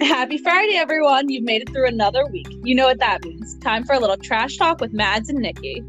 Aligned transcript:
Happy 0.00 0.38
Friday, 0.38 0.76
everyone. 0.76 1.28
You've 1.28 1.44
made 1.44 1.60
it 1.62 1.68
through 1.70 1.86
another 1.86 2.26
week. 2.26 2.46
You 2.64 2.74
know 2.74 2.86
what 2.86 2.98
that 3.00 3.22
means. 3.22 3.58
Time 3.58 3.84
for 3.84 3.94
a 3.94 3.98
little 4.00 4.16
trash 4.16 4.56
talk 4.56 4.80
with 4.80 4.92
Mads 4.92 5.28
and 5.28 5.38
Niki. 5.44 5.84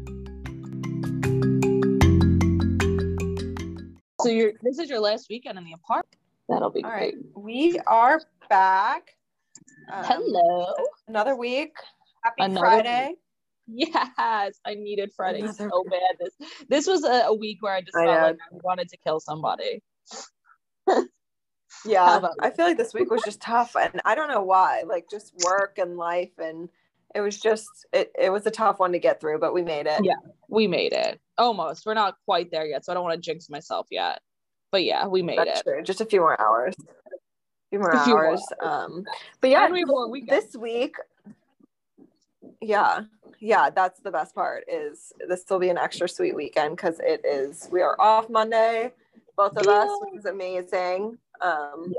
So 4.20 4.28
you're 4.28 4.52
this 4.62 4.78
is 4.78 4.90
your 4.90 5.00
last 5.00 5.28
weekend 5.30 5.56
in 5.58 5.64
the 5.64 5.72
apartment. 5.72 6.16
That'll 6.48 6.70
be 6.70 6.84
All 6.84 6.90
great. 6.90 7.14
right, 7.14 7.24
we 7.34 7.78
are 7.86 8.20
back. 8.50 9.16
Um, 9.92 10.04
Hello. 10.04 10.74
Another 11.08 11.34
week. 11.34 11.72
Happy 12.22 12.42
Another 12.42 12.60
Friday. 12.60 13.14
Yes, 13.66 14.58
I 14.66 14.74
needed 14.74 15.12
Friday 15.16 15.40
Another 15.40 15.70
so 15.70 15.84
bad. 15.90 16.16
This 16.20 16.50
this 16.68 16.86
was 16.86 17.04
a, 17.04 17.26
a 17.28 17.34
week 17.34 17.62
where 17.62 17.72
I 17.74 17.80
just 17.80 17.96
I 17.96 18.04
felt 18.04 18.20
know. 18.20 18.26
like 18.26 18.36
I 18.52 18.56
wanted 18.62 18.88
to 18.90 18.96
kill 18.98 19.20
somebody. 19.20 19.82
Yeah, 21.84 22.20
I 22.40 22.50
feel 22.50 22.66
like 22.66 22.76
this 22.76 22.94
week 22.94 23.10
was 23.10 23.22
just 23.24 23.40
tough, 23.40 23.74
and 23.76 24.00
I 24.04 24.14
don't 24.14 24.28
know 24.28 24.42
why. 24.42 24.84
Like 24.86 25.06
just 25.10 25.32
work 25.44 25.78
and 25.78 25.96
life, 25.96 26.30
and 26.38 26.68
it 27.14 27.20
was 27.20 27.40
just 27.40 27.68
it. 27.92 28.12
It 28.18 28.30
was 28.30 28.46
a 28.46 28.50
tough 28.50 28.78
one 28.78 28.92
to 28.92 28.98
get 28.98 29.20
through, 29.20 29.38
but 29.40 29.52
we 29.52 29.62
made 29.62 29.86
it. 29.86 30.04
Yeah. 30.04 30.14
We 30.48 30.66
made 30.66 30.92
it. 30.92 31.20
Almost. 31.38 31.86
We're 31.86 31.94
not 31.94 32.16
quite 32.24 32.50
there 32.50 32.66
yet, 32.66 32.84
so 32.84 32.92
I 32.92 32.94
don't 32.94 33.04
want 33.04 33.14
to 33.14 33.20
jinx 33.20 33.48
myself 33.50 33.86
yet. 33.90 34.20
But 34.70 34.84
yeah, 34.84 35.06
we 35.06 35.22
made 35.22 35.38
That's 35.38 35.60
it. 35.60 35.64
true. 35.64 35.82
Just 35.82 36.00
a 36.00 36.06
few 36.06 36.20
more 36.20 36.40
hours. 36.40 36.74
A 36.78 37.10
few 37.70 37.78
more 37.78 37.90
A 37.90 38.04
few 38.04 38.14
more 38.14 38.26
hours. 38.28 38.46
Um, 38.60 39.04
but 39.40 39.50
yeah, 39.50 39.68
we 39.68 39.80
have 39.80 39.88
more 39.88 40.08
weekends. 40.10 40.46
this 40.46 40.56
week. 40.56 40.96
Yeah, 42.60 43.02
yeah, 43.40 43.70
that's 43.70 44.00
the 44.00 44.10
best 44.10 44.34
part. 44.34 44.64
Is 44.68 45.12
this 45.28 45.44
will 45.50 45.58
be 45.58 45.68
an 45.68 45.78
extra 45.78 46.08
sweet 46.08 46.36
weekend 46.36 46.76
because 46.76 47.00
it 47.00 47.24
is. 47.24 47.68
We 47.72 47.82
are 47.82 47.96
off 48.00 48.30
Monday, 48.30 48.92
both 49.36 49.56
of 49.56 49.66
us, 49.66 49.88
Yeah. 49.88 49.96
which 50.00 50.18
is 50.20 50.26
amazing. 50.26 51.18
Um, 51.42 51.92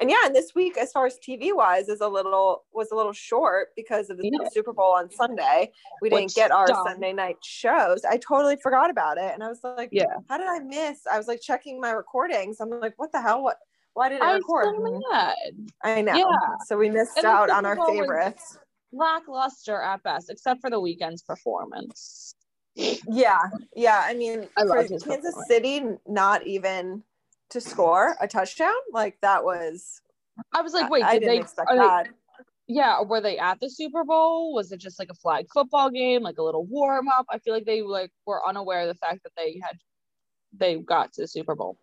and 0.00 0.08
yeah, 0.08 0.16
and 0.24 0.34
this 0.34 0.54
week, 0.54 0.76
as 0.76 0.92
far 0.92 1.06
as 1.06 1.18
TV 1.18 1.54
wise, 1.54 1.88
is 1.88 2.00
a 2.00 2.08
little 2.08 2.64
was 2.72 2.90
a 2.92 2.94
little 2.94 3.12
short 3.12 3.68
because 3.76 4.10
of 4.10 4.16
the 4.16 4.30
Yeah. 4.32 4.48
Super 4.52 4.72
Bowl 4.72 4.92
on 4.92 5.10
Sunday. 5.10 5.72
We 6.00 6.08
didn't 6.08 6.34
get 6.34 6.50
our 6.52 6.68
stunk. 6.68 6.88
Sunday 6.88 7.12
night 7.12 7.38
shows. 7.42 8.04
I 8.04 8.16
totally 8.16 8.56
forgot 8.56 8.90
about 8.90 9.18
it, 9.18 9.32
and 9.34 9.42
I 9.42 9.48
was 9.48 9.60
like, 9.64 9.88
Yeah. 9.90 10.04
how 10.28 10.38
did 10.38 10.46
I 10.48 10.60
miss? 10.60 11.00
I 11.10 11.18
was 11.18 11.26
like 11.26 11.40
checking 11.40 11.80
my 11.80 11.90
recordings. 11.90 12.60
I'm 12.60 12.70
like, 12.70 12.94
what 12.96 13.10
the 13.12 13.20
hell? 13.20 13.42
What? 13.42 13.58
Why 13.94 14.08
didn't 14.08 14.22
I, 14.22 14.30
I 14.30 14.34
record? 14.36 14.76
so. 14.76 15.34
I 15.82 16.02
know. 16.02 16.14
Yeah. 16.14 16.24
So 16.66 16.78
we 16.78 16.88
missed 16.90 17.16
And 17.16 17.26
out 17.26 17.50
on 17.50 17.66
our 17.66 17.74
Bowl 17.74 17.86
favorites. 17.90 18.56
Lackluster 18.92 19.82
at 19.82 20.02
best, 20.04 20.30
except 20.30 20.60
for 20.60 20.70
the 20.70 20.80
Weeknd's 20.80 21.22
performance. 21.22 22.34
Yeah, 22.76 23.40
yeah. 23.74 24.02
I 24.04 24.14
mean, 24.14 24.46
I 24.56 24.62
for 24.62 24.84
Kansas. 24.86 25.34
City 25.48 25.82
not 26.06 26.46
even 26.46 27.02
to 27.50 27.60
score 27.60 28.16
a 28.20 28.28
touchdown, 28.28 28.72
like 28.92 29.16
that 29.22 29.44
was. 29.44 30.00
I 30.54 30.62
was 30.62 30.72
like, 30.72 30.90
wait, 30.90 31.02
I 31.04 31.14
did 31.14 31.20
didn't 31.20 31.34
they? 31.34 31.40
expect 31.40 31.70
are 31.70 31.76
they- 31.76 31.82
that. 31.82 32.08
yeah, 32.68 33.00
were 33.02 33.20
they 33.20 33.38
at 33.38 33.58
the 33.60 33.68
Super 33.70 34.04
Bowl? 34.04 34.54
Was 34.54 34.70
it 34.72 34.78
just 34.78 34.98
like 34.98 35.10
a 35.10 35.14
flag 35.14 35.46
football 35.52 35.90
game, 35.90 36.22
like 36.22 36.38
a 36.38 36.42
little 36.42 36.64
warm 36.66 37.08
up? 37.08 37.26
I 37.30 37.38
feel 37.38 37.54
like 37.54 37.64
they 37.64 37.82
like 37.82 38.12
were 38.26 38.46
unaware 38.48 38.82
of 38.82 38.88
the 38.88 38.94
fact 38.94 39.22
that 39.24 39.32
they 39.36 39.60
had 39.62 39.76
they 40.52 40.76
got 40.76 41.12
to 41.14 41.22
the 41.22 41.28
Super 41.28 41.54
Bowl. 41.54 41.78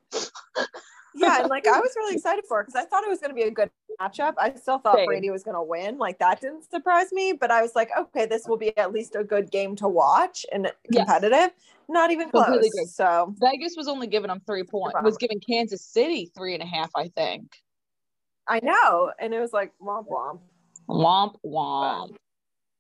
Yeah, 1.16 1.41
and 1.41 1.49
like 1.49 1.67
I 1.67 1.80
was 1.81 1.91
really 1.95 2.16
excited 2.16 2.43
for 2.47 2.61
it 2.61 2.67
because 2.67 2.81
I 2.81 2.86
thought 2.86 3.03
it 3.03 3.09
was 3.09 3.19
going 3.19 3.30
to 3.31 3.36
be 3.36 3.43
a 3.43 3.52
good 3.52 3.69
matchup. 3.99 4.33
I 4.38 4.53
still 4.55 4.79
thought 4.79 4.97
Same. 4.97 5.05
Brady 5.05 5.29
was 5.29 5.43
going 5.43 5.55
to 5.55 5.61
win. 5.63 5.97
Like 5.97 6.19
that 6.19 6.41
didn't 6.41 6.69
surprise 6.69 7.11
me, 7.11 7.33
but 7.33 7.51
I 7.51 7.61
was 7.61 7.75
like, 7.75 7.89
okay, 7.97 8.25
this 8.25 8.47
will 8.47 8.57
be 8.57 8.75
at 8.77 8.91
least 8.91 9.15
a 9.15 9.23
good 9.23 9.52
game 9.52 9.75
to 9.77 9.87
watch 9.87 10.45
and 10.52 10.71
Yes. 10.89 11.05
competitive. 11.05 11.52
Not 11.87 12.11
even 12.11 12.29
close. 12.29 12.45
Completely 12.45 12.69
agree. 12.69 12.85
So 12.85 13.35
Vegas 13.39 13.75
was 13.77 13.87
only 13.87 14.07
giving 14.07 14.29
them 14.29 14.41
three 14.47 14.63
points. 14.63 14.97
Was 15.03 15.17
giving 15.17 15.39
Kansas 15.39 15.83
City 15.83 16.31
three 16.35 16.53
and 16.53 16.63
a 16.63 16.65
half, 16.65 16.89
I 16.95 17.09
think. 17.09 17.52
I 18.47 18.59
know, 18.61 19.11
and 19.19 19.33
it 19.33 19.39
was 19.39 19.53
like 19.53 19.71
womp 19.81 20.07
womp. 20.07 20.39
Womp 20.89 21.35
womp. 21.45 22.15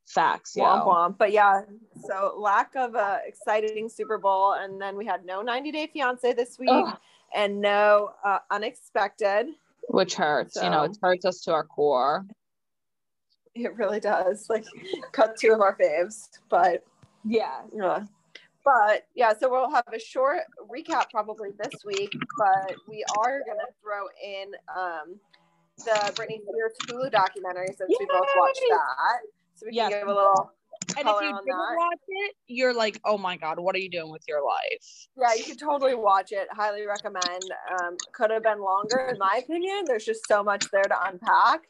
Facts, 0.07 0.53
yeah. 0.55 0.63
Womp 0.65 0.85
womp. 0.85 1.17
But 1.17 1.31
yeah, 1.31 1.61
so 2.07 2.35
lack 2.37 2.75
of 2.75 2.95
a 2.95 3.21
exciting 3.25 3.89
Super 3.89 4.17
Bowl, 4.17 4.53
and 4.53 4.79
then 4.79 4.95
we 4.95 5.05
had 5.05 5.25
no 5.25 5.41
90 5.41 5.71
Day 5.71 5.87
Fiance 5.91 6.33
this 6.33 6.59
week, 6.59 6.69
Ugh, 6.71 6.97
and 7.33 7.61
no 7.61 8.11
uh, 8.23 8.39
unexpected. 8.51 9.47
Which 9.89 10.15
hurts. 10.15 10.55
You 10.55 10.69
know, 10.69 10.83
it 10.83 10.97
hurts 11.01 11.25
us 11.25 11.41
to 11.41 11.53
our 11.53 11.63
core. 11.63 12.25
It 13.53 13.75
really 13.75 13.99
does. 13.99 14.47
Like, 14.49 14.65
cut 15.11 15.37
two 15.37 15.53
of 15.53 15.61
our 15.61 15.77
faves, 15.77 16.27
but 16.49 16.83
Yeah. 17.23 17.61
yeah. 17.73 18.05
But 18.63 19.05
yeah, 19.13 19.33
so 19.37 19.49
we'll 19.49 19.69
have 19.69 19.85
a 19.93 19.99
short 19.99 20.41
recap 20.69 21.11
probably 21.11 21.49
this 21.61 21.85
week, 21.85 22.11
but 22.37 22.75
we 22.87 23.05
are 23.17 23.41
gonna 23.45 23.67
throw 23.81 24.07
in 24.23 24.51
um, 24.75 25.19
the 25.77 25.91
Britney 26.15 26.41
Spears 26.41 26.73
Hulu 26.87 27.11
documentary 27.11 27.67
since 27.67 27.95
we 27.99 28.05
both 28.11 28.27
watched 28.35 28.63
that, 28.71 29.19
so 29.53 29.65
we 29.67 29.71
can 29.71 29.91
Yes. 29.91 29.93
give 29.93 30.07
a 30.07 30.13
little 30.13 30.51
And 30.97 31.07
if 31.07 31.15
you 31.15 31.21
didn't 31.21 31.45
that. 31.45 31.75
watch 31.77 31.99
it, 32.07 32.35
you're 32.47 32.73
like, 32.73 32.99
oh 33.05 33.17
my 33.17 33.37
god, 33.37 33.59
what 33.59 33.75
are 33.75 33.79
you 33.79 33.89
doing 33.89 34.11
with 34.11 34.23
your 34.27 34.41
life? 34.45 35.07
Yeah, 35.17 35.33
you 35.35 35.43
should 35.43 35.59
totally 35.59 35.95
watch 35.95 36.31
it. 36.31 36.47
Highly 36.51 36.85
recommend. 36.85 37.43
Um, 37.79 37.97
could 38.13 38.31
have 38.31 38.43
been 38.43 38.61
longer, 38.61 39.09
in 39.11 39.17
my 39.17 39.41
opinion. 39.43 39.85
There's 39.85 40.05
just 40.05 40.27
so 40.27 40.43
much 40.43 40.65
there 40.71 40.83
to 40.83 41.07
unpack. 41.07 41.61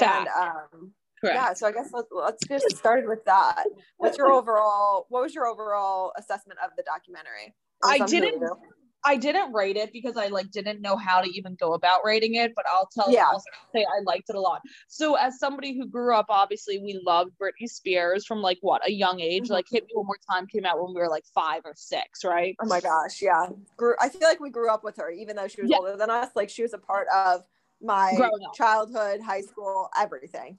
And 0.00 0.28
um, 0.28 0.92
Correct. 1.20 1.36
yeah, 1.36 1.52
so 1.52 1.66
I 1.66 1.72
guess 1.72 1.90
let's, 1.92 2.08
let's 2.10 2.44
get 2.44 2.62
started 2.70 3.08
with 3.08 3.24
that. 3.26 3.64
What's 3.98 4.18
your 4.18 4.32
overall? 4.32 5.06
What 5.08 5.22
was 5.22 5.34
your 5.34 5.46
overall 5.46 6.12
assessment 6.16 6.58
of 6.64 6.70
the 6.76 6.82
documentary? 6.82 7.54
I 7.84 7.98
didn't-. 8.06 8.42
I 9.04 9.16
didn't 9.16 9.52
rate 9.52 9.76
it 9.76 9.92
because 9.92 10.16
I 10.16 10.26
like 10.28 10.50
didn't 10.50 10.80
know 10.82 10.96
how 10.96 11.20
to 11.22 11.28
even 11.30 11.54
go 11.54 11.72
about 11.72 12.00
rating 12.04 12.34
it, 12.34 12.52
but 12.54 12.66
I'll 12.68 12.86
tell 12.92 13.10
Yeah. 13.10 13.28
I'll 13.28 13.40
say 13.74 13.84
I 13.84 14.00
liked 14.04 14.28
it 14.28 14.36
a 14.36 14.40
lot. 14.40 14.60
So 14.88 15.14
as 15.14 15.38
somebody 15.38 15.76
who 15.76 15.86
grew 15.86 16.14
up, 16.14 16.26
obviously 16.28 16.78
we 16.78 17.00
loved 17.04 17.32
Britney 17.40 17.68
Spears 17.68 18.26
from 18.26 18.42
like 18.42 18.58
what 18.60 18.86
a 18.86 18.92
young 18.92 19.20
age. 19.20 19.44
Mhm. 19.44 19.50
Like 19.50 19.66
Hit 19.70 19.84
Me 19.84 19.90
One 19.94 20.06
More 20.06 20.18
Time 20.30 20.46
came 20.46 20.66
out 20.66 20.82
when 20.82 20.94
we 20.94 21.00
were 21.00 21.08
like 21.08 21.24
five 21.34 21.62
or 21.64 21.74
six, 21.76 22.24
right? 22.24 22.56
Oh 22.60 22.66
my 22.66 22.80
gosh, 22.80 23.22
yeah. 23.22 23.48
Grew. 23.76 23.94
I 24.00 24.08
feel 24.10 24.28
like 24.28 24.40
we 24.40 24.50
grew 24.50 24.68
up 24.70 24.84
with 24.84 24.96
her, 24.96 25.10
even 25.10 25.36
though 25.36 25.48
she 25.48 25.62
was 25.62 25.70
Yeah. 25.70 25.78
older 25.78 25.96
than 25.96 26.10
us. 26.10 26.30
Like 26.36 26.50
she 26.50 26.62
was 26.62 26.74
a 26.74 26.78
part 26.78 27.08
of 27.08 27.44
my 27.80 28.28
childhood, 28.54 29.20
high 29.22 29.40
school, 29.40 29.88
everything. 29.96 30.58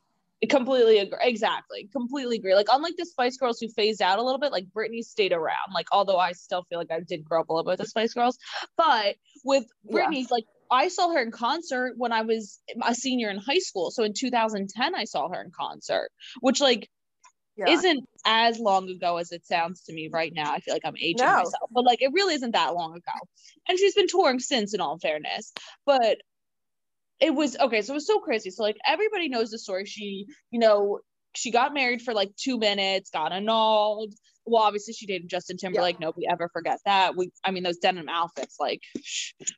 Completely 0.50 0.97
agree. 0.97 1.19
Exactly. 1.22 1.88
Completely 1.91 2.38
agree. 2.38 2.56
Like 2.56 2.68
unlike 2.72 2.96
the 2.97 3.06
Spice 3.06 3.38
Girls 3.38 3.59
who 3.59 3.68
phased 3.69 4.02
out 4.02 4.18
a 4.18 4.24
little 4.24 4.40
bit, 4.40 4.52
like 4.52 4.66
Britney 4.75 5.02
stayed 5.03 5.34
around. 5.34 5.72
Like 5.74 5.88
although 5.91 6.18
I 6.18 6.31
still 6.31 6.63
feel 6.63 6.79
like 6.79 6.91
I 6.91 7.00
did 7.02 7.24
grow 7.24 7.41
up 7.41 7.50
a 7.50 7.53
little 7.53 7.63
bit 7.66 7.74
with 7.74 7.79
the 7.81 7.85
Spice 7.88 8.13
Girls, 8.13 8.38
but 8.75 9.18
with 9.44 9.66
Yeah. 9.84 10.07
Britney, 10.07 10.25
like 10.31 10.46
I 10.72 10.88
saw 10.88 11.12
her 11.13 11.22
in 11.22 11.31
concert 11.31 11.94
when 11.97 12.12
I 12.12 12.22
was 12.22 12.59
a 12.81 12.96
senior 12.96 13.29
in 13.29 13.38
high 13.38 13.59
school. 13.59 13.91
So 13.91 14.03
in 14.03 14.13
2010, 14.13 14.96
I 14.96 15.03
saw 15.03 15.29
her 15.29 15.41
in 15.44 15.52
concert, 15.52 16.09
which 16.40 16.59
like 16.59 16.90
Yeah. 17.56 17.69
isn't 17.73 18.09
as 18.25 18.58
long 18.58 18.90
ago 18.90 19.18
as 19.18 19.31
it 19.31 19.46
sounds 19.46 19.84
to 19.84 19.94
me 19.94 20.09
right 20.12 20.34
now. 20.34 20.52
I 20.53 20.59
feel 20.59 20.73
like 20.73 20.85
I'm 20.85 20.97
aging 20.97 21.18
No. 21.28 21.35
myself, 21.35 21.69
but 21.72 21.85
like 21.85 22.02
it 22.02 22.13
really 22.13 22.34
isn't 22.34 22.52
that 22.53 22.73
long 22.73 22.94
ago. 22.96 23.12
And 23.68 23.78
she's 23.78 23.94
been 23.94 24.08
touring 24.08 24.40
since, 24.40 24.73
in 24.73 24.81
all 24.81 24.97
fairness. 24.97 25.53
But 25.85 26.18
it 27.21 27.33
was 27.33 27.55
okay. 27.57 27.81
So 27.81 27.93
it 27.93 27.95
was 27.95 28.07
so 28.07 28.19
crazy. 28.19 28.49
So 28.49 28.63
like 28.63 28.77
everybody 28.85 29.29
knows 29.29 29.51
the 29.51 29.59
story. 29.59 29.85
She, 29.85 30.25
you 30.49 30.59
know, 30.59 30.99
she 31.35 31.51
got 31.51 31.73
married 31.73 32.01
for 32.01 32.13
like 32.13 32.35
two 32.35 32.57
minutes, 32.57 33.09
got 33.11 33.31
annulled. 33.31 34.13
Well, 34.45 34.63
obviously 34.63 34.93
she 34.93 35.05
dated 35.05 35.29
Justin 35.29 35.57
Timberlake. 35.57 35.99
Nobody 35.99 36.27
ever 36.27 36.49
forget 36.51 36.79
that. 36.85 37.15
We, 37.15 37.31
I 37.43 37.51
mean, 37.51 37.61
those 37.63 37.77
denim 37.77 38.09
outfits, 38.09 38.57
like, 38.59 38.81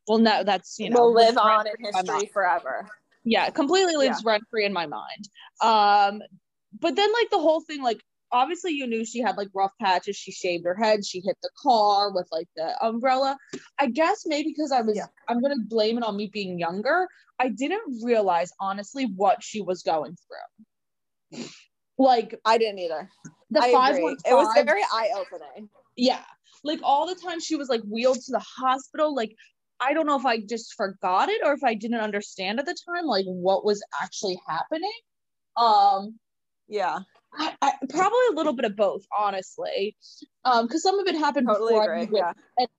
well, 0.08 0.20
no, 0.20 0.44
that's 0.44 0.78
you 0.78 0.90
know, 0.90 1.00
will 1.00 1.14
live 1.14 1.38
on 1.38 1.66
in 1.66 1.74
rent-free 1.82 1.92
my 1.94 2.02
mind 2.02 2.10
history 2.10 2.30
forever. 2.34 2.88
yeah 3.24 3.50
completely 3.50 3.96
lives 3.96 4.24
rent 4.26 4.44
free 4.52 4.66
in 4.66 4.74
my 4.74 4.86
mind 4.86 5.30
um 5.62 6.22
but 6.80 6.96
then 6.96 7.12
like 7.14 7.30
the 7.30 7.40
whole 7.40 7.62
thing 7.62 7.82
like 7.82 8.02
obviously 8.34 8.72
you 8.72 8.88
knew 8.88 9.06
she 9.06 9.22
had 9.22 9.38
like 9.38 9.48
rough 9.54 9.72
patches. 9.80 10.18
She 10.18 10.32
shaved 10.32 10.66
her 10.66 10.76
head. 10.76 11.06
She 11.06 11.22
hit 11.22 11.38
the 11.42 11.50
car 11.62 12.12
with 12.12 12.28
like 12.32 12.48
the 12.58 12.76
umbrella. 12.86 13.38
I 13.80 13.88
guess 13.88 14.24
maybe 14.26 14.50
because 14.50 14.72
i 14.74 14.82
was 14.82 14.98
Yeah. 14.98 15.06
i'm 15.30 15.42
gonna 15.42 15.64
blame 15.68 15.98
it 15.98 16.04
on 16.04 16.18
me 16.18 16.28
being 16.34 16.60
younger. 16.60 17.08
I 17.40 17.50
didn't 17.50 18.04
realize 18.04 18.52
honestly 18.60 19.06
what 19.16 19.42
she 19.44 19.62
was 19.62 19.84
going 19.84 20.18
through. 21.32 21.44
Like 21.98 22.40
I 22.44 22.58
didn't 22.58 22.80
either. 22.80 23.10
the 23.52 23.64
I 23.64 23.72
five 23.72 23.96
agree. 23.96 24.18
It 24.26 24.34
was 24.34 24.48
very 24.66 24.82
eye 24.92 25.12
opening. 25.16 25.70
yeah. 25.96 26.24
Like 26.64 26.80
all 26.84 27.06
the 27.08 27.16
time 27.16 27.40
she 27.40 27.56
was 27.56 27.70
like 27.70 27.82
wheeled 27.84 28.20
to 28.22 28.32
the 28.32 28.44
hospital. 28.58 29.14
Like 29.16 29.36
i 29.80 29.92
don't 29.92 30.06
know 30.06 30.18
if 30.18 30.26
i 30.26 30.38
just 30.40 30.76
forgot 30.76 31.30
it 31.30 31.42
or 31.44 31.52
if 31.52 31.64
i 31.64 31.74
didn't 31.74 32.00
understand 32.00 32.60
at 32.60 32.66
the 32.66 32.76
time 32.88 33.06
like 33.06 33.26
what 33.26 33.66
was 33.66 33.84
actually 34.02 34.40
happening. 34.48 34.92
Um 35.58 36.20
Yeah, 36.68 37.00
I, 37.38 37.54
I, 37.62 37.72
probably 37.90 38.20
a 38.32 38.36
little 38.36 38.54
bit 38.54 38.66
of 38.66 38.76
both 38.76 39.06
honestly 39.18 39.96
um 40.46 40.68
because 40.68 40.84
some 40.84 41.00
of 41.00 41.08
it 41.08 41.16
happened 41.16 41.48
totally 41.48 41.74
before 41.74 41.94
agree. 41.94 42.20
Yeah, 42.20 42.34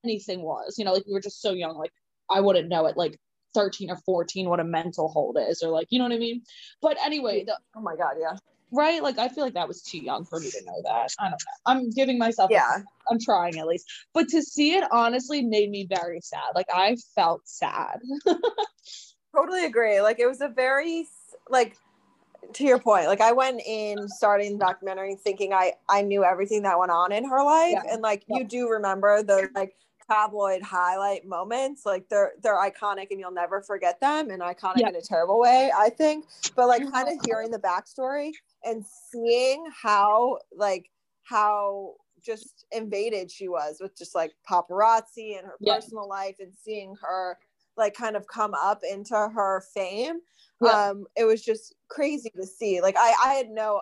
anything 0.04 0.42
was 0.42 0.76
you 0.78 0.84
know 0.84 0.92
like 0.92 1.04
we 1.06 1.12
were 1.12 1.20
just 1.20 1.40
so 1.42 1.52
young 1.52 1.76
like 1.76 1.92
i 2.30 2.40
wouldn't 2.40 2.68
know 2.68 2.86
it 2.86 2.96
like 2.96 3.18
13 3.54 3.90
or 3.90 3.96
14 3.96 4.48
what 4.48 4.60
a 4.60 4.64
mental 4.64 5.08
hold 5.08 5.38
is 5.40 5.62
or 5.62 5.70
like 5.70 5.88
you 5.90 5.98
know 5.98 6.04
what 6.04 6.12
i 6.12 6.18
mean 6.18 6.42
but 6.82 6.96
anyway 7.04 7.44
the, 7.44 7.58
oh 7.76 7.80
my 7.80 7.96
god, 7.96 8.14
yeah, 8.20 8.36
right 8.72 9.02
like 9.02 9.18
i 9.18 9.28
feel 9.28 9.44
like 9.44 9.54
that 9.54 9.68
was 9.68 9.82
too 9.82 9.98
young 9.98 10.24
for 10.24 10.40
me 10.40 10.50
to 10.50 10.64
know 10.64 10.82
that 10.82 11.12
i 11.18 11.24
don't 11.24 11.30
know 11.30 11.36
i'm 11.66 11.90
giving 11.90 12.18
myself 12.18 12.50
a 12.50 12.54
yeah. 12.54 12.78
I'm 13.10 13.18
trying 13.20 13.58
at 13.58 13.66
least. 13.66 13.86
But 14.12 14.28
to 14.28 14.42
see 14.42 14.74
it 14.74 14.84
honestly 14.90 15.42
made 15.42 15.70
me 15.70 15.86
very 15.88 16.20
sad. 16.20 16.42
Like 16.54 16.66
I 16.72 16.96
felt 17.14 17.42
sad. 17.44 18.00
Totally 19.36 19.64
agree. 19.64 20.00
Like 20.00 20.20
it 20.20 20.26
was 20.26 20.40
a 20.40 20.48
very 20.48 21.06
like 21.48 21.76
to 22.52 22.64
your 22.64 22.78
point, 22.78 23.06
like 23.06 23.20
I 23.20 23.32
went 23.32 23.60
in 23.66 24.08
starting 24.08 24.58
the 24.58 24.64
documentary 24.64 25.16
thinking 25.16 25.52
I 25.52 25.72
I 25.88 26.02
knew 26.02 26.24
everything 26.24 26.62
that 26.62 26.78
went 26.78 26.90
on 26.90 27.12
in 27.12 27.24
her 27.24 27.42
life, 27.42 27.78
yeah. 27.84 27.92
and 27.92 28.02
like 28.02 28.24
yeah. 28.28 28.38
you 28.38 28.44
do 28.44 28.68
remember 28.68 29.22
those 29.22 29.48
like 29.54 29.76
tabloid 30.10 30.62
highlight 30.62 31.26
moments, 31.26 31.86
like 31.86 32.08
they're 32.08 32.32
they're 32.42 32.56
iconic 32.56 33.10
and 33.10 33.20
you'll 33.20 33.32
never 33.32 33.62
forget 33.62 34.00
them, 34.00 34.30
and 34.30 34.42
iconic 34.42 34.78
yeah. 34.78 34.88
in 34.88 34.96
a 34.96 35.02
terrible 35.02 35.40
way, 35.40 35.70
I 35.76 35.90
think. 35.90 36.26
But 36.54 36.68
like 36.68 36.90
kind 36.90 37.08
of 37.08 37.24
hearing 37.24 37.50
the 37.50 37.58
backstory 37.58 38.32
and 38.64 38.84
seeing 39.10 39.66
how 39.82 40.38
like 40.56 40.90
how 41.22 41.94
just 42.24 42.66
invaded 42.72 43.30
she 43.30 43.48
was 43.48 43.78
with 43.80 43.96
just 43.96 44.14
like 44.14 44.32
paparazzi 44.48 45.38
and 45.38 45.46
her 45.46 45.58
personal 45.64 46.08
life 46.08 46.36
and 46.40 46.52
seeing 46.62 46.94
her 47.00 47.38
like 47.76 47.94
kind 47.94 48.16
of 48.16 48.26
come 48.26 48.54
up 48.54 48.80
into 48.88 49.14
her 49.14 49.62
fame 49.74 50.20
um 50.72 51.04
it 51.16 51.24
was 51.24 51.44
just 51.44 51.74
crazy 51.94 52.30
to 52.36 52.46
see 52.46 52.80
like 52.80 52.96
i 52.98 53.14
i 53.24 53.34
had 53.34 53.50
no 53.50 53.80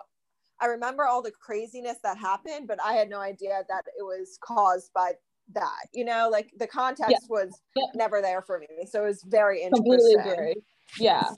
i 0.61 0.65
remember 0.65 1.05
all 1.05 1.21
the 1.21 1.31
craziness 1.31 1.97
that 2.03 2.17
happened 2.17 2.67
but 2.67 2.79
i 2.83 2.93
had 2.93 3.09
no 3.09 3.19
idea 3.19 3.63
that 3.69 3.83
it 3.97 4.03
was 4.03 4.37
caused 4.41 4.91
by 4.93 5.11
that 5.53 5.87
you 5.93 6.05
know 6.05 6.29
like 6.31 6.51
the 6.57 6.67
context 6.67 7.11
yeah. 7.11 7.27
was 7.29 7.61
yeah. 7.75 7.85
never 7.95 8.21
there 8.21 8.41
for 8.41 8.59
me 8.59 8.85
so 8.89 9.03
it 9.03 9.07
was 9.07 9.23
very 9.23 9.61
interesting 9.61 9.91
Completely 9.91 10.31
agree. 10.31 10.55
yeah 10.99 11.29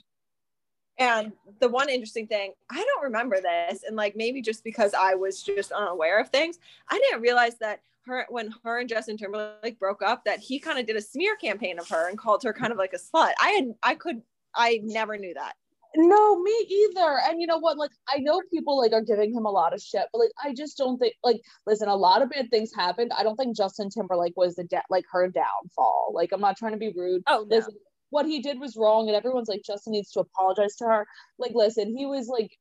and 0.97 1.33
the 1.59 1.67
one 1.67 1.89
interesting 1.89 2.25
thing, 2.25 2.53
I 2.69 2.77
don't 2.77 3.03
remember 3.03 3.41
this, 3.41 3.83
and 3.83 3.95
like 3.95 4.15
maybe 4.15 4.41
just 4.41 4.63
because 4.63 4.93
I 4.93 5.13
was 5.13 5.43
just 5.43 5.71
unaware 5.73 6.19
of 6.21 6.29
things, 6.29 6.57
I 6.89 6.97
didn't 6.97 7.21
realize 7.21 7.57
that 7.59 7.81
her 8.05 8.25
when 8.29 8.53
her 8.63 8.79
and 8.79 8.87
Justin 8.87 9.17
Timberlake 9.17 9.77
broke 9.77 10.01
up, 10.01 10.23
that 10.25 10.39
he 10.39 10.57
kind 10.57 10.79
of 10.79 10.85
did 10.85 10.95
a 10.95 11.01
smear 11.01 11.35
campaign 11.35 11.79
of 11.79 11.89
her 11.89 12.07
and 12.07 12.17
called 12.17 12.43
her 12.43 12.53
kind 12.53 12.71
of 12.71 12.77
like 12.77 12.93
a 12.93 12.97
slut. 12.97 13.33
I 13.41 13.49
had 13.49 13.73
I 13.83 13.95
could 13.95 14.21
I 14.55 14.79
never 14.83 15.17
knew 15.17 15.33
that. 15.33 15.55
No, 15.97 16.41
me 16.41 16.51
either. 16.69 17.19
And 17.27 17.39
you 17.39 17.47
know 17.47 17.57
what? 17.57 17.77
Like, 17.77 17.91
I 18.09 18.19
know 18.19 18.41
people 18.51 18.77
like 18.79 18.93
are 18.93 19.01
giving 19.01 19.33
him 19.33 19.45
a 19.45 19.51
lot 19.51 19.73
of 19.73 19.81
shit, 19.81 20.05
but 20.11 20.19
like, 20.19 20.31
I 20.43 20.53
just 20.53 20.77
don't 20.77 20.97
think 20.97 21.13
like. 21.23 21.41
Listen, 21.65 21.87
a 21.87 21.95
lot 21.95 22.21
of 22.21 22.29
bad 22.29 22.49
things 22.51 22.71
happened. 22.75 23.11
I 23.17 23.23
don't 23.23 23.35
think 23.35 23.55
Justin 23.55 23.89
Timberlake 23.89 24.33
was 24.35 24.55
the 24.55 24.63
de- 24.65 24.81
like 24.89 25.05
her 25.11 25.27
downfall. 25.27 26.11
Like, 26.13 26.31
I'm 26.31 26.41
not 26.41 26.57
trying 26.57 26.73
to 26.73 26.77
be 26.77 26.93
rude. 26.95 27.23
Oh 27.27 27.45
no. 27.49 27.55
Listen, 27.55 27.73
what 28.09 28.25
he 28.25 28.39
did 28.41 28.59
was 28.59 28.75
wrong, 28.77 29.07
and 29.07 29.15
everyone's 29.15 29.49
like, 29.49 29.63
Justin 29.65 29.93
needs 29.93 30.11
to 30.11 30.21
apologize 30.21 30.75
to 30.77 30.85
her. 30.85 31.07
Like, 31.37 31.51
listen, 31.53 31.95
he 31.95 32.05
was 32.05 32.27
like, 32.27 32.51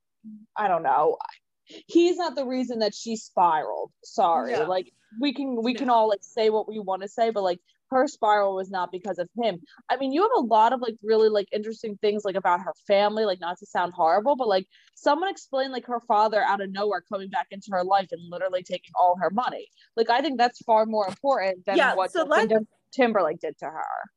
I 0.57 0.69
don't 0.69 0.83
know. 0.83 1.17
He's 1.65 2.17
not 2.17 2.35
the 2.35 2.47
reason 2.47 2.81
that 2.81 2.95
she 2.95 3.17
spiraled. 3.17 3.91
Sorry. 4.03 4.53
No. 4.53 4.65
Like, 4.65 4.93
we 5.21 5.33
can 5.33 5.63
we 5.63 5.73
no. 5.75 5.79
can 5.79 5.91
all 5.91 6.09
like 6.09 6.23
say 6.23 6.51
what 6.51 6.69
we 6.69 6.79
want 6.79 7.03
to 7.03 7.09
say, 7.09 7.31
but 7.31 7.43
like 7.43 7.61
her 7.91 8.07
spiral 8.07 8.55
was 8.55 8.71
not 8.71 8.91
because 8.91 9.19
of 9.19 9.29
him. 9.41 9.61
I 9.91 9.97
mean, 9.97 10.13
you 10.13 10.23
have 10.23 10.31
a 10.37 10.47
lot 10.47 10.73
of 10.73 10.81
like 10.81 10.97
really 11.03 11.29
like 11.29 11.49
interesting 11.53 11.97
things 12.01 12.25
like 12.25 12.35
about 12.35 12.61
her 12.61 12.75
family, 12.87 13.25
like 13.25 13.41
not 13.41 13.59
to 13.59 13.67
sound 13.67 13.93
horrible, 13.93 14.37
but 14.37 14.49
like 14.49 14.67
someone 14.95 15.31
explained 15.31 15.73
like 15.73 15.87
her 15.87 16.01
father 16.01 16.43
out 16.43 16.61
of 16.61 16.71
nowhere 16.71 17.03
coming 17.09 17.29
back 17.29 17.49
into 17.51 17.69
her 17.71 17.85
life 17.85 18.09
and 18.13 18.31
literally 18.31 18.63
taking 18.63 18.93
all 18.99 19.17
her 19.21 19.31
money. 19.31 19.69
Like 19.97 20.11
I 20.11 20.21
think 20.21 20.39
that's 20.39 20.61
far 20.63 20.87
more 20.87 21.07
important 21.07 21.65
than 21.67 21.77
yeah, 21.77 21.95
what 21.95 22.13
so 22.13 22.29
Timberlake 22.93 23.41
did 23.41 23.59
to 23.59 23.67
her. 23.67 24.11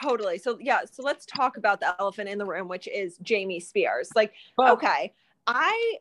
Totally. 0.00 0.38
So 0.38 0.58
yeah, 0.60 0.80
so 0.90 1.02
let's 1.02 1.26
talk 1.26 1.56
about 1.56 1.80
the 1.80 1.94
elephant 2.00 2.28
in 2.28 2.38
the 2.38 2.46
room, 2.46 2.68
which 2.68 2.86
is 2.86 3.18
Jamie 3.18 3.60
Spears. 3.60 4.10
Like, 4.14 4.32
okay, 4.58 5.12
I 5.46 5.96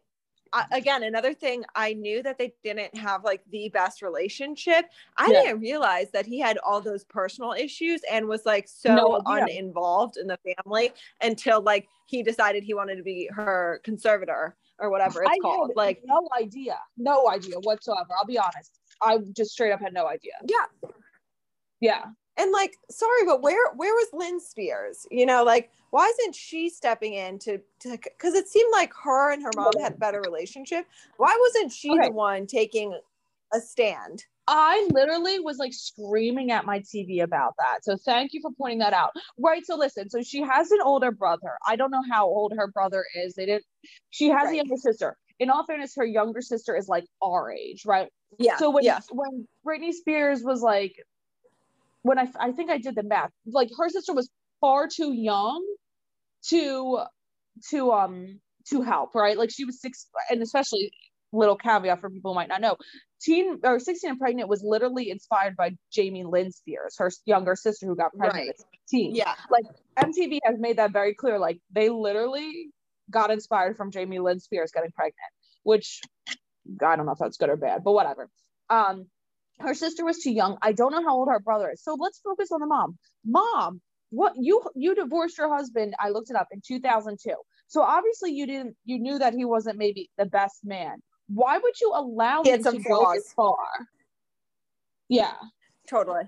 again 0.72 1.04
another 1.04 1.34
thing 1.34 1.64
i 1.76 1.94
knew 1.94 2.22
that 2.24 2.38
they 2.38 2.54
didn't 2.64 2.96
have 2.96 3.24
like 3.24 3.42
the 3.52 3.70
best 3.70 4.02
relationship. 4.02 4.86
I 5.18 5.30
yeah. 5.32 5.42
didn't 5.44 5.62
realize 5.62 6.10
that 6.12 6.26
he 6.26 6.40
had 6.40 6.58
all 6.66 6.82
those 6.82 7.04
personal 7.04 7.54
issues 7.54 8.02
and 8.12 8.28
was 8.28 8.46
like 8.46 8.68
so 8.68 8.96
no, 8.96 9.22
uninvolved 9.26 10.18
in 10.18 10.28
the 10.28 10.40
family 10.64 10.92
until 11.22 11.62
like 11.62 11.88
he 12.08 12.24
decided 12.24 12.64
he 12.64 12.74
wanted 12.74 12.96
to 12.96 13.04
be 13.04 13.30
her 13.34 13.82
conservator 13.84 14.56
or 14.80 14.90
whatever 14.90 15.24
it's 15.24 15.32
I 15.32 15.38
called 15.42 15.74
like 15.76 16.02
no 16.06 16.28
idea 16.40 16.80
no 16.98 17.30
idea 17.30 17.56
whatsoever 17.62 18.10
i'll 18.18 18.26
be 18.26 18.38
honest. 18.38 18.80
I 19.02 19.20
just 19.36 19.52
straight 19.52 19.72
up 19.72 19.80
had 19.80 19.94
no 19.94 20.08
idea. 20.08 20.34
Yeah. 20.48 20.90
Yeah 21.80 22.06
and 22.38 22.52
like 22.52 22.78
sorry 22.90 23.26
but 23.26 23.42
where 23.42 23.74
where 23.76 23.94
was 23.94 24.08
lynne 24.14 24.40
spears 24.40 25.06
you 25.12 25.26
know 25.26 25.44
like 25.44 25.72
why 25.90 26.06
isn't 26.20 26.36
she 26.36 26.70
stepping 26.70 27.14
in 27.14 27.40
to 27.40 27.60
to 27.80 27.98
because 28.04 28.34
it 28.34 28.48
seemed 28.48 28.72
like 28.72 28.94
her 28.94 29.32
and 29.32 29.44
her 29.44 29.52
mom 29.56 29.72
had 29.82 29.94
a 29.94 29.98
better 29.98 30.22
relationship 30.22 30.86
why 31.18 31.36
wasn't 31.40 31.72
she 31.72 31.92
okay. 31.92 32.08
the 32.08 32.12
one 32.12 32.46
taking 32.46 32.98
a 33.54 33.60
stand 33.60 34.24
I 34.48 34.88
literally 34.94 35.40
was 35.40 35.58
like 35.58 35.74
screaming 35.74 36.52
at 36.52 36.66
my 36.66 36.80
TV 36.80 37.22
about 37.22 37.56
that. 37.58 37.84
So 37.84 37.98
thank 37.98 38.34
you 38.34 38.42
for 38.42 38.52
pointing 38.58 38.80
that 38.80 38.94
out. 38.94 39.12
Right. 39.38 39.66
So 39.66 39.76
listen, 39.76 40.10
so 40.10 40.22
she 40.24 40.42
has 40.42 40.72
an 40.72 40.80
older 40.82 41.12
brother. 41.12 41.58
I 41.68 41.76
don't 41.76 41.92
know 41.92 42.04
how 42.10 42.28
old 42.28 42.54
her 42.56 42.68
brother 42.68 43.06
is. 43.14 43.34
They 43.34 43.46
didn't, 43.46 43.66
she 44.10 44.30
has 44.30 44.46
right. 44.46 44.54
a 44.54 44.56
younger 44.56 44.78
sister. 44.78 45.18
In 45.40 45.50
all 45.50 45.66
fairness, 45.66 45.96
her 45.98 46.06
younger 46.06 46.42
sister 46.42 46.78
is 46.78 46.88
like 46.88 47.06
our 47.22 47.52
age, 47.52 47.86
right? 47.86 48.10
Yeah. 48.40 48.58
So 48.58 48.72
when 48.72 48.86
yeah. 48.86 49.00
when 49.12 49.48
Britney 49.66 49.94
Spears 49.94 50.44
was 50.44 50.62
like 50.62 50.96
when 52.08 52.20
I 52.20 52.28
I 52.40 52.52
think 52.52 52.70
I 52.70 52.78
did 52.78 52.96
the 52.96 53.04
math, 53.04 53.32
like 53.46 53.70
her 53.78 53.90
sister 53.90 54.14
was 54.14 54.30
far 54.62 54.88
too 54.88 55.14
young 55.14 55.64
to 56.50 57.00
to 57.70 57.92
um 57.92 58.40
to 58.70 58.82
help, 58.82 59.16
right? 59.16 59.38
Like 59.38 59.52
she 59.52 59.66
was 59.66 59.82
six, 59.82 60.08
and 60.30 60.42
especially 60.42 60.92
little 61.34 61.56
caveat 61.56 62.00
for 62.00 62.10
people 62.10 62.32
who 62.32 62.36
might 62.36 62.50
not 62.50 62.62
know, 62.62 62.78
teen 63.22 63.60
or 63.64 63.80
16 63.80 64.10
and 64.10 64.20
pregnant 64.20 64.50
was 64.50 64.64
literally 64.64 65.10
inspired 65.10 65.56
by 65.56 65.76
Jamie 65.92 66.24
Lynn 66.24 66.52
Spears, 66.52 66.96
her 66.98 67.12
younger 67.26 67.56
sister 67.56 67.86
who 67.86 67.96
got 67.96 68.14
pregnant 68.14 68.48
right. 68.48 68.50
at 68.50 68.60
16. 68.90 69.16
Yeah. 69.16 69.34
Like 69.50 69.66
MTV 69.98 70.40
has 70.46 70.56
made 70.60 70.78
that 70.78 70.94
very 70.94 71.14
clear. 71.14 71.38
Like 71.40 71.60
they 71.72 71.90
literally 71.90 72.70
got 73.12 73.32
inspired 73.32 73.78
from 73.78 73.92
Jamie 73.92 74.20
Lynn 74.20 74.40
Spears 74.40 74.72
getting 74.74 74.92
pregnant, 74.92 75.16
which 75.64 76.02
I 76.82 76.96
don't 76.96 77.06
know 77.06 77.12
if 77.12 77.20
that's 77.20 77.38
good 77.38 77.50
or 77.50 77.58
bad, 77.58 77.84
but 77.84 77.94
whatever. 77.94 78.30
Um, 78.70 79.08
her 79.60 79.74
sister 79.74 80.06
was 80.06 80.20
too 80.20 80.32
young. 80.32 80.58
I 80.62 80.72
don't 80.72 80.92
know 80.92 81.04
how 81.04 81.18
old 81.18 81.30
her 81.30 81.40
brother 81.40 81.72
is. 81.72 81.82
So 81.82 81.96
let's 82.00 82.20
focus 82.20 82.52
on 82.52 82.60
the 82.60 82.68
mom. 82.68 82.98
Mom, 83.26 83.82
what 84.10 84.34
you 84.38 84.64
you 84.76 84.96
divorced 84.96 85.38
your 85.38 85.54
husband, 85.54 85.94
I 86.00 86.10
looked 86.10 86.30
it 86.30 86.36
up 86.36 86.48
in 86.52 86.62
2002. 86.66 87.34
So 87.68 87.82
obviously 87.82 88.32
you 88.32 88.46
didn't 88.46 88.76
you 88.86 89.00
knew 89.00 89.20
that 89.20 89.34
he 89.34 89.46
wasn't 89.46 89.78
maybe 89.78 90.10
the 90.18 90.26
best 90.26 90.64
man. 90.64 91.02
Why 91.28 91.58
would 91.58 91.80
you 91.82 91.92
allow 91.94 92.44
him 92.44 92.64
to 92.64 92.80
go 92.80 93.14
this 93.14 93.34
far? 93.34 93.58
Yeah. 95.10 95.34
Totally. 95.90 96.24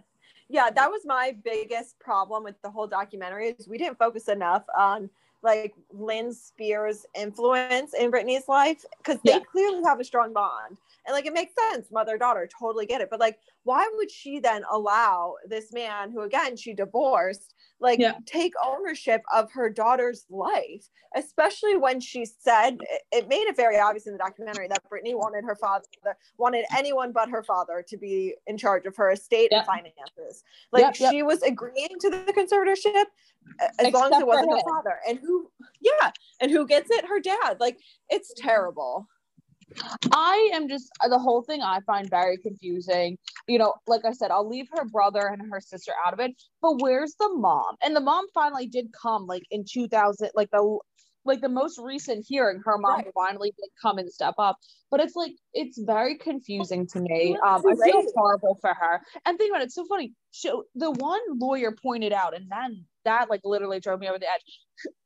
Yeah, 0.49 0.69
that 0.71 0.89
was 0.89 1.01
my 1.05 1.35
biggest 1.43 1.99
problem 1.99 2.43
with 2.43 2.55
the 2.63 2.71
whole 2.71 2.87
documentary 2.87 3.49
is 3.49 3.67
we 3.67 3.77
didn't 3.77 3.99
focus 3.99 4.27
enough 4.27 4.63
on 4.75 5.09
like 5.41 5.73
Lynne 5.91 6.33
Spears' 6.33 7.05
influence 7.15 7.93
in 7.93 8.11
Britney's 8.11 8.47
life 8.47 8.83
because 8.97 9.19
they 9.23 9.33
yeah. 9.33 9.39
clearly 9.39 9.81
have 9.85 9.99
a 9.99 10.03
strong 10.03 10.33
bond. 10.33 10.77
And 11.09 11.15
like 11.15 11.25
it 11.25 11.33
makes 11.33 11.53
sense, 11.71 11.87
mother 11.91 12.19
daughter, 12.19 12.47
totally 12.59 12.85
get 12.85 13.01
it. 13.01 13.09
But 13.09 13.19
like, 13.19 13.39
why 13.63 13.89
would 13.95 14.11
she 14.11 14.39
then 14.39 14.61
allow 14.71 15.33
this 15.47 15.73
man 15.73 16.11
who 16.11 16.21
again 16.21 16.55
she 16.55 16.75
divorced 16.75 17.55
like 17.79 17.97
yeah. 17.97 18.13
take 18.27 18.53
ownership 18.63 19.23
of 19.33 19.51
her 19.51 19.71
daughter's 19.71 20.27
life? 20.29 20.87
Especially 21.15 21.77
when 21.77 21.99
she 21.99 22.25
said 22.25 22.77
it 23.11 23.27
made 23.27 23.47
it 23.47 23.55
very 23.55 23.79
obvious 23.79 24.05
in 24.05 24.13
the 24.13 24.19
documentary 24.19 24.67
that 24.67 24.83
Britney 24.83 25.15
wanted 25.15 25.43
her 25.45 25.55
father 25.55 25.85
wanted 26.37 26.65
anyone 26.77 27.11
but 27.11 27.27
her 27.27 27.41
father 27.41 27.83
to 27.87 27.97
be 27.97 28.35
in 28.45 28.55
charge 28.55 28.85
of 28.85 28.95
her 28.95 29.09
estate 29.09 29.51
and 29.51 29.65
finances. 29.65 30.43
Like 30.71 30.93
she 30.93 31.23
was 31.23 31.41
agreeing 31.41 31.97
to 32.01 32.11
the 32.11 32.33
conservatorship 32.37 33.05
as 33.59 33.69
Except 33.79 33.95
long 33.95 34.13
as 34.13 34.21
it 34.21 34.27
wasn't 34.27 34.51
her 34.51 34.61
father. 34.69 34.99
And 35.07 35.17
who 35.17 35.49
yeah 35.81 36.11
and 36.39 36.51
who 36.51 36.67
gets 36.67 36.91
it? 36.91 37.03
Her 37.07 37.19
dad. 37.19 37.59
Like 37.59 37.79
it's 38.09 38.31
mm-hmm. 38.31 38.47
terrible 38.47 39.07
I 40.11 40.51
am 40.53 40.67
just 40.67 40.89
the 41.07 41.19
whole 41.19 41.41
thing 41.41 41.61
I 41.61 41.79
find 41.81 42.09
very 42.09 42.37
confusing. 42.37 43.17
You 43.47 43.59
know, 43.59 43.73
like 43.87 44.05
I 44.05 44.11
said, 44.11 44.31
I'll 44.31 44.47
leave 44.47 44.67
her 44.73 44.85
brother 44.85 45.27
and 45.27 45.41
her 45.51 45.61
sister 45.61 45.91
out 46.05 46.13
of 46.13 46.19
it, 46.19 46.31
but 46.61 46.81
where's 46.81 47.15
the 47.19 47.29
mom? 47.33 47.75
And 47.83 47.95
the 47.95 48.01
mom 48.01 48.25
finally 48.33 48.67
did 48.67 48.87
come 48.99 49.25
like 49.25 49.43
in 49.51 49.65
2000, 49.69 50.29
like 50.35 50.49
the 50.51 50.79
like 51.25 51.41
the 51.41 51.49
most 51.49 51.77
recent 51.79 52.25
hearing, 52.27 52.61
her 52.65 52.77
mom 52.77 52.97
right. 52.97 53.07
finally 53.13 53.51
did 53.51 53.69
come 53.81 53.97
and 53.97 54.11
step 54.11 54.35
up. 54.37 54.57
But 54.89 54.99
it's 55.01 55.15
like 55.15 55.33
it's 55.53 55.79
very 55.79 56.17
confusing 56.17 56.87
to 56.87 56.99
me. 57.01 57.37
Um, 57.45 57.61
I 57.67 57.75
feel 57.75 58.03
horrible 58.15 58.57
for 58.61 58.73
her. 58.73 59.01
And 59.25 59.37
think 59.37 59.51
about 59.51 59.61
it, 59.61 59.65
it's 59.65 59.75
so 59.75 59.85
funny. 59.85 60.13
So 60.31 60.63
the 60.75 60.91
one 60.91 61.21
lawyer 61.37 61.75
pointed 61.83 62.13
out, 62.13 62.35
and 62.35 62.47
then 62.49 62.85
that 63.05 63.29
like 63.29 63.41
literally 63.43 63.79
drove 63.79 63.99
me 63.99 64.07
over 64.07 64.19
the 64.19 64.25
edge. 64.25 64.41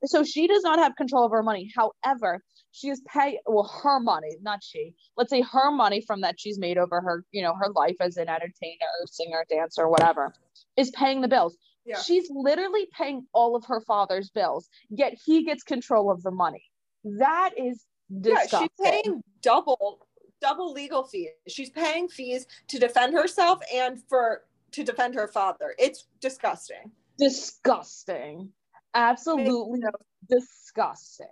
So 0.06 0.24
she 0.24 0.48
does 0.48 0.64
not 0.64 0.80
have 0.80 0.96
control 0.96 1.24
over 1.24 1.38
her 1.38 1.44
money. 1.44 1.72
However, 1.76 2.42
she 2.74 2.90
is 2.90 3.02
pay 3.08 3.40
well 3.46 3.72
her 3.84 4.00
money, 4.00 4.36
not 4.42 4.64
she. 4.64 4.96
Let's 5.16 5.30
say 5.30 5.42
her 5.42 5.72
money 5.72 6.02
from 6.02 6.22
that 6.22 6.40
she's 6.40 6.58
made 6.58 6.78
over 6.78 7.00
her, 7.02 7.24
you 7.32 7.42
know, 7.42 7.54
her 7.54 7.70
life 7.70 7.96
as 8.00 8.18
an 8.18 8.28
entertainer, 8.28 8.88
singer, 9.06 9.46
dancer, 9.50 9.88
whatever, 9.88 10.34
is 10.76 10.90
paying 10.92 11.22
the 11.22 11.28
bills. 11.28 11.56
Yeah. 11.86 12.00
She's 12.00 12.30
literally 12.32 12.88
paying 12.98 13.28
all 13.32 13.56
of 13.56 13.64
her 13.66 13.80
father's 13.82 14.30
bills, 14.32 14.70
yet 14.90 15.14
he 15.24 15.46
gets 15.46 15.64
control 15.64 16.12
of 16.12 16.24
the 16.24 16.32
money. 16.32 16.64
That 17.04 17.52
is 17.58 17.86
disgusting. 18.22 18.60
Yeah, 18.62 18.92
she's 18.92 19.04
paying 19.04 19.22
double 19.42 20.08
double 20.42 20.74
legal 20.74 21.04
fees. 21.04 21.30
She's 21.48 21.70
paying 21.70 22.10
fees 22.10 22.48
to 22.70 22.80
defend 22.80 23.14
herself 23.14 23.60
and 23.74 24.02
for 24.10 24.44
to 24.72 24.84
defend 24.84 25.14
her 25.14 25.28
father. 25.28 25.76
It's 25.78 26.08
disgusting. 26.20 26.92
Disgusting. 27.20 28.50
Absolutely 28.96 29.80
disgusting. 30.30 31.28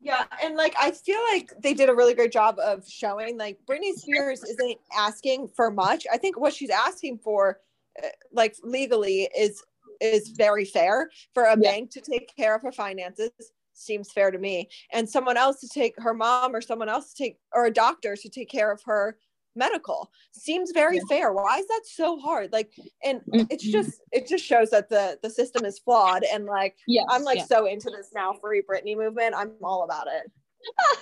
Yeah, 0.00 0.26
and 0.42 0.54
like 0.56 0.74
I 0.78 0.92
feel 0.92 1.20
like 1.32 1.52
they 1.60 1.74
did 1.74 1.88
a 1.88 1.94
really 1.94 2.14
great 2.14 2.30
job 2.30 2.58
of 2.60 2.88
showing 2.88 3.36
like 3.36 3.58
Britney 3.66 3.92
Spears 3.94 4.44
isn't 4.44 4.78
asking 4.96 5.48
for 5.48 5.70
much. 5.72 6.06
I 6.12 6.16
think 6.18 6.38
what 6.38 6.54
she's 6.54 6.70
asking 6.70 7.18
for, 7.18 7.60
uh, 8.02 8.08
like 8.30 8.54
legally, 8.62 9.28
is 9.36 9.62
is 10.00 10.28
very 10.28 10.64
fair 10.64 11.10
for 11.34 11.44
a 11.44 11.56
Yeah. 11.56 11.72
bank 11.72 11.90
to 11.90 12.00
take 12.00 12.32
care 12.36 12.54
of 12.54 12.62
her 12.62 12.70
finances. 12.70 13.32
Seems 13.72 14.12
fair 14.12 14.30
to 14.30 14.38
me, 14.38 14.68
and 14.92 15.08
someone 15.10 15.36
else 15.36 15.60
to 15.60 15.68
take 15.68 15.94
her 16.00 16.14
mom 16.14 16.54
or 16.54 16.60
someone 16.60 16.88
else 16.88 17.12
to 17.14 17.24
take 17.24 17.38
or 17.52 17.66
a 17.66 17.72
doctor 17.72 18.14
to 18.16 18.28
take 18.28 18.48
care 18.48 18.70
of 18.70 18.82
her 18.84 19.18
medical 19.58 20.10
seems 20.32 20.72
very 20.72 20.96
Yeah. 20.96 21.02
fair. 21.08 21.32
Why 21.32 21.58
is 21.58 21.66
that 21.68 21.82
so 21.84 22.18
hard? 22.18 22.52
Like, 22.52 22.72
and 23.04 23.22
it's 23.50 23.64
Mhm. 23.64 23.70
just 23.70 24.00
it 24.12 24.26
just 24.28 24.44
shows 24.44 24.70
that 24.70 24.88
the 24.88 25.18
the 25.22 25.30
system 25.30 25.64
is 25.66 25.78
flawed 25.78 26.24
and 26.24 26.46
like 26.46 26.76
Yes, 26.86 27.06
I'm 27.08 27.24
like 27.24 27.40
so 27.40 27.66
into 27.66 27.90
this 27.90 28.10
now 28.14 28.32
free 28.40 28.62
Britney 28.62 28.96
movement. 28.96 29.34
I'm 29.34 29.56
all 29.62 29.84
about 29.84 30.06
it. 30.08 30.30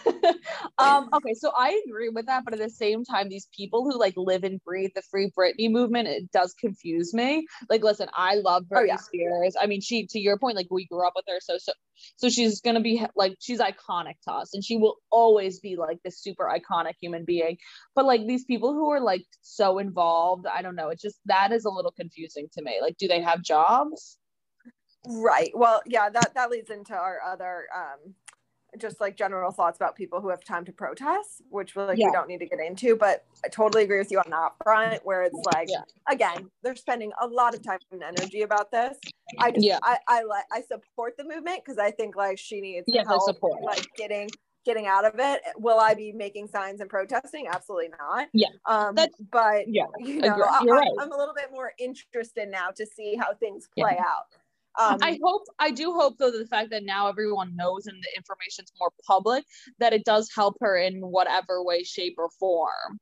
um, 0.79 1.09
okay, 1.15 1.35
so 1.35 1.53
I 1.57 1.81
agree 1.87 2.09
with 2.09 2.27
that, 2.27 2.45
but 2.45 2.55
at 2.55 2.61
the 2.61 2.71
same 2.71 3.05
time, 3.05 3.29
these 3.29 3.49
people 3.57 3.85
who 3.85 3.99
like 3.99 4.15
live 4.17 4.45
and 4.45 4.63
breathe 4.65 4.91
the 4.95 5.03
free 5.03 5.31
Britney 5.37 5.71
movement, 5.71 6.09
it 6.09 6.31
does 6.31 6.55
confuse 6.55 7.13
me. 7.15 7.47
Like, 7.69 7.83
listen, 7.83 8.09
I 8.15 8.37
love 8.37 8.65
Britney 8.65 8.79
Oh, 8.79 8.85
yeah. 8.85 8.97
Spears. 8.97 9.57
I 9.61 9.67
mean, 9.67 9.81
she 9.81 10.07
to 10.09 10.19
your 10.19 10.39
point, 10.39 10.57
like 10.57 10.69
we 10.71 10.87
grew 10.87 11.07
up 11.07 11.15
with 11.17 11.25
her, 11.29 11.39
so 11.41 11.57
so 11.59 11.73
so 12.17 12.29
she's 12.29 12.61
gonna 12.61 12.81
be 12.81 13.05
like 13.17 13.37
she's 13.41 13.61
iconic 13.61 14.15
to 14.25 14.33
us, 14.33 14.55
and 14.55 14.65
she 14.65 14.77
will 14.77 14.97
always 15.11 15.61
be 15.61 15.77
like 15.77 15.99
this 16.05 16.21
super 16.21 16.45
iconic 16.45 16.95
human 17.01 17.25
being. 17.25 17.57
But 17.95 18.05
like 18.05 18.27
these 18.27 18.45
people 18.45 18.73
who 18.73 18.91
are 18.91 19.01
like 19.01 19.25
so 19.43 19.79
involved, 19.79 20.47
I 20.47 20.63
don't 20.63 20.77
know. 20.77 20.89
It's 20.89 21.03
just 21.03 21.19
that 21.27 21.53
is 21.53 21.65
a 21.65 21.71
little 21.71 21.93
confusing 21.93 22.49
to 22.55 22.63
me. 22.63 22.79
Like, 22.81 22.97
do 22.99 23.09
they 23.09 23.23
have 23.23 23.43
jobs? 23.43 24.19
Right. 25.07 25.53
Well, 25.55 25.83
yeah, 25.87 26.11
that 26.11 26.33
that 26.35 26.51
leads 26.51 26.71
into 26.71 26.95
our 26.95 27.21
other 27.23 27.67
um 27.75 28.15
just 28.79 29.01
like 29.01 29.17
general 29.17 29.51
thoughts 29.53 29.77
about 29.79 29.97
people 29.97 30.21
who 30.21 30.29
have 30.29 30.43
time 30.45 30.65
to 30.65 30.73
protest, 30.73 31.43
which 31.51 31.75
like 31.77 31.99
Yeah. 31.99 32.07
we 32.07 32.13
don't 32.13 32.29
need 32.29 32.39
to 32.41 32.47
get 32.47 32.61
into, 32.61 32.97
but 32.97 33.25
I 33.45 33.49
totally 33.49 33.85
agree 33.85 33.99
with 33.99 34.11
you 34.11 34.19
on 34.19 34.31
that 34.31 34.53
front 34.63 35.05
where 35.05 35.23
it's 35.23 35.39
like 35.55 35.69
Yeah. 35.71 35.83
again, 36.09 36.51
they're 36.63 36.77
spending 36.77 37.13
a 37.21 37.27
lot 37.27 37.55
of 37.55 37.63
time 37.63 37.79
and 37.93 38.03
energy 38.03 38.43
about 38.43 38.71
this. 38.71 38.99
I 39.39 39.51
just 39.51 39.65
Yeah. 39.67 39.79
I 39.83 39.99
I 40.09 40.23
like 40.23 40.45
I 40.53 40.61
support 40.63 41.17
the 41.17 41.25
movement 41.25 41.63
because 41.65 41.79
I 41.79 41.91
think 41.91 42.17
like 42.17 42.39
she 42.39 42.61
needs 42.61 42.85
Yes, 42.89 43.07
I 43.07 43.11
help 43.11 43.23
support 43.23 43.63
like 43.63 43.85
getting 43.97 44.29
getting 44.65 44.87
out 44.89 45.05
of 45.05 45.15
it. 45.21 45.43
Will 45.59 45.79
I 45.79 45.95
be 45.95 46.11
making 46.11 46.49
signs 46.49 46.81
and 46.81 46.91
protesting? 46.91 47.47
Absolutely 47.47 47.91
not. 48.01 48.29
Yeah. 48.33 48.49
Um 48.67 48.97
That's- 48.97 49.21
but 49.31 49.69
Yeah, 49.69 49.85
you 49.99 50.21
know. 50.21 50.43
I, 50.43 50.61
You're 50.65 50.75
I- 50.77 50.81
right. 50.81 50.91
I'm 50.99 51.13
a 51.13 51.17
little 51.17 51.35
bit 51.35 51.53
more 51.53 51.73
interested 51.79 52.49
now 52.49 52.71
to 52.75 52.85
see 52.85 53.15
how 53.15 53.33
things 53.35 53.69
Yeah. 53.77 53.85
play 53.85 53.99
out. 53.99 54.27
Um, 54.79 54.99
I 55.03 55.19
hope 55.23 55.43
I 55.59 55.71
do 55.71 55.93
hope 55.95 56.19
though 56.19 56.31
that 56.31 56.39
the 56.39 56.47
fact 56.47 56.71
that 56.71 56.85
now 56.85 57.09
everyone 57.09 57.57
knows 57.57 57.87
and 57.87 57.97
the 58.03 58.17
information's 58.17 58.71
more 58.79 58.91
public 59.07 59.45
that 59.79 59.93
it 59.93 60.05
does 60.05 60.31
help 60.35 60.57
her 60.61 60.77
in 60.77 61.01
whatever 61.01 61.63
way, 61.65 61.83
shape, 61.83 62.15
or 62.19 62.29
form. 62.39 62.99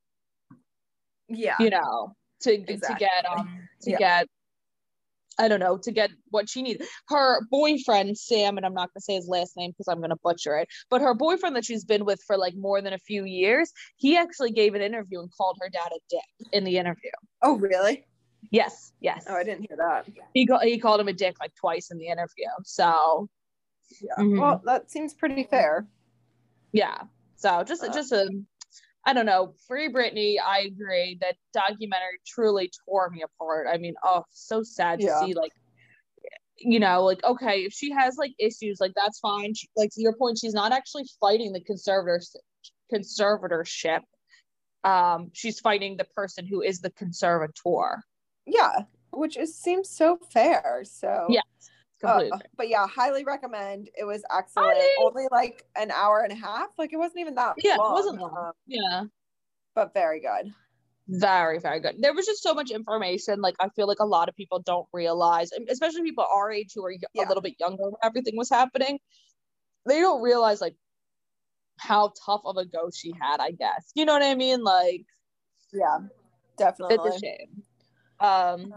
yeah, 1.29 1.57
You 1.59 1.71
know, 1.71 2.15
to 2.43 2.59
to 2.65 2.95
get 2.99 3.27
um 3.27 3.69
to 3.83 3.91
Yeah. 3.91 3.99
get 3.99 4.27
I 5.37 5.49
don't 5.49 5.59
know 5.59 5.77
to 5.79 5.91
get 5.91 6.11
what 6.31 6.49
she 6.49 6.63
needs. 6.63 6.87
Her 7.09 7.41
boyfriend 7.51 8.17
Sam, 8.17 8.57
and 8.57 8.65
I'm 8.65 8.73
not 8.75 8.91
gonna 8.95 9.01
say 9.01 9.17
his 9.17 9.27
last 9.27 9.57
name 9.57 9.73
because 9.73 9.89
I'm 9.89 10.01
gonna 10.01 10.15
butcher 10.23 10.57
it, 10.59 10.69
but 10.91 11.01
her 11.01 11.13
boyfriend 11.13 11.57
that 11.57 11.65
she's 11.65 11.85
been 11.85 12.05
with 12.05 12.21
for 12.25 12.37
like 12.37 12.55
more 12.55 12.81
than 12.81 12.93
a 12.93 12.99
few 12.99 13.25
years, 13.25 13.73
he 13.97 14.17
actually 14.17 14.53
gave 14.53 14.75
an 14.75 14.83
interview 14.83 15.19
and 15.21 15.31
called 15.37 15.59
her 15.61 15.69
dad 15.69 15.91
a 15.91 15.99
dick 16.09 16.49
in 16.53 16.63
the 16.63 16.79
interview. 16.79 17.11
Oh, 17.43 17.57
really? 17.59 18.07
Yes, 18.51 18.93
yes. 19.01 19.25
Oh, 19.29 19.35
I 19.35 19.45
didn't 19.45 19.67
hear 19.69 19.77
that. 19.77 20.07
He 20.35 20.47
called 20.47 20.63
he 20.63 20.79
called 20.79 21.01
him 21.01 21.09
a 21.09 21.13
dick 21.13 21.37
like 21.41 21.55
twice 21.55 21.91
in 21.91 21.99
the 21.99 22.09
interview. 22.09 22.47
So 22.65 23.29
Yeah. 24.01 24.17
Mhm. 24.19 24.41
Well, 24.41 24.63
that 24.65 24.91
seems 24.91 25.15
pretty 25.15 25.45
fair. 25.45 25.87
yeah 26.73 27.03
so 27.37 27.63
just 27.63 27.85
Uh, 27.85 27.93
just 27.93 28.11
a 28.13 28.29
i 29.05 29.13
don't 29.13 29.27
know 29.27 29.55
free 29.69 29.93
britney 29.93 30.37
i 30.45 30.61
agree 30.61 31.17
that 31.21 31.37
documentary 31.53 32.19
truly 32.27 32.71
tore 32.85 33.11
me 33.11 33.23
apart 33.23 33.67
i 33.73 33.77
mean 33.77 33.95
oh 34.03 34.25
so 34.31 34.63
sad 34.63 34.99
to 35.01 35.07
Yeah. 35.07 35.21
see 35.21 35.35
like 35.35 35.53
you 36.57 36.81
know 36.81 37.05
like 37.05 37.23
okay 37.25 37.65
if 37.65 37.73
she 37.73 37.91
has 37.93 38.17
like 38.17 38.33
issues 38.39 38.79
like 38.81 38.93
that's 38.97 39.19
fine 39.21 39.55
she, 39.55 39.69
like 39.77 39.91
to 39.93 40.01
your 40.01 40.17
point 40.17 40.39
she's 40.39 40.55
not 40.55 40.73
actually 40.73 41.05
fighting 41.21 41.53
the 41.53 41.61
conservator 41.61 42.21
conservatorship 42.93 44.01
um 44.85 45.31
she's 45.33 45.61
fighting 45.61 45.97
the 45.97 46.05
person 46.17 46.47
who 46.47 46.63
is 46.63 46.81
the 46.81 46.91
conservator 46.91 48.03
Yeah, 48.47 48.81
which 49.13 49.37
is 49.37 49.57
seems 49.57 49.89
so 49.91 50.19
fair. 50.31 50.83
So 50.85 51.27
Yeah, 51.31 51.41
uh, 52.05 52.25
but 52.57 52.69
yeah, 52.69 52.87
highly 52.87 53.25
recommend. 53.25 53.89
It 53.99 54.05
was 54.05 54.23
excellent. 54.37 54.77
Only 54.99 55.25
like 55.31 55.65
an 55.77 55.91
hour 55.91 56.21
and 56.21 56.33
a 56.33 56.37
half. 56.37 56.69
Like 56.79 56.93
it 56.93 56.97
wasn't 56.99 57.21
even 57.21 57.35
that 57.37 57.55
yeah 57.63 57.77
long. 57.77 57.91
it 57.91 57.95
wasn't 57.95 58.21
long 58.21 58.37
um, 58.37 58.53
yeah 58.67 59.05
but 59.75 59.93
very 59.93 60.21
good. 60.21 60.53
very 61.09 61.59
very 61.59 61.81
good 61.81 61.97
there 61.99 62.15
was 62.15 62.25
just 62.27 62.43
so 62.43 62.55
much 62.55 62.71
information 62.71 63.41
like 63.41 63.55
i 63.61 63.69
feel 63.71 63.87
like 63.89 63.99
a 64.01 64.07
lot 64.07 64.29
of 64.29 64.37
people 64.37 64.61
don't 64.61 64.87
realize 64.93 65.51
especially 65.69 66.03
people 66.03 66.25
our 66.33 66.51
age 66.51 66.71
who 66.75 66.85
are 66.85 66.91
y- 66.93 66.99
Yeah. 67.13 67.27
a 67.27 67.29
little 67.29 67.43
bit 67.43 67.55
younger 67.59 67.83
when 67.85 67.95
everything 68.05 68.37
was 68.37 68.49
happening 68.49 68.99
they 69.87 69.99
don't 70.01 70.23
realize 70.23 70.61
like 70.61 70.77
how 71.79 72.13
tough 72.25 72.43
of 72.45 72.57
a 72.57 72.65
go 72.65 72.89
she 72.95 73.13
had 73.21 73.41
i 73.41 73.51
guess 73.51 73.91
you 73.95 74.05
know 74.05 74.13
what 74.13 74.23
i 74.23 74.35
mean 74.35 74.63
like 74.63 75.05
Yeah, 75.73 75.99
definitely. 76.57 76.97
it's 76.97 77.17
a 77.17 77.19
shame 77.19 77.63
um 78.25 78.73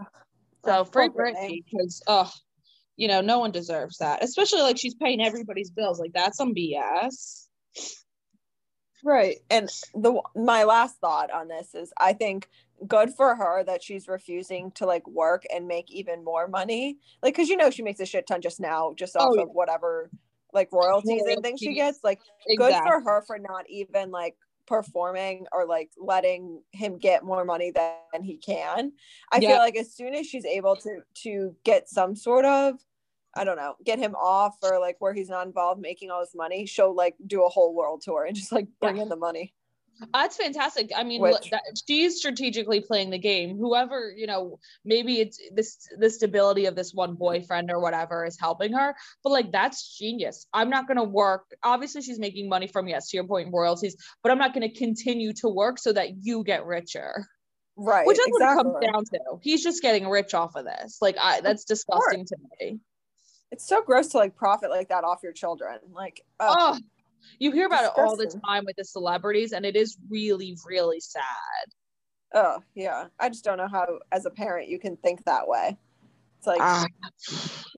so 0.64 0.80
Oh, 0.80 0.84
free 0.84 1.08
Britney 1.08 1.64
because 1.70 2.02
oh 2.06 2.30
you 2.96 3.08
know 3.08 3.20
no 3.20 3.38
one 3.38 3.50
deserves 3.50 3.98
that 3.98 4.22
especially 4.22 4.62
like 4.62 4.78
she's 4.78 4.94
paying 4.94 5.22
everybody's 5.22 5.70
bills 5.70 5.98
like 6.00 6.12
that's 6.12 6.36
some 6.36 6.54
bs 6.54 7.48
Right. 9.04 9.36
And 9.50 9.68
the 9.94 10.20
my 10.34 10.64
last 10.64 10.98
thought 10.98 11.30
on 11.30 11.48
this 11.48 11.74
is 11.74 11.92
I 11.98 12.12
think 12.12 12.48
good 12.86 13.10
for 13.14 13.34
her 13.34 13.64
that 13.64 13.82
she's 13.82 14.08
refusing 14.08 14.70
to 14.72 14.86
like 14.86 15.06
work 15.06 15.44
and 15.54 15.66
make 15.66 15.90
even 15.90 16.24
more 16.24 16.48
money. 16.48 16.98
Like 17.22 17.36
cuz 17.36 17.48
you 17.48 17.56
know 17.56 17.70
she 17.70 17.82
makes 17.82 18.00
a 18.00 18.06
shit 18.06 18.26
ton 18.26 18.40
just 18.40 18.60
now 18.60 18.94
just 18.96 19.16
off 19.16 19.30
Oh, 19.30 19.36
yeah. 19.36 19.42
of 19.42 19.50
whatever 19.50 20.10
like 20.52 20.72
royalties 20.72 21.22
and 21.26 21.42
things 21.42 21.60
she 21.60 21.74
gets. 21.74 22.00
Like 22.02 22.20
good 22.56 22.74
for 22.74 23.00
her 23.00 23.22
for 23.22 23.38
not 23.38 23.68
even 23.68 24.10
like 24.10 24.36
performing 24.68 25.46
or 25.52 25.66
like 25.66 25.90
letting 25.98 26.62
him 26.72 26.98
get 26.98 27.24
more 27.24 27.44
money 27.44 27.70
than 27.72 28.22
he 28.22 28.36
can. 28.36 28.92
I 29.32 29.38
Yeah. 29.40 29.50
feel 29.50 29.58
like 29.58 29.76
as 29.76 29.92
soon 29.94 30.14
as 30.14 30.26
she's 30.26 30.44
able 30.44 30.76
to 30.76 31.00
to 31.24 31.56
get 31.64 31.88
some 31.88 32.14
sort 32.14 32.44
of 32.44 32.74
I 33.34 33.44
don't 33.44 33.56
know, 33.56 33.76
get 33.84 33.98
him 33.98 34.14
off 34.16 34.56
or 34.62 34.80
like 34.80 34.96
where 35.00 35.12
he's 35.12 35.28
not 35.28 35.46
involved 35.46 35.80
making 35.80 36.10
all 36.10 36.20
this 36.20 36.34
money, 36.34 36.66
she'll 36.66 36.94
like 36.94 37.14
do 37.26 37.44
a 37.44 37.48
whole 37.48 37.74
world 37.74 38.00
tour 38.02 38.24
and 38.24 38.34
just 38.36 38.52
like 38.52 38.66
bring 38.80 38.96
Yeah. 38.96 39.02
in 39.02 39.08
the 39.08 39.16
money. 39.16 39.54
That's 40.12 40.36
fantastic. 40.36 40.90
I 40.96 41.04
mean, 41.04 41.20
Which- 41.20 41.50
that, 41.50 41.62
she's 41.86 42.16
strategically 42.18 42.80
playing 42.80 43.10
the 43.10 43.18
game. 43.18 43.56
Whoever, 43.56 44.12
you 44.16 44.26
know, 44.26 44.58
maybe 44.84 45.20
it's 45.20 45.40
this 45.54 45.88
the 45.98 46.10
stability 46.10 46.66
of 46.66 46.76
this 46.76 46.92
one 46.94 47.14
boyfriend 47.14 47.70
or 47.70 47.80
whatever 47.80 48.24
is 48.24 48.38
helping 48.38 48.72
her, 48.72 48.94
but 49.22 49.30
like 49.30 49.52
that's 49.52 49.96
genius. 49.96 50.46
I'm 50.52 50.70
not 50.70 50.86
gonna 50.86 51.04
work. 51.04 51.44
Obviously, 51.62 52.02
she's 52.02 52.18
making 52.18 52.48
money 52.48 52.66
from 52.66 52.88
yes, 52.88 53.10
to 53.10 53.16
your 53.16 53.26
point, 53.26 53.50
royalties, 53.52 53.96
but 54.22 54.32
I'm 54.32 54.38
not 54.38 54.54
gonna 54.54 54.72
continue 54.72 55.32
to 55.34 55.48
work 55.48 55.78
so 55.78 55.92
that 55.92 56.24
you 56.24 56.44
get 56.44 56.64
richer. 56.64 57.26
Right. 57.76 58.06
Which 58.06 58.18
is 58.18 58.26
exactly. 58.26 58.72
what 58.72 58.82
it 58.82 58.92
comes 58.92 59.08
down 59.10 59.20
to. 59.36 59.38
He's 59.40 59.62
just 59.62 59.82
getting 59.82 60.08
rich 60.08 60.34
off 60.34 60.56
of 60.56 60.64
this. 60.64 60.98
Like 61.00 61.16
I 61.20 61.40
that's 61.40 61.64
disgusting 61.64 62.24
to 62.26 62.36
me. 62.60 62.80
It's 63.50 63.66
so 63.66 63.82
gross 63.82 64.08
to 64.08 64.18
like 64.18 64.36
profit 64.36 64.70
like 64.70 64.88
that 64.88 65.04
off 65.04 65.20
your 65.22 65.32
children. 65.32 65.78
Like, 65.90 66.20
uh, 66.38 66.54
Oh, 66.58 66.78
you 67.38 67.52
hear 67.52 67.66
about 67.66 67.84
it 67.84 67.90
all 67.96 68.16
the 68.16 68.26
time 68.46 68.64
with 68.64 68.76
the 68.76 68.84
celebrities, 68.84 69.52
and 69.52 69.64
it 69.66 69.76
is 69.76 69.96
really, 70.10 70.56
really 70.66 71.00
sad. 71.00 71.24
oh, 72.34 72.58
yeah. 72.74 73.06
I 73.18 73.28
just 73.28 73.44
don't 73.44 73.58
know 73.58 73.68
how, 73.68 73.98
as 74.12 74.26
a 74.26 74.30
parent, 74.30 74.68
you 74.68 74.78
can 74.78 74.96
think 74.98 75.24
that 75.24 75.46
way. 75.48 75.76
It's 76.38 76.46
like, 76.46 76.60
Ah, 76.60 76.86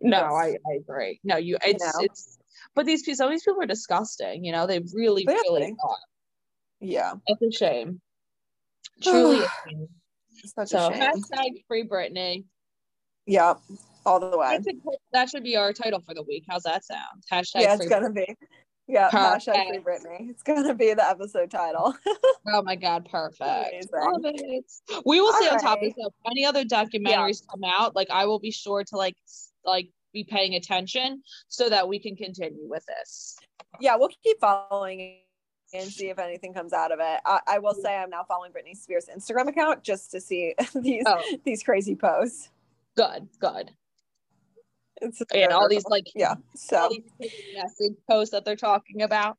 no, 0.03 0.19
I, 0.35 0.57
I 0.67 0.73
agree. 0.81 1.21
No, 1.25 1.37
you 1.37 1.57
it's 1.65 1.83
know? 1.85 2.01
it's 2.05 2.39
but 2.75 2.85
these 2.87 3.03
people 3.03 3.17
some 3.17 3.27
of 3.29 3.33
these 3.33 3.43
people 3.43 3.63
are 3.63 3.67
disgusting, 3.67 4.45
you 4.45 4.53
know, 4.53 4.67
they 4.67 4.81
really, 4.95 5.25
Clearly. 5.25 5.43
really 5.61 5.75
are. 5.83 5.97
yeah, 6.81 7.15
It's 7.27 7.43
a 7.43 7.51
shame. 7.59 8.01
Truly 9.03 9.41
such 10.45 10.69
So 10.69 10.89
a 10.89 10.93
shame. 10.93 11.01
hashtag 11.03 11.65
free 11.69 11.87
Britney. 11.89 12.45
Yeah, 13.27 13.55
all 14.05 14.21
the 14.21 14.37
way. 14.37 14.59
That 14.59 14.65
should, 14.65 14.81
that 15.13 15.31
should 15.31 15.43
be 15.45 15.57
our 15.57 15.73
title 15.73 16.01
for 16.01 16.15
the 16.15 16.23
week. 16.23 16.45
How's 16.49 16.65
that 16.65 16.85
sound? 16.85 17.23
Hashtag 17.33 17.63
Yeah, 17.63 17.77
free 17.77 17.87
it's 17.87 17.95
gonna 17.95 18.13
be. 18.13 18.27
Yeah, 18.91 19.09
hashtag 19.11 19.69
free 19.69 19.79
Perfect. 19.79 20.07
Britney. 20.07 20.31
It's 20.31 20.43
gonna 20.43 20.75
be 20.75 20.93
the 20.95 21.09
episode 21.09 21.51
title. 21.51 21.95
Oh 22.53 22.63
my 22.63 22.75
god, 22.75 23.09
perfect. 23.11 23.87
We 25.05 25.21
will 25.21 25.33
stay 25.35 25.49
on 25.49 25.59
top 25.61 25.79
of 25.79 25.85
this. 25.85 25.95
If 25.97 26.13
any 26.27 26.45
other 26.45 26.65
documentaries 26.65 27.43
come 27.49 27.63
out, 27.65 27.95
like 27.95 28.09
I 28.11 28.25
will 28.27 28.39
be 28.41 28.51
sure 28.51 28.83
to 28.85 28.97
like 28.97 29.17
like 29.65 29.89
be 30.13 30.25
paying 30.25 30.55
attention 30.55 31.23
so 31.49 31.69
that 31.69 31.87
we 31.89 31.99
can 31.99 32.17
continue 32.17 32.69
with 32.69 32.85
this. 32.87 33.37
yeah, 33.81 33.95
we'll 33.97 34.11
keep 34.25 34.41
following 34.41 35.19
and 35.73 35.89
see 35.89 36.09
if 36.09 36.19
anything 36.19 36.53
comes 36.53 36.73
out 36.73 36.91
of 36.91 36.99
it. 37.01 37.21
I, 37.25 37.39
I 37.47 37.59
will 37.61 37.75
say 37.75 37.97
I'm 37.97 38.11
now 38.11 38.25
following 38.27 38.51
Britney 38.51 38.77
Spears' 38.77 39.07
Instagram 39.15 39.49
account 39.49 39.85
just 39.85 40.11
to 40.11 40.21
see 40.21 40.55
these 40.75 41.05
Oh. 41.07 41.23
these 41.45 41.63
crazy 41.63 41.95
posts. 41.95 42.51
Good, 42.97 43.29
good. 43.39 43.71
It's 45.01 45.23
and 45.33 45.53
all 45.53 45.69
these 45.69 45.85
like 45.87 46.07
yeah. 46.15 46.35
So 46.55 46.91
message 47.53 47.97
posts 48.09 48.33
that 48.33 48.45
they're 48.45 48.57
talking 48.57 49.03
about. 49.03 49.39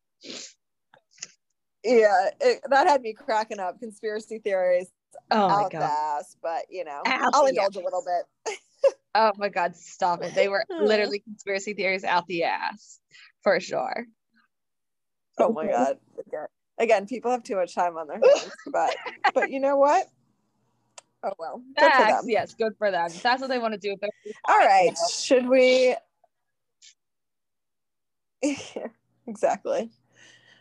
yeah, 1.84 2.30
it, 2.40 2.62
that 2.70 2.88
had 2.88 3.02
me 3.02 3.14
cracking 3.14 3.60
up. 3.60 3.80
Conspiracy 3.80 4.40
theories 4.40 4.90
Oh 5.30 5.48
my 5.48 5.64
out 5.64 5.72
the 5.72 5.78
god. 5.78 5.84
ass, 5.84 6.36
but 6.42 6.64
you 6.70 6.84
know, 6.84 7.02
Out 7.06 7.32
I'll 7.34 7.46
indulge 7.46 7.76
a 7.76 7.80
little 7.80 8.04
bit. 8.06 8.56
Oh 9.14 9.34
my 9.36 9.50
god, 9.50 9.76
stop 9.76 10.24
it. 10.24 10.34
They 10.34 10.48
were 10.48 10.66
literally 10.80 11.20
conspiracy 11.20 11.74
theories 11.74 12.06
out 12.06 12.28
the 12.28 12.46
ass. 12.46 12.98
For 13.44 13.60
sure. 13.60 14.06
Oh 15.38 15.52
my 15.52 15.68
god. 15.68 15.98
Again, 16.78 17.08
people 17.08 17.30
have 17.30 17.44
too 17.44 17.58
much 17.58 17.76
time 17.76 17.98
on 17.98 18.08
their 18.08 18.20
hands, 18.24 18.54
but 18.68 18.96
but 19.34 19.52
you 19.52 19.60
know 19.60 19.76
what? 19.76 20.08
Oh 21.24 21.34
well. 21.38 21.62
Good 21.78 21.92
for 21.94 22.06
them. 22.08 22.24
yes, 22.28 22.54
good 22.56 22.74
for 22.78 22.90
them. 22.92 23.06
If 23.08 23.22
that's 23.22 23.42
what 23.42 23.50
they 23.50 23.60
want 23.60 23.74
to 23.74 23.80
do. 23.80 23.96
All 24.48 24.58
right. 24.58 24.92
Should 25.14 25.48
we 25.48 25.96
exactly. 29.28 29.90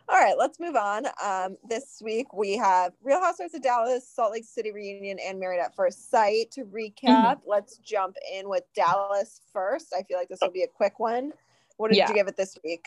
All 0.09 0.19
right, 0.19 0.37
let's 0.37 0.59
move 0.59 0.75
on. 0.75 1.07
Um, 1.23 1.57
this 1.69 2.03
week 2.05 2.33
we 2.35 2.57
have 2.57 2.93
Real 3.03 3.21
Housewives 3.21 3.55
of 3.55 3.63
Dallas, 3.63 4.09
Salt 4.13 4.33
Lake 4.33 4.45
City 4.45 4.73
reunion, 4.73 5.19
and 5.25 5.39
Married 5.39 5.61
at 5.61 5.75
First 5.77 6.11
Sight. 6.11 6.51
To 6.53 6.65
recap, 6.65 7.05
Mm-hmm. 7.05 7.49
let's 7.49 7.79
jump 7.79 8.17
in 8.35 8.49
with 8.49 8.65
Dallas 8.75 9.41
first. 9.53 9.95
I 9.97 10.03
feel 10.03 10.19
like 10.19 10.29
this 10.29 10.41
will 10.43 10.51
be 10.51 10.65
a 10.65 10.69
quick 10.69 10.99
one. 10.99 11.33
What 11.77 11.89
did 11.89 11.99
Yeah. 11.99 12.09
you 12.09 12.15
give 12.15 12.27
it 12.27 12.37
this 12.37 12.59
week? 12.65 12.85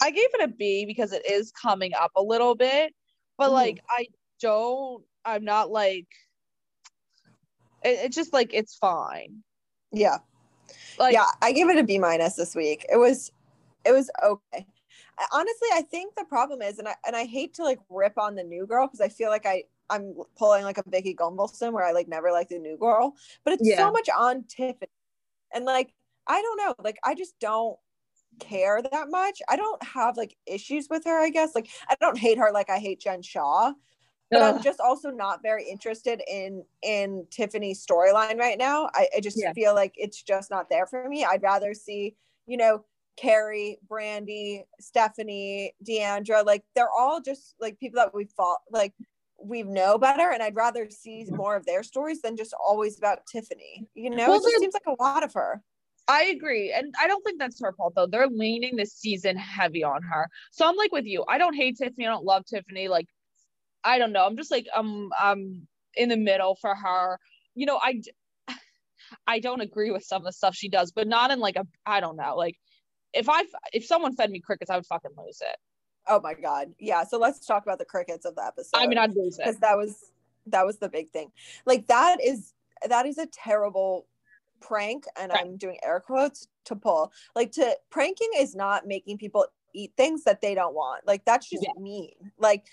I 0.00 0.10
gave 0.12 0.28
it 0.32 0.42
a 0.42 0.48
B 0.48 0.86
because 0.86 1.12
it 1.12 1.28
is 1.28 1.50
coming 1.50 1.92
up 1.94 2.12
a 2.16 2.22
little 2.22 2.54
bit, 2.54 2.94
but 3.36 3.48
Mhm. 3.50 3.54
like 3.54 3.80
I 3.90 4.06
don't. 4.40 5.04
I'm 5.24 5.44
not 5.44 5.70
like. 5.70 6.06
It, 7.82 7.98
it's 8.04 8.16
just 8.16 8.32
like 8.32 8.52
it's 8.52 8.76
fine. 8.76 9.42
Yeah. 9.92 10.18
Like 10.98 11.14
yeah, 11.14 11.26
I 11.42 11.52
gave 11.52 11.68
it 11.68 11.78
a 11.78 11.84
B 11.84 11.98
minus 11.98 12.34
this 12.34 12.54
week. 12.54 12.86
It 12.90 12.96
was, 12.96 13.32
it 13.84 13.92
was 13.92 14.10
okay. 14.22 14.66
I- 15.18 15.26
Honestly, 15.32 15.68
I 15.72 15.82
think 15.82 16.14
the 16.14 16.24
problem 16.24 16.62
is, 16.62 16.78
and 16.78 16.88
I 16.88 16.94
and 17.06 17.16
I 17.16 17.24
hate 17.24 17.54
to 17.54 17.64
like 17.64 17.78
rip 17.88 18.18
on 18.18 18.34
the 18.34 18.44
new 18.44 18.66
girl 18.66 18.86
because 18.86 19.00
I 19.00 19.08
feel 19.08 19.30
like 19.30 19.46
I 19.46 19.64
I'm 19.88 20.14
pulling 20.38 20.64
like 20.64 20.78
a 20.78 20.84
Vicki 20.86 21.14
Gunvalson 21.14 21.72
where 21.72 21.84
I 21.84 21.92
like 21.92 22.08
never 22.08 22.30
liked 22.30 22.50
the 22.50 22.58
new 22.58 22.76
girl, 22.78 23.14
but 23.44 23.54
it's 23.54 23.68
Yeah. 23.68 23.76
so 23.78 23.90
much 23.90 24.08
on 24.16 24.44
Tiffany, 24.44 24.90
and 25.52 25.64
like 25.64 25.92
I 26.26 26.40
don't 26.40 26.56
know, 26.58 26.74
like 26.82 26.98
I 27.04 27.14
just 27.14 27.38
don't 27.40 27.78
care 28.38 28.80
that 28.80 29.10
much. 29.10 29.40
I 29.48 29.56
don't 29.56 29.82
have 29.82 30.16
like 30.16 30.36
issues 30.46 30.88
with 30.88 31.04
her. 31.04 31.18
I 31.20 31.30
guess 31.30 31.54
like 31.54 31.68
I 31.88 31.96
don't 32.00 32.18
hate 32.18 32.38
her 32.38 32.50
like 32.52 32.70
I 32.70 32.78
hate 32.78 33.00
Jen 33.00 33.22
Shah, 33.22 33.72
but 34.30 34.42
I'm 34.42 34.62
just 34.62 34.80
also 34.80 35.10
not 35.10 35.42
very 35.42 35.68
interested 35.68 36.22
in 36.28 36.64
in 36.82 37.26
Tiffany's 37.30 37.84
storyline 37.84 38.38
right 38.38 38.58
now. 38.58 38.88
I, 38.94 39.08
I 39.16 39.20
just 39.20 39.38
Yeah. 39.40 39.52
feel 39.52 39.74
like 39.74 39.94
it's 39.96 40.22
just 40.22 40.50
not 40.50 40.68
there 40.70 40.86
for 40.86 41.08
me. 41.08 41.24
I'd 41.24 41.42
rather 41.42 41.74
see, 41.74 42.16
you 42.46 42.56
know, 42.56 42.84
Kary, 43.16 43.78
Brandi, 43.88 44.64
Stephanie, 44.80 45.74
D'Andra, 45.84 46.42
like 46.42 46.64
they're 46.74 46.90
all 46.90 47.20
just 47.20 47.54
like 47.60 47.78
people 47.78 48.00
that 48.00 48.14
we 48.14 48.24
fought 48.24 48.60
like 48.70 48.94
we 49.42 49.62
know 49.62 49.98
better 49.98 50.30
and 50.30 50.42
I'd 50.42 50.54
rather 50.56 50.88
see 50.90 51.24
mm-hmm. 51.24 51.36
more 51.36 51.56
of 51.56 51.66
their 51.66 51.82
stories 51.82 52.22
than 52.22 52.36
just 52.36 52.54
always 52.54 52.98
about 52.98 53.26
Tiffany. 53.30 53.88
You 53.94 54.10
know, 54.10 54.28
Well, 54.28 54.38
it 54.38 54.42
just 54.44 54.60
seems 54.60 54.74
like 54.74 54.98
a 54.98 55.02
lot 55.02 55.22
of 55.22 55.32
her. 55.34 55.62
I 56.08 56.24
agree, 56.24 56.72
and 56.72 56.92
I 57.00 57.06
don't 57.06 57.22
think 57.24 57.38
that's 57.38 57.60
her 57.60 57.72
fault 57.72 57.94
though. 57.94 58.06
They're 58.06 58.26
leaning 58.26 58.74
this 58.74 58.94
season 58.94 59.36
heavy 59.36 59.84
on 59.84 60.02
her, 60.02 60.28
so 60.50 60.66
I'm 60.66 60.76
like 60.76 60.90
with 60.92 61.04
you. 61.04 61.24
I 61.28 61.38
don't 61.38 61.54
hate 61.54 61.76
Tiffany. 61.76 62.06
I 62.06 62.10
don't 62.10 62.24
love 62.24 62.44
Tiffany. 62.46 62.88
Like 62.88 63.06
I 63.84 63.98
don't 63.98 64.12
know. 64.12 64.24
I'm 64.26 64.36
just 64.36 64.50
like 64.50 64.66
um 64.74 65.10
I'm 65.18 65.66
in 65.94 66.08
the 66.08 66.16
middle 66.16 66.56
for 66.56 66.74
her. 66.74 67.18
You 67.54 67.66
know, 67.66 67.78
I 67.82 68.02
I 69.26 69.40
don't 69.40 69.60
agree 69.60 69.90
with 69.90 70.04
some 70.04 70.22
of 70.22 70.26
the 70.26 70.32
stuff 70.32 70.54
she 70.54 70.68
does, 70.68 70.92
but 70.92 71.08
not 71.08 71.30
in 71.30 71.40
like 71.40 71.56
a 71.56 71.66
I 71.86 72.00
don't 72.00 72.16
know. 72.16 72.36
Like 72.36 72.56
if 73.12 73.28
I 73.28 73.44
if 73.72 73.84
someone 73.86 74.14
fed 74.14 74.30
me 74.30 74.40
crickets, 74.40 74.70
I 74.70 74.76
would 74.76 74.86
fucking 74.86 75.12
lose 75.16 75.40
it. 75.40 75.56
Oh 76.06 76.20
my 76.20 76.34
god. 76.34 76.72
Yeah, 76.78 77.04
so 77.04 77.18
let's 77.18 77.44
talk 77.46 77.62
about 77.62 77.78
the 77.78 77.84
crickets 77.84 78.24
of 78.24 78.34
the 78.34 78.44
episode. 78.44 78.78
I 78.78 78.86
mean, 78.86 78.98
I'd 78.98 79.14
lose 79.14 79.38
it. 79.38 79.60
that 79.60 79.76
was 79.76 80.10
that 80.46 80.64
was 80.64 80.78
the 80.78 80.88
big 80.88 81.10
thing 81.10 81.30
like 81.66 81.86
that 81.86 82.16
is 82.24 82.54
that 82.88 83.04
is 83.04 83.18
a 83.18 83.26
terrible 83.26 84.06
prank 84.60 85.04
and 85.18 85.30
Right. 85.30 85.42
i'm 85.44 85.56
doing 85.58 85.76
air 85.84 86.00
quotes 86.00 86.48
to 86.64 86.74
pull 86.74 87.12
like 87.36 87.52
to 87.52 87.76
pranking 87.90 88.30
is 88.36 88.54
not 88.54 88.86
making 88.86 89.18
people 89.18 89.46
eat 89.74 89.92
things 89.96 90.24
that 90.24 90.40
they 90.40 90.54
don't 90.54 90.74
want 90.74 91.06
like 91.06 91.24
that's 91.24 91.48
just 91.48 91.62
Yeah. 91.62 91.80
mean 91.80 92.12
like 92.38 92.64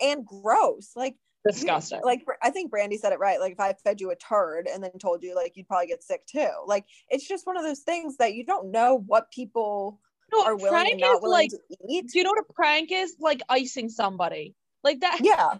and 0.00 0.26
gross 0.26 0.92
like 0.96 1.16
Disgusting. 1.44 2.00
like 2.04 2.24
i 2.40 2.50
think 2.50 2.72
brandi 2.72 2.96
said 2.98 3.12
it 3.12 3.18
right 3.18 3.40
like 3.40 3.52
if 3.52 3.60
i 3.60 3.72
fed 3.82 4.00
you 4.00 4.10
a 4.12 4.16
turd 4.16 4.68
and 4.72 4.82
then 4.82 4.92
told 5.00 5.24
you 5.24 5.34
like 5.34 5.56
you'd 5.56 5.66
probably 5.66 5.88
get 5.88 6.02
sick 6.04 6.24
too 6.26 6.48
like 6.66 6.84
it's 7.08 7.26
just 7.26 7.46
one 7.48 7.56
of 7.56 7.64
those 7.64 7.80
things 7.80 8.16
that 8.18 8.34
you 8.34 8.44
don't 8.46 8.70
know 8.70 9.02
what 9.06 9.30
people 9.32 9.98
no, 10.32 10.44
are 10.44 10.56
willing 10.56 10.70
prank 10.70 11.00
not 11.00 11.16
is 11.16 11.20
willing 11.22 11.32
like. 11.32 11.50
to 11.50 11.58
eat 11.88 12.08
Do 12.12 12.18
you 12.18 12.24
know 12.24 12.30
what 12.30 12.44
a 12.48 12.52
prank 12.54 12.90
is? 12.90 13.16
Like 13.20 13.42
icing 13.48 13.88
somebody. 13.88 14.54
Like 14.82 15.00
that. 15.00 15.18
yeah 15.22 15.58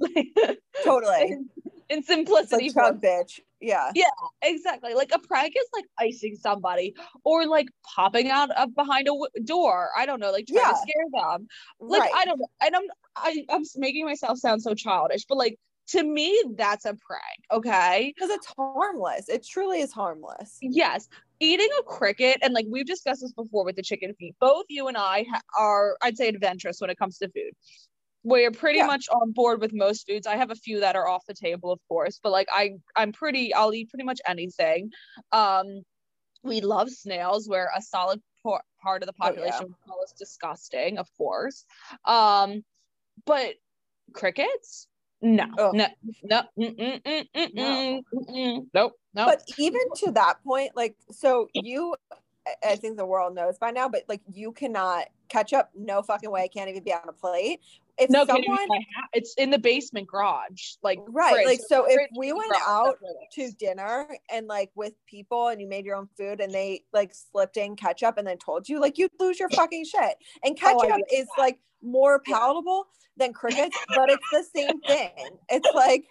totally 0.84 1.36
in, 1.92 1.98
it's 2.00 2.08
simplicity. 2.08 2.64
like 2.66 2.72
form. 2.72 2.86
chug 2.94 3.02
bitch 3.02 3.40
yeah 3.60 3.90
Yeah, 3.94 4.06
Exactly. 4.42 4.92
Like 4.94 5.12
a 5.14 5.18
prank 5.20 5.54
is 5.56 5.66
like 5.72 5.84
icing 5.98 6.34
somebody 6.36 6.94
or 7.24 7.46
like 7.46 7.68
popping 7.94 8.28
out 8.28 8.50
of 8.50 8.74
behind 8.74 9.06
a 9.06 9.12
w- 9.12 9.28
door. 9.44 9.90
I 9.96 10.04
don't 10.04 10.18
know, 10.20 10.32
like 10.32 10.46
trying 10.46 10.62
Yeah. 10.64 10.72
to 10.72 10.76
scare 10.78 11.06
them. 11.12 11.46
Like 11.78 12.00
right 12.02 12.10
I 12.14 12.24
don't 12.24 12.38
know. 12.40 12.48
And 12.60 12.74
I'm 12.76 12.82
I, 13.14 13.44
I'm 13.50 13.62
making 13.76 14.04
myself 14.04 14.38
sound 14.38 14.62
so 14.62 14.74
childish, 14.74 15.24
but 15.28 15.38
like 15.38 15.58
to 15.88 16.02
me, 16.02 16.42
that's 16.56 16.84
a 16.84 16.94
prank. 16.94 17.40
Okay. 17.52 18.12
because 18.14 18.30
it's 18.30 18.46
harmless. 18.56 19.28
It 19.28 19.46
truly 19.46 19.80
is 19.80 19.92
harmless. 19.92 20.58
Yes. 20.60 21.08
Eating 21.40 21.68
a 21.80 21.82
cricket, 21.82 22.38
and 22.42 22.54
like 22.54 22.66
we've 22.70 22.86
discussed 22.86 23.20
this 23.20 23.32
before 23.32 23.64
with 23.64 23.74
the 23.76 23.82
chicken 23.82 24.14
feet, 24.14 24.34
both 24.40 24.64
you 24.68 24.86
and 24.86 24.96
I 24.96 25.24
ha- 25.30 25.40
are, 25.58 25.96
I'd 26.00 26.16
say, 26.16 26.28
adventurous 26.28 26.80
when 26.80 26.88
it 26.88 26.98
comes 26.98 27.18
to 27.18 27.26
food. 27.28 27.52
We're 28.24 28.50
pretty 28.52 28.78
Yeah. 28.78 28.86
much 28.86 29.08
on 29.08 29.32
board 29.32 29.60
with 29.60 29.72
most 29.72 30.06
foods. 30.06 30.26
I 30.26 30.36
have 30.36 30.50
a 30.50 30.54
few 30.54 30.80
that 30.80 30.94
are 30.96 31.08
off 31.08 31.26
the 31.26 31.34
table, 31.34 31.72
of 31.72 31.80
course, 31.88 32.20
but 32.22 32.30
like 32.30 32.48
I, 32.52 32.72
I'm 32.96 33.12
pretty, 33.12 33.52
I'll 33.52 33.74
eat 33.74 33.90
pretty 33.90 34.04
much 34.04 34.20
anything. 34.26 34.90
Um, 35.32 35.82
we 36.44 36.60
love 36.60 36.90
snails, 36.90 37.48
where 37.48 37.70
a 37.76 37.82
solid 37.82 38.20
por- 38.42 38.62
part 38.82 39.02
of 39.02 39.06
the 39.08 39.12
Oh, 39.20 39.26
yeah. 39.26 39.30
population 39.30 39.74
would 39.86 40.08
disgusting, 40.18 40.98
of 40.98 41.08
course. 41.16 41.64
Um, 42.04 42.64
but 43.26 43.54
crickets, 44.12 44.86
no, 45.20 45.46
Ugh. 45.58 45.74
no, 45.74 45.86
no, 46.24 46.42
mm, 46.58 46.76
mm, 46.76 47.28
mm, 47.34 47.54
No. 47.54 48.02
nope, 48.14 48.64
nope. 48.74 48.94
But 49.14 49.44
even 49.58 49.80
to 49.96 50.12
that 50.12 50.42
point, 50.44 50.72
like, 50.76 50.96
so 51.10 51.48
you, 51.54 51.94
I- 52.46 52.70
I 52.72 52.76
think 52.76 52.96
the 52.96 53.06
world 53.06 53.34
knows 53.36 53.56
by 53.58 53.70
now, 53.70 53.88
but 53.88 54.02
like, 54.08 54.20
you 54.32 54.50
cannot 54.52 55.06
ketchup. 55.28 55.70
No 55.76 56.02
fucking 56.02 56.30
way. 56.30 56.48
Can't 56.48 56.68
even 56.68 56.82
be 56.82 56.92
on 56.92 57.08
a 57.08 57.12
plate. 57.12 57.60
If 57.98 58.10
No, 58.10 58.24
someone, 58.24 58.68
it's 59.12 59.34
in 59.34 59.50
the 59.50 59.58
basement 59.58 60.08
garage, 60.08 60.74
like 60.82 60.98
right, 61.08 61.44
like, 61.44 61.60
so 61.60 61.84
if 61.84 62.00
we 62.16 62.32
went 62.32 62.48
garage, 62.48 62.60
out 62.66 62.84
that's 62.86 63.02
what 63.02 63.16
it 63.22 63.32
to 63.32 63.52
dinner 63.52 64.18
and 64.30 64.46
like 64.46 64.70
with 64.74 64.94
people 65.06 65.48
and 65.48 65.60
you 65.60 65.66
made 65.68 65.84
your 65.84 65.96
own 65.96 66.08
food 66.18 66.40
and 66.40 66.52
they 66.52 66.84
like 66.92 67.14
slipped 67.14 67.56
in 67.56 67.76
ketchup 67.76 68.16
and 68.18 68.26
then 68.26 68.38
told 68.38 68.68
you, 68.68 68.80
like, 68.80 68.98
you'd 68.98 69.10
lose 69.20 69.38
your 69.38 69.50
fucking 69.50 69.84
shit. 69.84 70.16
And 70.44 70.56
Oh, 70.64 70.80
ketchup 70.80 70.88
get 70.98 71.12
is 71.12 71.28
like 71.36 71.58
more 71.82 72.20
palatable 72.20 72.86
than 73.16 73.32
crickets, 73.32 73.76
but 73.94 74.08
it's 74.10 74.28
the 74.30 74.44
same 74.54 74.80
thing. 74.82 75.38
It's 75.48 75.72
like, 75.74 76.04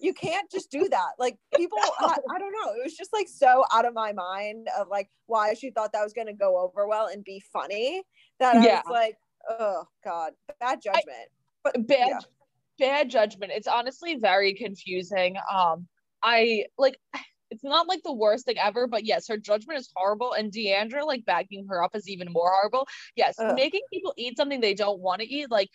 you 0.00 0.14
can't 0.14 0.48
just 0.50 0.70
do 0.70 0.88
that. 0.88 1.12
Like 1.18 1.38
people, 1.52 1.78
I, 1.98 2.18
I 2.30 2.38
don't 2.38 2.52
know. 2.52 2.72
It 2.74 2.84
was 2.84 2.96
just 2.96 3.12
like 3.12 3.28
so 3.28 3.64
out 3.72 3.84
of 3.84 3.94
my 3.94 4.12
mind 4.12 4.68
of 4.78 4.88
like 4.88 5.10
why 5.26 5.54
she 5.54 5.70
thought 5.70 5.92
that 5.92 6.04
was 6.04 6.12
going 6.12 6.28
to 6.28 6.32
go 6.32 6.58
over 6.58 6.86
well 6.86 7.06
and 7.08 7.24
be 7.24 7.42
funny 7.52 8.02
that 8.38 8.56
I 8.56 8.60
Yeah. 8.64 8.76
was 8.76 8.84
like, 8.88 9.16
oh 9.48 9.84
god, 10.04 10.32
bad 10.60 10.80
judgment. 10.82 11.28
but 11.64 11.86
bad 11.86 12.08
yeah. 12.08 12.20
bad 12.78 13.10
judgment. 13.10 13.52
It's 13.54 13.68
honestly 13.68 14.16
very 14.16 14.54
confusing. 14.54 15.36
Um, 15.52 15.86
I 16.22 16.66
like 16.76 16.98
it's 17.50 17.64
not 17.64 17.88
like 17.88 18.02
the 18.02 18.12
worst 18.12 18.44
thing 18.44 18.58
ever, 18.58 18.86
but 18.86 19.04
yes, 19.04 19.26
her 19.28 19.38
judgment 19.38 19.78
is 19.78 19.90
horrible, 19.94 20.32
and 20.32 20.52
D'Andra 20.52 21.04
like 21.04 21.24
backing 21.24 21.66
her 21.68 21.82
up 21.82 21.94
is 21.94 22.08
even 22.08 22.32
more 22.32 22.50
horrible. 22.50 22.86
Yes, 23.16 23.36
Ugh. 23.38 23.54
making 23.54 23.82
people 23.92 24.12
eat 24.16 24.36
something 24.36 24.60
they 24.60 24.74
don't 24.74 25.00
want 25.00 25.22
to 25.22 25.26
eat, 25.26 25.50
like 25.50 25.70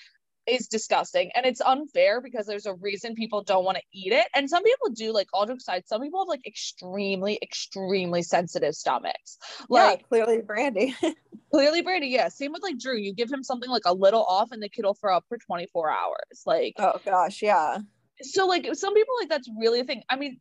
is 0.45 0.67
disgusting 0.67 1.31
and 1.35 1.45
it's 1.45 1.61
unfair 1.61 2.21
because 2.21 2.45
there's 2.45 2.65
a 2.65 2.73
reason 2.75 3.15
people 3.15 3.43
don't 3.43 3.63
want 3.63 3.77
to 3.77 3.83
eat 3.93 4.11
it 4.11 4.25
and 4.35 4.49
some 4.49 4.63
people 4.63 4.89
do 4.89 5.13
like 5.13 5.27
all 5.33 5.45
jokes 5.45 5.63
aside 5.63 5.83
some 5.87 6.01
people 6.01 6.19
have 6.21 6.27
like 6.27 6.45
extremely 6.45 7.39
extremely 7.41 8.21
sensitive 8.21 8.73
stomachs 8.73 9.37
like 9.69 9.99
yeah, 9.99 10.07
clearly 10.07 10.41
Brandi. 10.41 10.93
Clearly, 11.53 11.83
brandi 11.83 12.09
yeah. 12.09 12.29
Same 12.29 12.51
with 12.51 12.63
like 12.63 12.79
Drew. 12.79 12.97
You 12.97 13.13
give 13.13 13.31
him 13.31 13.43
something 13.43 13.69
like 13.69 13.83
a 13.85 13.93
little 13.93 14.23
off, 14.23 14.49
and 14.51 14.61
the 14.61 14.69
kid 14.69 14.85
will 14.85 14.95
throw 14.95 15.17
up 15.17 15.25
for 15.29 15.37
24 15.37 15.91
hours. 15.91 16.43
Like, 16.47 16.73
oh 16.79 16.99
gosh, 17.05 17.43
yeah. 17.43 17.77
so 18.21 18.47
like 18.47 18.67
some 18.73 18.95
people 18.95 19.13
like 19.19 19.29
that's 19.29 19.47
really 19.59 19.79
a 19.79 19.83
thing. 19.83 20.01
I 20.09 20.15
mean, 20.15 20.39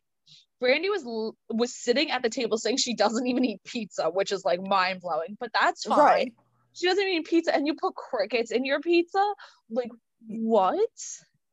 Brandi 0.61 0.89
was 0.89 1.03
was 1.49 1.75
sitting 1.75 2.09
at 2.09 2.23
the 2.23 2.29
table 2.29 2.57
saying 2.57 2.77
she 2.77 2.95
doesn't 2.95 3.27
even 3.27 3.45
eat 3.45 3.63
pizza, 3.63 4.09
which 4.09 4.31
is 4.31 4.43
like 4.43 4.59
mind 4.59 5.01
blowing. 5.01 5.37
But 5.39 5.51
that's 5.53 5.83
fine. 5.83 5.99
Right. 5.99 6.33
She 6.73 6.87
doesn't 6.87 7.03
even 7.03 7.21
eat 7.21 7.27
pizza, 7.27 7.55
and 7.55 7.67
you 7.67 7.75
put 7.75 7.95
crickets 7.95 8.51
in 8.51 8.65
your 8.65 8.79
pizza. 8.79 9.33
Like, 9.69 9.91
what? 10.27 10.89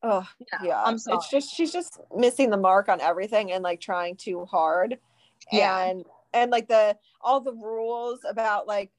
Oh 0.03 0.27
No, 0.53 0.67
yeah. 0.67 0.83
I'm 0.83 0.97
sorry. 0.97 1.17
It's 1.17 1.29
just 1.29 1.53
she's 1.53 1.71
just 1.71 1.99
missing 2.15 2.49
the 2.49 2.57
mark 2.57 2.89
on 2.89 3.01
everything 3.01 3.51
and 3.51 3.63
like 3.63 3.79
trying 3.81 4.15
too 4.15 4.45
hard. 4.45 4.97
Yeah. 5.51 5.85
And 5.85 6.05
and 6.33 6.51
like 6.51 6.67
the 6.67 6.97
all 7.21 7.41
the 7.41 7.53
rules 7.53 8.19
about 8.27 8.67
like 8.67 8.91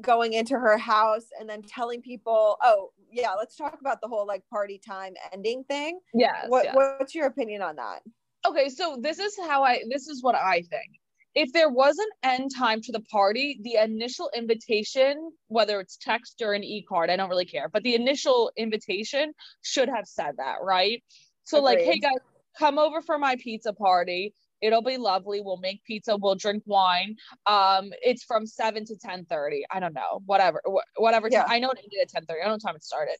going 0.00 0.32
into 0.32 0.54
her 0.54 0.76
house 0.76 1.26
and 1.38 1.48
then 1.48 1.62
telling 1.62 2.02
people 2.02 2.56
oh 2.62 2.90
yeah 3.12 3.32
let's 3.38 3.54
talk 3.54 3.78
about 3.80 4.00
the 4.00 4.08
whole 4.08 4.26
like 4.26 4.42
party 4.50 4.80
time 4.84 5.14
ending 5.32 5.62
thing 5.64 6.00
yeah 6.14 6.46
what 6.48 6.64
yes. 6.64 6.74
what's 6.74 7.14
your 7.14 7.26
opinion 7.26 7.62
on 7.62 7.76
that 7.76 8.02
okay 8.44 8.68
so 8.68 8.98
this 9.00 9.20
is 9.20 9.36
how 9.38 9.62
i 9.62 9.80
this 9.88 10.08
is 10.08 10.20
what 10.20 10.34
i 10.34 10.62
think 10.62 10.98
if 11.34 11.52
there 11.52 11.70
was 11.70 11.96
an 11.98 12.08
end 12.22 12.50
time 12.56 12.80
to 12.80 12.92
the 12.92 13.00
party 13.00 13.58
the 13.62 13.76
initial 13.76 14.30
invitation 14.36 15.30
whether 15.48 15.80
it's 15.80 15.96
text 15.96 16.42
or 16.42 16.52
an 16.52 16.64
e-card 16.64 17.10
i 17.10 17.16
don't 17.16 17.30
really 17.30 17.44
care 17.44 17.68
but 17.68 17.82
the 17.82 17.94
initial 17.94 18.50
invitation 18.56 19.32
should 19.62 19.88
have 19.88 20.06
said 20.06 20.32
that 20.36 20.56
right 20.62 21.02
so 21.44 21.58
Agreed. 21.58 21.76
like 21.76 21.84
hey 21.86 21.98
guys 21.98 22.18
come 22.58 22.78
over 22.78 23.00
for 23.00 23.18
my 23.18 23.36
pizza 23.36 23.72
party 23.72 24.34
It'll 24.62 24.82
be 24.82 24.96
lovely. 24.96 25.40
We'll 25.40 25.58
make 25.58 25.82
pizza. 25.84 26.16
We'll 26.16 26.36
drink 26.36 26.62
wine. 26.66 27.16
Um, 27.46 27.90
it's 28.00 28.22
from 28.22 28.46
seven 28.46 28.84
to 28.86 28.96
ten 28.96 29.24
thirty. 29.24 29.64
I 29.70 29.80
don't 29.80 29.92
know. 29.92 30.22
Whatever. 30.24 30.62
Wh- 30.64 31.00
whatever. 31.00 31.28
Yeah. 31.30 31.42
Time. 31.42 31.50
I 31.50 31.58
know 31.58 31.70
it 31.70 31.78
ended 31.78 31.98
at 32.00 32.08
ten 32.08 32.24
thirty. 32.24 32.40
I 32.40 32.44
don't 32.44 32.62
know 32.62 32.68
time 32.68 32.76
it 32.76 32.84
started, 32.84 33.16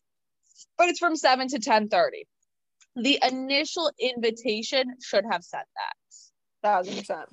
but 0.79 0.89
it's 0.89 1.01
from 1.01 1.17
seven 1.17 1.49
to 1.49 1.59
ten 1.59 1.89
thirty. 1.89 2.27
The 2.95 3.19
initial 3.29 3.91
invitation 3.99 4.95
should 5.03 5.25
have 5.31 5.43
said 5.43 5.65
that. 5.77 5.95
Thousand 6.63 6.97
percent. 6.97 7.29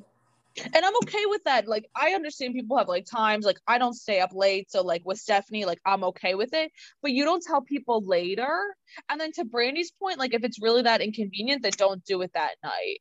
And 0.66 0.86
I'm 0.86 0.96
okay 1.04 1.26
with 1.26 1.44
that. 1.46 1.68
Like, 1.68 1.90
I 1.96 2.14
understand 2.14 2.54
people 2.54 2.78
have 2.78 2.88
like 2.88 3.06
times, 3.06 3.46
like, 3.46 3.60
I 3.68 3.78
don't 3.78 3.94
stay 3.94 4.20
up 4.20 4.32
late. 4.34 4.72
So, 4.72 4.82
like, 4.82 5.04
with 5.06 5.18
Stephanie, 5.18 5.66
like, 5.66 5.80
I'm 5.86 6.04
okay 6.06 6.36
with 6.36 6.54
it. 6.54 6.72
But 7.02 7.12
you 7.12 7.26
don't 7.26 7.44
tell 7.44 7.62
people 7.62 8.04
later. 8.06 8.76
And 9.10 9.20
then 9.20 9.32
to 9.34 9.46
Brandi's 9.46 9.92
point, 9.92 10.20
like, 10.20 10.34
if 10.34 10.44
it's 10.44 10.62
really 10.62 10.84
that 10.84 11.02
inconvenient, 11.02 11.64
then 11.64 11.74
don't 11.78 12.04
do 12.06 12.22
it 12.22 12.32
that 12.34 12.56
night 12.64 13.00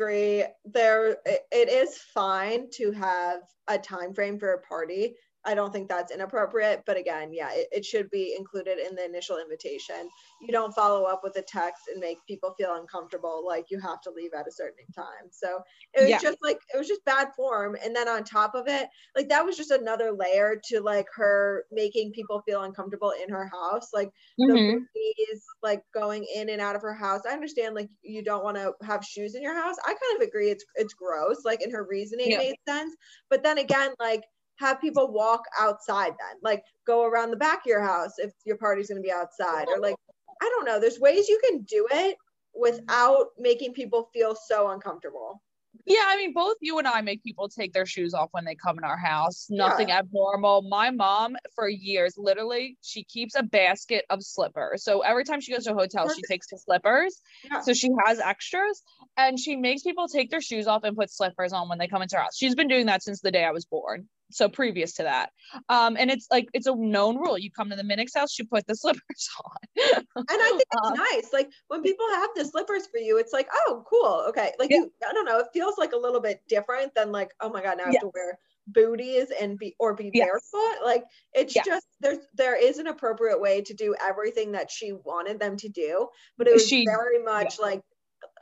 agree. 0.00 0.44
There, 0.64 1.18
it 1.26 1.68
is 1.68 1.98
fine 2.14 2.68
to 2.74 2.90
have 2.92 3.40
a 3.68 3.78
time 3.78 4.14
frame 4.14 4.38
for 4.38 4.52
a 4.52 4.60
party. 4.60 5.14
I 5.44 5.54
don't 5.54 5.72
think 5.72 5.88
that's 5.88 6.12
inappropriate, 6.12 6.82
but 6.84 6.98
again, 6.98 7.32
yeah, 7.32 7.48
it, 7.52 7.68
it, 7.72 7.84
should 7.84 8.10
be 8.10 8.34
included 8.38 8.78
in 8.78 8.94
the 8.94 9.04
initial 9.04 9.38
invitation. 9.38 10.08
You 10.42 10.52
don't 10.52 10.74
follow 10.74 11.04
up 11.04 11.22
with 11.22 11.36
a 11.36 11.42
text 11.42 11.84
and 11.90 11.98
make 11.98 12.18
people 12.26 12.54
feel 12.58 12.74
uncomfortable 12.74 13.42
like 13.46 13.66
you 13.70 13.80
have 13.80 14.02
to 14.02 14.10
leave 14.10 14.32
at 14.34 14.46
a 14.46 14.52
certain 14.52 14.84
time. 14.94 15.30
So 15.30 15.60
it 15.94 16.02
was 16.02 16.10
yeah. 16.10 16.18
just 16.20 16.38
like 16.42 16.58
it 16.74 16.76
was 16.76 16.88
just 16.88 17.04
bad 17.06 17.28
form. 17.34 17.74
And 17.82 17.96
then 17.96 18.06
on 18.06 18.22
top 18.22 18.54
of 18.54 18.68
it, 18.68 18.88
like 19.16 19.30
that 19.30 19.44
was 19.44 19.56
just 19.56 19.70
another 19.70 20.12
layer 20.12 20.60
to 20.66 20.80
like 20.80 21.06
her 21.16 21.64
making 21.72 22.12
people 22.12 22.42
feel 22.46 22.62
uncomfortable 22.62 23.14
in 23.22 23.32
her 23.32 23.46
house. 23.46 23.88
Like 23.94 24.08
mm-hmm. 24.38 24.52
the 24.52 24.54
movies, 24.54 25.44
like 25.62 25.82
going 25.94 26.26
in 26.34 26.50
and 26.50 26.60
out 26.60 26.76
of 26.76 26.82
her 26.82 26.94
house. 26.94 27.22
I 27.28 27.32
understand 27.32 27.74
like 27.74 27.88
you 28.02 28.22
don't 28.22 28.44
want 28.44 28.58
to 28.58 28.74
have 28.82 29.02
shoes 29.04 29.34
in 29.34 29.42
your 29.42 29.54
house. 29.54 29.76
I 29.84 29.94
kind 29.94 30.16
of 30.22 30.28
agree 30.28 30.50
it's 30.50 30.64
it's 30.74 30.92
gross. 30.92 31.46
Like 31.46 31.62
in 31.62 31.70
her 31.70 31.86
reasoning 31.88 32.32
yeah. 32.32 32.38
made 32.38 32.56
sense. 32.68 32.94
But 33.30 33.42
then 33.42 33.56
again, 33.56 33.92
like 33.98 34.22
have 34.60 34.80
people 34.80 35.10
walk 35.10 35.42
outside 35.58 36.10
then 36.10 36.38
like 36.42 36.62
go 36.86 37.04
around 37.04 37.30
the 37.30 37.36
back 37.36 37.60
of 37.60 37.66
your 37.66 37.82
house 37.82 38.12
if 38.18 38.30
your 38.44 38.56
party's 38.58 38.88
going 38.88 39.02
to 39.02 39.06
be 39.06 39.12
outside 39.12 39.66
or 39.68 39.80
like 39.80 39.96
i 40.42 40.50
don't 40.54 40.66
know 40.66 40.78
there's 40.78 41.00
ways 41.00 41.28
you 41.28 41.40
can 41.48 41.62
do 41.62 41.86
it 41.90 42.16
without 42.54 43.28
making 43.38 43.72
people 43.72 44.10
feel 44.12 44.34
so 44.34 44.70
uncomfortable 44.70 45.40
yeah, 45.86 46.02
I 46.06 46.16
mean, 46.16 46.32
both 46.32 46.56
you 46.60 46.78
and 46.78 46.86
I 46.86 47.00
make 47.00 47.22
people 47.22 47.48
take 47.48 47.72
their 47.72 47.86
shoes 47.86 48.12
off 48.12 48.28
when 48.32 48.44
they 48.44 48.54
come 48.54 48.76
in 48.76 48.84
our 48.84 48.96
house. 48.96 49.46
Nothing 49.48 49.88
yeah. 49.88 50.00
abnormal. 50.00 50.62
My 50.62 50.90
mom, 50.90 51.36
for 51.54 51.68
years, 51.68 52.14
literally, 52.18 52.76
she 52.82 53.04
keeps 53.04 53.34
a 53.36 53.42
basket 53.42 54.04
of 54.10 54.22
slippers. 54.22 54.84
So 54.84 55.00
every 55.00 55.24
time 55.24 55.40
she 55.40 55.52
goes 55.52 55.64
to 55.64 55.72
a 55.72 55.74
hotel, 55.74 56.04
Perfect. 56.04 56.26
she 56.28 56.32
takes 56.32 56.48
the 56.48 56.58
slippers. 56.58 57.20
Yeah. 57.50 57.60
So 57.60 57.72
she 57.72 57.88
has 58.04 58.18
extras 58.18 58.82
and 59.16 59.38
she 59.38 59.56
makes 59.56 59.82
people 59.82 60.08
take 60.08 60.30
their 60.30 60.42
shoes 60.42 60.66
off 60.66 60.82
and 60.84 60.96
put 60.96 61.10
slippers 61.10 61.52
on 61.52 61.68
when 61.68 61.78
they 61.78 61.88
come 61.88 62.02
into 62.02 62.16
our 62.16 62.22
house. 62.22 62.36
She's 62.36 62.54
been 62.54 62.68
doing 62.68 62.86
that 62.86 63.02
since 63.02 63.20
the 63.20 63.30
day 63.30 63.44
I 63.44 63.52
was 63.52 63.64
born 63.64 64.08
so 64.30 64.48
previous 64.48 64.94
to 64.94 65.02
that 65.02 65.30
um 65.68 65.96
and 65.98 66.10
it's 66.10 66.26
like 66.30 66.48
it's 66.52 66.66
a 66.66 66.74
known 66.74 67.16
rule 67.16 67.38
you 67.38 67.50
come 67.50 67.70
to 67.70 67.76
the 67.76 67.82
Minix 67.82 68.14
house 68.14 68.38
you 68.38 68.44
put 68.46 68.66
the 68.66 68.74
slippers 68.76 69.28
on 69.44 69.84
and 69.86 70.04
i 70.28 70.50
think 70.50 70.62
it's 70.72 70.88
um, 70.88 70.94
nice 70.94 71.32
like 71.32 71.50
when 71.68 71.82
people 71.82 72.06
have 72.14 72.30
the 72.36 72.44
slippers 72.44 72.86
for 72.86 72.98
you 72.98 73.18
it's 73.18 73.32
like 73.32 73.48
oh 73.66 73.84
cool 73.88 74.24
okay 74.28 74.52
like 74.58 74.70
yeah. 74.70 74.78
you 74.78 74.92
i 75.08 75.12
don't 75.12 75.24
know 75.24 75.38
it 75.38 75.46
feels 75.52 75.76
like 75.78 75.92
a 75.92 75.96
little 75.96 76.20
bit 76.20 76.40
different 76.48 76.94
than 76.94 77.12
like 77.12 77.32
oh 77.40 77.50
my 77.50 77.62
god 77.62 77.78
now 77.78 77.84
i 77.84 77.86
have 77.86 77.94
yeah. 77.94 78.00
to 78.00 78.10
wear 78.14 78.38
booties 78.72 79.28
and 79.40 79.58
be 79.58 79.74
or 79.78 79.94
be 79.94 80.10
yes. 80.12 80.26
barefoot 80.26 80.84
like 80.84 81.04
it's 81.32 81.56
yeah. 81.56 81.62
just 81.64 81.86
there's 82.00 82.18
there 82.34 82.56
is 82.56 82.78
an 82.78 82.86
appropriate 82.86 83.40
way 83.40 83.60
to 83.60 83.74
do 83.74 83.94
everything 84.02 84.52
that 84.52 84.70
she 84.70 84.92
wanted 85.04 85.40
them 85.40 85.56
to 85.56 85.68
do 85.68 86.06
but 86.38 86.46
it 86.46 86.52
was 86.52 86.66
she, 86.66 86.84
very 86.84 87.22
much 87.22 87.58
like 87.58 87.82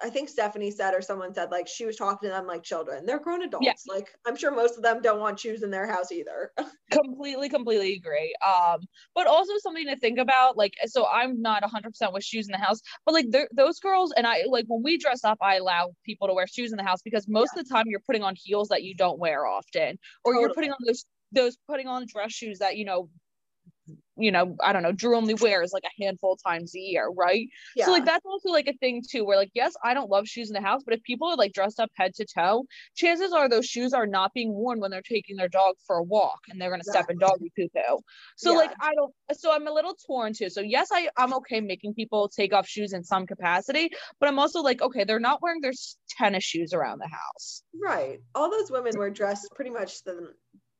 I 0.02 0.10
think 0.10 0.28
Stephanie 0.28 0.70
said 0.70 0.94
or 0.94 1.02
someone 1.02 1.34
said 1.34 1.50
like 1.50 1.66
she 1.66 1.84
was 1.84 1.96
talking 1.96 2.28
to 2.28 2.32
them 2.32 2.46
like 2.46 2.62
children. 2.62 3.04
They're 3.04 3.18
grown 3.18 3.42
adults. 3.42 3.66
Yeah. 3.66 3.74
Like 3.86 4.08
I'm 4.26 4.36
sure 4.36 4.50
most 4.50 4.76
of 4.76 4.82
them 4.82 5.02
don't 5.02 5.20
want 5.20 5.40
shoes 5.40 5.62
in 5.62 5.70
their 5.70 5.86
house 5.86 6.12
either. 6.12 6.52
completely, 6.92 7.48
completely 7.48 7.94
agree. 7.94 8.34
Um, 8.46 8.80
but 9.14 9.26
also 9.26 9.52
something 9.58 9.86
to 9.86 9.96
think 9.96 10.18
about. 10.18 10.56
Like, 10.56 10.74
so 10.86 11.06
I'm 11.06 11.42
not 11.42 11.62
100 11.62 11.90
percent 11.90 12.12
with 12.12 12.24
shoes 12.24 12.46
in 12.46 12.52
the 12.52 12.64
house, 12.64 12.80
but 13.04 13.12
like 13.12 13.26
those 13.52 13.80
girls 13.80 14.12
and 14.16 14.26
I 14.26 14.44
like 14.48 14.66
when 14.68 14.82
we 14.82 14.98
dress 14.98 15.24
up, 15.24 15.38
I 15.40 15.56
allow 15.56 15.90
people 16.04 16.28
to 16.28 16.34
wear 16.34 16.46
shoes 16.46 16.72
in 16.72 16.76
the 16.76 16.84
house 16.84 17.02
because 17.02 17.26
most 17.28 17.52
yeah. 17.54 17.60
of 17.60 17.68
the 17.68 17.74
time 17.74 17.86
you're 17.88 18.00
putting 18.00 18.22
on 18.22 18.34
heels 18.36 18.68
that 18.68 18.84
you 18.84 18.94
don't 18.94 19.18
wear 19.18 19.46
often, 19.46 19.98
or 20.24 20.32
totally. 20.32 20.42
you're 20.42 20.54
putting 20.54 20.70
on 20.70 20.78
those 20.86 21.04
those 21.32 21.56
putting 21.68 21.88
on 21.88 22.06
dress 22.06 22.32
shoes 22.32 22.58
that 22.60 22.76
you 22.76 22.84
know 22.84 23.08
you 24.18 24.32
know, 24.32 24.56
I 24.62 24.72
don't 24.72 24.82
know, 24.82 24.92
Drew 24.92 25.16
only 25.16 25.34
wears 25.34 25.72
like 25.72 25.84
a 25.84 26.02
handful 26.02 26.32
of 26.32 26.42
times 26.42 26.74
a 26.74 26.78
year, 26.78 27.08
right? 27.08 27.48
Yeah. 27.76 27.86
So 27.86 27.92
like 27.92 28.04
that's 28.04 28.26
also 28.26 28.50
like 28.50 28.66
a 28.66 28.74
thing 28.74 29.02
too, 29.08 29.24
where 29.24 29.36
like 29.36 29.50
yes, 29.54 29.74
I 29.84 29.94
don't 29.94 30.10
love 30.10 30.26
shoes 30.26 30.50
in 30.50 30.54
the 30.54 30.60
house, 30.60 30.82
but 30.84 30.94
if 30.94 31.02
people 31.02 31.28
are 31.28 31.36
like 31.36 31.52
dressed 31.52 31.80
up 31.80 31.90
head 31.94 32.14
to 32.14 32.26
toe, 32.26 32.64
chances 32.94 33.32
are 33.32 33.48
those 33.48 33.66
shoes 33.66 33.92
are 33.92 34.06
not 34.06 34.32
being 34.34 34.52
worn 34.52 34.80
when 34.80 34.90
they're 34.90 35.02
taking 35.02 35.36
their 35.36 35.48
dog 35.48 35.76
for 35.86 35.96
a 35.96 36.02
walk 36.02 36.40
and 36.48 36.60
they're 36.60 36.70
gonna 36.70 36.80
exactly. 36.80 37.02
step 37.02 37.10
in 37.10 37.18
doggy 37.18 37.52
poo 37.56 37.68
poo. 37.74 37.98
So 38.36 38.52
yeah. 38.52 38.58
like 38.58 38.72
I 38.80 38.94
don't 38.94 39.12
so 39.32 39.52
I'm 39.52 39.66
a 39.66 39.72
little 39.72 39.94
torn 40.06 40.32
too. 40.32 40.50
So 40.50 40.60
yes, 40.60 40.88
I, 40.92 41.08
I'm 41.16 41.34
okay 41.34 41.60
making 41.60 41.94
people 41.94 42.28
take 42.28 42.52
off 42.52 42.66
shoes 42.66 42.92
in 42.92 43.04
some 43.04 43.26
capacity, 43.26 43.90
but 44.20 44.28
I'm 44.28 44.38
also 44.38 44.60
like, 44.62 44.82
okay, 44.82 45.04
they're 45.04 45.20
not 45.20 45.42
wearing 45.42 45.60
their 45.60 45.72
tennis 46.16 46.44
shoes 46.44 46.72
around 46.72 46.98
the 46.98 47.08
house. 47.08 47.62
Right. 47.80 48.18
All 48.34 48.50
those 48.50 48.70
women 48.70 48.92
were 48.96 49.10
dressed 49.10 49.48
pretty 49.54 49.70
much 49.70 50.02
the 50.04 50.32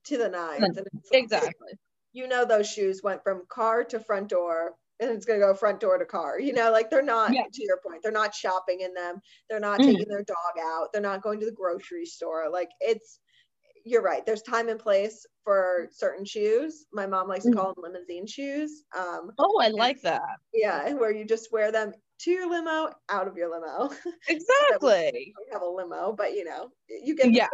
to 0.07 0.17
the 0.17 0.29
nines. 0.29 0.79
exactly 1.13 1.73
you 2.13 2.29
know 2.29 2.45
those 2.45 2.69
shoes 2.69 3.03
went 3.03 3.23
from 3.23 3.43
car 3.49 3.85
to 3.85 4.01
front 4.01 4.29
door 4.29 4.75
and 5.01 5.11
it's 5.11 5.27
going 5.27 5.39
to 5.39 5.47
go 5.47 5.55
front 5.55 5.81
door 5.81 5.99
to 5.99 6.05
car 6.05 6.41
you 6.41 6.53
know 6.53 6.71
like 6.73 6.91
they're 6.91 7.03
not 7.03 7.33
yeah. 7.33 7.43
to 7.53 7.63
your 7.63 7.79
point 7.87 8.03
they're 8.03 8.13
not 8.13 8.35
shopping 8.35 8.81
in 8.81 8.95
them. 8.95 9.21
They're 9.49 9.61
not 9.61 9.81
mm-hmm. 9.81 9.91
taking 9.91 10.09
their 10.09 10.25
dog 10.25 10.63
out. 10.63 10.89
They're 10.93 11.03
not 11.03 11.23
going 11.23 11.41
to 11.41 11.47
the 11.47 11.53
grocery 11.53 12.07
store. 12.07 12.49
Like 12.51 12.71
it's 12.81 13.21
you're 13.85 14.03
right 14.03 14.27
there's 14.27 14.43
time 14.43 14.69
and 14.69 14.79
place 14.79 15.25
for 15.45 15.89
certain 15.93 16.25
shoes. 16.25 16.87
My 16.93 17.07
mom 17.07 17.29
likes 17.29 17.45
to 17.45 17.51
mm-hmm. 17.51 17.59
call 17.59 17.75
them 17.75 17.85
limousine 17.85 18.27
shoes 18.27 18.85
um 18.97 19.31
oh 19.39 19.61
i 19.61 19.69
like 19.69 20.01
that. 20.03 20.23
yeah 20.53 20.93
where 20.95 21.13
you 21.13 21.25
just 21.25 21.53
wear 21.53 21.71
them 21.71 21.93
to 22.21 22.31
your 22.31 22.51
limo 22.51 22.91
out 23.09 23.29
of 23.29 23.37
your 23.37 23.51
limo. 23.51 23.91
Exactly. 24.29 25.13
we 25.39 25.53
have 25.53 25.63
a 25.63 25.69
limo 25.69 26.13
but 26.13 26.33
you 26.33 26.45
know 26.45 26.69
you 26.89 27.17
get 27.17 27.33
yeah 27.33 27.49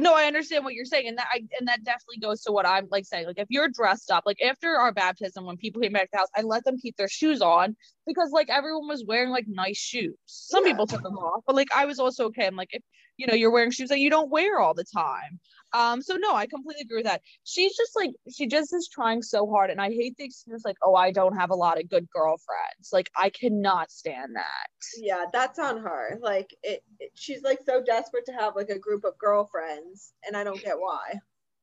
no 0.00 0.14
i 0.14 0.24
understand 0.24 0.64
what 0.64 0.74
you're 0.74 0.84
saying 0.84 1.08
and 1.08 1.18
that 1.18 1.26
I, 1.32 1.38
and 1.58 1.68
that 1.68 1.84
definitely 1.84 2.18
goes 2.20 2.42
to 2.42 2.52
what 2.52 2.66
i'm 2.66 2.88
like 2.90 3.04
saying 3.04 3.26
like 3.26 3.38
if 3.38 3.46
you're 3.48 3.68
dressed 3.68 4.10
up 4.10 4.24
like 4.26 4.42
after 4.42 4.76
our 4.76 4.92
baptism 4.92 5.44
when 5.44 5.56
people 5.56 5.80
came 5.80 5.92
back 5.92 6.04
to 6.04 6.08
the 6.12 6.18
house 6.18 6.28
i 6.36 6.42
let 6.42 6.64
them 6.64 6.78
keep 6.78 6.96
their 6.96 7.08
shoes 7.08 7.40
on 7.40 7.76
because 8.06 8.30
like 8.32 8.50
everyone 8.50 8.88
was 8.88 9.04
wearing 9.06 9.30
like 9.30 9.46
nice 9.48 9.78
shoes. 9.78 10.14
Some 10.26 10.64
yeah. 10.64 10.72
people 10.72 10.86
took 10.86 11.02
them 11.02 11.16
off 11.16 11.42
but 11.46 11.56
like 11.56 11.68
i 11.74 11.84
was 11.84 11.98
also 11.98 12.26
okay. 12.26 12.46
I'm 12.46 12.56
like 12.56 12.70
if 12.72 12.82
you 13.16 13.26
know 13.26 13.34
you're 13.34 13.52
wearing 13.52 13.70
shoes 13.70 13.88
that 13.90 14.00
you 14.00 14.10
don't 14.10 14.30
wear 14.30 14.58
all 14.58 14.74
the 14.74 14.84
time 14.84 15.38
um 15.74 16.00
so 16.00 16.16
no 16.16 16.34
i 16.34 16.46
completely 16.46 16.82
agree 16.82 16.98
with 16.98 17.06
that. 17.06 17.20
She's 17.42 17.76
just 17.76 17.94
like 17.94 18.12
she 18.32 18.46
just 18.46 18.72
is 18.72 18.88
trying 18.88 19.22
so 19.22 19.46
hard 19.50 19.70
and 19.70 19.80
i 19.80 19.90
hate 19.90 20.16
the 20.16 20.24
excuse 20.24 20.62
like 20.64 20.76
oh 20.82 20.94
i 20.94 21.10
don't 21.10 21.36
have 21.36 21.50
a 21.50 21.54
lot 21.54 21.78
of 21.78 21.90
good 21.90 22.08
girlfriends. 22.10 22.90
Like 22.92 23.10
i 23.16 23.28
cannot 23.28 23.90
stand 23.90 24.36
that. 24.36 24.68
Yeah 24.98 25.24
that's 25.32 25.58
on 25.58 25.78
her. 25.82 26.18
Like 26.20 26.54
it, 26.62 26.82
it 27.00 27.10
she's 27.14 27.42
like 27.42 27.60
so 27.66 27.82
desperate 27.82 28.26
to 28.26 28.32
have 28.32 28.56
like 28.56 28.70
a 28.70 28.78
group 28.78 29.04
of 29.04 29.18
girlfriends 29.18 30.12
and 30.26 30.36
i 30.36 30.44
don't 30.44 30.62
get 30.62 30.78
why. 30.78 31.18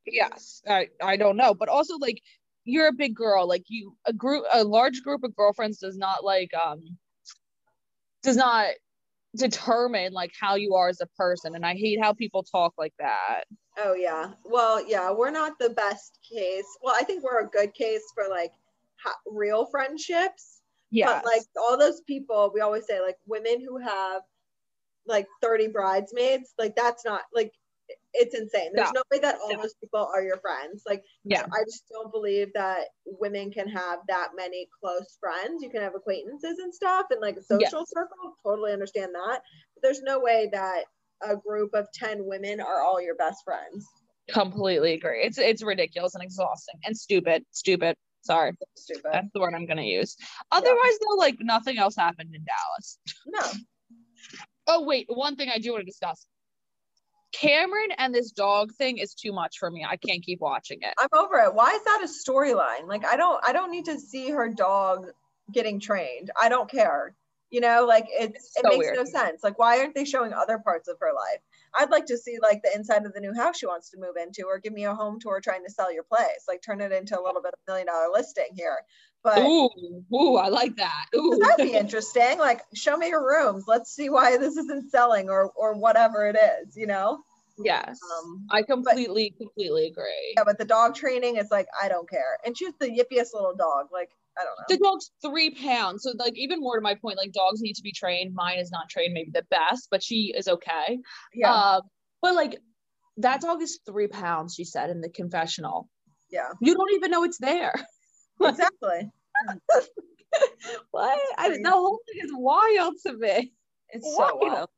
Yes 0.06 0.62
i 0.68 0.90
i 1.02 1.16
don't 1.18 1.38
know 1.38 1.54
but 1.54 1.70
also 1.70 1.98
like 1.98 2.22
you're 2.64 2.88
a 2.88 2.94
big 2.94 3.16
girl. 3.16 3.48
Like 3.48 3.64
you 3.70 3.96
a 4.06 4.14
group 4.14 4.44
a 4.52 4.64
large 4.64 5.02
group 5.02 5.24
of 5.24 5.36
girlfriends 5.36 5.80
does 5.80 5.98
not 5.98 6.24
like 6.24 6.52
um 6.54 6.98
does 8.24 8.38
not 8.38 8.68
determine 9.36 10.12
like 10.14 10.32
how 10.40 10.56
you 10.56 10.76
are 10.76 10.90
as 10.90 11.00
a 11.02 11.08
person 11.18 11.56
and 11.56 11.66
i 11.66 11.74
hate 11.74 12.00
how 12.02 12.12
people 12.14 12.44
talk 12.44 12.74
like 12.78 12.94
that. 13.00 13.44
Oh 13.78 13.94
yeah. 13.94 14.32
Well 14.44 14.86
yeah 14.86 15.12
we're 15.12 15.32
not 15.32 15.58
the 15.60 15.70
best 15.70 16.20
case. 16.30 16.66
Well 16.82 16.96
i 16.98 17.04
think 17.04 17.24
we're 17.24 17.46
a 17.46 17.50
good 17.50 17.74
case 17.74 18.04
for 18.14 18.26
like 18.30 18.52
ha- 19.04 19.16
real 19.26 19.66
friendships. 19.68 20.62
Yeah 20.90 21.22
like 21.24 21.44
all 21.58 21.78
those 21.78 22.02
people 22.02 22.52
we 22.54 22.62
always 22.62 22.86
say 22.86 23.00
like 23.00 23.18
women 23.26 23.62
who 23.66 23.78
have 23.78 24.22
like 25.08 25.28
30 25.42 25.68
bridesmaids 25.70 26.54
like 26.60 26.76
that's 26.76 27.06
not 27.06 27.22
like 27.34 27.54
it's 28.14 28.36
insane. 28.36 28.72
There's 28.74 28.92
no, 28.94 29.02
no 29.02 29.04
way 29.12 29.20
that 29.22 29.38
all 29.42 29.54
no. 29.54 29.62
those 29.62 29.74
people 29.76 30.10
are 30.14 30.22
your 30.22 30.38
friends. 30.38 30.84
Like, 30.86 31.04
yeah, 31.24 31.46
I 31.52 31.64
just 31.66 31.86
don't 31.92 32.12
believe 32.12 32.50
that 32.54 32.86
women 33.06 33.52
can 33.52 33.68
have 33.68 34.00
that 34.08 34.30
many 34.36 34.68
close 34.82 35.18
friends. 35.20 35.64
You 35.64 35.70
can 35.70 35.82
have 35.82 35.96
acquaintances 35.96 36.60
and 36.60 36.74
stuff 36.74 37.08
and 37.12 37.22
like 37.22 37.38
a 37.38 37.44
social 37.44 37.62
yeah. 37.62 37.84
circle. 37.86 38.36
Totally 38.46 38.74
understand 38.74 39.12
that. 39.14 39.42
But 39.76 39.84
there's 39.84 40.02
no 40.02 40.20
way 40.20 40.50
that 40.52 40.84
a 41.22 41.36
group 41.36 41.74
of 41.74 41.88
10 41.94 42.26
women 42.26 42.60
are 42.60 42.82
all 42.82 43.02
your 43.02 43.16
best 43.16 43.44
friends. 43.46 43.86
Completely 44.30 44.94
agree. 44.94 45.24
It's 45.24 45.38
it's 45.38 45.64
ridiculous 45.64 46.16
and 46.16 46.24
exhausting 46.24 46.76
and 46.86 46.96
stupid. 46.96 47.44
Stupid. 47.52 47.96
Sorry. 48.22 48.54
Stupid. 48.76 49.12
That's 49.12 49.28
the 49.34 49.40
word 49.40 49.54
I'm 49.56 49.66
gonna 49.66 49.82
use. 49.82 50.16
Otherwise, 50.52 51.00
though, 51.00 51.18
like 51.18 51.38
nothing 51.40 51.78
else 51.78 51.96
happened 51.96 52.34
in 52.34 52.46
Dallas. 52.46 53.00
No. 53.26 53.62
Oh 54.68 54.86
wait, 54.86 55.08
one 55.10 55.36
thing 55.36 55.50
I 55.54 55.58
do 55.58 55.72
want 55.72 55.82
to 55.82 55.86
discuss. 55.86 56.26
Kameron 57.34 57.94
and 57.98 58.14
this 58.14 58.32
dog 58.32 58.74
thing 58.74 58.98
is 58.98 59.14
too 59.14 59.32
much 59.32 59.58
for 59.60 59.70
me. 59.72 59.86
I 59.88 59.98
can't 59.98 60.24
keep 60.24 60.40
watching 60.42 60.80
it. 60.82 60.94
I'm 61.00 61.08
over 61.18 61.38
it. 61.40 61.54
Why 61.54 61.72
is 61.72 61.84
that 61.84 62.02
a 62.04 62.08
storyline? 62.32 62.88
Like 62.88 63.06
I 63.06 63.16
don't 63.16 63.42
I 63.48 63.54
don't 63.54 63.72
need 63.72 63.86
to 63.86 64.00
see 64.00 64.30
her 64.32 64.50
dog 64.50 65.08
getting 65.52 65.80
trained. 65.80 66.32
I 66.40 66.50
don't 66.50 66.70
care. 66.70 67.16
You 67.50 67.60
know, 67.60 67.86
like 67.86 68.06
it's, 68.10 68.36
It's 68.56 68.58
it 68.58 68.64
makes 68.66 68.78
weird. 68.78 68.96
no 68.96 69.06
sense. 69.06 69.44
Like 69.44 69.60
why 69.60 69.80
aren't 69.80 69.96
they 69.96 70.06
showing 70.06 70.34
other 70.34 70.60
parts 70.60 70.88
of 70.88 70.98
her 71.00 71.12
life? 71.14 71.42
I'd 71.74 71.90
like 71.90 72.06
to 72.08 72.18
see 72.18 72.38
like 72.42 72.62
the 72.64 72.72
inside 72.76 73.06
of 73.06 73.14
the 73.14 73.20
new 73.22 73.34
house 73.34 73.58
she 73.60 73.66
wants 73.66 73.90
to 73.92 73.98
move 74.00 74.16
into 74.22 74.44
or 74.46 74.60
give 74.60 74.74
me 74.74 74.86
a 74.86 74.94
home 74.96 75.20
tour 75.20 75.40
trying 75.42 75.64
to 75.66 75.72
sell 75.72 75.94
your 75.94 76.04
place. 76.04 76.46
Like 76.48 76.62
turn 76.62 76.82
it 76.82 76.92
into 76.92 77.18
a 77.18 77.24
little 77.24 77.42
bit 77.42 77.54
of 77.54 77.60
million 77.68 77.88
dollar 77.88 78.08
listing 78.12 78.50
here. 78.56 78.78
But 79.24 79.40
Ooh, 79.40 79.70
ooh, 80.14 80.36
I 80.36 80.50
like 80.50 80.78
that. 80.78 81.06
Ooh. 81.16 81.38
that'd 81.40 81.66
be 81.66 81.74
interesting. 81.78 82.40
Like 82.40 82.62
show 82.74 82.98
me 82.98 83.10
your 83.10 83.26
rooms. 83.26 83.66
Let's 83.68 83.94
see 83.94 84.10
why 84.10 84.38
this 84.38 84.58
isn't 84.58 84.90
selling 84.90 85.30
or 85.30 85.52
or 85.56 85.74
whatever 85.76 86.28
it 86.28 86.36
is, 86.36 86.76
you 86.76 86.88
know? 86.88 87.20
yes. 87.64 88.00
Um 88.18 88.48
I 88.50 88.64
completely, 88.64 89.36
completely 89.38 89.86
agree. 89.88 90.34
yeah, 90.36 90.44
but 90.44 90.58
the 90.58 90.66
dog 90.66 90.96
training 90.96 91.38
is 91.38 91.52
like 91.52 91.68
I 91.82 91.88
don't 91.88 92.10
care. 92.10 92.40
And 92.46 92.58
she's 92.58 92.74
the 92.80 92.88
yippiest 92.88 93.34
little 93.34 93.54
dog. 93.56 93.88
Like 93.94 94.10
I 94.40 94.44
don't 94.44 94.56
know. 94.58 94.76
The 94.76 94.78
dog's 94.84 95.12
three 95.24 95.52
pounds. 95.52 96.04
So 96.04 96.14
like 96.18 96.38
even 96.38 96.60
more 96.60 96.78
to 96.78 96.82
my 96.82 96.96
point, 96.96 97.18
like 97.18 97.32
dogs 97.32 97.62
need 97.62 97.74
to 97.74 97.84
be 97.84 97.92
trained. 97.92 98.34
Mine 98.34 98.60
is 98.60 98.72
not 98.72 98.90
trained 98.90 99.14
maybe 99.14 99.32
the 99.32 99.46
best, 99.52 99.90
but 99.92 100.02
she 100.02 100.34
is 100.36 100.48
okay. 100.48 100.98
Yeah. 101.34 101.54
Um, 101.54 101.82
but 102.22 102.34
like 102.34 102.58
that 103.18 103.42
dog 103.42 103.62
is 103.62 103.80
three 103.86 104.08
pounds, 104.08 104.56
she 104.56 104.64
said 104.64 104.90
in 104.90 105.02
the 105.02 105.10
confessional. 105.10 105.90
yeah. 106.32 106.50
You 106.62 106.74
don't 106.74 106.94
even 106.94 107.12
know 107.12 107.24
it's 107.24 107.38
there. 107.38 107.74
Exactly. 108.50 109.10
what? 110.92 111.20
I, 111.38 111.50
the 111.50 111.70
whole 111.70 112.00
thing 112.08 112.22
is 112.24 112.32
wild 112.34 112.96
to 113.06 113.14
me. 113.14 113.54
It's 113.90 114.16
so 114.16 114.38
Wild. 114.38 114.70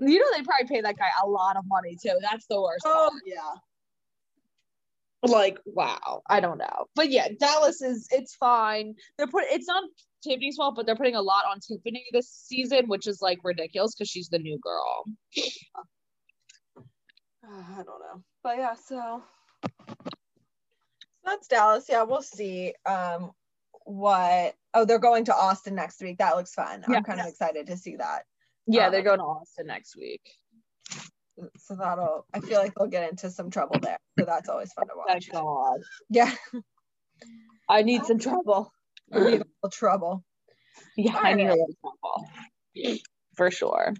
You 0.00 0.18
know 0.18 0.26
they 0.36 0.42
probably 0.42 0.68
pay 0.68 0.80
that 0.82 0.96
guy 0.96 1.08
a 1.22 1.26
lot 1.26 1.56
of 1.56 1.64
money 1.66 1.96
too. 2.00 2.16
That's 2.22 2.46
the 2.48 2.60
worst. 2.60 2.84
Oh 2.86 3.10
part. 3.10 3.22
yeah. 3.26 3.54
Like 5.24 5.58
wow, 5.64 6.22
I 6.28 6.40
don't 6.40 6.58
know, 6.58 6.86
but 6.96 7.10
yeah, 7.10 7.28
Dallas 7.38 7.80
is 7.80 8.08
it's 8.10 8.34
fine. 8.34 8.94
They're 9.16 9.28
put 9.28 9.44
it's 9.50 9.68
not 9.68 9.84
Tiffany's 10.22 10.56
fault, 10.56 10.74
but 10.74 10.84
they're 10.86 10.96
putting 10.96 11.14
a 11.14 11.22
lot 11.22 11.44
on 11.48 11.60
Tiffany 11.60 12.04
this 12.12 12.28
season, 12.28 12.88
which 12.88 13.06
is 13.06 13.22
like 13.22 13.38
ridiculous 13.44 13.94
because 13.94 14.08
she's 14.08 14.28
the 14.28 14.38
new 14.38 14.58
girl. 14.60 15.04
I 17.44 17.76
don't 17.76 17.86
know. 17.86 18.22
But 18.42 18.58
yeah, 18.58 18.74
so 18.74 19.22
that's 21.24 21.48
Dallas. 21.48 21.86
Yeah, 21.88 22.02
we'll 22.02 22.22
see. 22.22 22.74
Um 22.86 23.32
what 23.84 24.54
oh 24.74 24.84
they're 24.84 24.98
going 24.98 25.24
to 25.26 25.34
Austin 25.34 25.74
next 25.74 26.00
week. 26.00 26.18
That 26.18 26.36
looks 26.36 26.54
fun. 26.54 26.84
Yeah. 26.88 26.98
I'm 26.98 27.04
kind 27.04 27.20
of 27.20 27.26
excited 27.26 27.66
to 27.66 27.76
see 27.76 27.96
that. 27.96 28.24
Yeah, 28.66 28.86
Um, 28.86 28.92
they're 28.92 29.02
going 29.02 29.18
to 29.18 29.24
Austin 29.24 29.66
next 29.66 29.96
week. 29.96 30.22
So 31.56 31.74
that'll 31.76 32.26
I 32.32 32.40
feel 32.40 32.58
like 32.58 32.74
they'll 32.74 32.86
get 32.86 33.10
into 33.10 33.30
some 33.30 33.50
trouble 33.50 33.80
there. 33.80 33.98
So 34.18 34.24
that's 34.24 34.48
always 34.48 34.72
fun 34.72 34.86
to 34.86 34.94
watch. 34.96 35.08
Thank 35.08 35.32
God. 35.32 35.80
Yeah. 36.10 36.32
I 37.68 37.82
need 37.82 38.04
some 38.04 38.18
trouble. 38.18 38.72
We 39.10 39.20
need 39.20 39.26
a 39.26 39.30
little 39.30 39.70
trouble. 39.70 40.24
Yeah, 40.96 41.16
I 41.16 41.34
need 41.34 41.46
a 41.46 41.50
little 41.50 41.74
trouble. 41.80 42.28
For 43.34 43.50
sure. 43.50 43.94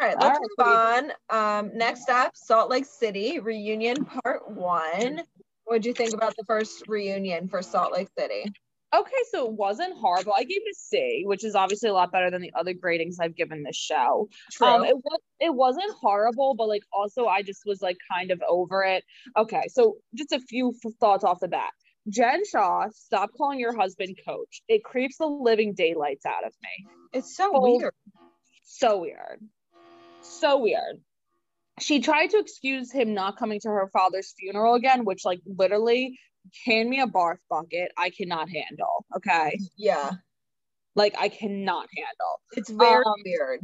All 0.00 0.06
right, 0.08 0.16
let's 0.18 0.38
right, 0.58 1.02
move 1.02 1.12
on. 1.30 1.66
Um, 1.68 1.70
next 1.76 2.08
up, 2.08 2.32
Salt 2.34 2.70
Lake 2.70 2.86
City 2.86 3.38
reunion 3.38 4.04
part 4.04 4.50
one. 4.50 5.22
What'd 5.64 5.84
you 5.84 5.92
think 5.92 6.14
about 6.14 6.34
the 6.36 6.44
first 6.46 6.84
reunion 6.88 7.48
for 7.48 7.60
Salt 7.60 7.92
Lake 7.92 8.08
City? 8.18 8.50
Okay, 8.94 9.12
so 9.30 9.46
it 9.46 9.52
wasn't 9.52 9.94
horrible. 9.96 10.32
I 10.36 10.42
gave 10.42 10.62
it 10.64 10.70
a 10.72 10.74
C, 10.74 11.22
which 11.26 11.44
is 11.44 11.54
obviously 11.54 11.90
a 11.90 11.92
lot 11.92 12.10
better 12.10 12.30
than 12.30 12.40
the 12.42 12.52
other 12.58 12.72
gradings 12.74 13.16
I've 13.20 13.36
given 13.36 13.62
this 13.62 13.76
show. 13.76 14.28
True. 14.52 14.66
Um, 14.66 14.84
it 14.84 14.96
was 14.96 15.20
it 15.38 15.54
wasn't 15.54 15.92
horrible, 16.00 16.54
but 16.56 16.66
like 16.66 16.82
also 16.92 17.26
I 17.26 17.42
just 17.42 17.62
was 17.66 17.82
like 17.82 17.98
kind 18.10 18.30
of 18.30 18.42
over 18.48 18.82
it. 18.82 19.04
Okay, 19.36 19.62
so 19.68 19.98
just 20.14 20.32
a 20.32 20.40
few 20.40 20.74
thoughts 20.98 21.24
off 21.24 21.40
the 21.40 21.48
bat. 21.48 21.70
Jen 22.08 22.42
Shah, 22.50 22.86
stop 22.92 23.30
calling 23.36 23.60
your 23.60 23.76
husband 23.76 24.18
coach. 24.26 24.62
It 24.66 24.82
creeps 24.82 25.18
the 25.18 25.26
living 25.26 25.74
daylights 25.74 26.24
out 26.26 26.44
of 26.46 26.52
me. 26.62 26.86
it's 27.12 27.36
so 27.36 27.52
Oh, 27.54 27.78
weird. 27.78 27.94
So 28.64 28.98
weird. 28.98 29.40
So 30.22 30.58
weird. 30.58 31.00
She 31.78 32.00
tried 32.00 32.28
to 32.30 32.38
excuse 32.38 32.92
him 32.92 33.14
not 33.14 33.38
coming 33.38 33.60
to 33.60 33.68
her 33.68 33.88
father's 33.92 34.34
funeral 34.38 34.74
again, 34.74 35.04
which 35.04 35.24
like 35.24 35.40
literally 35.46 36.18
hand 36.66 36.88
me 36.90 37.00
a 37.00 37.06
barf 37.06 37.36
bucket. 37.48 37.90
I 37.96 38.10
cannot 38.10 38.48
handle. 38.50 39.06
Okay. 39.16 39.58
Yeah, 39.76 40.10
Like 40.94 41.14
I 41.18 41.28
cannot 41.28 41.88
handle. 41.96 42.40
it's 42.52 42.70
very 42.70 43.04
Um, 43.04 43.14
weird. 43.24 43.60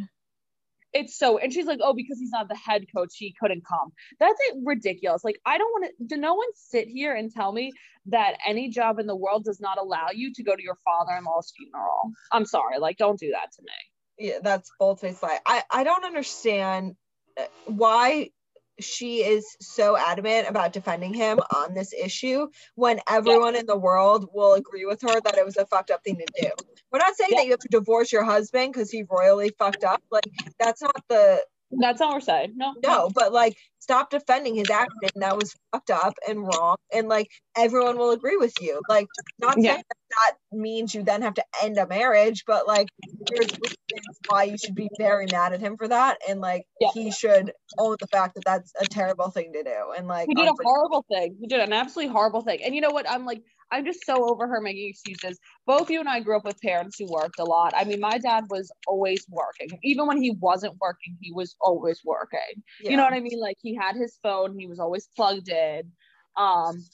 It's 0.92 1.18
so 1.18 1.36
and 1.36 1.52
she's 1.52 1.66
like, 1.66 1.80
oh, 1.82 1.92
because 1.92 2.18
he's 2.18 2.30
not 2.30 2.48
the 2.48 2.56
head 2.56 2.86
coach, 2.94 3.14
he 3.16 3.34
couldn't 3.38 3.64
come. 3.68 3.92
That's 4.18 4.38
like, 4.50 4.60
ridiculous. 4.64 5.24
Like, 5.24 5.38
I 5.44 5.58
don't 5.58 5.70
want 5.72 5.92
to. 5.98 6.06
Do 6.06 6.16
no 6.16 6.34
one 6.34 6.48
sit 6.54 6.88
here 6.88 7.14
and 7.14 7.30
tell 7.30 7.52
me 7.52 7.72
that 8.06 8.36
any 8.46 8.70
job 8.70 8.98
in 8.98 9.06
the 9.06 9.16
world 9.16 9.44
does 9.44 9.60
not 9.60 9.76
allow 9.78 10.06
you 10.14 10.32
to 10.32 10.42
go 10.42 10.56
to 10.56 10.62
your 10.62 10.78
father-in-law's 10.86 11.52
funeral? 11.54 12.12
I'm 12.32 12.46
sorry. 12.46 12.78
Like, 12.78 12.96
don't 12.96 13.18
do 13.18 13.32
that 13.32 13.52
to 13.56 13.62
me. 13.62 13.72
Yeah, 14.18 14.38
that's 14.42 14.70
bold 14.78 15.00
faced 15.00 15.22
lie. 15.22 15.40
I 15.46 15.62
I 15.70 15.84
don't 15.84 16.04
understand 16.04 16.96
uh, 17.38 17.44
why 17.66 18.30
she 18.78 19.22
is 19.24 19.56
so 19.60 19.96
adamant 19.96 20.48
about 20.48 20.72
defending 20.72 21.14
him 21.14 21.38
on 21.54 21.74
this 21.74 21.92
issue 21.94 22.46
when 22.74 23.00
everyone 23.08 23.56
in 23.56 23.66
the 23.66 23.76
world 23.76 24.28
will 24.34 24.52
agree 24.54 24.84
with 24.84 25.00
her 25.02 25.20
that 25.20 25.38
it 25.38 25.44
was 25.44 25.56
a 25.56 25.66
fucked 25.66 25.90
up 25.90 26.02
thing 26.04 26.18
to 26.18 26.26
do. 26.42 26.50
We're 26.92 26.98
not 26.98 27.16
saying 27.16 27.30
Yeah. 27.32 27.38
that 27.38 27.44
you 27.46 27.50
have 27.52 27.60
to 27.60 27.68
divorce 27.68 28.12
your 28.12 28.24
husband 28.24 28.72
because 28.72 28.90
he 28.90 29.04
royally 29.08 29.50
fucked 29.58 29.84
up. 29.84 30.02
Like 30.10 30.24
that's 30.58 30.82
not 30.82 30.94
the 31.08 31.42
That's 31.70 32.00
not 32.00 32.14
what 32.14 32.26
we're. 32.26 32.46
No. 32.54 32.74
no, 32.82 33.10
but 33.14 33.32
like 33.32 33.56
stop 33.80 34.10
defending 34.10 34.54
his 34.54 34.70
action 34.70 35.10
that 35.16 35.36
was 35.36 35.54
fucked 35.72 35.90
up 35.90 36.14
and 36.28 36.46
wrong 36.46 36.76
and 36.92 37.08
like 37.08 37.28
everyone 37.56 37.98
will 37.98 38.10
agree 38.10 38.36
with 38.36 38.60
you. 38.60 38.82
Like 38.88 39.06
not 39.38 39.60
Yeah. 39.60 39.74
saying 39.74 39.82
that, 39.88 39.96
that 40.10 40.56
means 40.56 40.94
you 40.94 41.02
then 41.02 41.22
have 41.22 41.34
to 41.34 41.44
end 41.62 41.78
a 41.78 41.86
marriage, 41.86 42.44
but 42.46 42.66
like 42.66 42.88
there's 43.28 43.48
reasons 43.92 44.18
why 44.26 44.44
you 44.44 44.58
should 44.58 44.74
be 44.74 44.88
very 44.98 45.26
mad 45.26 45.52
at 45.52 45.60
him 45.60 45.76
for 45.76 45.88
that 45.88 46.18
and 46.28 46.40
like 46.40 46.64
Yeah. 46.80 46.90
he 46.94 47.10
should 47.10 47.52
own 47.78 47.96
the 48.00 48.06
fact 48.08 48.34
that 48.36 48.44
that's 48.44 48.72
a 48.80 48.86
terrible 48.86 49.30
thing 49.30 49.52
to 49.52 49.62
do 49.62 49.92
and 49.96 50.06
like 50.08 50.28
He 50.28 50.34
did 50.34 50.48
a 50.48 50.54
horrible 50.62 51.04
thing. 51.10 51.36
He 51.40 51.46
did 51.46 51.60
an 51.60 51.72
absolutely 51.72 52.12
horrible 52.12 52.42
thing. 52.42 52.62
And 52.62 52.74
you 52.74 52.80
know 52.80 52.90
what? 52.90 53.08
I'm 53.08 53.24
like, 53.26 53.42
I'm 53.72 53.84
just 53.84 54.04
so 54.06 54.30
over 54.30 54.46
her 54.46 54.60
making 54.60 54.88
excuses. 54.88 55.38
Both 55.66 55.90
you 55.90 56.00
and 56.00 56.08
I 56.08 56.20
grew 56.20 56.36
up 56.36 56.44
with 56.44 56.60
parents 56.60 56.98
who 56.98 57.06
worked 57.10 57.38
a 57.38 57.44
lot. 57.44 57.74
I 57.76 57.84
mean, 57.84 58.00
my 58.00 58.18
dad 58.18 58.44
was 58.48 58.70
always 58.86 59.26
working. 59.28 59.78
Even 59.82 60.06
when 60.06 60.22
he 60.22 60.30
wasn't 60.30 60.74
working, 60.80 61.16
he 61.20 61.32
was 61.32 61.56
always 61.60 62.00
working. 62.04 62.62
You 62.90 62.96
know 62.96 63.02
what 63.04 63.12
I 63.12 63.20
mean? 63.20 63.40
Like 63.40 63.56
he 63.60 63.74
had 63.74 63.96
his 63.96 64.18
phone, 64.22 64.58
he 64.58 64.66
was 64.66 64.78
always 64.78 65.08
plugged 65.16 65.48
in. 65.48 65.90
Um, 66.36 66.84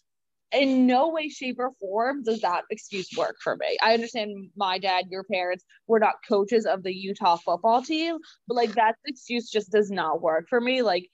in 0.53 0.87
no 0.87 1.09
way, 1.09 1.29
shape, 1.29 1.57
or 1.59 1.73
form 1.81 2.23
does 2.25 2.41
that 2.41 2.65
excuse 2.71 3.09
work 3.17 3.37
for 3.43 3.57
me. 3.57 3.77
I 3.83 3.95
understand 3.95 4.51
my 4.57 4.79
dad, 4.79 5.07
your 5.11 5.25
parents 5.25 5.65
were 5.87 5.99
not 5.99 6.17
coaches 6.29 6.67
of 6.67 6.83
the 6.83 6.95
Utah 6.95 7.37
football 7.37 7.83
team, 7.83 8.19
but 8.47 8.55
like 8.55 8.75
that 8.75 8.97
excuse 9.07 9.51
just 9.51 9.73
does 9.73 9.91
not 9.91 10.21
work 10.21 10.47
for 10.49 10.61
me. 10.61 10.83
Like 10.83 11.09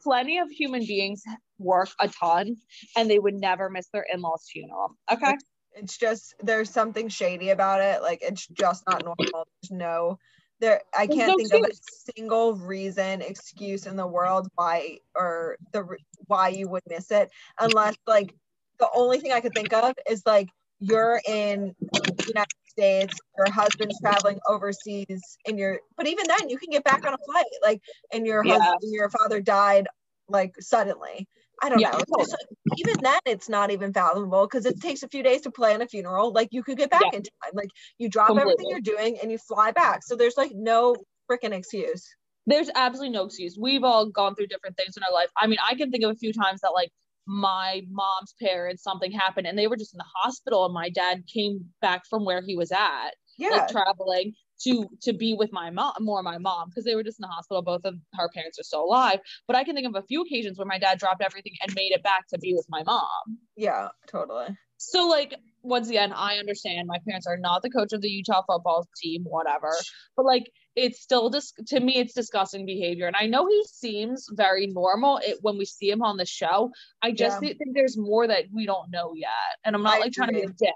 plenty 0.00 0.38
of 0.38 0.48
human 0.50 0.84
beings 0.86 1.22
work 1.58 1.90
a 2.00 2.08
ton 2.08 2.56
and 2.96 3.10
they 3.10 3.18
would 3.18 3.34
never 3.34 3.70
miss 3.70 3.88
their 3.92 4.06
in-laws 4.12 4.48
funeral. 4.50 4.96
Okay. 5.10 5.34
it's 5.74 5.96
just 5.98 6.34
there's 6.40 6.70
something 6.70 7.08
shady 7.08 7.50
about 7.50 7.80
it. 7.80 8.02
Like 8.02 8.20
it's 8.22 8.46
just 8.46 8.84
not 8.86 9.02
normal. 9.04 9.46
There's 9.62 9.70
no 9.70 10.18
there 10.60 10.82
I 10.96 11.06
can't 11.08 11.28
no 11.28 11.36
think 11.36 11.52
of 11.52 11.62
a 11.64 11.74
single 11.74 12.54
reason, 12.54 13.22
excuse 13.22 13.86
in 13.86 13.96
the 13.96 14.06
world 14.06 14.48
why 14.54 14.98
or 15.14 15.56
the 15.72 15.84
why 16.26 16.48
you 16.48 16.68
would 16.68 16.82
miss 16.88 17.10
it 17.10 17.30
unless 17.58 17.96
like 18.06 18.34
the 18.78 18.88
only 18.94 19.18
thing 19.20 19.32
I 19.32 19.40
could 19.40 19.54
think 19.54 19.72
of 19.72 19.94
is 20.08 20.22
like 20.26 20.48
you're 20.80 21.20
in 21.26 21.74
the 22.16 22.24
United 22.26 22.48
States, 22.68 23.20
your 23.38 23.50
husband's 23.50 23.98
traveling 24.00 24.38
overseas, 24.48 25.38
and 25.46 25.58
you're 25.58 25.80
but 25.96 26.06
even 26.06 26.26
then 26.26 26.48
you 26.48 26.58
can 26.58 26.70
get 26.70 26.84
back 26.84 27.06
on 27.06 27.14
a 27.14 27.18
flight, 27.18 27.44
like 27.62 27.80
and 28.12 28.26
your 28.26 28.42
Yeah. 28.42 28.54
husband 28.54 28.92
your 28.92 29.10
father 29.10 29.40
died 29.40 29.86
like 30.28 30.54
suddenly. 30.60 31.28
I 31.62 31.68
don't 31.68 31.78
Yeah, 31.80 31.90
know. 31.92 31.98
It's 32.00 32.10
just, 32.18 32.32
like, 32.32 32.58
even 32.76 33.02
then, 33.02 33.20
it's 33.26 33.48
not 33.48 33.70
even 33.70 33.92
fathomable 33.92 34.46
because 34.46 34.66
it 34.66 34.80
takes 34.80 35.02
a 35.02 35.08
few 35.08 35.22
days 35.22 35.42
to 35.42 35.50
plan 35.50 35.82
a 35.82 35.86
funeral. 35.88 36.32
Like 36.32 36.48
you 36.52 36.62
could 36.62 36.76
get 36.78 36.90
back 36.90 37.02
Yeah. 37.12 37.18
in 37.18 37.22
time. 37.22 37.52
Like 37.54 37.70
you 37.98 38.08
drop 38.08 38.36
everything 38.36 38.66
you're 38.68 38.80
doing 38.80 39.18
and 39.20 39.30
you 39.30 39.38
fly 39.38 39.70
back. 39.72 40.02
So 40.04 40.16
there's 40.16 40.36
like 40.36 40.52
no 40.54 40.96
freaking 41.30 41.52
excuse. 41.52 42.06
there's 42.46 42.68
absolutely 42.74 43.10
no 43.10 43.24
excuse. 43.24 43.56
We've 43.58 43.84
all 43.84 44.06
gone 44.10 44.34
through 44.34 44.48
different 44.48 44.76
things 44.76 44.96
in 44.98 45.02
our 45.02 45.12
life. 45.12 45.30
I 45.40 45.46
mean, 45.46 45.58
I 45.66 45.74
can 45.76 45.90
think 45.90 46.04
of 46.04 46.10
a 46.10 46.16
few 46.16 46.32
times 46.32 46.60
that 46.60 46.72
like 46.74 46.90
my 47.26 47.82
mom's 47.88 48.34
parents, 48.40 48.82
something 48.82 49.10
happened 49.12 49.46
and 49.46 49.58
they 49.58 49.66
were 49.66 49.76
just 49.78 49.94
in 49.94 49.98
the 49.98 50.04
hospital 50.14 50.66
and 50.66 50.74
my 50.74 50.90
dad 50.90 51.24
came 51.26 51.72
back 51.80 52.02
from 52.10 52.26
where 52.26 52.42
he 52.42 52.54
was 52.56 52.70
at, 52.70 53.12
Yeah. 53.38 53.48
like 53.50 53.68
traveling. 53.68 54.34
To 54.62 54.88
to 55.02 55.12
be 55.12 55.34
with 55.34 55.52
my 55.52 55.70
mom 55.70 55.92
more 56.00 56.22
my 56.22 56.38
mom 56.38 56.68
because 56.68 56.84
they 56.84 56.94
were 56.94 57.02
just 57.02 57.18
in 57.18 57.22
the 57.22 57.28
hospital. 57.28 57.62
Both 57.62 57.84
of 57.84 57.94
her 58.14 58.28
parents 58.34 58.58
are 58.58 58.62
still 58.62 58.84
alive. 58.84 59.18
But 59.46 59.56
i 59.56 59.64
can 59.64 59.74
think 59.74 59.86
of 59.86 59.94
a 59.96 60.06
few 60.06 60.22
occasions 60.22 60.58
where 60.58 60.66
my 60.66 60.78
dad 60.78 60.98
dropped 60.98 61.22
everything 61.22 61.52
and 61.62 61.74
made 61.74 61.92
it 61.92 62.02
back 62.02 62.26
to 62.28 62.38
be 62.38 62.54
with 62.54 62.66
my 62.68 62.82
mom. 62.84 63.38
Yeah, 63.56 63.88
totally. 64.08 64.46
so 64.76 65.06
like 65.08 65.34
once 65.62 65.88
again 65.88 66.12
i 66.12 66.36
understand 66.36 66.86
my 66.86 66.98
parents 67.08 67.26
are 67.26 67.38
not 67.38 67.62
the 67.62 67.70
coach 67.70 67.92
of 67.94 68.02
the 68.02 68.08
utah 68.08 68.42
football 68.46 68.86
team 69.02 69.24
whatever. 69.24 69.72
But 70.16 70.26
like 70.26 70.50
it's 70.76 71.00
still 71.00 71.30
just 71.30 71.54
to 71.68 71.80
me 71.80 71.96
it's 71.98 72.12
disgusting 72.14 72.66
behavior. 72.66 73.06
And 73.06 73.16
i 73.18 73.26
know 73.26 73.46
he 73.46 73.62
seems 73.72 74.26
very 74.32 74.66
normal 74.66 75.18
it, 75.22 75.38
when 75.40 75.56
we 75.58 75.64
see 75.64 75.88
him 75.90 76.02
on 76.02 76.16
the 76.18 76.26
show. 76.26 76.70
I 77.02 77.12
just 77.12 77.38
Yeah. 77.42 77.48
thi- 77.48 77.54
think 77.54 77.74
there's 77.74 77.96
more 77.96 78.26
that 78.26 78.44
we 78.52 78.66
don't 78.66 78.90
know 78.90 79.12
yet. 79.14 79.30
And 79.64 79.74
i'm 79.74 79.82
not 79.82 79.96
I 79.96 80.00
like 80.00 80.12
trying 80.12 80.28
to 80.28 80.34
be 80.34 80.42
a 80.42 80.48
dick 80.48 80.74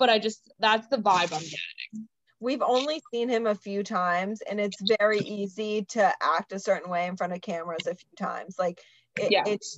but 0.00 0.08
i 0.08 0.18
just 0.18 0.40
that's 0.60 0.86
the 0.88 0.96
vibe 0.96 1.32
i'm 1.32 1.40
getting 1.54 1.77
We've 2.40 2.62
only 2.62 3.02
seen 3.12 3.28
him 3.28 3.46
a 3.46 3.54
few 3.54 3.82
times, 3.82 4.40
and 4.42 4.60
it's 4.60 4.76
very 4.98 5.18
easy 5.18 5.84
to 5.90 6.12
act 6.22 6.52
a 6.52 6.58
certain 6.58 6.90
way 6.90 7.06
in 7.06 7.16
front 7.16 7.32
of 7.32 7.40
cameras 7.40 7.86
a 7.86 7.94
few 7.94 8.10
times. 8.16 8.56
Like 8.58 8.80
it, 9.18 9.32
Yeah. 9.32 9.44
it's 9.46 9.76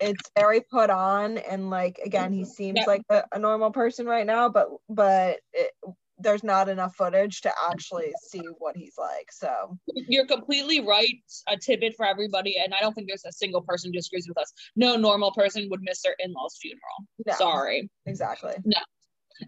it's 0.00 0.30
very 0.36 0.60
put 0.60 0.90
on, 0.90 1.38
and 1.38 1.70
like 1.70 2.00
again, 2.04 2.32
he 2.32 2.42
mm-hmm. 2.42 2.50
seems 2.50 2.78
Yeah. 2.80 2.86
like 2.86 3.02
a, 3.08 3.24
a 3.32 3.38
normal 3.38 3.70
person 3.70 4.06
right 4.06 4.26
now, 4.26 4.48
but 4.48 4.68
but 4.88 5.40
it, 5.52 5.72
there's 6.18 6.44
not 6.44 6.68
enough 6.68 6.94
footage 6.94 7.40
to 7.42 7.52
actually 7.68 8.12
see 8.22 8.42
what 8.58 8.76
he's 8.76 8.94
like. 8.98 9.30
So 9.30 9.78
you're 9.94 10.26
completely 10.26 10.80
right 10.80 11.14
a 11.48 11.56
tidbit 11.56 11.94
for 11.96 12.06
everybody 12.06 12.56
and 12.62 12.74
i 12.74 12.80
don't 12.80 12.94
think 12.94 13.08
there's 13.08 13.24
a 13.24 13.32
single 13.32 13.62
person 13.62 13.90
who 13.90 13.98
disagrees 13.98 14.28
with 14.28 14.38
us 14.38 14.52
no 14.76 14.96
normal 14.96 15.32
person 15.32 15.68
would 15.70 15.80
miss 15.82 16.02
their 16.02 16.14
in-laws 16.18 16.56
funeral 16.60 16.80
no, 17.26 17.34
sorry 17.34 17.88
exactly. 18.06 18.54
No. 18.64 18.78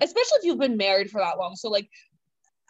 Especially 0.01 0.39
if 0.39 0.45
you've 0.45 0.59
been 0.59 0.77
married 0.77 1.11
for 1.11 1.21
that 1.21 1.39
long 1.39 1.55
so 1.57 1.69
like 1.69 1.89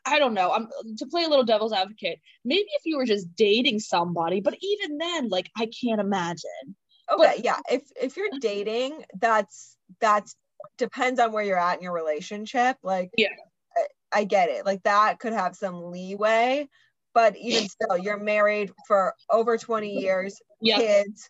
i 0.07 0.19
don't 0.19 0.35
know 0.35 0.53
i'm 0.53 0.69
to 0.97 1.07
play 1.07 1.25
a 1.25 1.29
little 1.29 1.45
devil's 1.45 1.73
advocate 1.73 2.19
maybe 2.45 2.67
if 2.79 2.83
you 2.85 2.97
were 2.97 3.07
just 3.07 3.35
dating 3.37 3.79
somebody 3.79 4.40
but 4.40 4.57
even 4.61 4.99
then 4.99 5.29
like 5.29 5.51
i 5.57 5.69
can't 5.81 6.01
imagine 6.01 6.75
Okay, 7.11 7.40
yeah. 7.45 7.59
If 7.71 7.83
if 8.01 8.17
you're 8.17 8.31
dating, 8.40 9.05
that's 9.21 9.77
that's 10.01 10.37
depends 10.79 11.21
on 11.21 11.33
where 11.33 11.45
you're 11.45 11.59
at 11.59 11.79
in 11.79 11.83
your 11.83 11.93
relationship. 11.93 12.77
Like, 12.83 13.11
Yeah. 13.17 13.29
I, 13.77 14.21
I 14.21 14.25
get 14.25 14.49
it. 14.49 14.64
Like 14.64 14.83
that 14.85 15.19
could 15.19 15.33
have 15.33 15.57
some 15.57 15.90
leeway, 15.90 16.69
but 17.12 17.37
even 17.37 17.69
still, 17.69 17.99
you're 17.99 18.19
married 18.19 18.73
for 18.87 19.14
over 19.31 19.59
20 19.59 20.01
years, 20.01 20.40
yeah 20.61 20.79
kids. 20.79 21.29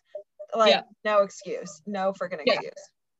Like, 0.55 0.71
Yeah. 0.71 0.81
no 1.03 1.23
excuse, 1.23 1.81
no 1.85 2.13
freaking 2.13 2.41
Yeah. 2.45 2.59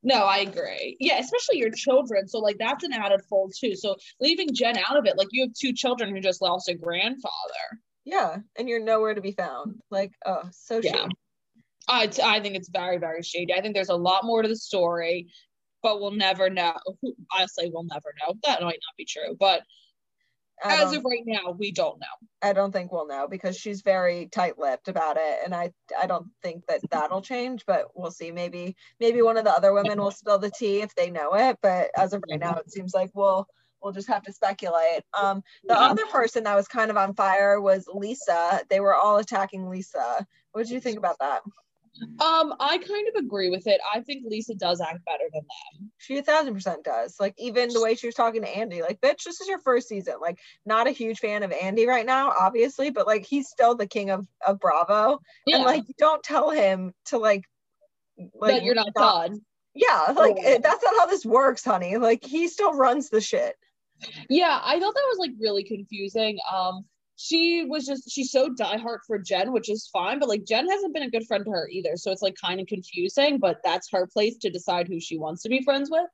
No 0.05 0.23
i 0.25 0.37
agree 0.37 0.95
yeah 1.01 1.19
especially 1.19 1.57
your 1.57 1.71
children 1.71 2.27
so 2.27 2.39
like 2.39 2.57
that's 2.57 2.83
an 2.85 2.93
added 2.93 3.21
fold 3.29 3.51
too 3.59 3.75
so 3.75 3.95
leaving 4.21 4.53
jen 4.53 4.77
out 4.77 4.97
of 4.97 5.05
it 5.05 5.17
like 5.17 5.27
you 5.31 5.43
have 5.43 5.53
two 5.59 5.73
children 5.73 6.13
who 6.15 6.21
just 6.21 6.41
lost 6.41 6.69
a 6.69 6.73
grandfather 6.73 7.81
Yeah, 8.05 8.37
and 8.57 8.69
you're 8.69 8.79
nowhere 8.83 9.15
to 9.15 9.21
be 9.21 9.31
found. 9.31 9.81
Like, 9.89 10.11
oh, 10.25 10.43
so 10.51 10.79
Yeah. 10.79 10.91
shady. 10.91 11.15
I, 11.87 12.09
I 12.23 12.39
think 12.39 12.55
it's 12.55 12.69
very, 12.69 12.97
very 12.97 13.23
shady. 13.23 13.53
I 13.53 13.61
think 13.61 13.73
there's 13.75 13.89
a 13.89 13.95
lot 13.95 14.25
more 14.25 14.41
to 14.41 14.47
the 14.47 14.55
story, 14.55 15.27
but 15.83 15.99
we'll 15.99 16.11
never 16.11 16.49
know. 16.49 16.73
I'll 17.31 17.47
we'll 17.71 17.83
never 17.83 18.13
know. 18.21 18.35
That 18.43 18.61
might 18.61 18.79
not 18.85 18.95
be 18.97 19.05
true, 19.05 19.35
but 19.39 19.61
I 20.63 20.83
as 20.83 20.93
of 20.93 21.03
right 21.03 21.23
now, 21.25 21.51
we 21.51 21.71
don't 21.71 21.99
know. 21.99 22.27
I 22.41 22.53
don't 22.53 22.71
think 22.71 22.91
we'll 22.91 23.07
know 23.07 23.27
because 23.27 23.57
she's 23.57 23.81
very 23.81 24.27
tight-lipped 24.27 24.87
about 24.87 25.17
it, 25.17 25.39
and 25.43 25.53
I 25.53 25.71
I 25.99 26.07
don't 26.07 26.27
think 26.41 26.65
that 26.67 26.81
that'll 26.89 27.21
change. 27.21 27.65
But 27.65 27.87
we'll 27.95 28.11
see. 28.11 28.31
Maybe 28.31 28.75
maybe 28.99 29.21
one 29.21 29.37
of 29.37 29.43
the 29.43 29.51
other 29.51 29.73
women 29.73 29.99
will 29.99 30.11
spill 30.11 30.39
the 30.39 30.51
tea 30.51 30.81
if 30.81 30.95
they 30.95 31.09
know 31.11 31.33
it. 31.33 31.57
But 31.61 31.91
as 31.97 32.13
of 32.13 32.23
right 32.29 32.39
now, 32.39 32.55
it 32.55 32.71
seems 32.71 32.93
like 32.93 33.11
we'll 33.13 33.47
we'll 33.81 33.93
just 33.93 34.07
have 34.07 34.23
to 34.23 34.33
speculate. 34.33 35.03
Um, 35.19 35.43
the 35.63 35.77
other 35.79 36.05
person 36.07 36.43
that 36.43 36.55
was 36.55 36.67
kind 36.67 36.89
of 36.89 36.97
on 36.97 37.13
fire 37.13 37.61
was 37.61 37.87
Lisa. 37.93 38.61
They 38.69 38.79
were 38.79 38.95
all 38.95 39.17
attacking 39.17 39.69
Lisa. 39.69 40.25
What 40.51 40.63
did 40.63 40.71
you 40.71 40.79
think 40.79 40.97
about 40.97 41.17
that? 41.19 41.41
Um, 42.01 42.53
I 42.59 42.77
kind 42.77 43.07
of 43.07 43.23
agree 43.23 43.49
with 43.49 43.67
it. 43.67 43.79
I 43.93 44.01
think 44.01 44.25
Lisa 44.27 44.53
does 44.55 44.81
act 44.81 45.05
better 45.05 45.23
than 45.31 45.41
them. 45.41 45.91
She 45.97 46.17
a 46.17 46.23
thousand 46.23 46.53
percent 46.53 46.83
does. 46.83 47.15
Like 47.19 47.33
even 47.37 47.69
the 47.69 47.81
way 47.81 47.95
she 47.95 48.07
was 48.07 48.15
talking 48.15 48.41
to 48.41 48.57
Andy, 48.57 48.81
like, 48.81 48.99
bitch, 49.01 49.23
this 49.23 49.39
is 49.41 49.47
your 49.47 49.59
first 49.59 49.87
season. 49.87 50.15
Like, 50.21 50.37
not 50.65 50.87
a 50.87 50.91
huge 50.91 51.19
fan 51.19 51.43
of 51.43 51.51
Andy 51.51 51.87
right 51.87 52.05
now, 52.05 52.33
obviously, 52.37 52.89
but 52.89 53.07
like 53.07 53.25
he's 53.25 53.47
still 53.47 53.75
the 53.75 53.87
king 53.87 54.09
of, 54.09 54.27
of 54.45 54.59
Bravo. 54.59 55.19
Yeah, 55.45 55.57
And 55.57 55.65
like 55.65 55.83
don't 55.97 56.23
tell 56.23 56.49
him 56.49 56.93
to 57.05 57.17
like 57.17 57.43
that 58.41 58.63
you're 58.63 58.75
not 58.75 58.93
done. 58.93 59.41
Yeah, 59.73 60.13
like 60.15 60.35
Yeah. 60.37 60.49
it- 60.51 60.63
that's 60.63 60.83
not 60.83 60.95
how 60.97 61.05
this 61.05 61.25
works, 61.25 61.63
honey. 61.63 61.97
Like 61.97 62.23
he 62.25 62.47
still 62.47 62.73
runs 62.73 63.09
the 63.09 63.21
shit. 63.21 63.55
Yeah, 64.29 64.59
I 64.63 64.79
thought 64.79 64.93
that 64.93 65.05
was 65.09 65.17
like 65.19 65.31
really 65.39 65.63
confusing. 65.63 66.37
Um, 66.53 66.85
she 67.17 67.65
was 67.65 67.85
just 67.85 68.11
she's 68.11 68.31
so 68.31 68.49
diehard 68.49 68.99
for 69.07 69.17
Jen, 69.17 69.51
which 69.51 69.69
is 69.69 69.89
fine, 69.91 70.19
but 70.19 70.29
like 70.29 70.43
Jen 70.45 70.69
hasn't 70.69 70.93
been 70.93 71.03
a 71.03 71.09
good 71.09 71.25
friend 71.27 71.45
to 71.45 71.51
her 71.51 71.69
either, 71.69 71.95
so 71.95 72.11
it's 72.11 72.21
like 72.21 72.35
kind 72.43 72.59
of 72.59 72.67
confusing. 72.67 73.39
But 73.39 73.59
that's 73.63 73.89
her 73.91 74.07
place 74.07 74.37
to 74.39 74.49
decide 74.49 74.87
who 74.87 74.99
she 74.99 75.17
wants 75.17 75.43
to 75.43 75.49
be 75.49 75.63
friends 75.63 75.89
with. 75.91 76.05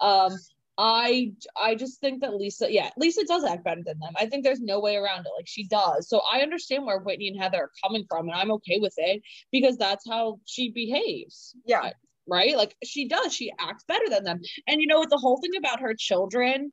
Um, 0.00 0.36
I 0.78 1.32
I 1.60 1.74
just 1.74 2.00
think 2.00 2.20
that 2.22 2.34
Lisa, 2.34 2.72
yeah, 2.72 2.90
Lisa 2.96 3.24
does 3.24 3.44
act 3.44 3.64
better 3.64 3.82
than 3.84 3.98
them. 3.98 4.12
I 4.16 4.26
think 4.26 4.44
there's 4.44 4.60
no 4.60 4.80
way 4.80 4.96
around 4.96 5.20
it. 5.26 5.32
Like 5.36 5.46
she 5.46 5.64
does. 5.66 6.08
So 6.08 6.20
I 6.30 6.40
understand 6.40 6.86
where 6.86 6.98
Whitney 7.00 7.28
and 7.28 7.40
Heather 7.40 7.58
are 7.64 7.70
coming 7.84 8.04
from, 8.08 8.28
and 8.28 8.34
I'm 8.36 8.50
okay 8.52 8.78
with 8.80 8.94
it 8.96 9.22
because 9.52 9.76
that's 9.76 10.08
how 10.08 10.40
she 10.46 10.70
behaves 10.70 11.54
Yeah. 11.66 11.90
right? 12.26 12.56
Like 12.56 12.76
she 12.84 13.08
does, 13.08 13.34
she 13.34 13.52
acts 13.58 13.84
better 13.84 14.08
than 14.08 14.24
them. 14.24 14.40
And 14.68 14.80
you 14.80 14.86
know 14.86 14.98
what? 15.00 15.10
The 15.10 15.18
whole 15.18 15.40
thing 15.40 15.56
about 15.58 15.80
her 15.80 15.94
children, 15.94 16.72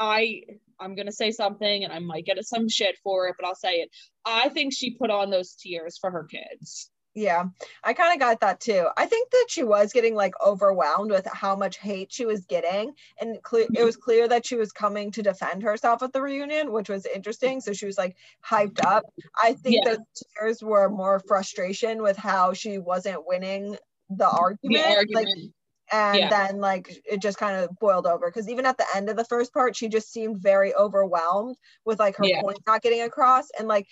I 0.00 0.42
I'm 0.80 0.94
gonna 0.94 1.12
say 1.12 1.30
something 1.30 1.84
and 1.84 1.92
I 1.92 1.98
might 1.98 2.24
get 2.24 2.42
some 2.44 2.68
shit 2.68 2.96
for 3.04 3.28
it, 3.28 3.36
but 3.38 3.46
I'll 3.46 3.54
say 3.54 3.74
it. 3.76 3.90
I 4.24 4.48
think 4.48 4.72
she 4.72 4.94
put 4.96 5.10
on 5.10 5.30
those 5.30 5.54
tears 5.54 5.98
for 5.98 6.10
her 6.10 6.24
kids. 6.24 6.90
Yeah, 7.12 7.46
I 7.82 7.92
kind 7.92 8.14
of 8.14 8.20
got 8.20 8.38
that 8.40 8.60
too. 8.60 8.86
I 8.96 9.04
think 9.06 9.30
that 9.30 9.46
she 9.48 9.64
was 9.64 9.92
getting 9.92 10.14
like 10.14 10.32
overwhelmed 10.44 11.10
with 11.10 11.26
how 11.26 11.56
much 11.56 11.76
hate 11.76 12.12
she 12.12 12.24
was 12.24 12.46
getting, 12.46 12.92
and 13.20 13.42
cle- 13.42 13.66
it 13.74 13.84
was 13.84 13.96
clear 13.96 14.28
that 14.28 14.46
she 14.46 14.54
was 14.56 14.70
coming 14.72 15.10
to 15.12 15.22
defend 15.22 15.62
herself 15.64 16.02
at 16.04 16.12
the 16.12 16.22
reunion, 16.22 16.72
which 16.72 16.88
was 16.88 17.04
interesting. 17.06 17.60
So 17.60 17.72
she 17.72 17.84
was 17.86 17.98
like 17.98 18.16
hyped 18.48 18.82
up. 18.82 19.04
I 19.42 19.54
think 19.54 19.84
Yeah. 19.84 19.96
those 19.96 20.24
tears 20.38 20.62
were 20.62 20.88
more 20.88 21.18
frustration 21.26 22.00
with 22.00 22.16
how 22.16 22.52
she 22.52 22.78
wasn't 22.78 23.26
winning 23.26 23.72
the 24.08 24.16
The 24.16 24.26
argument. 24.26 24.86
Like, 25.12 25.26
argument. 25.26 25.52
And 25.92 26.18
Yeah. 26.20 26.28
then 26.30 26.60
like 26.60 26.90
it 27.04 27.20
just 27.20 27.38
kind 27.38 27.56
of 27.56 27.78
boiled 27.78 28.06
over 28.06 28.28
because 28.30 28.48
even 28.48 28.66
at 28.66 28.78
the 28.78 28.86
end 28.94 29.08
of 29.08 29.16
the 29.16 29.24
first 29.24 29.52
part, 29.52 29.76
she 29.76 29.88
just 29.88 30.12
seemed 30.12 30.38
very 30.40 30.74
overwhelmed 30.74 31.56
with 31.84 31.98
like 31.98 32.16
her 32.16 32.24
Yeah. 32.26 32.40
point 32.42 32.58
not 32.66 32.82
getting 32.82 33.02
across, 33.02 33.50
and 33.58 33.68
like 33.68 33.86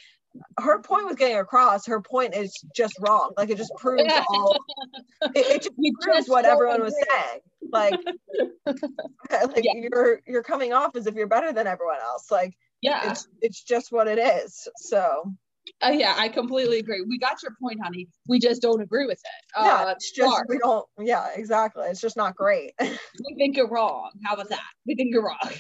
her 0.59 0.81
point 0.81 1.07
was 1.07 1.17
getting 1.17 1.39
across. 1.39 1.87
Her 1.87 2.01
point 2.01 2.35
is 2.35 2.53
just 2.75 2.95
wrong. 3.01 3.33
Like 3.37 3.51
it 3.51 3.57
just 3.59 3.75
proves 3.77 4.05
Yeah. 4.05 4.25
all. 4.29 4.57
It, 5.35 5.47
it 5.47 5.63
just 5.63 5.75
You 5.77 5.93
proves 6.01 6.19
just 6.19 6.31
what 6.31 6.45
everyone 6.45 6.81
was 6.81 6.95
saying. 6.95 7.41
Like, 7.73 7.99
like 9.31 9.65
you're 9.75 10.21
you're 10.27 10.43
coming 10.43 10.73
off 10.73 10.97
as 10.97 11.07
if 11.07 11.15
you're 11.15 11.27
better 11.27 11.53
than 11.53 11.67
everyone 11.67 11.99
else. 12.01 12.31
Like 12.31 12.57
Yeah. 12.83 13.11
it's 13.11 13.27
it's 13.43 13.63
just 13.63 13.91
what 13.93 14.09
it 14.09 14.19
is. 14.19 14.69
So 14.77 15.33
Uh, 15.83 15.91
yeah, 15.95 16.15
I 16.17 16.29
completely 16.29 16.79
agree. 16.79 17.03
We 17.09 17.19
got 17.19 17.43
your 17.43 17.53
point, 17.61 17.81
honey. 17.83 18.09
We 18.27 18.39
just 18.39 18.63
don't 18.63 18.81
agree 18.81 19.07
with 19.07 19.21
it. 19.23 19.65
yeah, 19.65 19.85
Uh, 19.87 19.91
it's 19.91 20.11
just 20.13 20.43
we 20.49 20.59
don't. 20.59 20.85
Yeah, 20.99 21.29
exactly. 21.35 21.85
It's 21.89 22.01
just 22.01 22.17
not 22.17 22.35
great. 22.37 22.73
we 22.81 23.35
think 23.37 23.57
you're 23.57 23.69
wrong. 23.69 24.11
How 24.25 24.35
about 24.35 24.49
that? 24.51 24.61
We 24.87 24.95
think 24.95 25.13
you're 25.13 25.25
wrong. 25.25 25.53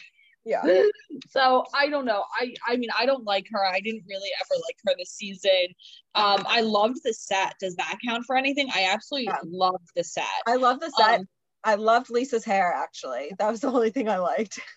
yeah. 0.45 0.63
So 1.31 1.65
I 1.75 1.89
don't 1.89 2.05
know. 2.05 2.25
I 2.41 2.55
I 2.67 2.77
mean 2.77 2.91
I 2.97 3.05
don't 3.05 3.25
like 3.25 3.47
her. 3.51 3.65
I 3.65 3.81
didn't 3.81 4.05
really 4.09 4.31
ever 4.41 4.55
like 4.67 4.77
her 4.87 4.95
this 4.97 5.11
season. 5.11 5.67
Um, 6.15 6.45
I 6.49 6.61
loved 6.61 6.99
the 7.03 7.13
set. 7.13 7.55
Does 7.61 7.75
that 7.77 7.97
count 8.07 8.25
for 8.25 8.37
anything? 8.37 8.69
I 8.75 8.85
absolutely 8.85 9.27
Yeah. 9.27 9.39
loved 9.45 9.89
the 9.97 10.05
set. 10.05 10.25
I 10.47 10.55
love 10.55 10.79
the 10.81 10.91
set. 10.97 11.21
Um, 11.21 11.29
I 11.65 11.75
loved 11.75 12.09
Lisa's 12.11 12.45
hair 12.45 12.73
actually. 12.73 13.33
That 13.39 13.51
was 13.51 13.61
the 13.61 13.69
only 13.69 13.91
thing 13.91 14.09
I 14.09 14.19
liked. 14.19 14.61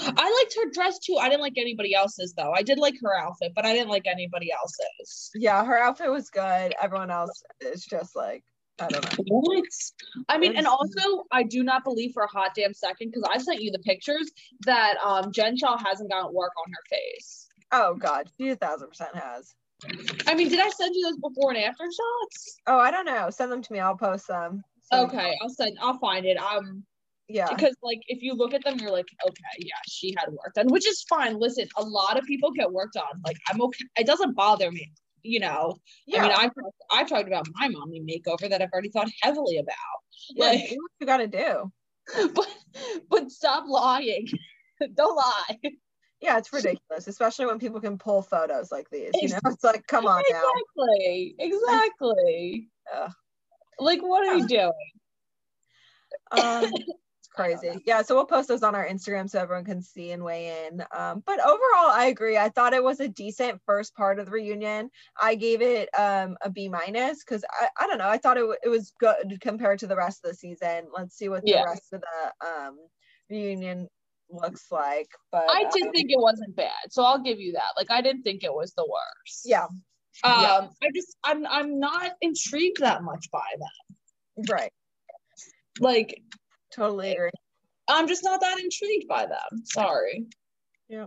I 0.00 0.42
liked 0.42 0.54
her 0.56 0.70
dress 0.72 0.98
too. 0.98 1.16
I 1.16 1.28
didn't 1.28 1.40
like 1.40 1.56
anybody 1.56 1.94
else's 1.94 2.34
though. 2.36 2.52
I 2.52 2.62
did 2.62 2.78
like 2.78 2.94
her 3.02 3.16
outfit, 3.16 3.52
but 3.54 3.64
I 3.64 3.72
didn't 3.72 3.88
like 3.88 4.06
anybody 4.06 4.50
else's. 4.52 5.30
Yeah, 5.34 5.64
her 5.64 5.78
outfit 5.78 6.10
was 6.10 6.28
good. 6.30 6.74
Everyone 6.80 7.10
else 7.10 7.42
is 7.60 7.84
just 7.84 8.14
like 8.14 8.44
I 8.78 8.88
don't 8.88 9.04
know. 9.04 9.24
What? 9.28 9.64
I 10.28 10.36
mean, 10.38 10.54
and 10.56 10.66
also 10.66 11.24
I 11.32 11.42
do 11.44 11.62
not 11.62 11.82
believe 11.82 12.12
for 12.12 12.24
a 12.24 12.28
hot 12.28 12.50
damn 12.54 12.74
second 12.74 13.10
because 13.10 13.28
I 13.32 13.38
sent 13.38 13.62
you 13.62 13.70
the 13.70 13.78
pictures 13.78 14.30
that 14.66 14.96
um 15.02 15.32
Jen 15.32 15.56
Shah 15.56 15.78
hasn't 15.78 16.10
gotten 16.10 16.34
work 16.34 16.52
on 16.64 16.72
her 16.72 16.82
face. 16.90 17.48
Oh 17.72 17.94
God, 17.94 18.30
she 18.38 18.50
a 18.50 18.56
thousand 18.56 18.88
percent 18.88 19.14
has. 19.16 19.54
I 20.26 20.34
mean, 20.34 20.48
did 20.48 20.60
I 20.60 20.68
send 20.70 20.94
you 20.94 21.02
those 21.04 21.18
before 21.18 21.50
and 21.50 21.58
after 21.58 21.84
shots? 21.84 22.56
Oh, 22.66 22.78
I 22.78 22.90
don't 22.90 23.04
know. 23.04 23.28
Send 23.30 23.52
them 23.52 23.62
to 23.62 23.72
me. 23.72 23.78
I'll 23.78 23.96
post 23.96 24.26
them. 24.26 24.62
Send 24.82 25.10
them. 25.10 25.18
Okay, 25.18 25.36
I'll 25.42 25.48
send. 25.48 25.76
I'll 25.80 25.98
find 25.98 26.24
it. 26.24 26.38
Um, 26.38 26.84
Yeah. 27.28 27.48
because 27.48 27.74
like 27.82 28.00
if 28.06 28.22
you 28.22 28.34
look 28.34 28.54
at 28.54 28.62
them 28.64 28.78
you're 28.78 28.92
like 28.92 29.08
okay 29.26 29.42
yeah 29.58 29.74
she 29.88 30.14
had 30.16 30.28
work 30.30 30.54
done 30.54 30.68
which 30.68 30.86
is 30.86 31.02
fine 31.08 31.38
listen 31.38 31.66
a 31.76 31.82
lot 31.82 32.16
of 32.18 32.24
people 32.24 32.52
get 32.52 32.70
worked 32.70 32.96
on 32.96 33.20
like 33.24 33.36
i'm 33.48 33.60
okay 33.60 33.84
it 33.98 34.06
doesn't 34.06 34.34
bother 34.36 34.70
me 34.70 34.92
you 35.22 35.40
know 35.40 35.76
Yeah. 36.06 36.20
i 36.20 36.22
mean 36.22 36.32
i've 36.32 36.50
i've 36.92 37.08
talked 37.08 37.26
about 37.26 37.48
my 37.54 37.68
mommy 37.68 38.00
makeover 38.00 38.48
that 38.48 38.62
i've 38.62 38.70
already 38.72 38.90
thought 38.90 39.08
heavily 39.22 39.58
about 39.58 39.74
yeah, 40.34 40.46
like 40.46 40.68
do 40.70 40.76
what 40.76 40.90
you 41.00 41.06
gotta 41.06 41.26
do. 41.26 41.72
but 42.34 42.48
but 43.10 43.30
stop 43.30 43.64
lying 43.66 44.28
don't 44.94 45.16
lie 45.16 45.70
Yeah, 46.20 46.38
it's 46.38 46.50
ridiculous, 46.52 47.08
especially 47.08 47.46
when 47.46 47.58
people 47.58 47.80
can 47.80 47.98
pull 47.98 48.22
photos 48.22 48.72
like 48.72 48.88
these. 48.90 49.10
You 49.14 49.28
know, 49.28 49.38
it's 49.46 49.62
like, 49.62 49.86
come 49.86 50.06
on 50.06 50.22
now. 50.30 50.42
Exactly. 50.56 51.34
Exactly. 51.38 52.68
Like, 53.78 54.00
what 54.00 54.26
are 54.26 54.34
you 54.36 54.46
doing? 54.48 54.72
Um, 56.30 56.72
crazy. 57.36 57.82
Yeah, 57.86 58.02
so 58.02 58.14
we'll 58.14 58.24
post 58.26 58.48
those 58.48 58.62
on 58.62 58.74
our 58.74 58.86
Instagram 58.86 59.28
so 59.28 59.38
everyone 59.38 59.64
can 59.64 59.82
see 59.82 60.12
and 60.12 60.24
weigh 60.24 60.66
in. 60.66 60.82
Um, 60.90 61.22
but 61.26 61.38
overall, 61.40 61.90
I 61.92 62.06
agree. 62.06 62.36
I 62.36 62.48
thought 62.48 62.72
it 62.72 62.82
was 62.82 63.00
a 63.00 63.08
decent 63.08 63.60
first 63.66 63.94
part 63.94 64.18
of 64.18 64.26
the 64.26 64.32
reunion. 64.32 64.90
I 65.20 65.34
gave 65.34 65.62
it 65.62 65.88
um, 65.98 66.36
a 66.40 66.50
B 66.50 66.68
minus 66.68 67.22
because 67.22 67.44
I, 67.50 67.68
I 67.78 67.86
don't 67.86 67.98
know. 67.98 68.08
I 68.08 68.18
thought 68.18 68.36
it, 68.36 68.40
w- 68.40 68.58
it 68.64 68.68
was 68.68 68.92
good 68.98 69.38
compared 69.40 69.78
to 69.80 69.86
the 69.86 69.96
rest 69.96 70.24
of 70.24 70.30
the 70.30 70.36
season. 70.36 70.86
Let's 70.96 71.16
see 71.16 71.28
what 71.28 71.44
the 71.44 71.62
rest 71.64 71.92
of 71.92 72.02
the 72.02 72.46
um, 72.46 72.78
reunion 73.30 73.88
looks 74.30 74.66
like. 74.70 75.08
But 75.30 75.44
I 75.48 75.64
did 75.72 75.86
um, 75.86 75.92
think 75.92 76.10
it 76.10 76.20
wasn't 76.20 76.56
bad, 76.56 76.90
so 76.90 77.04
I'll 77.04 77.22
give 77.22 77.38
you 77.38 77.52
that. 77.52 77.74
Like, 77.76 77.90
I 77.90 78.00
didn't 78.00 78.22
think 78.22 78.42
it 78.44 78.52
was 78.52 78.72
the 78.72 78.84
worst. 78.84 79.42
yeah, 79.44 79.64
Um, 79.64 80.42
yeah. 80.42 80.66
I 80.82 80.90
just, 80.94 81.16
I'm, 81.24 81.46
I'm 81.46 81.78
not 81.78 82.12
intrigued 82.20 82.80
that 82.80 83.02
much 83.02 83.30
by 83.30 83.44
them. 83.58 84.46
right. 84.48 84.72
Like, 85.78 86.22
Totally 86.76 87.12
agree. 87.12 87.30
I'm 87.88 88.06
just 88.06 88.22
not 88.22 88.40
that 88.42 88.58
intrigued 88.58 89.08
by 89.08 89.26
them. 89.26 89.64
Sorry. 89.64 90.26
Yeah. 90.88 91.06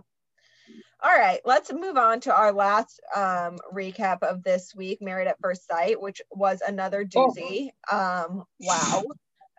All 1.02 1.16
right, 1.16 1.40
let's 1.46 1.72
move 1.72 1.96
on 1.96 2.20
to 2.20 2.34
our 2.34 2.52
last 2.52 3.00
um, 3.16 3.56
recap 3.72 4.22
of 4.22 4.42
this 4.42 4.74
week, 4.74 5.00
Married 5.00 5.28
at 5.28 5.40
First 5.40 5.66
Sight, 5.66 6.00
which 6.00 6.20
was 6.30 6.60
another 6.60 7.06
Oh. 7.16 7.32
doozy. 7.34 7.70
Um, 7.90 8.44
wow, 8.58 9.02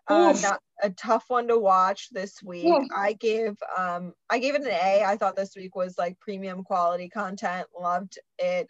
uh, 0.08 0.34
not 0.40 0.60
a 0.84 0.92
tough 0.92 1.26
one 1.30 1.48
to 1.48 1.58
watch 1.58 2.10
this 2.12 2.44
week. 2.44 2.68
Oof. 2.68 2.88
I 2.96 3.14
gave 3.14 3.56
um, 3.76 4.14
I 4.30 4.38
gave 4.38 4.54
it 4.54 4.62
an 4.62 4.68
A. 4.68 5.04
I 5.04 5.18
thought 5.18 5.36
this 5.36 5.56
week 5.56 5.76
was 5.76 5.98
like 5.98 6.20
premium 6.20 6.64
quality 6.64 7.10
content. 7.10 7.68
Loved 7.80 8.20
it 8.38 8.68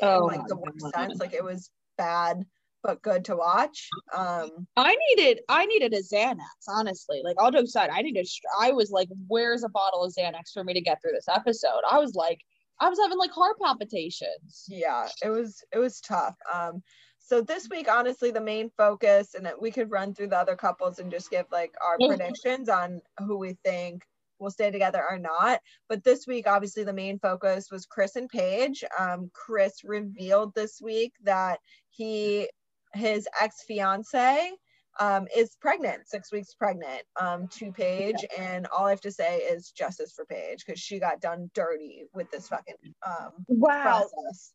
in 0.00 0.08
Oh 0.08 0.24
like 0.24 0.46
the 0.46 0.56
worst 0.56 0.94
sense. 0.94 1.20
Like 1.20 1.34
it 1.34 1.44
was 1.44 1.70
bad 1.98 2.46
but 2.84 3.02
good 3.02 3.24
to 3.24 3.34
watch. 3.36 3.88
Um, 4.16 4.68
I 4.76 4.96
needed 5.08 5.40
I 5.48 5.66
needed 5.66 5.92
a 5.94 6.02
Xanax, 6.02 6.36
honestly. 6.68 7.22
Like 7.24 7.40
all 7.42 7.50
jokes 7.50 7.70
aside, 7.70 7.90
I 7.90 8.02
needed 8.02 8.28
I 8.60 8.70
was 8.70 8.90
like, 8.90 9.08
where's 9.26 9.64
a 9.64 9.68
bottle 9.68 10.04
of 10.04 10.12
Xanax 10.12 10.52
for 10.52 10.62
me 10.62 10.74
to 10.74 10.80
get 10.80 11.00
through 11.02 11.12
this 11.12 11.28
episode? 11.28 11.80
I 11.90 11.98
was 11.98 12.14
like, 12.14 12.38
I 12.80 12.88
was 12.88 12.98
having 13.02 13.18
like 13.18 13.30
heart 13.30 13.56
palpitations. 13.60 14.66
yeah 14.68 15.08
it 15.22 15.28
was 15.30 15.62
it 15.72 15.78
was 15.78 16.00
tough 16.00 16.36
um 16.52 16.82
so 17.18 17.40
this 17.40 17.68
week 17.70 17.88
honestly 17.88 18.30
the 18.30 18.40
main 18.40 18.70
focus 18.76 19.34
and 19.34 19.46
that 19.46 19.60
we 19.60 19.70
could 19.70 19.90
run 19.90 20.14
through 20.14 20.28
the 20.28 20.36
other 20.38 20.56
couples 20.56 20.98
and 20.98 21.10
just 21.10 21.30
give 21.30 21.46
like 21.52 21.72
our 21.84 21.96
predictions 21.98 22.68
on 22.68 23.00
who 23.18 23.38
we 23.38 23.56
think 23.64 24.02
will 24.40 24.50
stay 24.50 24.70
together 24.70 25.02
or 25.08 25.18
not 25.18 25.60
but 25.88 26.02
this 26.04 26.26
week 26.26 26.46
obviously 26.46 26.82
the 26.84 26.92
main 26.92 27.18
focus 27.20 27.68
was 27.70 27.86
chris 27.86 28.16
and 28.16 28.28
paige 28.28 28.84
um 28.98 29.30
chris 29.32 29.84
revealed 29.84 30.52
this 30.54 30.80
week 30.82 31.12
that 31.22 31.60
he 31.90 32.48
his 32.94 33.28
ex-fiance 33.40 34.52
um, 35.00 35.26
is 35.36 35.56
pregnant, 35.60 36.08
six 36.08 36.30
weeks 36.32 36.54
pregnant, 36.54 37.02
um, 37.20 37.48
to 37.48 37.72
Paige, 37.72 38.24
and 38.38 38.66
all 38.68 38.86
I 38.86 38.90
have 38.90 39.00
to 39.02 39.12
say 39.12 39.38
is 39.38 39.70
justice 39.70 40.12
for 40.14 40.24
Paige 40.24 40.64
because 40.64 40.80
she 40.80 40.98
got 41.00 41.20
done 41.20 41.50
dirty 41.54 42.04
with 42.14 42.30
this 42.30 42.48
fucking 42.48 42.74
um, 43.06 43.30
Wow, 43.48 44.08
process. 44.12 44.52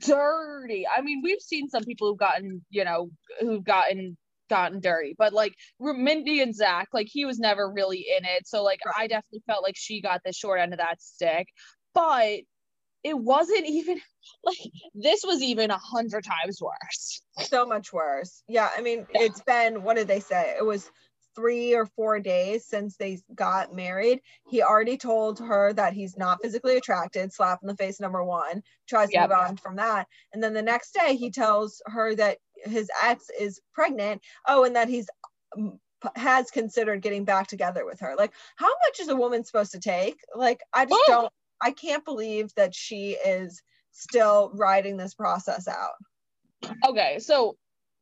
dirty. 0.00 0.86
I 0.86 1.02
mean, 1.02 1.20
we've 1.22 1.40
seen 1.40 1.68
some 1.68 1.84
people 1.84 2.08
who've 2.08 2.18
gotten, 2.18 2.64
you 2.70 2.84
know, 2.84 3.10
who've 3.40 3.64
gotten 3.64 4.16
gotten 4.48 4.80
dirty, 4.80 5.14
but 5.18 5.32
like 5.32 5.54
Mindy 5.80 6.40
and 6.40 6.54
Zach, 6.54 6.88
like 6.92 7.08
he 7.10 7.24
was 7.24 7.38
never 7.38 7.70
really 7.70 8.06
in 8.16 8.24
it. 8.24 8.46
So 8.46 8.62
like 8.62 8.80
I 8.96 9.06
definitely 9.06 9.42
felt 9.46 9.62
like 9.62 9.76
she 9.76 10.00
got 10.00 10.20
the 10.24 10.32
short 10.32 10.60
end 10.60 10.72
of 10.72 10.78
that 10.78 11.00
stick. 11.00 11.48
But 11.94 12.40
it 13.06 13.16
wasn't 13.16 13.66
even 13.66 14.00
like 14.44 14.56
this 14.94 15.22
was 15.24 15.42
even 15.42 15.70
a 15.70 15.78
hundred 15.78 16.24
times 16.24 16.60
worse. 16.60 17.22
so 17.38 17.64
much 17.64 17.92
worse. 17.92 18.42
Yeah, 18.48 18.68
I 18.76 18.80
mean, 18.80 19.06
it's 19.10 19.40
been 19.42 19.82
what 19.82 19.96
did 19.96 20.08
they 20.08 20.20
say? 20.20 20.56
It 20.58 20.64
was 20.64 20.90
three 21.36 21.74
or 21.74 21.86
four 21.86 22.18
days 22.18 22.66
since 22.66 22.96
they 22.96 23.18
got 23.34 23.74
married. 23.74 24.20
He 24.50 24.62
already 24.62 24.96
told 24.96 25.38
her 25.38 25.72
that 25.74 25.92
he's 25.92 26.16
not 26.16 26.40
physically 26.42 26.76
attracted, 26.78 27.32
slap 27.32 27.58
in 27.62 27.68
the 27.68 27.76
face 27.76 28.00
number 28.00 28.24
one, 28.24 28.62
tries 28.88 29.10
to 29.10 29.18
Yep. 29.18 29.28
move 29.28 29.38
on 29.38 29.56
from 29.56 29.76
that. 29.76 30.06
And 30.32 30.42
then 30.42 30.54
the 30.54 30.62
next 30.62 30.94
day 30.94 31.14
he 31.14 31.30
tells 31.30 31.80
her 31.86 32.14
that 32.14 32.38
his 32.64 32.90
ex 33.04 33.26
is 33.38 33.60
pregnant. 33.72 34.22
Oh, 34.48 34.64
and 34.64 34.74
that 34.76 34.88
he's 34.88 35.08
um, 35.56 35.78
has 36.16 36.50
considered 36.50 37.02
getting 37.02 37.24
back 37.24 37.46
together 37.48 37.84
with 37.84 38.00
her. 38.00 38.14
Like, 38.16 38.32
how 38.56 38.68
much 38.86 39.00
is 39.00 39.08
a 39.08 39.16
woman 39.16 39.44
supposed 39.44 39.72
to 39.72 39.80
take? 39.80 40.16
Like, 40.34 40.60
I 40.72 40.86
just 40.86 40.92
Woo! 40.92 41.06
don't 41.06 41.32
I 41.62 41.72
can't 41.72 42.04
believe 42.04 42.50
that 42.56 42.74
she 42.74 43.16
is 43.24 43.62
still 43.92 44.50
riding 44.54 44.96
this 44.96 45.14
process 45.14 45.68
out. 45.68 45.94
Okay, 46.86 47.18
so 47.18 47.56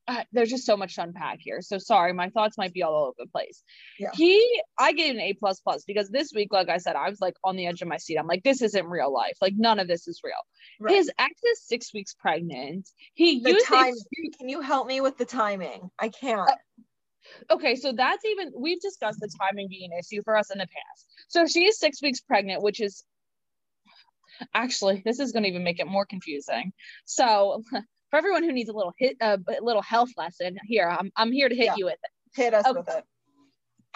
uh, 0.07 0.23
there's 0.33 0.51
just 0.51 0.67
so 0.67 0.77
much 0.77 0.97
to 0.97 1.03
unpack 1.03 1.39
here. 1.41 1.61
So 1.63 1.79
sorry, 1.79 2.13
my 2.13 2.29
thoughts 2.31 2.59
might 2.59 2.73
be 2.73 2.83
all 2.83 3.07
over 3.07 3.15
the 3.19 3.27
place. 3.27 3.63
Yeah. 3.99 4.11
He, 4.13 4.61
I 4.79 4.93
gave 4.93 5.15
an 5.15 5.21
A 5.21 5.33
plus 5.33 5.61
plus 5.61 5.85
because 5.85 6.11
this 6.11 6.33
week, 6.35 6.53
like 6.53 6.69
I 6.69 6.79
said, 6.79 6.97
I 6.97 7.09
was 7.09 7.21
like 7.21 7.35
on 7.43 7.57
the 7.57 7.67
edge 7.67 7.81
of 7.81 7.89
my 7.89 7.97
seat. 7.97 8.19
I'm 8.19 8.27
like, 8.27 8.43
this 8.43 8.61
isn't 8.63 8.87
real 8.87 9.13
life. 9.13 9.37
Like 9.41 9.55
none 9.57 9.79
of 9.79 9.89
this 9.89 10.07
is 10.07 10.21
real. 10.23 10.35
Right. 10.79 10.95
His 10.95 11.11
ex 11.19 11.33
is 11.53 11.63
six 11.63 11.95
weeks 11.95 12.15
pregnant. 12.15 12.89
He 13.15 13.41
the 13.41 13.53
used 13.53 13.67
time 13.67 13.95
can 14.39 14.49
you 14.49 14.61
help 14.61 14.87
me 14.87 15.01
with 15.01 15.17
the 15.17 15.25
timing 15.25 15.91
i 15.99 16.09
can't 16.09 16.51
okay, 17.51 17.77
so 17.77 17.93
that's 17.93 18.25
even 18.25 18.53
we've 18.57 18.81
discussed 18.81 19.21
the 19.21 19.31
timing 19.41 19.69
being 19.69 19.91
an 19.93 19.99
issue 19.99 20.23
for 20.25 20.37
us 20.37 20.51
in 20.51 20.59
the 20.59 20.67
past. 20.67 21.07
So 21.29 21.47
she's 21.47 21.79
six 21.79 22.03
weeks 22.03 22.21
pregnant, 22.21 22.63
which 22.63 22.81
is 22.81 23.05
actually 24.55 25.03
this 25.05 25.21
is 25.21 25.33
going 25.33 25.43
to 25.45 25.49
even 25.49 25.65
make 25.65 25.81
it 25.81 25.87
more 25.87 26.07
confusing. 26.07 26.73
So 27.05 27.63
for 28.11 28.17
everyone 28.17 28.45
who 28.45 28.53
needs 28.53 28.69
a 28.71 28.73
little 28.73 28.93
hit, 28.99 29.17
a 29.21 29.39
little 29.61 29.83
health 29.83 30.11
lesson 30.17 30.57
here, 30.67 30.89
I'm 30.89 31.11
I'm 31.17 31.33
here 31.33 31.49
to 31.49 31.55
hit 31.55 31.67
Yeah. 31.67 31.75
you 31.77 31.85
with 31.87 31.95
it. 32.03 32.11
hit 32.41 32.55
us 32.55 32.67
Okay. 32.67 32.79
with 32.79 32.89
it 32.89 33.05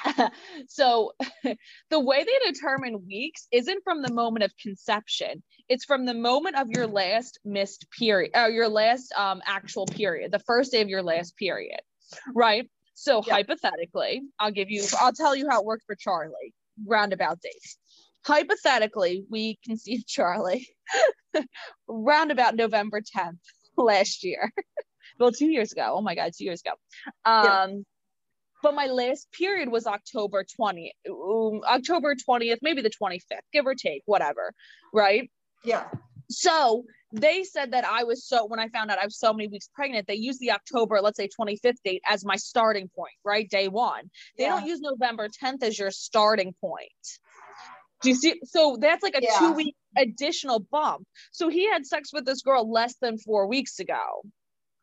it. 0.06 0.32
so 0.68 1.12
the 1.90 2.00
way 2.00 2.24
they 2.24 2.52
determine 2.52 3.06
weeks 3.06 3.46
isn't 3.52 3.82
from 3.84 4.02
the 4.02 4.12
moment 4.12 4.44
of 4.44 4.52
conception; 4.62 5.42
it's 5.68 5.84
from 5.84 6.06
the 6.06 6.14
moment 6.14 6.56
of 6.56 6.68
your 6.70 6.86
last 6.86 7.38
missed 7.44 7.86
period, 7.90 8.30
or 8.34 8.48
your 8.48 8.68
last 8.68 9.12
um 9.16 9.42
actual 9.46 9.86
period, 9.86 10.32
the 10.32 10.38
first 10.40 10.72
day 10.72 10.80
of 10.80 10.88
your 10.88 11.02
last 11.02 11.36
period, 11.36 11.80
right? 12.34 12.68
So 12.94 13.22
Yeah. 13.26 13.34
hypothetically, 13.34 14.22
I'll 14.40 14.50
give 14.50 14.70
you, 14.70 14.84
I'll 15.00 15.12
tell 15.12 15.36
you 15.36 15.48
how 15.48 15.60
it 15.60 15.66
worked 15.66 15.84
for 15.86 15.94
Charlie. 15.94 16.54
Roundabout 16.86 17.40
dates. 17.40 17.76
Hypothetically, 18.28 19.24
we 19.30 19.58
conceived 19.64 20.06
Charlie 20.16 20.68
roundabout 21.88 22.54
November 22.56 23.00
10th 23.00 23.38
last 23.78 24.22
year. 24.22 24.52
well, 25.18 25.32
two 25.32 25.46
years 25.48 25.72
ago. 25.72 25.94
Oh 25.96 26.02
my 26.02 26.14
God, 26.14 26.32
two 26.36 26.44
years 26.44 26.60
ago. 26.60 26.74
Um, 27.24 27.44
Yeah. 27.44 27.76
but 28.62 28.74
my 28.74 28.86
last 28.86 29.32
period 29.32 29.70
was 29.70 29.86
October 29.86 30.44
20th, 30.60 30.90
um, 31.08 31.62
October 31.66 32.14
20th, 32.14 32.58
maybe 32.60 32.82
the 32.82 32.90
25th, 32.90 33.46
give 33.52 33.66
or 33.66 33.74
take, 33.74 34.02
whatever. 34.04 34.52
Right. 34.92 35.30
yeah 35.64 35.84
So 36.28 36.84
they 37.12 37.44
said 37.44 37.72
that 37.72 37.86
I 37.86 38.04
was 38.04 38.26
so 38.26 38.44
when 38.44 38.60
I 38.60 38.68
found 38.68 38.90
out 38.90 38.98
I 38.98 39.06
was 39.06 39.18
so 39.18 39.32
many 39.32 39.48
weeks 39.48 39.70
pregnant, 39.74 40.06
they 40.06 40.16
used 40.16 40.40
the 40.40 40.50
October, 40.50 41.00
let's 41.00 41.16
say 41.16 41.28
25th 41.40 41.80
date 41.82 42.02
as 42.06 42.26
my 42.26 42.36
starting 42.36 42.90
point, 42.94 43.14
right? 43.24 43.48
Day 43.48 43.68
one. 43.68 44.10
They 44.36 44.44
yeah. 44.44 44.50
don't 44.50 44.66
use 44.66 44.80
November 44.80 45.28
10th 45.42 45.62
as 45.62 45.78
your 45.78 45.90
starting 45.90 46.54
point. 46.60 46.92
Do 48.02 48.10
you 48.10 48.14
see? 48.14 48.40
So 48.44 48.76
that's 48.80 49.02
like 49.02 49.16
a 49.16 49.22
Yeah. 49.22 49.38
two 49.38 49.52
week 49.52 49.74
additional 49.96 50.60
bump. 50.60 51.06
So 51.32 51.48
he 51.48 51.68
had 51.68 51.84
sex 51.86 52.12
with 52.12 52.24
this 52.24 52.42
girl 52.42 52.70
less 52.70 52.94
than 53.00 53.18
four 53.18 53.46
weeks 53.48 53.78
ago. 53.80 54.22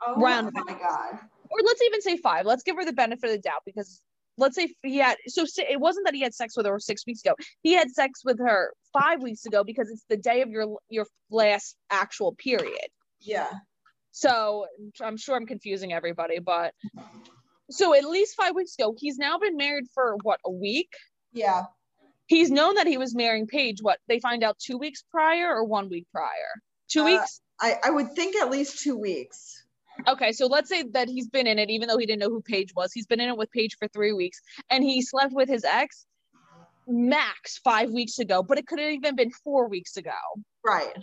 oh 0.06 0.16
round- 0.22 0.52
my 0.54 0.74
god 0.74 1.20
Or 1.50 1.60
let's 1.64 1.82
even 1.82 2.02
say 2.02 2.18
five. 2.18 2.46
Let's 2.46 2.64
give 2.64 2.76
her 2.76 2.84
the 2.86 2.92
benefit 2.94 3.30
of 3.30 3.36
the 3.38 3.40
doubt 3.42 3.62
because 3.66 4.02
let's 4.38 4.56
say 4.56 4.68
he 4.84 4.98
had 4.98 5.16
so 5.28 5.46
it 5.58 5.80
wasn't 5.80 6.06
that 6.06 6.14
he 6.14 6.20
had 6.22 6.34
sex 6.34 6.58
with 6.58 6.66
her 6.66 6.78
six 6.80 7.06
weeks 7.08 7.22
ago. 7.24 7.36
He 7.64 7.72
had 7.74 7.90
sex 7.92 8.22
with 8.26 8.40
her 8.40 8.74
five 8.92 9.22
weeks 9.22 9.46
ago 9.46 9.64
because 9.64 9.90
it's 9.90 10.04
the 10.10 10.18
day 10.18 10.42
of 10.42 10.50
your 10.50 10.78
your 10.90 11.06
last 11.30 11.78
actual 11.90 12.36
period. 12.36 12.90
yeah 13.22 13.50
So 14.12 14.66
I'm 15.02 15.16
sure 15.18 15.36
I'm 15.38 15.46
confusing 15.46 15.94
everybody, 15.94 16.40
but 16.40 16.74
so 17.72 17.94
at 17.96 18.04
least 18.04 18.36
five 18.36 18.54
weeks 18.56 18.76
ago, 18.78 18.94
he's 18.98 19.18
now 19.18 19.38
been 19.38 19.56
married 19.58 19.86
for 19.94 20.18
what 20.24 20.40
a 20.46 20.52
week. 20.52 20.92
yeah 21.32 21.64
He's 22.28 22.50
known 22.52 22.76
that 22.76 22.88
he 22.88 22.98
was 22.98 23.14
marrying 23.16 23.48
Paige. 23.48 23.82
What 23.82 24.00
they 24.08 24.20
find 24.20 24.44
out 24.44 24.58
two 24.60 24.78
weeks 24.78 25.04
prior 25.12 25.48
or 25.54 25.64
one 25.64 25.90
week 25.90 26.08
prior? 26.12 26.62
Two 26.90 27.02
Uh, 27.02 27.06
weeks. 27.06 27.42
I, 27.62 27.76
I 27.86 27.90
would 27.92 28.12
think 28.14 28.36
at 28.36 28.50
least 28.52 28.80
two 28.82 28.98
weeks 28.98 29.62
Okay, 30.08 30.34
so 30.34 30.48
let's 30.48 30.68
say 30.70 30.84
that 30.92 31.08
he's 31.08 31.30
been 31.30 31.48
in 31.48 31.58
it, 31.58 31.70
even 31.70 31.88
though 31.88 31.98
he 31.98 32.06
didn't 32.06 32.20
know 32.20 32.30
who 32.30 32.42
Paige 32.42 32.74
was. 32.76 32.92
He's 32.92 33.06
been 33.06 33.22
in 33.22 33.30
it 33.30 33.38
with 33.38 33.50
Paige 33.52 33.78
for 33.80 33.88
three 33.88 34.12
weeks, 34.12 34.42
and 34.70 34.84
he 34.84 35.02
slept 35.02 35.34
with 35.34 35.48
his 35.48 35.64
ex 35.64 36.06
max 36.88 37.60
five 37.64 37.90
weeks 37.92 38.20
ago, 38.20 38.44
but 38.44 38.58
it 38.58 38.68
could 38.68 38.80
have 38.80 38.92
even 38.92 39.16
been 39.16 39.32
four 39.32 39.68
weeks 39.70 39.98
ago. 39.98 40.12
right 40.64 40.94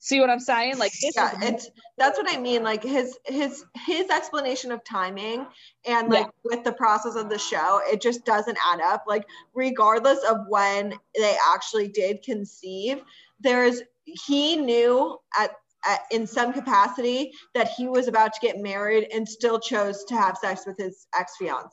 See 0.00 0.20
what 0.20 0.30
I'm 0.30 0.38
saying? 0.40 0.78
Like 0.78 0.92
this 0.92 1.12
yeah, 1.16 1.36
is- 1.38 1.42
it's 1.50 1.70
that's 1.96 2.18
what 2.18 2.32
I 2.32 2.40
mean. 2.40 2.62
Like 2.62 2.84
his 2.84 3.18
his 3.26 3.64
his 3.86 4.08
explanation 4.10 4.70
of 4.70 4.84
timing 4.84 5.46
and 5.86 6.08
like 6.08 6.26
Yeah. 6.26 6.30
with 6.44 6.64
the 6.64 6.72
process 6.72 7.16
of 7.16 7.28
the 7.28 7.38
show, 7.38 7.80
it 7.84 8.00
just 8.00 8.24
doesn't 8.24 8.56
add 8.64 8.80
up. 8.80 9.04
Like 9.08 9.26
regardless 9.54 10.20
of 10.24 10.38
when 10.48 10.94
they 11.16 11.36
actually 11.52 11.88
did 11.88 12.22
conceive, 12.22 13.02
there's 13.40 13.82
he 14.04 14.56
knew 14.56 15.18
at, 15.36 15.50
at 15.84 16.00
in 16.12 16.26
some 16.26 16.52
capacity 16.52 17.32
that 17.54 17.68
he 17.76 17.88
was 17.88 18.06
about 18.06 18.32
to 18.34 18.40
get 18.40 18.56
married 18.58 19.08
and 19.12 19.28
still 19.28 19.58
chose 19.58 20.04
to 20.04 20.14
have 20.16 20.38
sex 20.38 20.64
with 20.64 20.78
his 20.78 21.08
ex 21.18 21.32
fiance. 21.38 21.72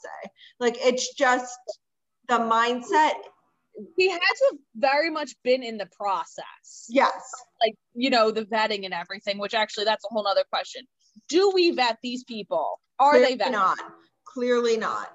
Like 0.60 0.78
it's 0.80 1.14
just 1.14 1.58
the 2.28 2.40
mindset. 2.40 3.14
He 3.98 4.10
had 4.10 4.20
to 4.20 4.52
have 4.52 4.60
very 4.76 5.10
much 5.10 5.32
been 5.44 5.64
in 5.64 5.78
the 5.78 5.88
process. 5.98 6.88
Yes. 6.90 7.14
Like, 7.62 7.76
you 7.94 8.10
know, 8.10 8.32
the 8.32 8.46
vetting 8.46 8.86
and 8.86 8.94
everything, 8.94 9.38
which 9.38 9.54
actually 9.54 9.86
that's 9.86 10.04
a 10.06 10.14
whole 10.14 10.24
nother 10.24 10.44
question. 10.52 10.84
Do 11.30 11.52
we 11.54 11.72
vet 11.72 11.98
these 12.04 12.24
people? 12.24 12.80
Are 13.00 13.14
they 13.20 13.36
Clearly 13.36 13.38
vetted? 13.38 13.52
not? 13.52 13.78
Clearly 14.26 14.78
not. 14.78 15.12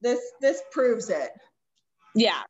This 0.00 0.20
this 0.40 0.62
proves 0.72 1.10
it. 1.10 1.30
Yeah. 2.14 2.42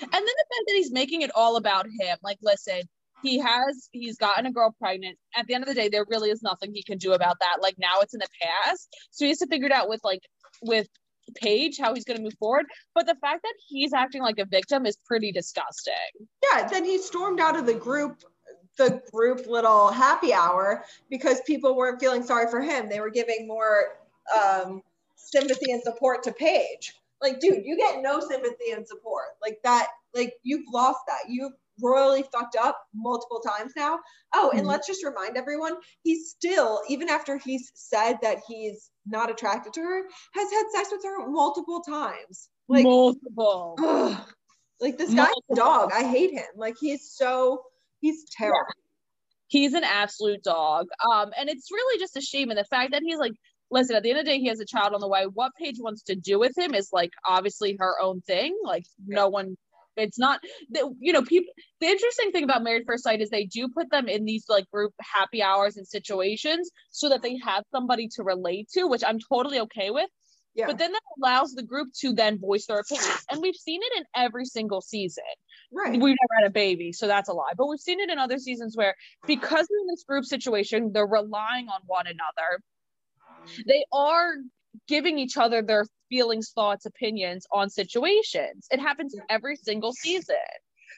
And 0.00 0.12
then 0.12 0.22
the 0.22 0.26
fact 0.26 0.64
that 0.66 0.74
he's 0.74 0.92
making 0.92 1.22
it 1.22 1.30
all 1.34 1.56
about 1.56 1.86
him. 1.86 2.16
Like, 2.22 2.38
listen, 2.42 2.82
he 3.22 3.38
has 3.38 3.88
he's 3.92 4.16
gotten 4.16 4.46
a 4.46 4.52
girl 4.52 4.74
pregnant. 4.78 5.18
At 5.36 5.46
the 5.46 5.54
end 5.54 5.64
of 5.64 5.68
the 5.68 5.74
day, 5.74 5.88
there 5.88 6.04
really 6.08 6.30
is 6.30 6.42
nothing 6.42 6.72
he 6.74 6.82
can 6.82 6.98
do 6.98 7.12
about 7.12 7.38
that. 7.40 7.58
Like 7.60 7.76
now 7.78 8.00
it's 8.00 8.14
in 8.14 8.20
the 8.20 8.28
past. 8.42 8.88
So 9.10 9.24
he 9.24 9.30
has 9.30 9.38
to 9.38 9.46
figure 9.46 9.66
it 9.66 9.72
out 9.72 9.88
with 9.88 10.00
like 10.02 10.22
with 10.62 10.88
Paige, 11.34 11.78
how 11.78 11.94
he's 11.94 12.04
gonna 12.04 12.20
move 12.20 12.36
forward. 12.38 12.66
But 12.94 13.06
the 13.06 13.16
fact 13.16 13.42
that 13.42 13.54
he's 13.68 13.92
acting 13.92 14.22
like 14.22 14.38
a 14.38 14.44
victim 14.44 14.86
is 14.86 14.96
pretty 15.06 15.32
disgusting. 15.32 15.94
Yeah, 16.42 16.68
then 16.68 16.84
he 16.84 16.98
stormed 16.98 17.40
out 17.40 17.58
of 17.58 17.66
the 17.66 17.74
group, 17.74 18.22
the 18.78 19.02
group 19.12 19.46
little 19.46 19.88
happy 19.88 20.32
hour 20.32 20.84
because 21.10 21.40
people 21.46 21.76
weren't 21.76 22.00
feeling 22.00 22.22
sorry 22.22 22.50
for 22.50 22.60
him. 22.60 22.88
They 22.88 23.00
were 23.00 23.10
giving 23.10 23.46
more 23.46 23.98
um, 24.36 24.82
sympathy 25.16 25.72
and 25.72 25.82
support 25.82 26.22
to 26.24 26.32
Paige. 26.32 26.94
Like, 27.20 27.38
dude, 27.38 27.64
you 27.64 27.76
get 27.76 28.02
no 28.02 28.20
sympathy 28.20 28.72
and 28.74 28.86
support. 28.86 29.26
Like 29.40 29.58
that, 29.62 29.88
like 30.14 30.34
you've 30.42 30.66
lost 30.72 31.00
that. 31.06 31.28
You've 31.28 31.52
royally 31.80 32.24
fucked 32.32 32.56
up 32.56 32.78
multiple 32.94 33.40
times 33.40 33.72
now. 33.76 33.98
Oh, 34.34 34.50
and 34.50 34.62
Mhm. 34.64 34.66
let's 34.68 34.86
just 34.86 35.04
remind 35.04 35.36
everyone, 35.36 35.76
he's 36.02 36.30
still, 36.30 36.82
even 36.88 37.08
after 37.08 37.38
he's 37.38 37.70
said 37.74 38.18
that 38.22 38.38
he's 38.46 38.90
not 39.06 39.30
attracted 39.30 39.72
to 39.74 39.80
her, 39.80 40.02
has 40.34 40.50
had 40.50 40.64
sex 40.72 40.88
with 40.92 41.04
her 41.04 41.26
multiple 41.28 41.80
times. 41.80 42.48
Like, 42.68 42.84
Multiple. 42.84 43.76
Ugh. 43.78 44.34
like 44.80 44.98
this 44.98 45.14
guy's 45.14 45.30
a 45.50 45.54
dog. 45.54 45.92
I 45.92 46.02
hate 46.04 46.32
him. 46.32 46.44
Like 46.56 46.76
he's 46.80 47.12
so 47.12 47.62
he's 48.00 48.24
terrible. 48.36 48.66
he's 49.48 49.74
an 49.74 49.84
absolute 49.84 50.42
dog. 50.42 50.88
Um, 51.08 51.32
and 51.38 51.48
it's 51.48 51.70
really 51.70 51.98
just 52.00 52.16
a 52.16 52.20
shame. 52.20 52.50
And 52.50 52.58
the 52.58 52.64
fact 52.64 52.90
that 52.92 53.02
he's 53.04 53.18
like, 53.18 53.32
listen, 53.70 53.94
at 53.96 54.02
the 54.02 54.10
end 54.10 54.18
of 54.18 54.24
the 54.24 54.30
day, 54.32 54.38
he 54.40 54.48
has 54.48 54.58
a 54.60 54.64
child 54.64 54.92
on 54.94 55.00
the 55.00 55.06
way. 55.08 55.24
What 55.26 55.52
Paige 55.56 55.76
wants 55.78 56.02
to 56.04 56.14
do 56.16 56.38
with 56.38 56.56
him 56.58 56.74
is 56.74 56.88
like 56.92 57.10
obviously 57.28 57.76
her 57.78 58.00
own 58.00 58.22
thing. 58.22 58.58
Like 58.64 58.84
no 59.06 59.28
one, 59.28 59.56
it's 59.96 60.18
not, 60.18 60.40
the- 60.70 60.94
you 61.00 61.12
know, 61.12 61.22
people. 61.22 61.52
The 61.80 61.86
interesting 61.86 62.32
thing 62.32 62.44
about 62.44 62.62
Married 62.62 62.84
First 62.86 63.04
Sight 63.04 63.20
is 63.20 63.30
they 63.30 63.46
do 63.46 63.68
put 63.68 63.90
them 63.90 64.08
in 64.08 64.24
these 64.24 64.44
like 64.48 64.70
group 64.70 64.92
happy 65.00 65.42
hours 65.42 65.76
and 65.76 65.86
situations 65.86 66.70
so 66.90 67.08
that 67.08 67.22
they 67.22 67.38
have 67.44 67.64
somebody 67.72 68.08
to 68.16 68.22
relate 68.22 68.68
to, 68.74 68.86
which 68.86 69.02
I'm 69.06 69.18
totally 69.28 69.60
okay 69.60 69.90
with. 69.90 70.08
Yeah. 70.54 70.66
But 70.66 70.78
then 70.78 70.92
that 70.92 71.00
allows 71.18 71.52
the 71.54 71.62
group 71.62 71.88
to 72.00 72.12
then 72.12 72.38
voice 72.38 72.66
their 72.66 72.78
opinions, 72.78 73.24
and 73.30 73.40
we've 73.40 73.56
seen 73.56 73.80
it 73.82 73.98
in 73.98 74.04
every 74.14 74.44
single 74.44 74.82
season 74.82 75.24
right. 75.72 75.92
we've 75.92 76.00
never 76.00 76.42
had 76.42 76.46
a 76.46 76.50
baby, 76.50 76.92
so 76.92 77.06
that's 77.06 77.28
a 77.28 77.32
lie. 77.32 77.52
But 77.56 77.68
we've 77.68 77.80
seen 77.80 78.00
it 78.00 78.10
in 78.10 78.18
other 78.18 78.38
seasons 78.38 78.76
where 78.76 78.94
because 79.26 79.66
they're 79.68 79.80
in 79.80 79.86
this 79.88 80.04
group 80.04 80.24
situation, 80.24 80.92
they're 80.92 81.06
relying 81.06 81.68
on 81.68 81.80
one 81.86 82.06
another. 82.06 82.62
They 83.66 83.84
are 83.92 84.34
giving 84.88 85.18
each 85.18 85.36
other 85.36 85.62
their 85.62 85.86
feelings, 86.08 86.50
thoughts, 86.54 86.86
opinions 86.86 87.46
on 87.52 87.70
situations. 87.70 88.66
It 88.70 88.80
happens 88.80 89.14
every 89.28 89.56
single 89.56 89.92
season. 89.92 90.36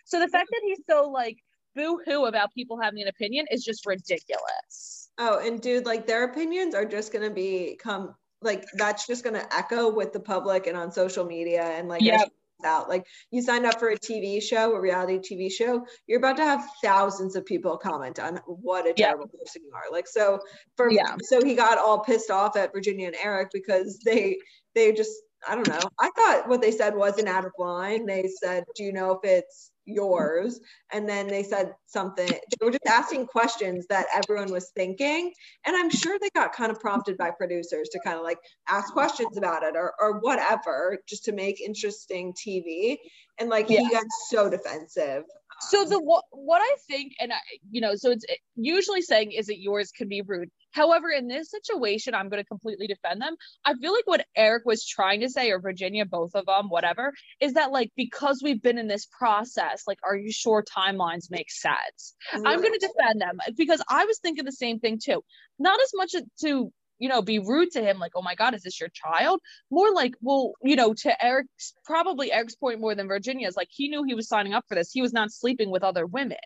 So 0.05 0.21
the 0.21 0.29
fact 0.29 0.49
that 0.51 0.61
he's 0.65 0.81
so 0.89 1.09
like 1.09 1.39
boo-hoo 1.75 2.27
about 2.27 2.53
people 2.55 2.81
having 2.81 3.03
an 3.03 3.09
opinion 3.09 3.47
is 3.51 3.65
just 3.65 3.87
ridiculous. 3.87 5.11
Oh, 5.19 5.45
and 5.45 5.61
dude, 5.61 5.87
like 5.87 6.07
their 6.07 6.25
opinions 6.25 6.75
are 6.75 6.85
just 6.85 7.13
gonna 7.13 7.31
become 7.31 8.15
like 8.43 8.65
that's 8.77 9.07
just 9.07 9.25
gonna 9.25 9.47
echo 9.53 9.91
with 9.91 10.13
the 10.13 10.21
public 10.21 10.67
and 10.67 10.77
on 10.77 10.93
social 10.93 11.25
media 11.25 11.63
and 11.63 11.89
like 11.89 12.03
Yep. 12.03 12.29
Out. 12.65 12.89
Like 12.89 13.07
you 13.31 13.43
signed 13.43 13.67
up 13.67 13.79
for 13.79 13.91
a 13.91 13.99
TV 13.99 14.43
show, 14.43 14.75
a 14.75 14.81
reality 14.81 15.19
TV 15.19 15.51
show, 15.51 15.87
you're 16.07 16.19
about 16.19 16.37
to 16.39 16.45
have 16.45 16.65
thousands 16.83 17.37
of 17.37 17.45
people 17.45 17.77
comment 17.77 18.19
on 18.19 18.37
what 18.47 18.87
a 18.87 18.95
Yeah. 18.97 19.07
terrible 19.09 19.29
person 19.29 19.63
you 19.65 19.73
are. 19.75 19.91
Like 19.93 20.09
so 20.09 20.41
for 20.77 20.91
Yeah. 20.91 21.17
so 21.23 21.43
he 21.45 21.55
got 21.55 21.79
all 21.79 22.01
pissed 22.01 22.31
off 22.31 22.57
at 22.57 22.73
Virginia 22.73 23.07
and 23.07 23.17
Eric 23.23 23.51
because 23.53 23.99
they 24.05 24.39
they 24.75 24.93
just 24.93 25.13
I 25.47 25.55
don't 25.55 25.69
know. 25.69 25.81
I 26.01 26.11
thought 26.17 26.49
what 26.49 26.63
they 26.63 26.71
said 26.71 26.95
wasn't 26.97 27.29
out 27.29 27.45
of 27.45 27.53
line. 27.59 28.07
They 28.07 28.29
said, 28.43 28.65
Do 28.77 28.83
you 28.83 28.93
know 28.95 29.13
if 29.13 29.19
it's 29.25 29.71
yours? 29.87 30.61
And 30.93 31.09
then 31.09 31.29
they 31.29 31.43
said 31.43 31.75
something. 31.87 32.39
They 32.61 32.65
were 32.65 32.71
just 32.71 32.87
asking 32.87 33.27
questions 33.27 33.87
that 33.89 34.07
everyone 34.15 34.51
was 34.51 34.71
thinking. 34.75 35.33
And 35.67 35.77
I'm 35.77 35.91
sure 35.91 36.19
they 36.19 36.31
got 36.35 36.53
kind 36.53 36.71
of 36.73 36.81
prompted 36.81 37.17
by 37.17 37.31
producers 37.31 37.89
to 37.91 38.01
kind 38.05 38.17
of 38.17 38.23
like 38.25 38.39
ask 38.69 38.93
questions 38.93 39.37
about 39.37 39.63
it 39.63 39.77
or, 39.77 39.93
or 40.01 40.19
whatever, 40.21 40.99
just 41.09 41.25
to 41.25 41.33
make 41.33 41.61
interesting 41.61 42.33
TV. 42.35 42.99
And 43.39 43.49
like 43.51 43.69
he 43.69 43.77
Yeah. 43.77 43.91
got 43.91 44.05
so 44.29 44.49
defensive. 44.51 45.25
So 45.61 45.85
the 45.85 46.01
what 46.01 46.25
what 46.31 46.61
I 46.61 46.77
think, 46.89 47.13
and 47.21 47.33
I, 47.33 47.37
you 47.71 47.81
know, 47.81 47.95
so 47.95 48.11
it's 48.11 48.25
usually 48.57 49.03
saying 49.03 49.33
is 49.33 49.49
it 49.49 49.59
yours 49.59 49.91
can 49.91 50.09
be 50.09 50.23
rude. 50.23 50.51
However, 50.73 51.09
in 51.09 51.29
this 51.29 51.51
situation, 51.51 52.15
I'm 52.15 52.29
going 52.29 52.43
to 52.43 52.47
completely 52.47 52.89
defend 52.89 53.23
them. 53.23 53.37
I 53.65 53.75
feel 53.75 53.93
like 53.93 54.07
what 54.07 54.27
Eric 54.37 54.65
was 54.67 54.85
trying 54.85 55.21
to 55.21 55.31
say, 55.31 55.51
or 55.51 55.61
Virginia, 55.61 56.05
both 56.05 56.35
of 56.35 56.47
them, 56.47 56.69
whatever, 56.69 57.13
is 57.41 57.55
that 57.55 57.71
like 57.71 57.93
because 57.97 58.41
we've 58.43 58.61
been 58.61 58.79
in 58.79 58.89
this 58.89 59.07
process, 59.07 59.85
like, 59.87 59.99
are 60.05 60.17
you 60.17 60.33
sure 60.33 60.65
timelines 60.65 61.31
make 61.31 61.51
sense? 61.51 62.15
I'm 62.33 62.61
going 62.61 62.73
to 62.73 62.89
defend 62.89 63.21
them 63.21 63.39
because 63.57 63.83
I 63.89 64.05
was 64.05 64.19
thinking 64.19 64.45
the 64.45 64.53
same 64.53 64.81
thing 64.81 64.99
too. 65.03 65.23
Not 65.59 65.81
as 65.81 65.91
much 65.95 66.15
to 66.41 66.73
you 66.99 67.09
know 67.09 67.23
be 67.23 67.39
rude 67.39 67.73
to 67.73 67.83
him, 67.83 67.99
like, 67.99 68.13
oh 68.15 68.23
my 68.23 68.35
god, 68.35 68.55
is 68.55 68.63
this 68.63 68.81
your 68.81 68.91
child? 68.91 69.41
More 69.71 69.93
like, 69.93 70.15
well, 70.21 70.53
you 70.63 70.77
know, 70.77 70.95
to 70.95 71.25
Eric's 71.25 71.75
probably 71.85 72.33
Eric's 72.33 72.55
point 72.57 72.81
more 72.81 72.95
than 72.95 73.09
Virginia's. 73.09 73.57
Like 73.57 73.69
he 73.71 73.89
knew 73.89 74.05
he 74.05 74.15
was 74.15 74.29
signing 74.29 74.55
up 74.55 74.65
for 74.69 74.75
this. 74.75 74.91
He 74.93 75.03
was 75.03 75.13
not 75.13 75.33
sleeping 75.33 75.71
with 75.71 75.83
other 75.83 76.07
women. 76.07 76.39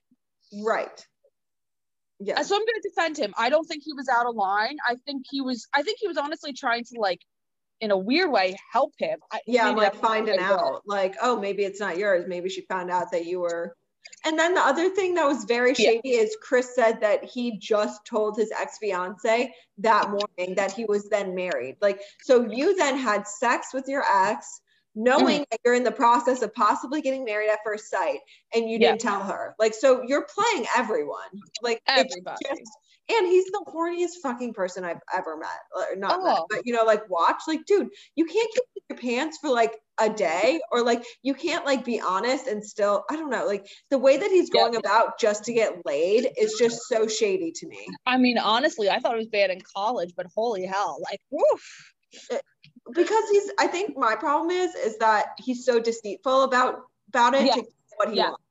right. 0.64 1.06
Yeah. 2.20 2.42
So 2.42 2.56
I'm 2.56 2.62
going 2.62 2.82
to 2.82 2.88
defend 2.88 3.16
him. 3.16 3.32
I 3.38 3.48
don't 3.48 3.64
think 3.64 3.84
he 3.84 3.92
was 3.92 4.08
out 4.08 4.26
of 4.26 4.34
line. 4.34 4.76
I 4.84 4.96
think 5.06 5.26
he 5.30 5.40
was. 5.40 5.68
I 5.72 5.82
think 5.82 5.98
he 6.00 6.08
was 6.08 6.16
honestly 6.16 6.52
trying 6.52 6.84
to 6.84 7.00
like, 7.00 7.20
in 7.80 7.92
a 7.92 7.96
weird 7.96 8.32
way, 8.32 8.56
help 8.72 8.92
him. 8.98 9.20
I, 9.32 9.38
yeah, 9.46 9.70
like 9.70 9.94
finding 9.94 10.34
the 10.36 10.42
right 10.42 10.50
word. 10.50 10.58
out, 10.58 10.82
like, 10.84 11.14
oh, 11.22 11.38
maybe 11.38 11.64
it's 11.64 11.78
not 11.78 11.96
yours. 11.96 12.24
Maybe 12.26 12.48
she 12.48 12.62
found 12.62 12.90
out 12.90 13.12
that 13.12 13.26
you 13.26 13.40
were. 13.40 13.76
And 14.24 14.38
then 14.38 14.54
the 14.54 14.60
other 14.60 14.88
thing 14.90 15.14
that 15.14 15.26
was 15.26 15.44
very 15.44 15.70
Yeah. 15.78 15.90
shady 15.92 16.10
is 16.10 16.36
Chris 16.42 16.74
said 16.74 17.00
that 17.00 17.24
he 17.24 17.56
just 17.58 18.04
told 18.04 18.36
his 18.36 18.50
ex 18.50 18.78
fiance 18.78 19.54
that 19.78 20.10
morning 20.10 20.54
that 20.56 20.72
he 20.72 20.84
was 20.84 21.08
then 21.08 21.34
married. 21.34 21.76
Like, 21.80 22.00
so 22.22 22.42
you 22.50 22.76
then 22.76 22.96
had 22.96 23.26
sex 23.28 23.72
with 23.72 23.86
your 23.88 24.04
ex, 24.10 24.60
knowing 24.94 25.42
mm. 25.42 25.50
that 25.50 25.60
you're 25.64 25.74
in 25.74 25.84
the 25.84 25.92
process 25.92 26.42
of 26.42 26.52
possibly 26.54 27.00
getting 27.00 27.24
married 27.24 27.50
at 27.50 27.60
first 27.64 27.88
sight, 27.90 28.18
and 28.52 28.68
you 28.68 28.78
Yeah. 28.78 28.88
didn't 28.90 29.02
tell 29.02 29.20
her. 29.22 29.54
Like, 29.58 29.74
so 29.74 30.02
you're 30.02 30.26
playing 30.34 30.66
everyone. 30.76 31.28
Like, 31.62 31.80
it's 31.88 32.14
Everybody. 32.14 32.44
just- 32.48 32.78
and 33.10 33.26
he's 33.26 33.46
the 33.46 33.64
horniest 33.68 34.20
fucking 34.22 34.52
person 34.54 34.84
I've 34.84 35.00
ever 35.16 35.36
met. 35.36 35.48
Or 35.74 35.96
not 35.96 36.22
met, 36.22 36.38
Oh. 36.40 36.46
but 36.50 36.66
you 36.66 36.72
know, 36.74 36.84
like 36.84 37.08
watch. 37.08 37.42
Like, 37.46 37.64
dude, 37.66 37.88
you 38.16 38.24
can't 38.26 38.50
keep 38.52 38.64
your 38.90 38.98
pants 38.98 39.38
for 39.40 39.50
like 39.50 39.74
a 40.00 40.08
day, 40.08 40.60
or 40.70 40.82
like 40.82 41.02
you 41.22 41.34
can't 41.34 41.64
like 41.66 41.84
be 41.84 42.00
honest 42.00 42.46
and 42.46 42.64
still, 42.64 43.04
I 43.10 43.16
don't 43.16 43.30
know, 43.30 43.46
like 43.46 43.66
the 43.90 43.98
way 43.98 44.16
that 44.16 44.30
he's 44.30 44.48
Yeah. 44.52 44.62
going 44.62 44.76
about 44.76 45.18
just 45.18 45.44
to 45.44 45.52
get 45.52 45.84
laid 45.84 46.28
is 46.38 46.54
just 46.58 46.80
so 46.88 47.06
shady 47.08 47.52
to 47.56 47.66
me. 47.66 47.86
I 48.06 48.16
mean, 48.16 48.38
honestly, 48.38 48.88
I 48.90 48.98
thought 49.00 49.14
it 49.14 49.18
was 49.18 49.26
bad 49.28 49.50
in 49.50 49.60
college, 49.76 50.12
but 50.16 50.26
holy 50.34 50.64
hell, 50.66 50.98
like, 51.10 51.20
woof. 51.30 51.94
Uh, 52.30 52.38
because 52.94 53.24
he's 53.30 53.50
I 53.58 53.66
think 53.66 53.96
my 53.98 54.14
problem 54.16 54.50
is 54.50 54.74
is 54.74 54.96
that 54.98 55.26
he's 55.38 55.64
so 55.66 55.78
deceitful 55.78 56.44
about 56.44 56.76
about 57.08 57.34
it 57.34 57.44
Yeah. 57.46 57.54
to 57.56 57.60
get 57.62 57.70
what 57.96 58.08
he 58.10 58.16
Yeah. 58.16 58.30
wants. 58.30 58.42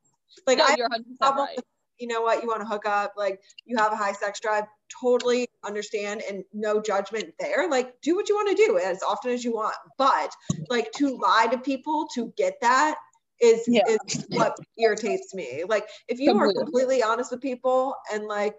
Like 0.46 0.60
no, 0.60 0.66
I 0.66 0.76
you're 0.78 0.86
100 0.90 1.04
percent 1.06 1.20
problem 1.20 1.46
right. 1.48 1.56
with, 1.56 1.66
you 2.00 2.08
know 2.08 2.22
what, 2.22 2.42
you 2.42 2.48
want 2.48 2.62
to 2.62 2.68
hook 2.68 2.86
up, 2.86 3.14
like 3.18 3.42
you 3.66 3.78
have 3.78 3.92
a 3.92 3.96
high 3.96 4.14
sex 4.14 4.40
drive, 4.40 4.66
totally 5.02 5.48
understand 5.64 6.22
and 6.30 6.44
no 6.54 6.82
judgment 6.82 7.34
there. 7.40 7.70
Like 7.70 8.00
do 8.02 8.16
what 8.16 8.30
you 8.30 8.36
want 8.36 8.56
to 8.58 8.66
do 8.66 8.78
as 8.78 9.02
often 9.04 9.32
as 9.32 9.44
you 9.44 9.54
want. 9.54 9.76
But 9.98 10.32
like 10.70 10.92
to 10.94 11.18
lie 11.18 11.48
to 11.52 11.58
people 11.58 12.08
to 12.16 12.34
get 12.38 12.56
that 12.62 12.96
is 13.42 13.64
Yeah. 13.68 13.84
is 13.88 14.26
what 14.30 14.56
irritates 14.78 15.34
me. 15.34 15.64
Like 15.68 15.88
if 16.08 16.20
you 16.20 16.32
are 16.32 16.46
Completely. 16.48 16.64
completely 16.64 17.04
honest 17.04 17.32
with 17.32 17.42
people 17.42 17.96
and 18.12 18.26
like 18.26 18.56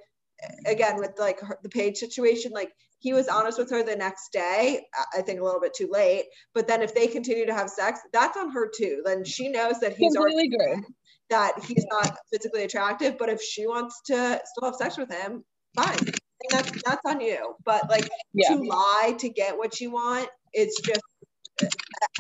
again 0.67 0.99
with 0.99 1.13
like 1.19 1.41
her, 1.41 1.59
the 1.63 1.69
Paige 1.69 1.97
situation, 1.99 2.53
like 2.53 2.73
he 3.01 3.13
was 3.13 3.29
honest 3.29 3.59
with 3.59 3.71
her 3.71 3.83
the 3.83 3.97
next 3.97 4.33
day. 4.33 4.85
I- 5.17 5.23
think 5.23 5.41
a 5.41 5.45
little 5.45 5.61
bit 5.61 5.75
too 5.75 5.89
late. 5.91 6.27
But 6.55 6.67
then 6.67 6.83
if 6.83 6.95
they 6.95 7.07
continue 7.07 7.47
to 7.47 7.55
have 7.55 7.71
sex, 7.71 8.01
that's 8.13 8.37
on 8.37 8.51
her 8.51 8.69
too. 8.77 9.03
Then 9.05 9.25
she 9.25 9.49
knows 9.49 9.81
that 9.81 9.97
he's 9.97 10.17
already 10.17 10.49
Completely 10.49 10.75
agree. 10.75 10.85
That 11.31 11.53
he's 11.65 11.85
not 11.91 12.17
physically 12.33 12.65
attractive, 12.65 13.19
but 13.19 13.29
if 13.29 13.43
she 13.43 13.67
wants 13.67 14.01
to 14.07 14.41
still 14.45 14.65
have 14.71 14.75
sex 14.77 14.97
with 14.97 15.11
him, 15.13 15.45
fine. 15.75 15.97
And 15.99 16.51
that's 16.51 16.83
that's 16.85 17.05
on 17.05 17.21
you. 17.21 17.55
But 17.65 17.89
like 17.91 18.09
Yeah. 18.33 18.55
to 18.55 18.63
lie 18.63 19.15
to 19.19 19.29
get 19.29 19.57
what 19.57 19.81
you 19.81 19.91
want, 19.91 20.29
it's 20.53 20.81
just 20.81 21.01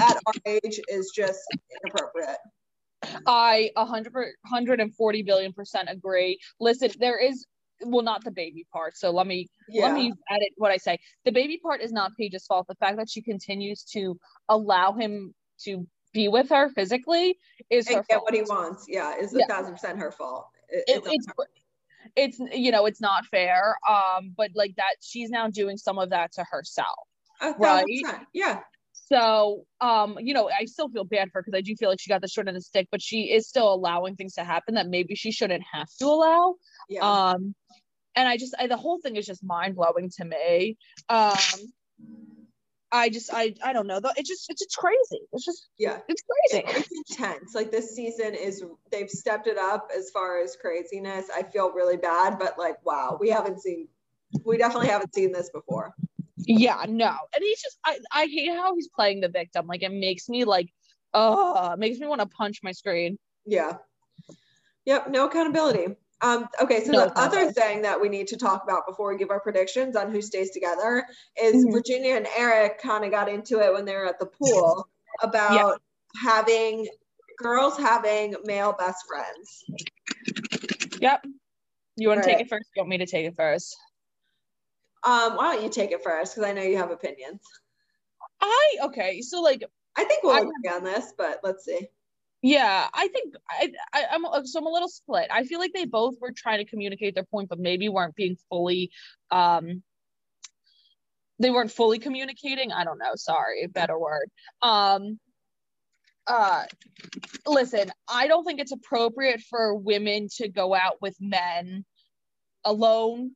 at 0.00 0.16
our 0.26 0.34
age 0.46 0.80
is 0.88 1.12
just 1.14 1.40
inappropriate. 1.82 2.38
I 3.26 3.70
hundred 3.76 4.12
140 4.12 5.22
billion 5.22 5.52
percent 5.52 5.88
agree. 5.90 6.38
Listen, 6.60 6.90
there 6.98 7.18
is 7.18 7.46
well 7.84 8.02
not 8.02 8.24
the 8.24 8.32
baby 8.32 8.66
part. 8.72 8.96
So 8.96 9.10
let 9.10 9.26
me 9.26 9.48
Yeah. 9.68 9.86
let 9.86 9.94
me 9.94 10.12
edit 10.30 10.48
what 10.56 10.72
I 10.72 10.76
say. 10.78 10.98
The 11.24 11.32
baby 11.32 11.58
part 11.62 11.80
is 11.80 11.92
not 11.92 12.12
Paige's 12.18 12.44
fault. 12.46 12.66
The 12.68 12.74
fact 12.74 12.96
that 12.98 13.08
she 13.08 13.22
continues 13.22 13.84
to 13.92 14.18
allow 14.48 14.92
him 14.92 15.34
to 15.60 15.86
be 16.20 16.26
with 16.28 16.48
her 16.50 16.64
physically 16.78 17.26
is 17.70 17.88
her 17.88 18.02
get 18.02 18.06
fault. 18.16 18.22
what 18.26 18.34
he 18.34 18.42
wants. 18.42 18.80
Yeah, 18.88 19.16
is 19.22 19.34
a 19.34 19.38
Yeah. 19.40 19.46
thousand 19.52 19.72
percent 19.76 19.98
her 20.04 20.10
fault. 20.20 20.46
It- 20.68 20.84
It- 20.88 21.02
it's 21.14 21.26
it's 22.16 22.38
it's 22.38 22.38
you 22.64 22.70
know 22.74 22.86
it's 22.90 23.00
not 23.00 23.22
fair. 23.26 23.76
Um, 23.94 24.22
but 24.40 24.50
like 24.62 24.74
that 24.76 24.94
she's 25.00 25.30
now 25.38 25.46
doing 25.60 25.76
some 25.86 25.98
of 26.02 26.10
that 26.10 26.28
to 26.36 26.44
herself. 26.52 27.04
Right. 27.58 27.84
percent. 28.02 28.26
Yeah. 28.32 28.60
So, 29.10 29.64
um, 29.80 30.18
you 30.20 30.34
know, 30.34 30.50
I 30.50 30.64
still 30.66 30.88
feel 30.90 31.04
bad 31.04 31.28
for 31.30 31.38
her 31.38 31.42
because 31.42 31.56
I 31.56 31.62
do 31.62 31.74
feel 31.80 31.88
like 31.88 32.00
she 32.00 32.10
got 32.10 32.20
the 32.20 32.28
short 32.28 32.46
end 32.46 32.56
of 32.56 32.60
the 32.62 32.64
stick, 32.72 32.88
but 32.90 33.00
she 33.00 33.32
is 33.36 33.48
still 33.48 33.72
allowing 33.72 34.16
things 34.16 34.34
to 34.34 34.44
happen 34.44 34.74
that 34.74 34.86
maybe 34.86 35.14
she 35.14 35.30
shouldn't 35.32 35.64
have 35.72 35.88
to 36.00 36.06
allow. 36.06 36.56
Yeah. 36.90 37.00
Um, 37.10 37.54
and 38.16 38.28
I 38.28 38.36
just, 38.36 38.54
I, 38.58 38.66
the 38.66 38.76
whole 38.76 38.98
thing 39.00 39.16
is 39.16 39.24
just 39.24 39.42
mind 39.42 39.76
blowing 39.76 40.10
to 40.18 40.24
me. 40.26 40.76
Um, 41.08 41.38
I 42.90 43.10
just, 43.10 43.30
I, 43.32 43.54
I 43.62 43.72
don't 43.72 43.86
know 43.86 44.00
though. 44.00 44.10
It's 44.16 44.28
just, 44.28 44.50
it's 44.50 44.62
just 44.62 44.76
crazy. 44.76 45.22
It's 45.32 45.44
just, 45.44 45.68
yeah. 45.78 45.98
it's 46.08 46.22
crazy. 46.22 46.64
It's 46.66 47.10
intense. 47.10 47.54
Like 47.54 47.70
this 47.70 47.94
season 47.94 48.34
is 48.34 48.64
they've 48.90 49.10
stepped 49.10 49.46
it 49.46 49.58
up 49.58 49.90
as 49.96 50.10
far 50.10 50.40
as 50.40 50.56
craziness. 50.56 51.26
I 51.34 51.42
feel 51.42 51.70
really 51.72 51.96
bad, 51.96 52.38
but 52.38 52.58
like 52.58 52.84
wow, 52.84 53.18
we 53.20 53.28
haven't 53.28 53.60
seen 53.60 53.88
we 54.44 54.58
definitely 54.58 54.88
haven't 54.88 55.14
seen 55.14 55.32
this 55.32 55.50
before. 55.50 55.94
Yeah, 56.36 56.84
no. 56.88 57.14
And 57.34 57.42
he's 57.42 57.60
just, 57.60 57.78
I, 57.84 57.98
I 58.12 58.26
hate 58.26 58.50
how 58.50 58.74
he's 58.74 58.88
playing 58.88 59.20
the 59.20 59.28
victim. 59.28 59.66
Like 59.66 59.82
it 59.82 59.92
makes 59.92 60.28
me 60.28 60.44
like, 60.44 60.72
oh, 61.14 61.74
makes 61.76 61.98
me 61.98 62.06
want 62.06 62.20
to 62.20 62.26
punch 62.26 62.60
my 62.62 62.72
screen. 62.72 63.18
Yeah. 63.46 63.78
Yep, 64.86 65.10
no 65.10 65.26
accountability. 65.26 65.96
Um, 66.20 66.48
okay, 66.60 66.84
so 66.84 66.92
No 66.92 67.06
the 67.06 67.18
other 67.18 67.52
thing 67.52 67.82
that 67.82 68.00
we 68.00 68.08
need 68.08 68.26
to 68.28 68.36
talk 68.36 68.64
about 68.64 68.86
before 68.86 69.12
we 69.12 69.18
give 69.18 69.30
our 69.30 69.38
predictions 69.40 69.94
on 69.94 70.10
who 70.10 70.20
stays 70.20 70.50
together 70.50 71.06
is 71.40 71.64
Mhm. 71.64 71.72
Virginia 71.72 72.16
and 72.16 72.26
Eric 72.36 72.78
kind 72.80 73.04
of 73.04 73.10
got 73.12 73.28
into 73.28 73.60
it 73.60 73.72
when 73.72 73.84
they 73.84 73.94
were 73.94 74.06
at 74.06 74.18
the 74.18 74.26
pool 74.26 74.88
about 75.22 75.80
having 76.20 76.88
girls 77.36 77.76
having 77.76 78.34
male 78.44 78.72
best 78.72 79.06
friends. 79.06 79.64
Yep. 81.00 81.24
You 81.96 82.08
want 82.08 82.22
to 82.22 82.28
take 82.28 82.40
it 82.40 82.48
first? 82.48 82.68
You 82.74 82.80
want 82.82 82.90
me 82.90 82.98
to 82.98 83.06
take 83.06 83.26
it 83.26 83.36
first? 83.36 83.76
Um, 85.04 85.36
why 85.36 85.54
don't 85.54 85.62
you 85.62 85.70
take 85.70 85.92
it 85.92 86.02
first? 86.02 86.34
Because 86.34 86.48
I 86.48 86.52
know 86.52 86.62
you 86.62 86.76
have 86.78 86.90
opinions. 86.90 87.40
I, 88.40 88.76
okay. 88.84 89.20
So 89.20 89.40
like, 89.40 89.62
I 89.96 90.02
think 90.04 90.24
we'll 90.24 90.32
I- 90.32 90.38
agree 90.40 90.70
on 90.72 90.82
this, 90.82 91.12
but 91.16 91.40
let's 91.44 91.64
see. 91.64 91.88
Yeah, 92.42 92.88
I 92.94 93.08
think 93.08 93.34
I, 93.50 93.72
I 93.92 94.04
I'm 94.12 94.46
so 94.46 94.60
I'm 94.60 94.66
a 94.66 94.70
little 94.70 94.88
split. 94.88 95.26
I 95.30 95.44
feel 95.44 95.58
like 95.58 95.72
they 95.74 95.86
both 95.86 96.14
were 96.20 96.32
trying 96.32 96.58
to 96.58 96.64
communicate 96.64 97.14
their 97.14 97.24
point, 97.24 97.48
but 97.48 97.58
maybe 97.58 97.88
weren't 97.88 98.14
being 98.14 98.36
fully 98.48 98.90
um 99.30 99.82
they 101.40 101.50
weren't 101.50 101.70
fully 101.70 101.98
communicating. 101.98 102.72
I 102.72 102.84
don't 102.84 102.98
know, 102.98 103.12
sorry, 103.14 103.66
better 103.66 103.98
word. 103.98 104.30
Um 104.62 105.18
uh 106.28 106.64
listen, 107.46 107.90
I 108.08 108.28
don't 108.28 108.44
think 108.44 108.60
it's 108.60 108.72
appropriate 108.72 109.40
for 109.40 109.74
women 109.74 110.28
to 110.36 110.48
go 110.48 110.74
out 110.74 111.00
with 111.00 111.16
men 111.20 111.84
alone 112.64 113.32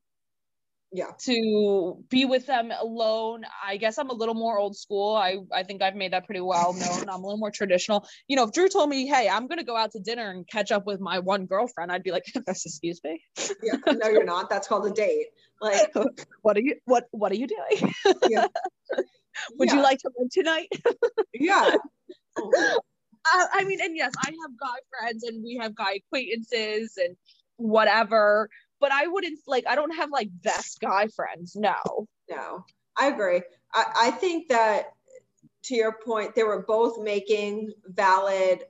Yeah. 0.93 1.13
to 1.25 2.05
be 2.11 2.27
with 2.27 2.47
them 2.47 2.71
alone. 2.71 3.45
I 3.65 3.79
guess 3.79 3.97
I'm 3.99 4.11
a 4.11 4.15
little 4.15 4.35
more 4.35 4.59
old 4.59 4.77
school. 4.77 5.17
I, 5.17 5.39
I 5.53 5.63
think 5.63 5.83
I've 5.83 5.95
made 5.95 6.13
that 6.13 6.27
pretty 6.27 6.43
well 6.43 6.75
known. 6.75 7.09
I'm 7.09 7.23
a 7.23 7.27
little 7.27 7.39
more 7.39 7.51
traditional. 7.51 8.07
You 8.29 8.37
know, 8.37 8.45
if 8.45 8.53
Drew 8.53 8.69
told 8.69 8.91
me, 8.91 9.07
hey, 9.07 9.29
I'm 9.29 9.47
gonna 9.47 9.65
go 9.65 9.77
out 9.77 9.93
to 9.93 10.01
dinner 10.01 10.31
and 10.31 10.47
catch 10.47 10.71
up 10.71 10.87
with 10.87 11.01
my 11.01 11.19
one 11.19 11.47
girlfriend, 11.47 11.91
I'd 11.91 12.03
be 12.03 12.11
like, 12.11 12.25
excuse 12.47 13.01
me. 13.03 13.23
Yeah. 13.63 13.77
No, 13.87 14.09
you're 14.09 14.25
not. 14.25 14.51
That's 14.51 14.69
called 14.69 14.87
a 14.87 14.91
date. 14.91 15.29
Like, 15.61 15.93
What 16.43 16.57
are 16.57 16.61
you 16.61 16.77
what 16.85 17.05
what 17.11 17.33
are 17.33 17.37
you 17.37 17.47
doing? 17.47 17.95
Yeah. 18.29 18.47
Would 19.59 19.71
yeah. 19.71 19.77
you 19.77 19.83
like 19.83 19.99
to 20.01 20.11
live 20.19 20.31
tonight? 20.31 20.69
Yeah. 21.33 21.75
uh, 22.37 23.47
I 23.53 23.65
mean, 23.65 23.81
and 23.81 23.97
yes, 23.97 24.13
I 24.23 24.29
have 24.29 24.59
guy 24.61 24.79
friends 24.91 25.25
and 25.25 25.43
we 25.43 25.57
have 25.57 25.75
guy 25.75 26.01
acquaintances 26.05 26.99
and 27.03 27.17
whatever, 27.57 28.51
but 28.83 28.93
I 28.93 29.07
wouldn't 29.07 29.39
like 29.47 29.65
I 29.67 29.77
don't 29.77 29.95
have 29.95 30.11
like 30.11 30.29
best 30.43 30.81
guy 30.81 31.07
friends. 31.07 31.57
No. 31.57 31.77
No, 32.29 32.67
I 32.99 33.07
agree. 33.07 33.41
I, 33.73 33.85
I 34.03 34.11
think 34.11 34.49
that 34.49 34.91
to 35.65 35.75
your 35.75 35.97
point, 36.05 36.35
they 36.35 36.43
were 36.43 36.65
both 36.67 37.01
making 37.01 37.73
valid 37.87 38.65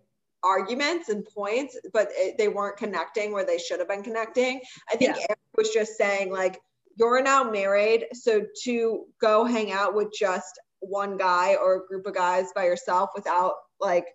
arguments 0.44 1.08
and 1.08 1.24
points, 1.24 1.78
but 1.92 2.08
it, 2.12 2.36
they 2.36 2.48
weren't 2.48 2.76
connecting 2.76 3.32
where 3.32 3.46
they 3.46 3.58
should 3.58 3.78
have 3.78 3.88
been 3.88 4.02
connecting. 4.02 4.60
I 4.90 4.96
think 4.96 5.16
Eric 5.16 5.38
was 5.56 5.70
just 5.70 5.96
saying, 5.96 6.30
like, 6.30 6.60
you're 6.98 7.22
now 7.22 7.50
married, 7.50 8.06
so 8.12 8.44
to 8.64 9.06
go 9.20 9.44
hang 9.44 9.72
out 9.72 9.94
with 9.94 10.12
just 10.12 10.60
one 10.80 11.16
guy 11.16 11.54
or 11.54 11.76
a 11.76 11.86
group 11.86 12.06
of 12.06 12.14
guys 12.14 12.46
by 12.54 12.64
yourself 12.64 13.10
without 13.14 13.54
like 13.80 14.06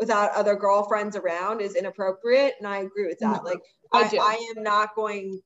without 0.00 0.32
other 0.32 0.56
girlfriends 0.56 1.14
around 1.14 1.60
is 1.60 1.76
inappropriate 1.76 2.54
and 2.58 2.66
i 2.66 2.78
agree 2.78 3.06
with 3.06 3.18
that 3.20 3.42
Mhm. 3.42 3.44
like 3.44 3.60
I 3.92 4.02
I. 4.04 4.18
I 4.20 4.52
am 4.56 4.62
not 4.62 4.94
going 4.96 5.40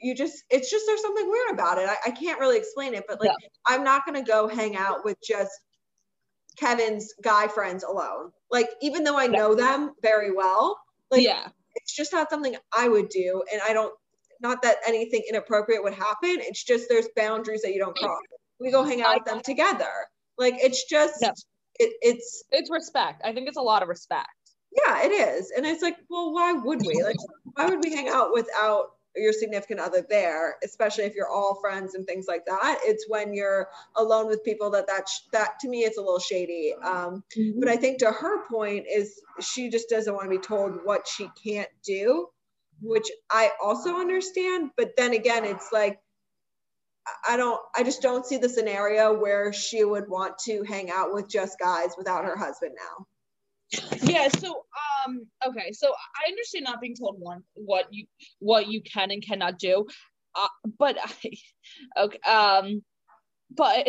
you 0.00 0.14
just 0.14 0.44
it's 0.50 0.70
just 0.70 0.86
there's 0.86 1.02
something 1.02 1.28
weird 1.28 1.50
about 1.50 1.78
it 1.78 1.88
i, 1.88 1.96
I 2.06 2.10
can't 2.10 2.38
really 2.38 2.56
explain 2.58 2.94
it 2.94 3.04
but 3.08 3.20
like 3.20 3.32
i'm 3.66 3.82
not 3.82 4.06
going 4.06 4.22
to 4.22 4.30
go 4.30 4.46
hang 4.46 4.76
out 4.76 5.04
with 5.04 5.16
just 5.22 5.50
kevin's 6.56 7.12
guy 7.22 7.48
friends 7.48 7.82
alone 7.82 8.30
like 8.50 8.68
even 8.80 9.02
though 9.04 9.16
i 9.18 9.24
Yeah. 9.24 9.30
know 9.38 9.54
them 9.54 9.90
very 10.02 10.32
well 10.32 10.78
like 11.10 11.22
yeah. 11.22 11.48
it's 11.74 11.94
just 11.94 12.12
not 12.12 12.30
something 12.30 12.56
i 12.76 12.88
would 12.88 13.08
do 13.08 13.42
and 13.52 13.60
i 13.66 13.72
don't 13.72 13.92
not 14.40 14.62
that 14.62 14.76
anything 14.86 15.22
inappropriate 15.28 15.82
would 15.82 15.94
happen 15.94 16.36
it's 16.40 16.62
just 16.64 16.88
there's 16.88 17.08
boundaries 17.16 17.62
that 17.62 17.72
you 17.72 17.80
don't 17.80 17.96
cross 17.96 18.18
we 18.60 18.70
go 18.70 18.84
hang 18.84 19.02
out 19.02 19.16
with 19.16 19.24
them 19.24 19.40
together 19.42 19.90
like 20.38 20.54
it's 20.58 20.84
just. 20.84 21.22
It, 21.78 21.94
it's 22.02 22.44
It's 22.50 22.70
respect. 22.70 23.22
I 23.24 23.32
think 23.32 23.48
it's 23.48 23.56
a 23.58 23.62
lot 23.62 23.82
of 23.82 23.88
respect. 23.88 24.28
yeah 24.86 25.04
it 25.04 25.12
is. 25.12 25.52
And 25.56 25.66
it's 25.66 25.82
like 25.82 25.96
well 26.10 26.32
why 26.32 26.52
would 26.52 26.80
we? 26.86 27.02
Like 27.02 27.16
why 27.54 27.66
would 27.66 27.82
we 27.82 27.94
hang 27.94 28.08
out 28.08 28.32
without 28.32 28.86
your 29.16 29.32
significant 29.32 29.78
other 29.78 30.04
there 30.10 30.56
especially 30.64 31.04
if 31.04 31.14
you're 31.14 31.28
all 31.28 31.58
friends 31.60 31.94
and 31.94 32.04
things 32.06 32.26
like 32.26 32.44
that? 32.46 32.78
It's 32.82 33.06
when 33.08 33.32
you're 33.34 33.68
alone 33.96 34.26
with 34.26 34.42
people 34.44 34.70
that 34.70 34.88
that 34.88 35.08
sh- 35.08 35.28
that 35.32 35.50
to 35.60 35.68
me 35.68 35.80
it's 35.84 35.98
a 35.98 36.00
little 36.00 36.18
shady. 36.18 36.74
Um 36.82 37.22
but 37.60 37.68
i 37.68 37.76
think 37.76 37.98
to 38.00 38.10
her 38.10 38.46
point 38.48 38.86
is 38.90 39.20
she 39.40 39.70
just 39.70 39.88
doesn't 39.88 40.12
want 40.14 40.26
to 40.26 40.36
be 40.36 40.38
told 40.38 40.78
what 40.84 41.06
she 41.06 41.28
can't 41.44 41.68
do 41.84 42.26
which 42.82 43.08
i 43.30 43.50
also 43.62 43.96
understand. 43.96 44.70
But 44.76 44.96
then 44.96 45.12
again 45.14 45.44
it's 45.44 45.70
like 45.72 46.00
I- 47.28 47.36
don't 47.36 47.60
i 47.74 47.82
just 47.82 48.02
don't 48.02 48.24
see 48.26 48.36
the 48.36 48.48
scenario 48.48 49.18
where 49.18 49.52
she 49.52 49.84
would 49.84 50.08
want 50.08 50.38
to 50.46 50.62
hang 50.62 50.90
out 50.90 51.12
with 51.12 51.28
just 51.28 51.58
guys 51.58 51.90
without 51.98 52.24
her 52.24 52.36
husband 52.36 52.72
now. 52.76 53.06
Yeah 54.02 54.28
so 54.28 54.64
um 55.06 55.26
okay 55.46 55.72
so 55.72 55.92
i 55.92 56.30
understand 56.30 56.64
not 56.64 56.80
being 56.80 56.94
told 56.96 57.16
one 57.18 57.42
what 57.54 57.86
you 57.90 58.06
what 58.38 58.68
you 58.68 58.80
can 58.82 59.10
and 59.10 59.24
cannot 59.24 59.58
do 59.58 59.86
uh, 60.34 60.48
but 60.78 60.96
I, 61.02 62.02
okay 62.04 62.18
um 62.20 62.82
but 63.50 63.88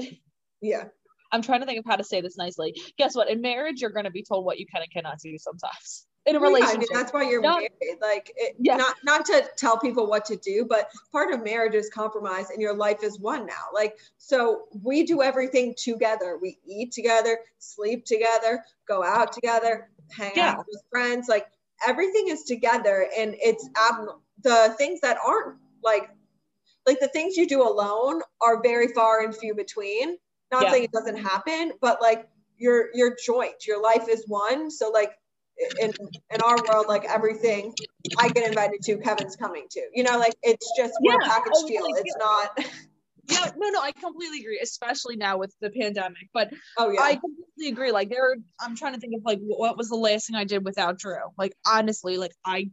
yeah. 0.61 0.86
I'm 1.32 1.41
trying 1.41 1.59
to 1.59 1.66
think 1.66 1.80
of 1.80 1.86
how 1.86 1.97
to 1.97 2.03
say 2.03 2.22
this 2.22 2.38
nicely. 2.38 2.74
Guess 2.97 3.16
what? 3.16 3.30
In 3.30 3.41
marriage 3.41 3.82
you're 3.82 3.89
going 3.89 4.05
to 4.05 4.11
be 4.11 4.24
told 4.24 4.45
what 4.45 4.59
you 4.59 4.66
can 4.72 4.82
and 4.82 4.91
cannot 4.91 5.20
do 5.20 5.38
sometimes 5.38 6.05
in 6.26 6.36
a 6.36 6.39
Well, 6.39 6.51
yeah, 6.51 6.57
relationship 6.57 6.89
I 6.91 6.93
mean, 6.95 7.03
that's 7.03 7.13
why 7.13 7.23
you're 7.30 7.41
married. 7.41 7.71
Like, 8.01 8.32
it, 8.36 8.55
Yeah. 8.59 8.78
not 8.78 8.95
not 9.03 9.26
to 9.28 9.49
tell 9.57 9.78
people 9.80 10.07
what 10.07 10.26
to 10.26 10.36
do, 10.38 10.65
but 10.69 10.91
part 11.11 11.34
of 11.34 11.43
marriage 11.43 11.76
is 11.76 11.89
compromise, 11.89 12.49
and 12.51 12.61
your 12.61 12.76
life 12.76 13.03
is 13.03 13.19
one 13.19 13.45
now. 13.45 13.65
Like, 13.73 13.97
so 14.17 14.67
we 14.84 15.03
do 15.03 15.21
everything 15.21 15.76
together. 15.78 16.38
We 16.41 16.59
eat 16.65 16.91
together, 16.93 17.39
sleep 17.59 18.05
together, 18.05 18.63
go 18.88 19.03
out 19.03 19.34
together, 19.34 19.89
hang 20.11 20.34
Yeah. 20.36 20.51
out 20.51 20.65
with 20.67 20.82
friends. 20.91 21.28
Like, 21.30 21.47
everything 21.88 22.30
is 22.30 22.43
together, 22.43 23.07
and 23.17 23.36
it's 23.39 23.67
ab- 23.78 24.19
the 24.43 24.76
things 24.78 25.01
that 25.01 25.17
aren't 25.26 25.57
like 25.84 26.09
like 26.88 26.99
the 26.99 27.07
things 27.09 27.38
you 27.38 27.47
do 27.47 27.63
alone 27.63 28.21
are 28.41 28.61
very 28.61 28.88
far 28.89 29.23
and 29.23 29.36
few 29.36 29.55
between. 29.55 30.17
Not 30.51 30.69
saying 30.71 30.86
it 30.86 30.91
doesn't 30.91 31.17
happen, 31.17 31.73
but 31.82 32.01
like 32.01 32.28
your 32.57 32.89
your 32.93 33.15
joint, 33.26 33.65
your 33.67 33.82
life 33.82 34.07
is 34.09 34.26
one. 34.28 34.71
So 34.71 34.89
like 34.89 35.11
in 35.79 35.91
in 36.33 36.41
our 36.41 36.57
world, 36.67 36.85
like 36.87 37.05
everything 37.05 37.73
I 38.19 38.29
get 38.29 38.47
invited 38.47 38.81
to, 38.83 38.97
Kevin's 38.97 39.35
coming 39.35 39.65
to. 39.71 39.81
You 39.93 40.03
know, 40.03 40.17
like 40.17 40.35
it's 40.43 40.71
just 40.77 40.93
Yeah. 41.01 41.15
a 41.15 41.19
package 41.29 41.53
deal. 41.67 41.83
like, 41.83 42.01
It's 42.05 42.15
not. 42.17 42.59
yeah 43.27 43.49
no 43.57 43.69
no 43.69 43.81
i 43.81 43.91
completely 43.91 44.39
agree 44.39 44.59
especially 44.61 45.15
now 45.15 45.35
with 45.35 45.51
the 45.59 45.71
pandemic 45.71 46.29
but 46.31 46.53
Oh 46.77 46.91
yeah. 46.91 47.01
I 47.01 47.15
completely 47.15 47.69
agree. 47.69 47.91
Like 47.91 48.09
there, 48.09 48.35
I'm 48.59 48.75
trying 48.75 48.93
to 48.93 48.99
think 48.99 49.13
of 49.15 49.21
like 49.25 49.39
what 49.41 49.77
was 49.77 49.89
the 49.89 49.95
last 49.95 50.27
thing 50.27 50.35
I 50.35 50.43
did 50.43 50.63
without 50.63 50.99
Drew. 50.99 51.17
Like 51.37 51.53
honestly, 51.65 52.17
like 52.17 52.33
I 52.45 52.69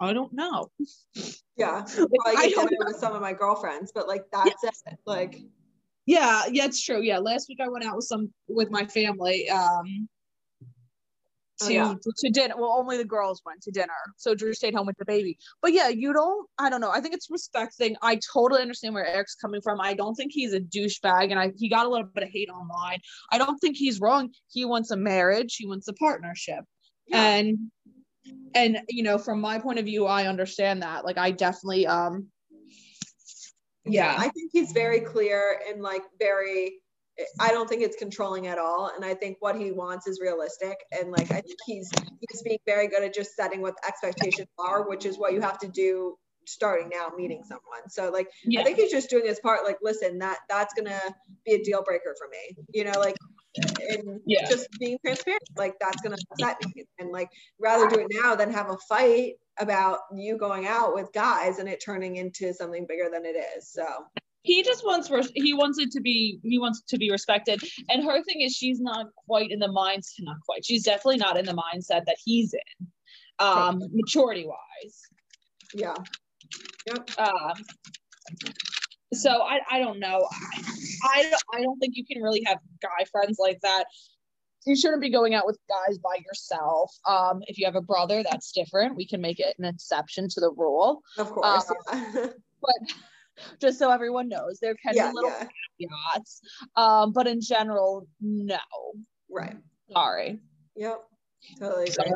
I 0.00 0.12
don't 0.12 0.32
know. 0.32 0.70
Yeah, 1.58 1.86
like, 2.26 2.36
I 2.36 2.48
dinner 2.48 2.68
with 2.84 2.96
some 2.96 3.14
of 3.14 3.22
my 3.22 3.32
girlfriends, 3.32 3.90
but 3.94 4.06
like 4.06 4.24
that's 4.30 4.62
yeah. 4.62 4.70
it. 4.92 4.98
Like, 5.06 5.38
yeah, 6.04 6.42
yeah, 6.50 6.66
it's 6.66 6.82
true. 6.82 7.00
Yeah, 7.00 7.16
last 7.16 7.48
week 7.48 7.60
I 7.62 7.68
went 7.68 7.82
out 7.86 7.96
with 7.96 8.04
some 8.04 8.30
with 8.46 8.70
my 8.70 8.84
family. 8.84 9.48
Um, 9.48 10.06
to, 11.58 11.66
oh, 11.66 11.68
yeah. 11.68 11.94
to, 12.18 12.30
dinner. 12.30 12.54
Well, 12.56 12.76
only 12.78 12.96
the 12.96 13.04
girls 13.04 13.42
went 13.44 13.62
to 13.62 13.70
dinner, 13.70 13.92
so 14.16 14.34
Drew 14.34 14.54
stayed 14.54 14.74
home 14.74 14.86
with 14.86 14.96
the 14.98 15.04
baby. 15.04 15.38
But 15.62 15.72
yeah, 15.72 15.88
you 15.88 16.12
don't. 16.12 16.46
I 16.58 16.70
don't 16.70 16.80
know. 16.80 16.90
I 16.90 17.00
think 17.00 17.14
it's 17.14 17.30
respect 17.30 17.74
thing. 17.74 17.96
I 18.02 18.20
totally 18.32 18.62
understand 18.62 18.94
where 18.94 19.06
Eric's 19.06 19.34
coming 19.34 19.60
from. 19.62 19.80
I 19.80 19.94
don't 19.94 20.14
think 20.14 20.32
he's 20.32 20.52
a 20.52 20.60
douchebag, 20.60 21.30
and 21.30 21.38
I 21.38 21.52
he 21.56 21.68
got 21.68 21.86
a 21.86 21.88
little 21.88 22.06
bit 22.06 22.24
of 22.24 22.30
hate 22.30 22.50
online. 22.50 23.00
I 23.32 23.38
don't 23.38 23.58
think 23.58 23.76
he's 23.76 24.00
wrong. 24.00 24.30
He 24.48 24.64
wants 24.64 24.90
a 24.90 24.96
marriage. 24.96 25.56
He 25.56 25.66
wants 25.66 25.88
a 25.88 25.94
partnership, 25.94 26.64
yeah. 27.06 27.22
and 27.22 27.58
and 28.54 28.78
you 28.88 29.02
know, 29.02 29.18
from 29.18 29.40
my 29.40 29.58
point 29.58 29.78
of 29.78 29.84
view, 29.84 30.06
I 30.06 30.26
understand 30.26 30.82
that. 30.82 31.04
Like, 31.04 31.18
I 31.18 31.30
definitely 31.30 31.86
um. 31.86 32.28
Yeah, 33.88 34.16
I 34.18 34.28
think 34.30 34.50
he's 34.52 34.72
very 34.72 34.98
clear 34.98 35.60
and 35.70 35.80
like 35.80 36.02
very 36.18 36.80
I 37.40 37.50
don't 37.50 37.68
think 37.68 37.82
it's 37.82 37.96
controlling 37.96 38.46
at 38.46 38.58
all. 38.58 38.90
And 38.94 39.04
I 39.04 39.14
think 39.14 39.38
what 39.40 39.56
he 39.56 39.72
wants 39.72 40.06
is 40.06 40.20
realistic. 40.20 40.76
And 40.92 41.10
like 41.10 41.30
I 41.30 41.40
think 41.40 41.58
he's 41.66 41.90
he's 42.28 42.42
being 42.42 42.58
very 42.66 42.88
good 42.88 43.02
at 43.02 43.14
just 43.14 43.34
setting 43.34 43.62
what 43.62 43.74
the 43.80 43.88
expectations 43.88 44.48
are, 44.58 44.88
which 44.88 45.06
is 45.06 45.18
what 45.18 45.32
you 45.32 45.40
have 45.40 45.58
to 45.60 45.68
do 45.68 46.16
starting 46.46 46.90
now 46.92 47.10
meeting 47.16 47.42
someone. 47.44 47.88
So 47.88 48.10
like 48.10 48.28
yeah. 48.44 48.60
I 48.60 48.64
think 48.64 48.78
he's 48.78 48.90
just 48.90 49.10
doing 49.10 49.26
his 49.26 49.40
part, 49.40 49.64
like, 49.64 49.78
listen, 49.82 50.18
that 50.18 50.38
that's 50.48 50.74
gonna 50.74 51.00
be 51.44 51.54
a 51.54 51.62
deal 51.62 51.82
breaker 51.82 52.14
for 52.18 52.28
me. 52.28 52.64
You 52.72 52.84
know, 52.84 52.98
like 52.98 53.16
and 53.88 54.20
yeah. 54.26 54.48
just 54.48 54.68
being 54.78 54.98
transparent, 55.04 55.42
like 55.56 55.74
that's 55.80 56.00
gonna 56.02 56.16
upset 56.32 56.56
me. 56.74 56.84
And 56.98 57.10
like 57.10 57.30
rather 57.58 57.88
do 57.88 58.00
it 58.00 58.08
now 58.10 58.34
than 58.34 58.52
have 58.52 58.70
a 58.70 58.76
fight 58.88 59.34
about 59.58 60.00
you 60.14 60.36
going 60.36 60.66
out 60.66 60.94
with 60.94 61.12
guys 61.12 61.58
and 61.58 61.68
it 61.68 61.82
turning 61.84 62.16
into 62.16 62.52
something 62.52 62.86
bigger 62.86 63.08
than 63.12 63.24
it 63.24 63.36
is. 63.56 63.70
So 63.70 63.86
he 64.46 64.62
just 64.62 64.84
wants 64.86 65.10
he 65.34 65.52
wants 65.52 65.78
it 65.78 65.90
to 65.90 66.00
be 66.00 66.38
he 66.42 66.58
wants 66.58 66.82
to 66.82 66.96
be 66.96 67.10
respected 67.10 67.60
and 67.90 68.04
her 68.04 68.22
thing 68.22 68.40
is 68.40 68.54
she's 68.54 68.80
not 68.80 69.06
quite 69.26 69.50
in 69.50 69.58
the 69.58 69.68
mindset 69.68 70.20
not 70.20 70.36
quite 70.44 70.64
she's 70.64 70.84
definitely 70.84 71.16
not 71.16 71.36
in 71.36 71.44
the 71.44 71.52
mindset 71.52 72.04
that 72.06 72.16
he's 72.24 72.54
in 72.54 72.86
um 73.40 73.82
maturity 73.92 74.46
wise 74.46 75.02
yeah 75.74 75.94
yep 76.86 77.10
um 77.18 77.52
so 79.12 79.42
i 79.42 79.58
i 79.70 79.78
don't 79.80 79.98
know 79.98 80.26
I, 81.02 81.30
I 81.32 81.58
i 81.58 81.62
don't 81.62 81.78
think 81.78 81.94
you 81.96 82.04
can 82.06 82.22
really 82.22 82.42
have 82.46 82.58
guy 82.80 83.04
friends 83.10 83.38
like 83.40 83.60
that 83.62 83.84
you 84.64 84.76
shouldn't 84.76 85.00
be 85.00 85.10
going 85.10 85.32
out 85.32 85.46
with 85.46 85.56
guys 85.68 85.96
by 85.98 86.16
yourself. 86.26 86.92
Um, 87.08 87.40
if 87.46 87.56
you 87.56 87.66
have 87.66 87.76
a 87.76 87.80
brother, 87.80 88.24
that's 88.28 88.50
different. 88.50 88.96
We 88.96 89.06
can 89.06 89.20
make 89.20 89.38
it 89.38 89.54
an 89.60 89.64
exception 89.64 90.28
to 90.28 90.40
the 90.40 90.50
rule. 90.50 91.02
Of 91.16 91.30
course. 91.30 91.70
Um, 91.70 91.76
yeah. 92.16 92.26
but 92.60 92.94
just 93.60 93.78
so 93.78 93.90
everyone 93.90 94.28
knows. 94.28 94.58
There 94.60 94.74
can 94.74 94.94
yeah, 94.94 95.10
be 95.10 95.14
little 95.14 95.30
yeah. 95.30 95.88
caveats, 96.14 96.40
um, 96.76 97.12
but 97.12 97.26
in 97.26 97.40
general, 97.40 98.06
no. 98.20 98.58
Right. 99.30 99.56
Sorry. 99.92 100.40
Yep. 100.76 101.02
Totally 101.58 101.90
Sorry. 101.90 102.10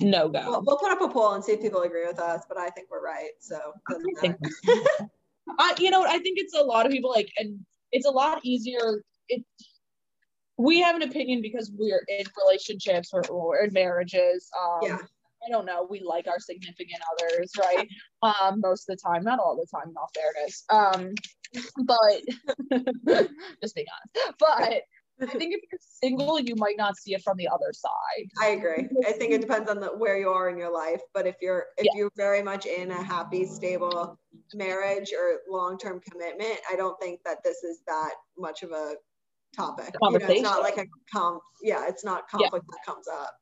No 0.00 0.28
go. 0.28 0.42
We'll, 0.46 0.62
we'll, 0.64 0.78
put 0.78 0.92
up 0.92 1.00
a 1.00 1.08
poll 1.08 1.32
and 1.32 1.44
see 1.44 1.52
if 1.52 1.60
people 1.60 1.82
agree 1.82 2.06
with 2.06 2.20
us, 2.20 2.44
but 2.48 2.58
I 2.58 2.68
think 2.70 2.88
we're 2.90 3.02
right. 3.02 3.30
So 3.40 3.58
I 3.88 3.94
think, 4.20 4.36
I, 5.58 5.74
you 5.78 5.90
know, 5.90 6.04
I 6.04 6.18
think 6.18 6.38
it's 6.38 6.54
a 6.54 6.62
lot 6.62 6.86
of 6.86 6.92
people 6.92 7.10
like, 7.10 7.30
and 7.38 7.58
it's 7.90 8.06
a 8.06 8.10
lot 8.10 8.40
easier. 8.44 9.02
It 9.28 9.44
we 10.58 10.80
have 10.80 10.96
an 10.96 11.02
opinion 11.02 11.40
because 11.40 11.70
we're 11.76 12.04
in 12.08 12.24
relationships 12.44 13.10
or, 13.12 13.24
or 13.28 13.58
in 13.58 13.72
marriages. 13.72 14.48
Um, 14.60 14.80
yeah 14.82 14.98
I 15.46 15.50
don't 15.50 15.66
know, 15.66 15.86
we 15.88 16.00
like 16.00 16.26
our 16.26 16.38
significant 16.38 17.00
others, 17.12 17.50
right? 17.58 17.88
Um, 18.20 18.60
most 18.60 18.88
of 18.88 18.96
the 18.96 19.00
time, 19.00 19.22
not 19.22 19.38
all 19.38 19.54
the 19.54 19.66
time, 19.72 19.90
in 19.90 19.94
all 19.96 20.10
fairness. 20.12 20.64
Um, 20.70 21.14
but 21.86 23.28
just 23.62 23.76
being 23.76 23.86
honest. 24.16 24.34
But 24.40 24.82
I 25.20 25.26
think 25.26 25.54
if 25.54 25.60
you're 25.70 25.78
single, 25.80 26.38
you 26.38 26.54
might 26.56 26.76
not 26.76 26.96
see 26.96 27.14
it 27.14 27.22
from 27.22 27.36
the 27.36 27.48
other 27.48 27.72
side. 27.72 28.28
I 28.40 28.48
agree. 28.48 28.88
I 29.06 29.12
think 29.12 29.32
it 29.32 29.40
depends 29.40 29.68
on 29.68 29.80
the, 29.80 29.88
where 29.88 30.18
you 30.18 30.28
are 30.28 30.48
in 30.48 30.56
your 30.56 30.72
life. 30.72 31.00
But 31.12 31.26
if 31.26 31.36
you're 31.40 31.66
if 31.76 31.84
yeah. 31.86 31.92
you're 31.94 32.10
very 32.16 32.42
much 32.42 32.66
in 32.66 32.90
a 32.90 33.02
happy, 33.02 33.44
stable 33.44 34.18
marriage 34.54 35.12
or 35.12 35.40
long-term 35.48 36.00
commitment, 36.08 36.58
I 36.70 36.76
don't 36.76 36.98
think 37.00 37.20
that 37.24 37.38
this 37.44 37.62
is 37.64 37.80
that 37.86 38.14
much 38.36 38.62
of 38.62 38.70
a 38.70 38.94
topic. 39.56 39.94
You 40.02 40.18
know, 40.18 40.26
it's 40.26 40.42
not 40.42 40.62
like 40.62 40.78
a 40.78 40.86
com 41.12 41.40
yeah, 41.62 41.86
it's 41.88 42.04
not 42.04 42.28
conflict 42.28 42.66
yeah. 42.68 42.76
that 42.76 42.92
comes 42.92 43.06
up. 43.08 43.34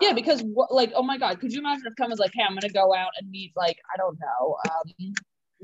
Yeah, 0.00 0.10
um, 0.10 0.14
because 0.14 0.42
what, 0.42 0.72
like, 0.72 0.92
oh 0.94 1.02
my 1.02 1.18
God, 1.18 1.40
could 1.40 1.52
you 1.52 1.60
imagine 1.60 1.84
if 1.86 1.94
Tom 1.96 2.10
like, 2.18 2.32
hey, 2.34 2.42
I'm 2.48 2.54
gonna 2.54 2.72
go 2.72 2.94
out 2.94 3.10
and 3.18 3.30
meet 3.30 3.52
like, 3.56 3.78
I 3.92 3.96
don't 3.96 4.18
know, 4.18 4.56
um, 4.68 5.14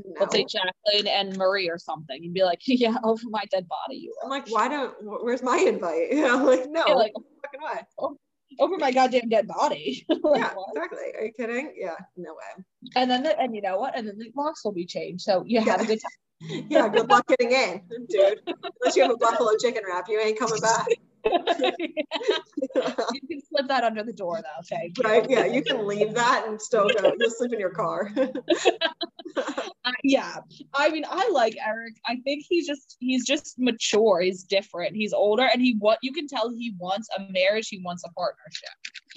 no. 0.04 0.20
let's 0.20 0.34
say 0.34 0.44
Jacqueline 0.44 1.06
and 1.06 1.36
Marie 1.36 1.68
or 1.68 1.78
something, 1.78 2.22
and 2.22 2.34
be 2.34 2.44
like, 2.44 2.60
yeah, 2.66 2.94
over 3.02 3.22
my 3.30 3.44
dead 3.50 3.66
body, 3.68 3.98
you. 3.98 4.14
Are. 4.20 4.24
I'm 4.24 4.30
like, 4.30 4.48
why 4.48 4.68
don't? 4.68 4.94
Where's 5.00 5.42
my 5.42 5.56
invite? 5.58 6.12
You 6.12 6.22
know, 6.22 6.44
like, 6.44 6.68
no, 6.70 6.84
yeah, 6.86 6.94
like, 6.94 7.12
fucking. 7.42 7.86
Oh, 7.98 8.16
over 8.58 8.78
my 8.78 8.90
goddamn 8.90 9.28
dead 9.28 9.46
body. 9.46 10.04
like, 10.08 10.40
yeah, 10.40 10.54
what? 10.54 10.68
exactly. 10.74 11.14
Are 11.16 11.24
you 11.24 11.32
kidding? 11.32 11.72
Yeah, 11.76 11.94
no 12.16 12.32
way. 12.32 12.64
And 12.96 13.08
then, 13.08 13.22
the, 13.22 13.38
and 13.38 13.54
you 13.54 13.62
know 13.62 13.78
what? 13.78 13.96
And 13.96 14.08
then 14.08 14.18
the 14.18 14.32
locks 14.36 14.64
will 14.64 14.72
be 14.72 14.86
changed. 14.86 15.22
So 15.22 15.44
you 15.46 15.60
yeah. 15.60 15.70
have 15.70 15.82
a 15.82 15.86
good 15.86 16.00
time. 16.00 16.66
yeah, 16.68 16.88
good 16.88 17.08
luck 17.08 17.26
getting 17.28 17.52
in, 17.52 17.82
dude. 18.08 18.40
Unless 18.46 18.96
you 18.96 19.02
have 19.02 19.12
a 19.12 19.16
buffalo 19.16 19.52
chicken 19.60 19.82
wrap, 19.86 20.06
you 20.08 20.20
ain't 20.20 20.38
coming 20.38 20.60
back. 20.60 20.88
you 21.24 23.20
can 23.28 23.40
slip 23.48 23.68
that 23.68 23.84
under 23.84 24.02
the 24.02 24.12
door 24.12 24.40
though, 24.42 24.60
okay? 24.60 24.92
Right. 25.04 25.28
Yeah, 25.28 25.46
you 25.46 25.62
can 25.62 25.86
leave 25.86 26.14
that 26.14 26.46
and 26.46 26.60
still 26.60 26.88
go. 26.88 27.12
You'll 27.18 27.30
sleep 27.30 27.52
in 27.52 27.60
your 27.60 27.70
car. 27.70 28.10
uh, 29.36 29.92
yeah. 30.04 30.36
I 30.74 30.90
mean, 30.90 31.04
I 31.08 31.28
like 31.30 31.56
Eric. 31.64 31.94
I 32.06 32.16
think 32.24 32.44
he's 32.48 32.66
just 32.66 32.96
he's 33.00 33.24
just 33.24 33.58
mature. 33.58 34.20
He's 34.20 34.44
different. 34.44 34.94
He's 34.94 35.12
older 35.12 35.48
and 35.52 35.60
he 35.60 35.76
what 35.78 35.98
you 36.02 36.12
can 36.12 36.26
tell 36.26 36.50
he 36.50 36.74
wants 36.78 37.08
a 37.16 37.22
marriage, 37.32 37.68
he 37.68 37.80
wants 37.84 38.04
a 38.04 38.12
partnership. 38.12 38.70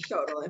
Totally. 0.09 0.47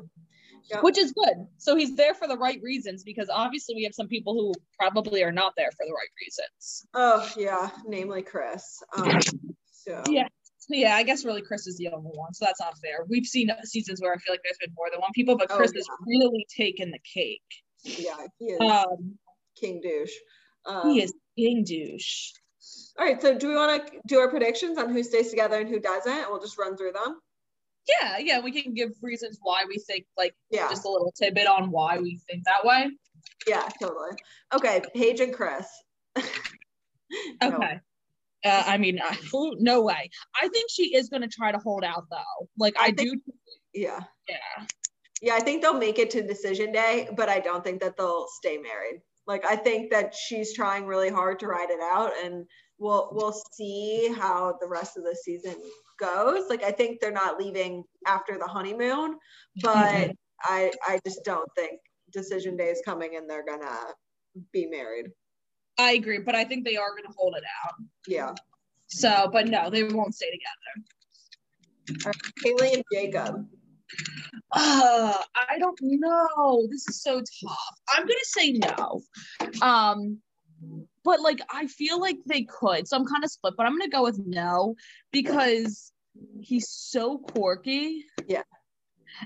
Yep. 0.72 0.84
Which 0.84 0.98
is 0.98 1.12
good. 1.12 1.46
So 1.58 1.76
he's 1.76 1.96
there 1.96 2.14
for 2.14 2.28
the 2.28 2.38
right 2.38 2.60
reasons 2.64 3.04
because 3.04 3.30
obviously 3.30 3.76
we 3.76 3.84
have 3.84 3.94
some 3.94 4.08
people 4.08 4.34
who 4.34 4.54
probably 4.80 5.24
are 5.24 5.32
not 5.32 5.54
there 5.58 5.72
for 5.72 5.86
the 5.86 5.92
right 5.92 6.08
reasons. 6.22 6.86
Oh 6.94 7.30
yeah, 7.38 7.70
namely 7.86 8.22
Chris. 8.22 8.82
Um, 8.98 9.20
so 9.72 10.02
yeah, 10.08 10.28
yeah, 10.70 10.96
I 10.96 11.04
guess 11.04 11.26
really 11.26 11.42
Chris 11.42 11.68
is 11.68 11.78
the 11.78 11.90
only 11.90 12.12
one, 12.14 12.34
so 12.34 12.46
that's 12.46 12.60
not 12.60 12.78
fair. 12.80 13.06
We've 13.08 13.26
seen 13.26 13.50
seasons 13.64 14.02
where 14.02 14.14
I 14.14 14.18
feel 14.18 14.34
like 14.34 14.42
there's 14.44 14.58
been 14.60 14.74
more 14.76 14.88
than 14.92 15.00
one 15.00 15.12
people, 15.14 15.38
but 15.38 15.48
oh, 15.50 15.58
Chris 15.58 15.72
oh, 15.72 15.78
yeah. 15.78 15.80
has 15.80 15.88
really 16.06 16.46
taken 16.56 16.92
the 16.92 17.00
cake. 17.14 17.42
Yeah, 17.84 18.16
he 18.40 18.46
is 18.46 18.60
um, 18.62 19.18
king 19.60 19.82
douche. 19.82 20.14
Um, 20.66 20.90
he 20.90 21.02
is 21.02 21.14
king 21.38 21.64
douche. 21.64 22.32
All 22.98 23.06
right, 23.06 23.22
so 23.22 23.38
do 23.38 23.48
we 23.48 23.56
want 23.56 23.88
to 23.88 24.00
do 24.08 24.20
our 24.20 24.30
predictions 24.30 24.78
on 24.78 24.92
who 24.92 25.04
stays 25.04 25.30
together 25.30 25.60
and 25.60 25.68
who 25.68 25.80
doesn't? 25.80 26.30
We'll 26.30 26.40
just 26.40 26.58
run 26.58 26.78
through 26.78 26.94
them. 26.94 27.20
Yeah, 27.88 28.18
yeah, 28.20 28.40
we 28.40 28.52
can 28.52 28.74
give 28.74 28.92
reasons 29.02 29.40
why 29.42 29.64
we 29.68 29.78
think, 29.78 30.06
like, 30.18 30.34
yeah. 30.50 30.70
just 30.70 30.86
a 30.86 30.90
little 30.90 31.12
tidbit 31.12 31.48
on 31.48 31.70
why 31.70 31.98
we 31.98 32.20
think 32.30 32.46
that 32.46 32.64
way. 32.64 32.90
Yeah, 33.48 33.68
totally. 33.82 34.12
Okay, 34.54 34.82
Paige 34.96 35.20
and 35.20 35.34
Chris. 35.34 35.68
okay. 37.44 37.80
Uh, 38.46 38.64
I 38.66 38.78
mean, 38.78 39.00
no 39.60 39.82
way. 39.82 40.10
I 40.42 40.48
think 40.50 40.70
she 40.70 40.96
is 40.96 41.10
going 41.10 41.22
to 41.22 41.28
try 41.28 41.52
to 41.52 41.60
hold 41.60 41.84
out 41.84 42.06
though. 42.10 42.48
Like 42.58 42.76
I, 42.78 42.86
I 42.88 42.92
think, 42.92 43.24
do. 43.26 43.34
Yeah. 43.74 44.02
Yeah. 44.28 44.66
Yeah, 45.22 45.36
I 45.36 45.40
think 45.40 45.62
they'll 45.62 45.74
make 45.74 46.00
it 46.00 46.12
to 46.12 46.22
decision 46.22 46.74
day, 46.74 47.08
but 47.16 47.30
I 47.30 47.40
don't 47.40 47.64
think 47.64 47.80
that 47.80 47.96
they'll 47.96 48.28
stay 48.28 48.58
married. 48.58 49.02
Like 49.26 49.46
I 49.46 49.56
think 49.56 49.90
that 49.92 50.14
she's 50.14 50.54
trying 50.54 50.86
really 50.86 51.10
hard 51.10 51.40
to 51.40 51.48
ride 51.48 51.70
it 51.70 51.80
out, 51.82 52.12
and 52.22 52.46
we'll 52.78 53.10
we'll 53.14 53.36
see 53.54 54.14
how 54.18 54.58
the 54.60 54.68
rest 54.68 54.98
of 54.98 55.04
the 55.04 55.16
season 55.16 55.56
goes. 55.98 56.50
Like 56.50 56.62
I 56.64 56.72
think 56.72 57.00
they're 57.00 57.12
not 57.12 57.40
leaving 57.40 57.86
after 58.06 58.38
the 58.38 58.48
honeymoon, 58.48 59.18
but 59.62 59.76
mm-hmm. 59.76 60.12
I 60.44 60.72
I 60.86 61.00
just 61.06 61.24
don't 61.24 61.50
think 61.56 61.80
decision 62.12 62.58
day 62.58 62.68
is 62.68 62.82
coming 62.84 63.16
and 63.16 63.30
they're 63.30 63.46
gonna 63.46 63.78
be 64.52 64.66
married. 64.66 65.08
I 65.78 65.94
agree, 65.94 66.20
but 66.20 66.36
I 66.36 66.44
think 66.44 66.66
they 66.66 66.78
are 66.78 66.92
going 66.92 67.04
to 67.04 67.14
hold 67.18 67.36
it 67.36 67.44
out. 67.66 67.74
Yeah. 68.08 68.34
So, 68.88 69.30
but 69.32 69.48
no, 69.48 69.70
they 69.70 69.84
won't 69.84 70.14
stay 70.14 70.30
together. 70.30 72.06
Right, 72.06 72.16
Haley 72.44 72.74
and 72.76 72.84
Jacob. 72.94 73.48
Uh, 74.52 75.18
I 75.50 75.58
don't 75.60 75.78
know. 75.82 76.68
This 76.70 76.88
is 76.88 77.02
so 77.02 77.20
tough. 77.20 77.80
I'm 77.90 78.04
gonna 78.04 78.20
say 78.24 78.52
no. 78.54 79.02
Um, 79.62 80.20
but 81.04 81.20
like 81.20 81.42
I 81.52 81.68
feel 81.68 82.00
like 82.00 82.18
they 82.26 82.44
could, 82.44 82.88
so 82.88 82.98
I'm 82.98 83.06
kind 83.06 83.24
of 83.24 83.32
split. 83.32 83.56
But 83.58 83.66
I'm 83.66 83.78
gonna 83.78 83.90
go 83.90 84.04
with 84.04 84.20
no 84.26 84.76
because 85.12 85.92
he's 86.40 86.70
so 86.70 87.18
quirky. 87.18 88.06
Yeah. 88.28 88.44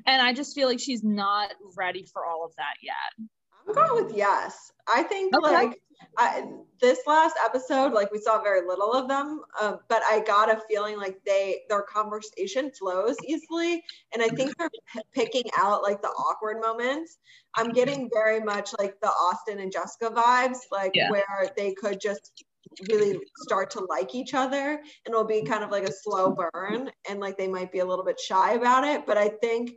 And 0.05 0.21
I 0.21 0.33
just 0.33 0.55
feel 0.55 0.67
like 0.67 0.79
she's 0.79 1.03
not 1.03 1.53
ready 1.77 2.05
for 2.11 2.25
all 2.25 2.45
of 2.45 2.55
that 2.57 2.75
yet. 2.81 3.27
I'm 3.67 3.73
going 3.73 4.05
with 4.05 4.15
yes. 4.15 4.71
I 4.87 5.03
think 5.03 5.35
Okay. 5.35 5.43
like 5.43 5.81
I, 6.17 6.47
this 6.81 6.99
last 7.07 7.35
episode, 7.43 7.93
like 7.93 8.11
we 8.11 8.19
saw 8.19 8.41
very 8.41 8.67
little 8.67 8.93
of 8.93 9.07
them, 9.07 9.41
uh, 9.59 9.77
but 9.89 10.01
I 10.03 10.21
got 10.21 10.49
a 10.51 10.61
feeling 10.69 10.97
like 10.97 11.17
they 11.25 11.61
their 11.69 11.83
conversation 11.83 12.71
flows 12.71 13.17
easily, 13.23 13.83
and 14.13 14.21
I 14.23 14.29
think 14.29 14.57
they're 14.57 14.69
p- 14.93 15.01
picking 15.13 15.49
out 15.57 15.83
like 15.83 16.01
the 16.01 16.07
awkward 16.09 16.61
moments. 16.61 17.17
I'm 17.55 17.71
getting 17.71 18.09
very 18.13 18.39
much 18.39 18.71
like 18.79 18.99
the 19.01 19.07
Austin 19.09 19.59
and 19.59 19.71
Jessica 19.71 20.09
vibes, 20.11 20.57
like 20.71 20.93
Yeah. 20.93 21.09
where 21.09 21.51
they 21.57 21.73
could 21.73 21.99
just 21.99 22.43
really 22.87 23.19
start 23.35 23.71
to 23.71 23.85
like 23.89 24.13
each 24.15 24.33
other, 24.33 24.71
and 24.79 24.83
it'll 25.07 25.23
be 25.25 25.41
kind 25.43 25.63
of 25.63 25.71
like 25.71 25.83
a 25.83 25.91
slow 25.91 26.35
burn, 26.53 26.91
and 27.09 27.19
like 27.19 27.37
they 27.37 27.47
might 27.47 27.71
be 27.71 27.79
a 27.79 27.85
little 27.85 28.05
bit 28.05 28.19
shy 28.19 28.53
about 28.53 28.83
it. 28.83 29.05
But 29.05 29.17
I 29.17 29.29
think 29.29 29.71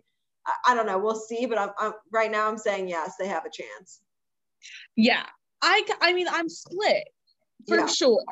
I, 0.46 0.72
I 0.72 0.74
don't 0.74 0.86
know, 0.86 0.98
we'll 0.98 1.16
see. 1.16 1.46
But 1.46 1.58
I'm, 1.58 1.70
I'm 1.78 1.92
right 2.12 2.30
now 2.30 2.48
I'm 2.48 2.58
saying 2.58 2.88
yes, 2.88 3.16
they 3.18 3.28
have 3.28 3.44
a 3.46 3.50
chance. 3.50 4.02
Yeah. 4.96 5.24
I 5.62 5.84
I 6.00 6.12
mean 6.12 6.26
I'm 6.30 6.48
split 6.48 7.04
for 7.68 7.78
Yeah. 7.78 7.86
sure. 7.86 8.24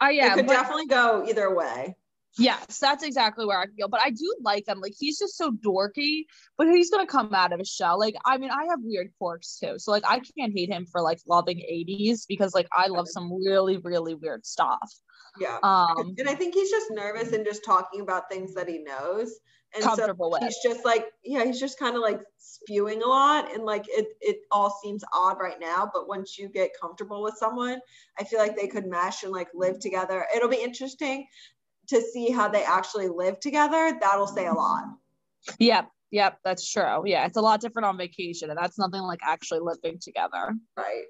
I 0.00 0.12
it 0.12 0.18
am. 0.20 0.36
could 0.36 0.46
but- 0.46 0.52
definitely 0.54 0.86
go 0.86 1.24
either 1.28 1.54
way. 1.54 1.96
Yes, 2.36 2.78
that's 2.80 3.04
exactly 3.04 3.46
where 3.46 3.60
I 3.60 3.66
feel. 3.76 3.86
But 3.86 4.00
I 4.00 4.10
do 4.10 4.34
like 4.42 4.66
him. 4.66 4.80
Like 4.80 4.94
he's 4.98 5.20
just 5.20 5.36
so 5.36 5.52
dorky, 5.52 6.24
but 6.58 6.66
he's 6.66 6.90
gonna 6.90 7.06
come 7.06 7.32
out 7.32 7.52
of 7.52 7.60
his 7.60 7.68
shell. 7.68 7.96
Like 7.96 8.16
I 8.24 8.38
mean, 8.38 8.50
I 8.50 8.64
have 8.70 8.80
weird 8.82 9.12
quirks 9.20 9.56
too. 9.60 9.78
So 9.78 9.92
like 9.92 10.02
I 10.04 10.20
can't 10.36 10.52
hate 10.52 10.68
him 10.68 10.84
for 10.84 11.00
like 11.00 11.20
loving 11.28 11.58
80s 11.58 12.26
because 12.28 12.52
like 12.52 12.66
I 12.76 12.88
love 12.88 13.06
some 13.08 13.32
really, 13.32 13.76
really 13.78 14.14
weird 14.16 14.44
stuff. 14.44 14.92
Yeah. 15.38 15.58
Um 15.62 16.14
and 16.18 16.28
I 16.28 16.34
think 16.34 16.54
he's 16.54 16.70
just 16.70 16.90
nervous 16.90 17.32
and 17.32 17.44
just 17.46 17.64
talking 17.64 18.00
about 18.00 18.24
things 18.28 18.52
that 18.54 18.68
he 18.68 18.78
knows. 18.78 19.32
And 19.74 19.82
so 19.82 20.14
with. 20.18 20.42
he's 20.42 20.58
just 20.62 20.84
like, 20.84 21.06
yeah, 21.24 21.44
he's 21.44 21.58
just 21.58 21.78
kind 21.78 21.96
of 21.96 22.02
like 22.02 22.20
spewing 22.38 23.02
a 23.02 23.06
lot. 23.06 23.52
And 23.52 23.64
like 23.64 23.84
it 23.88 24.06
it 24.20 24.38
all 24.50 24.78
seems 24.82 25.02
odd 25.12 25.38
right 25.40 25.58
now. 25.60 25.90
But 25.92 26.06
once 26.08 26.38
you 26.38 26.48
get 26.48 26.70
comfortable 26.80 27.22
with 27.22 27.34
someone, 27.36 27.80
I 28.18 28.24
feel 28.24 28.38
like 28.38 28.56
they 28.56 28.68
could 28.68 28.86
mesh 28.86 29.22
and 29.24 29.32
like 29.32 29.48
live 29.54 29.80
together. 29.80 30.26
It'll 30.34 30.48
be 30.48 30.62
interesting 30.62 31.26
to 31.88 32.00
see 32.00 32.30
how 32.30 32.48
they 32.48 32.64
actually 32.64 33.08
live 33.08 33.40
together. 33.40 33.98
That'll 34.00 34.26
say 34.26 34.46
a 34.46 34.52
lot. 34.52 34.84
Yep, 35.58 35.88
yep, 36.10 36.38
that's 36.44 36.70
true. 36.70 37.02
Yeah, 37.04 37.26
it's 37.26 37.36
a 37.36 37.42
lot 37.42 37.60
different 37.60 37.86
on 37.86 37.98
vacation, 37.98 38.50
and 38.50 38.58
that's 38.58 38.78
nothing 38.78 39.02
like 39.02 39.20
actually 39.26 39.60
living 39.60 39.98
together. 40.00 40.54
Right. 40.76 41.04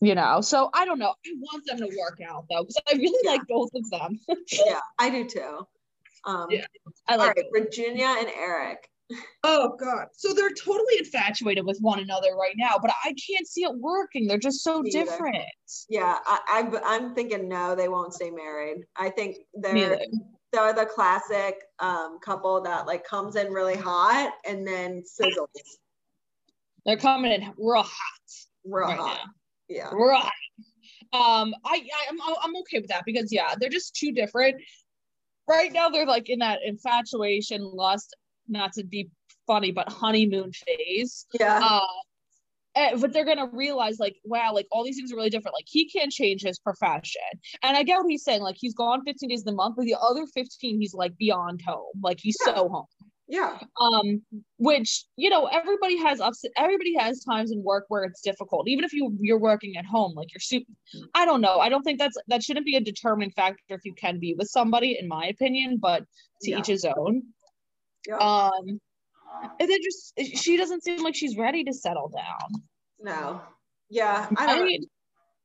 You 0.00 0.14
know, 0.14 0.40
so 0.40 0.70
I 0.72 0.86
don't 0.86 0.98
know. 0.98 1.10
I 1.10 1.30
want 1.36 1.66
them 1.66 1.76
to 1.78 1.96
work 1.98 2.18
out 2.26 2.46
though, 2.50 2.62
because 2.62 2.76
I 2.90 2.96
really 2.96 3.20
Yeah. 3.22 3.30
like 3.32 3.42
both 3.46 3.70
of 3.74 3.88
them. 3.90 4.18
Yeah, 4.66 4.80
I 4.98 5.10
do 5.10 5.28
too. 5.28 5.66
Um 6.24 6.46
Yeah. 6.50 6.66
I 7.08 7.12
all 7.12 7.18
like. 7.18 7.36
right, 7.36 7.46
Virginia 7.56 8.14
and 8.18 8.28
Eric. 8.36 8.88
Oh 9.42 9.74
God! 9.80 10.06
So 10.12 10.32
they're 10.34 10.52
totally 10.52 10.98
infatuated 10.98 11.64
with 11.64 11.78
one 11.80 11.98
another 11.98 12.36
right 12.36 12.54
now, 12.56 12.76
but 12.80 12.92
I 13.04 13.08
can't 13.14 13.46
see 13.46 13.62
it 13.62 13.72
working. 13.74 14.26
They're 14.26 14.38
just 14.38 14.62
so 14.62 14.82
Me 14.82 14.90
either. 14.90 15.04
different. 15.06 15.44
Yeah, 15.88 16.18
I, 16.26 16.38
I 16.48 16.80
I'm 16.84 17.14
thinking 17.14 17.48
no, 17.48 17.74
they 17.74 17.88
won't 17.88 18.12
stay 18.14 18.30
married. 18.30 18.84
I 18.96 19.08
think 19.08 19.38
they're 19.54 19.74
Neither. 19.74 19.98
they're 20.52 20.72
the 20.74 20.86
classic 20.86 21.56
um, 21.80 22.18
couple 22.24 22.60
that 22.62 22.86
like 22.86 23.02
comes 23.04 23.34
in 23.34 23.50
really 23.52 23.76
hot 23.76 24.32
and 24.46 24.64
then 24.66 25.02
sizzles 25.02 25.48
They're 26.86 26.96
coming 26.96 27.32
in 27.32 27.52
real 27.58 27.82
hot 27.82 28.30
real 28.64 28.88
right 28.88 28.98
hot. 28.98 29.18
now. 29.24 29.30
Yeah, 29.68 29.90
Right. 29.92 30.30
Um, 31.12 31.54
I, 31.64 31.76
I 31.76 32.06
I'm 32.10 32.18
I'm 32.44 32.56
okay 32.58 32.78
with 32.78 32.88
that 32.90 33.04
because 33.06 33.32
yeah, 33.32 33.54
they're 33.58 33.70
just 33.70 33.94
too 33.96 34.12
different. 34.12 34.60
Right 35.50 35.72
now, 35.72 35.88
they're 35.88 36.06
like 36.06 36.28
in 36.30 36.38
that 36.38 36.60
infatuation, 36.64 37.62
lust, 37.62 38.16
not 38.48 38.72
to 38.74 38.84
be 38.84 39.10
funny, 39.48 39.72
but 39.72 39.88
honeymoon 39.90 40.52
phase. 40.52 41.26
yeah, 41.38 41.58
Uh, 41.60 41.80
eh, 42.76 42.96
but 43.00 43.12
they're 43.12 43.24
gonna 43.24 43.50
realize 43.52 43.98
like, 43.98 44.16
wow, 44.24 44.52
like 44.54 44.66
all 44.70 44.84
these 44.84 44.96
things 44.96 45.12
are 45.12 45.16
really 45.16 45.30
different. 45.30 45.54
Like 45.54 45.66
he 45.68 45.88
can't 45.90 46.12
change 46.12 46.42
his 46.42 46.58
profession, 46.60 47.20
and 47.64 47.76
I 47.76 47.82
get 47.82 47.98
what 47.98 48.08
he's 48.08 48.22
saying. 48.22 48.42
Like 48.42 48.56
he's 48.58 48.74
gone 48.74 49.02
15 49.04 49.28
days 49.28 49.40
in 49.40 49.46
the 49.46 49.52
month, 49.52 49.74
but 49.76 49.86
the 49.86 49.96
other 50.00 50.24
15 50.26 50.80
he's 50.80 50.94
like 50.94 51.16
beyond 51.18 51.62
home. 51.66 52.00
Like 52.00 52.20
he's 52.20 52.36
Yeah. 52.46 52.54
so 52.54 52.68
home 52.68 52.86
yeah, 53.30 53.58
um 53.80 54.22
which 54.58 55.04
you 55.16 55.30
know 55.30 55.46
everybody 55.46 55.96
has 55.96 56.20
ups 56.20 56.44
everybody 56.56 56.94
has 56.96 57.22
times 57.24 57.52
in 57.52 57.62
work 57.62 57.84
where 57.88 58.04
it's 58.04 58.20
difficult 58.20 58.68
even 58.68 58.84
if 58.84 58.92
you 58.92 59.16
you're 59.20 59.38
working 59.38 59.76
at 59.76 59.86
home 59.86 60.12
like 60.14 60.28
you're 60.34 60.40
super 60.40 60.70
i 61.14 61.24
don't 61.24 61.40
know 61.40 61.58
i 61.58 61.68
don't 61.68 61.82
think 61.82 61.98
that's 61.98 62.16
that 62.28 62.42
shouldn't 62.42 62.66
be 62.66 62.76
a 62.76 62.80
determining 62.80 63.30
factor 63.30 63.62
if 63.68 63.80
you 63.84 63.94
can 63.94 64.18
be 64.18 64.34
with 64.36 64.48
somebody 64.48 64.98
in 65.00 65.06
my 65.08 65.26
opinion 65.26 65.78
but 65.80 66.02
to 66.42 66.50
Yeah. 66.50 66.58
each 66.58 66.66
his 66.66 66.84
own 66.84 67.22
yeah. 68.08 68.16
um 68.16 68.80
and 69.60 69.68
then 69.70 69.78
just 69.82 70.12
she 70.36 70.56
doesn't 70.56 70.82
seem 70.82 71.02
like 71.02 71.14
she's 71.14 71.36
ready 71.36 71.62
to 71.64 71.72
settle 71.72 72.08
down 72.08 72.60
no, 73.02 73.40
yeah. 73.88 74.28
I 74.36 74.46
don't. 74.46 74.62
right? 74.62 74.80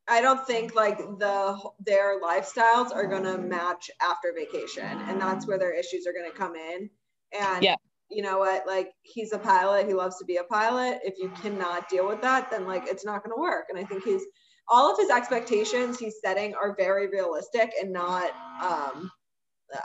I 0.08 0.22
don't 0.22 0.46
think 0.46 0.76
like 0.76 0.98
the 0.98 1.58
their 1.84 2.22
lifestyles 2.22 2.94
are 2.94 3.08
gonna 3.08 3.38
match 3.38 3.90
after 4.02 4.34
vacation, 4.36 4.86
and 5.08 5.20
that's 5.20 5.48
where 5.48 5.58
their 5.58 5.74
issues 5.74 6.06
are 6.06 6.14
gonna 6.14 6.34
come 6.34 6.56
in. 6.56 6.90
And 7.34 7.64
Yeah. 7.64 7.76
you 8.10 8.22
know 8.22 8.40
what? 8.40 8.68
Like 8.68 8.92
he's 9.04 9.34
a 9.34 9.40
pilot. 9.40 9.88
He 9.88 9.94
loves 9.94 10.18
to 10.20 10.26
be 10.26 10.38
a 10.38 10.44
pilot. 10.44 11.00
If 11.04 11.18
you 11.18 11.30
cannot 11.42 11.90
deal 11.90 12.08
with 12.08 12.22
that, 12.22 12.50
then 12.52 12.66
like 12.66 12.88
it's 12.88 13.06
not 13.06 13.24
gonna 13.24 13.40
work. 13.40 13.66
And 13.70 13.78
I 13.80 13.84
think 13.84 14.04
he's 14.04 14.24
all 14.68 14.92
of 14.92 14.98
his 14.98 15.10
expectations 15.10 16.00
he's 16.00 16.16
setting 16.24 16.56
are 16.56 16.76
very 16.76 17.08
realistic 17.08 17.72
and 17.82 17.92
not 17.94 18.32
um 18.64 19.12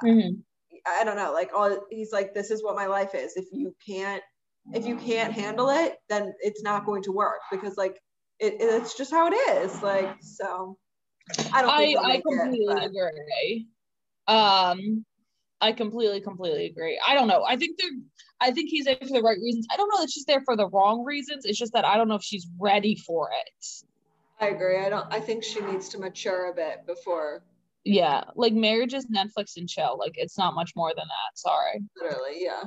Mhm. 0.03 0.43
I 0.87 1.05
don't 1.05 1.17
know, 1.17 1.33
like 1.33 1.51
all 1.55 1.87
he's 1.91 2.13
like, 2.13 2.33
this 2.35 2.51
is 2.51 2.63
what 2.63 2.77
my 2.77 2.87
life 2.87 3.15
is. 3.15 3.37
If 3.37 3.47
you 3.53 3.75
can't, 3.87 4.23
if 4.73 4.87
you 4.87 4.97
can't 4.97 5.33
handle 5.33 5.69
it, 5.69 5.99
then 6.09 6.33
it's 6.41 6.63
not 6.63 6.87
going 6.87 7.03
to 7.05 7.13
work 7.13 7.41
because 7.51 7.77
like 7.77 8.01
it, 8.39 8.55
it's 8.61 8.97
just 8.97 9.11
how 9.11 9.29
it 9.31 9.35
is. 9.35 9.83
Like 9.83 10.17
so, 10.23 10.79
I 11.53 11.63
don't. 11.63 11.71
I, 11.71 11.95
I 11.99 12.09
make 12.09 12.21
it, 12.21 12.23
completely 12.23 12.75
agree. 12.85 13.69
Um, 14.27 15.05
I 15.61 15.73
completely, 15.73 16.21
completely 16.21 16.67
agree. 16.67 17.01
I 17.07 17.15
don't 17.15 17.29
know. 17.29 17.45
I 17.47 17.57
think 17.57 17.79
they're. 17.79 17.91
I 18.41 18.51
think 18.53 18.71
he's 18.71 18.87
there 18.87 18.97
for 18.97 19.09
the 19.09 19.21
right 19.21 19.37
reasons. 19.39 19.67
I 19.71 19.77
don't 19.77 19.91
know 19.93 20.01
that 20.01 20.11
she's 20.11 20.25
there 20.25 20.41
for 20.41 20.57
the 20.57 20.69
wrong 20.69 21.05
reasons. 21.05 21.45
It's 21.45 21.59
just 21.59 21.75
that 21.75 21.85
I 21.85 21.97
don't 21.99 22.09
know 22.09 22.15
if 22.15 22.23
she's 22.23 22.47
ready 22.59 22.97
for 22.97 23.29
it. 23.29 23.67
I 24.41 24.49
agree. 24.49 24.79
I 24.79 24.89
don't. 24.89 25.07
I 25.13 25.21
think 25.21 25.45
she 25.45 25.61
needs 25.61 25.91
to 25.91 25.99
mature 25.99 26.51
a 26.51 26.55
bit 26.55 26.87
before. 26.87 27.43
Yeah, 27.85 28.25
like 28.37 28.53
marriage 28.53 28.93
is 28.93 29.07
Netflix 29.07 29.57
and 29.57 29.67
chill. 29.69 29.97
Like 29.99 30.13
it's 30.17 30.37
not 30.37 30.55
much 30.55 30.73
more 30.77 30.91
than 30.91 31.07
that. 31.07 31.39
Sorry. 31.39 31.81
Literally, 31.97 32.37
yeah. 32.45 32.65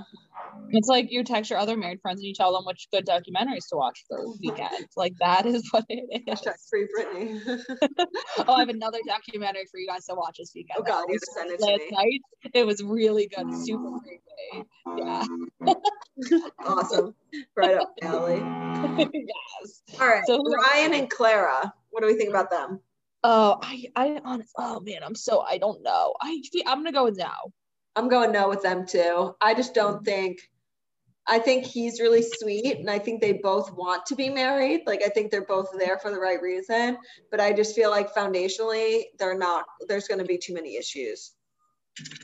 It's 0.69 0.87
like 0.87 1.11
you 1.11 1.23
text 1.23 1.51
your 1.51 1.59
other 1.59 1.77
married 1.77 1.99
friends 2.01 2.19
and 2.19 2.27
you 2.27 2.33
tell 2.33 2.51
them 2.51 2.63
which 2.65 2.87
good 2.91 3.05
documentaries 3.05 3.67
to 3.69 3.75
watch 3.75 4.03
for 4.07 4.17
the 4.17 4.35
weekend. 4.41 4.87
like 4.97 5.13
that 5.19 5.45
is 5.45 5.67
what 5.71 5.85
it 5.89 6.23
is. 6.27 6.41
Free 6.69 6.87
Britney. 6.97 7.61
Oh, 8.47 8.53
I 8.53 8.59
have 8.59 8.69
another 8.69 8.97
documentary 9.05 9.65
for 9.71 9.79
you 9.79 9.87
guys 9.87 10.05
to 10.05 10.15
watch 10.15 10.37
this 10.39 10.51
weekend. 10.55 10.79
Oh, 10.79 10.83
God, 10.83 11.05
you 11.07 11.19
sent 11.35 11.51
it 11.51 11.59
to 11.59 11.65
last 11.65 11.79
me. 11.79 11.89
night. 11.91 12.21
It 12.53 12.65
was 12.65 12.81
really 12.83 13.27
good. 13.27 13.45
Super 13.63 13.99
creepy. 13.99 14.67
Yeah. 14.97 15.23
awesome. 16.65 17.13
Right 17.55 17.75
up 17.77 17.93
alley. 18.01 18.39
yes. 19.13 19.83
All 20.01 20.07
right. 20.07 20.23
So 20.25 20.41
Ryan 20.43 20.93
and 20.95 21.09
Clara. 21.09 21.71
What 21.91 22.01
do 22.01 22.07
we 22.07 22.15
think 22.15 22.29
about 22.29 22.49
them? 22.49 22.79
Oh, 23.23 23.57
I, 23.61 23.85
I, 23.95 24.21
honest, 24.25 24.51
oh 24.57 24.81
man, 24.81 25.01
I'm 25.03 25.15
so, 25.15 25.41
I 25.41 25.57
don't 25.57 25.81
know. 25.81 26.13
I, 26.21 26.41
feel- 26.51 26.63
I'm 26.67 26.79
gonna 26.79 26.91
go 26.91 27.05
with 27.05 27.17
no. 27.17 27.31
I'm 27.95 28.09
going 28.09 28.31
no 28.31 28.49
with 28.49 28.61
them 28.61 28.85
too. 28.85 29.35
I 29.39 29.53
just 29.53 29.73
don't 29.73 30.01
mm. 30.01 30.05
think. 30.05 30.39
I 31.25 31.39
think 31.39 31.65
he's 31.65 32.01
really 32.01 32.21
sweet, 32.21 32.79
and 32.79 32.89
I 32.89 32.99
think 32.99 33.21
they 33.21 33.31
both 33.31 33.73
want 33.73 34.05
to 34.07 34.15
be 34.15 34.29
married. 34.29 34.81
Like 34.85 35.01
I 35.05 35.07
think 35.07 35.31
they're 35.31 35.45
both 35.45 35.69
there 35.77 35.97
for 35.97 36.11
the 36.11 36.19
right 36.19 36.41
reason, 36.41 36.97
but 37.31 37.39
I 37.39 37.53
just 37.53 37.75
feel 37.75 37.91
like 37.91 38.13
foundationally 38.13 39.03
they're 39.17 39.37
not. 39.37 39.63
There's 39.87 40.07
going 40.07 40.19
to 40.19 40.25
be 40.25 40.37
too 40.37 40.53
many 40.53 40.75
issues. 40.75 41.31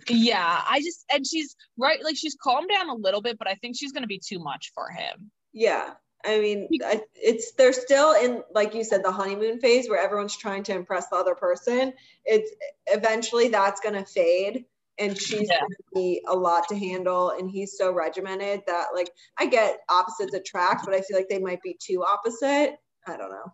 Yeah, 0.10 0.62
I 0.68 0.80
just, 0.80 1.06
and 1.14 1.26
she's 1.26 1.56
right, 1.78 2.04
like 2.04 2.18
she's 2.18 2.36
calmed 2.36 2.70
down 2.70 2.90
a 2.90 2.96
little 2.96 3.22
bit, 3.22 3.38
but 3.38 3.48
I 3.48 3.56
think 3.56 3.78
she's 3.78 3.92
gonna 3.92 4.08
be 4.08 4.20
too 4.20 4.40
much 4.40 4.72
for 4.74 4.90
him. 4.90 5.32
Yeah, 5.54 5.92
I 6.26 6.40
mean, 6.40 6.68
it's 6.72 7.54
they're 7.54 7.74
still 7.74 8.14
in, 8.14 8.44
like 8.54 8.74
you 8.74 8.84
said, 8.84 9.04
the 9.04 9.12
honeymoon 9.12 9.60
phase 9.60 9.90
where 9.90 10.00
everyone's 10.00 10.36
trying 10.36 10.64
to 10.64 10.74
impress 10.76 11.08
the 11.10 11.16
other 11.16 11.36
person. 11.36 11.94
It's 12.26 12.52
eventually 12.88 13.48
that's 13.48 13.80
going 13.80 13.96
to 13.96 14.06
fade, 14.06 14.66
and 14.98 15.18
she's 15.18 15.48
Yeah. 15.48 15.60
going 15.60 15.72
to 15.72 15.84
be 15.96 16.22
a 16.28 16.36
lot 16.36 16.68
to 16.70 16.76
handle, 16.78 17.30
and 17.32 17.50
he's 17.50 17.78
so 17.78 17.94
regimented 17.94 18.62
that, 18.68 18.88
like, 18.94 19.10
I 19.38 19.46
get 19.46 19.80
opposites 19.90 20.34
attract, 20.34 20.86
but 20.86 20.94
I 20.94 21.02
feel 21.02 21.16
like 21.16 21.30
they 21.30 21.40
might 21.40 21.62
be 21.62 21.78
too 21.80 22.04
opposite. 22.04 22.78
I 23.08 23.16
don't 23.18 23.32
know. 23.32 23.54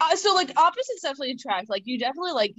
Uh, 0.00 0.16
so 0.16 0.34
like 0.34 0.50
opposites 0.56 1.02
definitely 1.02 1.32
attract. 1.32 1.68
Like 1.68 1.82
you 1.84 1.98
definitely 1.98 2.32
like 2.32 2.54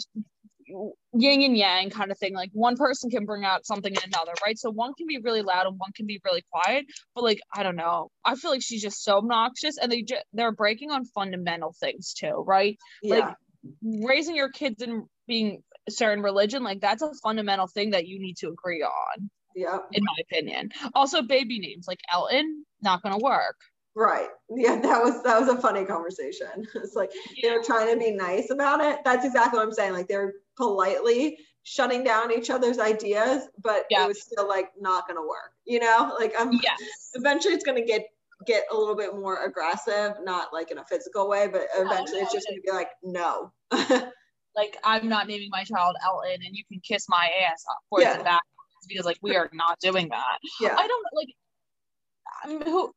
yin 0.67 1.41
and 1.43 1.57
yang 1.57 1.89
kind 1.89 2.11
of 2.11 2.17
thing. 2.17 2.33
Like 2.33 2.49
one 2.53 2.75
person 2.75 3.09
can 3.09 3.25
bring 3.25 3.45
out 3.45 3.65
something 3.65 3.91
in 3.91 3.99
another, 4.05 4.33
right? 4.43 4.57
So 4.57 4.69
one 4.71 4.93
can 4.93 5.07
be 5.07 5.19
really 5.19 5.41
loud 5.41 5.67
and 5.67 5.77
one 5.77 5.91
can 5.95 6.05
be 6.05 6.19
really 6.25 6.43
quiet. 6.51 6.85
But 7.13 7.23
like 7.23 7.39
I 7.53 7.63
don't 7.63 7.75
know, 7.75 8.09
I 8.23 8.35
feel 8.35 8.51
like 8.51 8.61
she's 8.63 8.81
just 8.81 9.03
so 9.03 9.17
obnoxious, 9.17 9.77
and 9.77 9.91
they 9.91 10.01
ju- 10.01 10.17
they're 10.33 10.51
breaking 10.51 10.91
on 10.91 11.05
fundamental 11.05 11.73
things 11.79 12.13
too, 12.13 12.43
right? 12.47 12.77
Yeah, 13.01 13.15
Like 13.27 13.35
raising 13.83 14.35
your 14.35 14.49
kids 14.49 14.81
and 14.81 15.03
being 15.27 15.63
a 15.87 15.91
certain 15.91 16.23
religion, 16.23 16.63
like 16.63 16.81
that's 16.81 17.01
a 17.03 17.11
fundamental 17.23 17.67
thing 17.67 17.91
that 17.91 18.07
you 18.07 18.19
need 18.19 18.37
to 18.37 18.49
agree 18.49 18.83
on, 18.83 19.29
yeah, 19.55 19.79
in 19.91 20.03
my 20.03 20.15
opinion. 20.29 20.71
Also, 20.93 21.21
baby 21.21 21.59
names 21.59 21.87
like 21.87 21.99
Elton, 22.11 22.65
not 22.81 23.01
gonna 23.03 23.17
work. 23.19 23.55
Right. 23.95 24.27
Yeah, 24.49 24.79
that 24.81 25.03
was 25.03 25.23
that 25.23 25.39
was 25.39 25.49
a 25.49 25.57
funny 25.61 25.85
conversation. 25.85 26.67
It's 26.75 26.95
like 26.95 27.11
they 27.41 27.49
were 27.51 27.63
trying 27.63 27.93
to 27.93 27.97
be 27.97 28.11
nice 28.11 28.49
about 28.49 28.81
it. 28.81 28.99
That's 29.05 29.25
exactly 29.25 29.57
what 29.57 29.65
I'm 29.67 29.73
saying. 29.73 29.93
Like 29.93 30.07
they're 30.07 30.33
politely 30.57 31.37
shutting 31.63 32.03
down 32.03 32.31
each 32.31 32.49
other's 32.49 32.77
ideas, 32.79 33.47
but 33.63 33.85
Yeah. 33.89 34.05
it 34.05 34.07
was 34.07 34.21
still 34.21 34.47
like 34.47 34.69
not 34.79 35.07
gonna 35.07 35.21
work. 35.21 35.53
You 35.65 35.79
know, 35.79 36.15
like 36.19 36.33
I'm 36.37 36.51
Yes. 36.61 37.11
eventually 37.15 37.53
it's 37.55 37.63
gonna 37.65 37.81
get 37.85 38.05
get 38.45 38.65
a 38.71 38.75
little 38.75 38.95
bit 38.95 39.15
more 39.15 39.43
aggressive, 39.45 40.13
not 40.21 40.53
like 40.53 40.69
in 40.69 40.77
a 40.77 40.85
physical 40.85 41.27
way, 41.29 41.47
but 41.47 41.67
eventually 41.75 42.19
it's 42.19 42.33
just 42.33 42.47
gonna 42.47 42.61
be 42.61 42.71
like 42.71 42.89
no. 43.03 43.51
Like 44.55 44.77
I'm 44.85 45.09
not 45.09 45.27
naming 45.27 45.49
my 45.51 45.65
child 45.65 45.97
Elton, 46.05 46.37
and 46.45 46.55
you 46.55 46.63
can 46.71 46.79
kiss 46.79 47.09
my 47.09 47.29
ass 47.45 47.63
forwards 47.89 48.05
Yeah. 48.07 48.13
and 48.15 48.23
backwards 48.23 48.87
because 48.87 49.05
like 49.05 49.17
we 49.21 49.35
are 49.35 49.49
not 49.51 49.77
doing 49.81 50.07
that. 50.09 50.37
yeah. 50.61 50.75
I 50.77 50.87
don't 50.87 51.05
like. 51.13 51.27
I 52.43 52.47
mean, 52.47 52.61
who? 52.61 52.93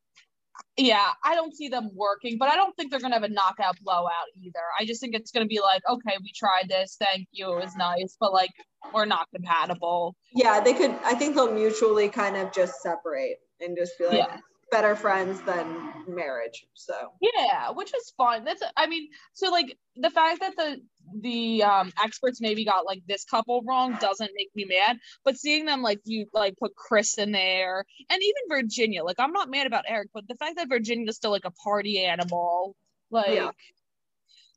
Yeah, 0.77 1.09
I 1.25 1.35
don't 1.35 1.55
see 1.55 1.69
them 1.69 1.91
working, 1.95 2.37
but 2.39 2.49
I 2.49 2.57
don't 2.57 2.75
think 2.77 2.91
they're 2.91 3.01
gonna 3.01 3.15
have 3.15 3.25
a 3.25 3.29
knockout 3.29 3.77
blowout 3.83 4.29
either. 4.41 4.61
I 4.79 4.85
just 4.85 5.01
think 5.01 5.15
it's 5.15 5.31
gonna 5.33 5.47
be 5.47 5.61
like, 5.61 5.83
okay, 5.89 6.17
we 6.23 6.33
tried 6.35 6.69
this, 6.69 6.97
thank 7.01 7.29
you, 7.33 7.53
it 7.53 7.65
was 7.65 7.77
nice, 7.77 8.17
but 8.21 8.33
like 8.33 8.51
we're 8.95 9.07
not 9.07 9.29
compatible. 9.35 10.15
Yeah, 10.33 10.61
they 10.61 10.75
could 10.75 10.93
I 11.05 11.15
think 11.15 11.35
they'll 11.35 11.53
mutually 11.53 12.09
kind 12.09 12.37
of 12.37 12.53
just 12.53 12.81
separate 12.81 13.39
and 13.61 13.77
just 13.77 13.99
be 13.99 14.07
like 14.07 14.19
Yeah. 14.19 14.37
Better 14.71 14.95
friends 14.95 15.41
than 15.43 15.93
marriage. 16.07 16.67
So 16.75 16.95
Yeah, 17.21 17.71
which 17.71 17.95
is 17.95 18.13
fun. 18.17 18.45
That's 18.45 18.63
I 18.77 18.87
mean, 18.87 19.09
so 19.33 19.51
like 19.51 19.77
the 19.97 20.11
fact 20.11 20.41
that 20.41 20.57
the 20.57 20.81
the 21.21 21.63
um 21.63 21.93
experts 22.03 22.41
maybe 22.41 22.65
got 22.65 22.87
like 22.87 23.03
this 23.07 23.25
couple 23.25 23.63
wrong 23.67 23.97
doesn't 24.01 24.31
make 24.35 24.51
me 24.55 24.67
mad, 24.67 24.99
but 25.25 25.39
seeing 25.39 25.65
them 25.65 25.83
like 25.83 26.01
you 26.05 26.27
like 26.33 26.57
put 26.59 26.75
Chris 26.77 27.19
in 27.19 27.33
there 27.33 27.85
and 28.11 28.23
even 28.23 28.43
Virginia, 28.63 29.05
like 29.05 29.19
I'm 29.19 29.33
not 29.33 29.51
mad 29.51 29.67
about 29.67 29.85
Eric, 29.89 30.11
but 30.13 30.27
the 30.29 30.37
fact 30.37 30.57
that 30.57 30.69
Virginia's 30.69 31.17
still 31.17 31.31
like 31.31 31.47
a 31.47 31.51
party 31.51 32.05
animal, 32.05 32.77
like 33.11 33.31
Yeah. 33.31 33.51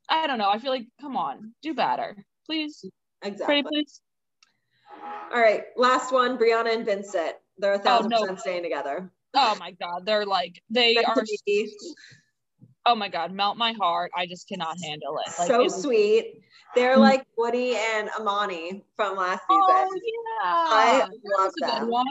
I 0.08 0.26
don't 0.26 0.38
know. 0.38 0.50
I 0.50 0.58
feel 0.58 0.72
like 0.72 0.86
come 1.00 1.16
on, 1.16 1.54
do 1.62 1.74
better. 1.74 2.24
Please. 2.46 2.84
exactly. 3.22 3.46
Pretty 3.46 3.62
please. 3.62 4.00
All 5.32 5.40
right, 5.40 5.64
last 5.76 6.12
one, 6.12 6.36
Brianna 6.36 6.74
and 6.74 6.84
Vincent. 6.84 7.34
They're 7.62 7.74
a 7.74 7.78
thousand 7.78 8.12
Oh, 8.12 8.16
no. 8.16 8.22
percent 8.22 8.40
staying 8.40 8.62
together. 8.64 9.08
Oh 9.34 9.56
my 9.58 9.70
god, 9.70 10.04
they're 10.04 10.26
like 10.26 10.60
they 10.68 10.96
are 10.96 11.24
oh 12.84 12.94
my 12.96 13.08
god, 13.08 13.32
melt 13.32 13.56
my 13.56 13.72
heart. 13.72 14.10
I 14.16 14.26
just 14.26 14.48
cannot 14.48 14.76
handle 14.82 15.16
it. 15.24 15.32
Like 15.38 15.46
so 15.48 15.60
it 15.60 15.64
was- 15.64 15.80
sweet. 15.80 16.42
They're 16.74 16.96
Mm. 16.96 17.00
like 17.00 17.26
Woody 17.36 17.76
and 17.76 18.10
Amani 18.18 18.82
from 18.96 19.16
last 19.16 19.42
season. 19.48 19.62
Oh 19.62 20.00
yeah. 20.04 20.40
I 20.42 20.98
that 21.00 21.10
was 21.22 21.52
a 21.62 21.66
them. 21.66 21.80
good 21.84 21.88
one. 21.90 22.06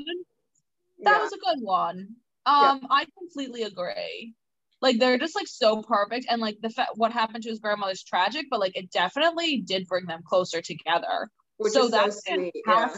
That 1.04 1.18
Yeah. 1.18 1.20
was 1.24 1.34
a 1.34 1.38
good 1.38 1.62
one. 1.62 2.16
Yeah. 2.46 2.70
Um, 2.72 2.88
I 2.90 3.06
completely 3.18 3.64
agree. 3.64 4.34
Like 4.82 5.00
they're 5.00 5.18
just 5.18 5.36
like 5.36 5.48
so 5.48 5.82
perfect, 5.82 6.28
and 6.30 6.42
like 6.42 6.58
the 6.62 6.70
fact 6.70 6.92
what 6.96 7.12
happened 7.12 7.44
to 7.44 7.50
his 7.50 7.60
grandmother's 7.60 8.04
tragic, 8.04 8.46
but 8.50 8.60
like 8.60 8.76
it 8.78 8.90
definitely 8.92 9.58
did 9.58 9.86
bring 9.88 10.06
them 10.06 10.22
closer 10.26 10.62
together. 10.62 11.30
Which 11.58 11.74
so 11.74 11.86
is 11.86 11.92
so 11.92 11.98
that's 11.98 12.24
sweet. 12.26 12.54
Yeah. 12.66 12.94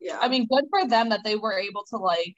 Fantastic. 0.00 0.06
yeah. 0.06 0.18
I 0.20 0.28
mean, 0.28 0.46
good 0.50 0.64
for 0.70 0.88
them 0.88 1.10
that 1.10 1.20
they 1.24 1.36
were 1.36 1.58
able 1.58 1.84
to 1.90 1.96
like, 1.96 2.34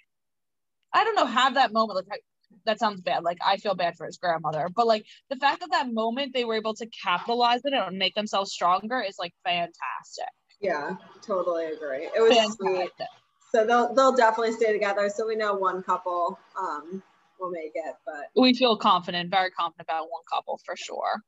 I 0.93 1.05
don't 1.05 1.15
know, 1.17 1.27
have 1.27 1.55
that 1.55 1.73
moment. 1.73 1.97
Like 1.97 2.19
I- 2.19 2.23
that 2.67 2.79
sounds 2.79 3.01
bad. 3.01 3.23
Like 3.25 3.39
I 3.45 3.57
feel 3.57 3.75
bad 3.75 3.97
for 3.97 4.05
his 4.05 4.19
grandmother, 4.19 4.69
but 4.77 4.87
like 4.87 5.07
the 5.31 5.37
fact 5.37 5.61
that 5.61 5.71
that 5.71 5.91
moment 5.93 6.33
they 6.35 6.45
were 6.45 6.55
able 6.55 6.75
to 6.75 6.87
capitalize 7.03 7.61
it 7.65 7.73
and 7.73 7.97
make 7.97 8.15
themselves 8.15 8.53
stronger 8.53 9.01
is 9.01 9.17
like 9.19 9.33
fantastic. 9.43 10.29
yeah, 10.61 10.97
totally 11.23 11.65
agree. 11.67 12.11
It 12.15 12.21
was 12.21 12.57
sweet. 12.57 12.91
So 13.53 13.67
they'll 13.67 13.95
they'll 13.95 14.15
definitely 14.15 14.53
stay 14.53 14.73
together. 14.73 15.09
So 15.09 15.27
we 15.27 15.35
know 15.35 15.55
one 15.55 15.83
couple 15.83 16.39
um 16.61 17.03
will 17.41 17.51
make 17.51 17.73
it, 17.75 17.95
but 18.05 18.27
we 18.37 18.55
feel 18.55 18.77
confident, 18.77 19.31
very 19.31 19.51
confident 19.51 19.89
about 19.89 20.11
one 20.11 20.23
couple 20.31 20.61
for 20.65 20.77
sure. 20.77 21.23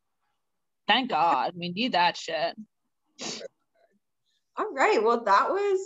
Thank 0.87 1.09
God. 1.11 1.53
We 1.57 1.71
need 1.71 1.93
that 1.93 2.17
shit. 2.19 2.55
all 4.59 4.73
right. 4.75 5.03
Well, 5.03 5.25
that 5.25 5.49
was 5.49 5.81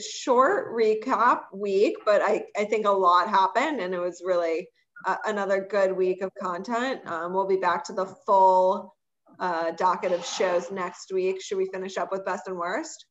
short 0.00 0.72
recap 0.74 1.42
week, 1.52 1.96
but 2.04 2.22
I 2.22 2.44
I 2.56 2.64
think 2.64 2.86
a 2.86 2.90
lot 2.90 3.28
happened, 3.28 3.80
and 3.80 3.94
it 3.94 4.00
was 4.00 4.22
really 4.24 4.68
uh, 5.06 5.16
another 5.26 5.66
good 5.68 5.96
week 5.96 6.22
of 6.22 6.30
content. 6.40 7.00
Um, 7.06 7.32
we'll 7.32 7.46
be 7.46 7.56
back 7.56 7.84
to 7.84 7.92
the 7.92 8.06
full 8.26 8.94
uh, 9.38 9.72
docket 9.72 10.12
of 10.12 10.24
shows 10.24 10.70
next 10.70 11.12
week. 11.12 11.42
Should 11.42 11.58
we 11.58 11.66
finish 11.66 11.96
up 11.96 12.10
with 12.12 12.24
best 12.24 12.48
and 12.48 12.56
worst? 12.56 13.06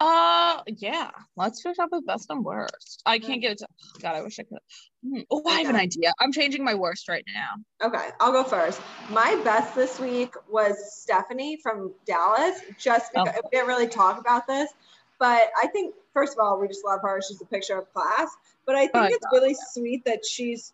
Uh 0.00 0.62
yeah. 0.68 1.10
Let's 1.36 1.60
finish 1.60 1.78
up 1.80 1.88
with 1.90 2.06
best 2.06 2.26
and 2.30 2.44
worst. 2.44 3.02
I 3.04 3.18
can't 3.18 3.40
get 3.42 3.52
it 3.52 3.58
to 3.58 3.66
God, 4.00 4.14
I 4.14 4.22
wish 4.22 4.38
I 4.38 4.44
could. 4.44 4.58
Hmm. 5.04 5.20
Oh, 5.30 5.42
I 5.44 5.60
have 5.60 5.70
an 5.70 5.76
idea. 5.76 6.12
I'm 6.20 6.30
changing 6.32 6.62
my 6.62 6.74
worst 6.74 7.08
right 7.08 7.24
now. 7.34 7.86
Okay, 7.88 8.10
I'll 8.20 8.30
go 8.30 8.44
first. 8.44 8.80
My 9.10 9.40
best 9.42 9.74
this 9.74 9.98
week 9.98 10.34
was 10.48 10.76
Stephanie 11.02 11.58
from 11.62 11.92
Dallas. 12.06 12.60
Just 12.78 13.10
Oh. 13.16 13.24
because 13.24 13.40
we 13.42 13.50
didn't 13.58 13.66
really 13.66 13.88
talk 13.88 14.20
about 14.20 14.46
this, 14.46 14.70
but 15.18 15.50
I 15.60 15.66
think 15.68 15.94
first 16.14 16.32
of 16.34 16.38
all, 16.44 16.60
we 16.60 16.68
just 16.68 16.84
love 16.84 17.00
her. 17.02 17.20
She's 17.26 17.40
a 17.40 17.46
picture 17.46 17.78
of 17.78 17.92
class. 17.92 18.30
But 18.66 18.76
I 18.76 18.86
think 18.86 18.92
Oh, 18.94 19.04
it's 19.04 19.26
really 19.32 19.56
sweet 19.72 20.04
that 20.04 20.24
she's 20.26 20.72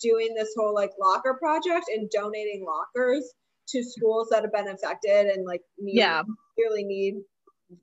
doing 0.00 0.34
this 0.34 0.54
whole 0.56 0.74
like 0.74 0.92
locker 0.98 1.34
project 1.34 1.86
and 1.94 2.08
donating 2.10 2.64
lockers 2.64 3.32
to 3.68 3.82
schools 3.84 4.28
that 4.30 4.42
have 4.42 4.52
been 4.52 4.68
affected 4.68 5.26
and 5.26 5.44
like 5.44 5.62
need, 5.78 5.96
Yeah. 5.96 6.22
really 6.58 6.84
need 6.84 7.16